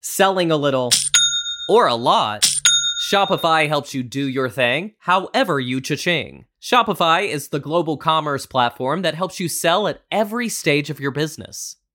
Selling 0.00 0.50
a 0.50 0.56
little 0.56 0.90
or 1.68 1.86
a 1.86 1.94
lot, 1.94 2.46
Shopify 3.10 3.66
helps 3.66 3.94
you 3.94 4.02
do 4.02 4.28
your 4.28 4.50
thing 4.50 4.92
however 4.98 5.58
you 5.58 5.80
cha-ching. 5.80 6.44
Shopify 6.60 7.26
is 7.26 7.48
the 7.48 7.58
global 7.58 7.96
commerce 7.96 8.46
platform 8.46 9.02
that 9.02 9.14
helps 9.14 9.40
you 9.40 9.48
sell 9.48 9.88
at 9.88 10.02
every 10.12 10.48
stage 10.48 10.90
of 10.90 11.00
your 11.00 11.10
business. 11.10 11.76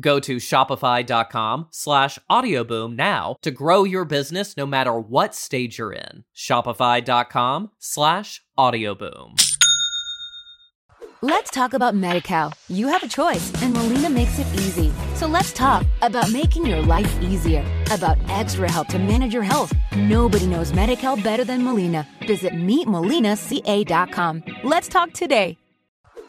Go 0.00 0.20
to 0.20 0.36
shopify.com 0.36 1.68
slash 1.70 2.18
audioboom 2.30 2.96
now 2.96 3.36
to 3.42 3.50
grow 3.50 3.84
your 3.84 4.04
business 4.04 4.56
no 4.56 4.66
matter 4.66 4.98
what 4.98 5.34
stage 5.34 5.78
you're 5.78 5.92
in. 5.92 6.24
Shopify.com 6.36 7.70
slash 7.78 8.42
audioboom. 8.58 9.34
Let's 11.20 11.50
talk 11.50 11.74
about 11.74 11.96
MediCal. 11.96 12.54
You 12.68 12.86
have 12.86 13.02
a 13.02 13.08
choice, 13.08 13.52
and 13.60 13.74
Molina 13.74 14.08
makes 14.08 14.38
it 14.38 14.46
easy. 14.54 14.92
So 15.16 15.26
let's 15.26 15.52
talk 15.52 15.84
about 16.00 16.30
making 16.30 16.64
your 16.64 16.80
life 16.80 17.12
easier, 17.20 17.64
about 17.90 18.18
extra 18.28 18.70
help 18.70 18.86
to 18.88 19.00
manage 19.00 19.34
your 19.34 19.42
health. 19.42 19.74
Nobody 19.96 20.46
knows 20.46 20.70
MediCal 20.70 21.20
better 21.24 21.44
than 21.44 21.64
Molina. 21.64 22.06
Visit 22.24 22.52
meetmolinaca.com. 22.52 24.44
Let's 24.62 24.86
talk 24.86 25.12
today. 25.12 25.58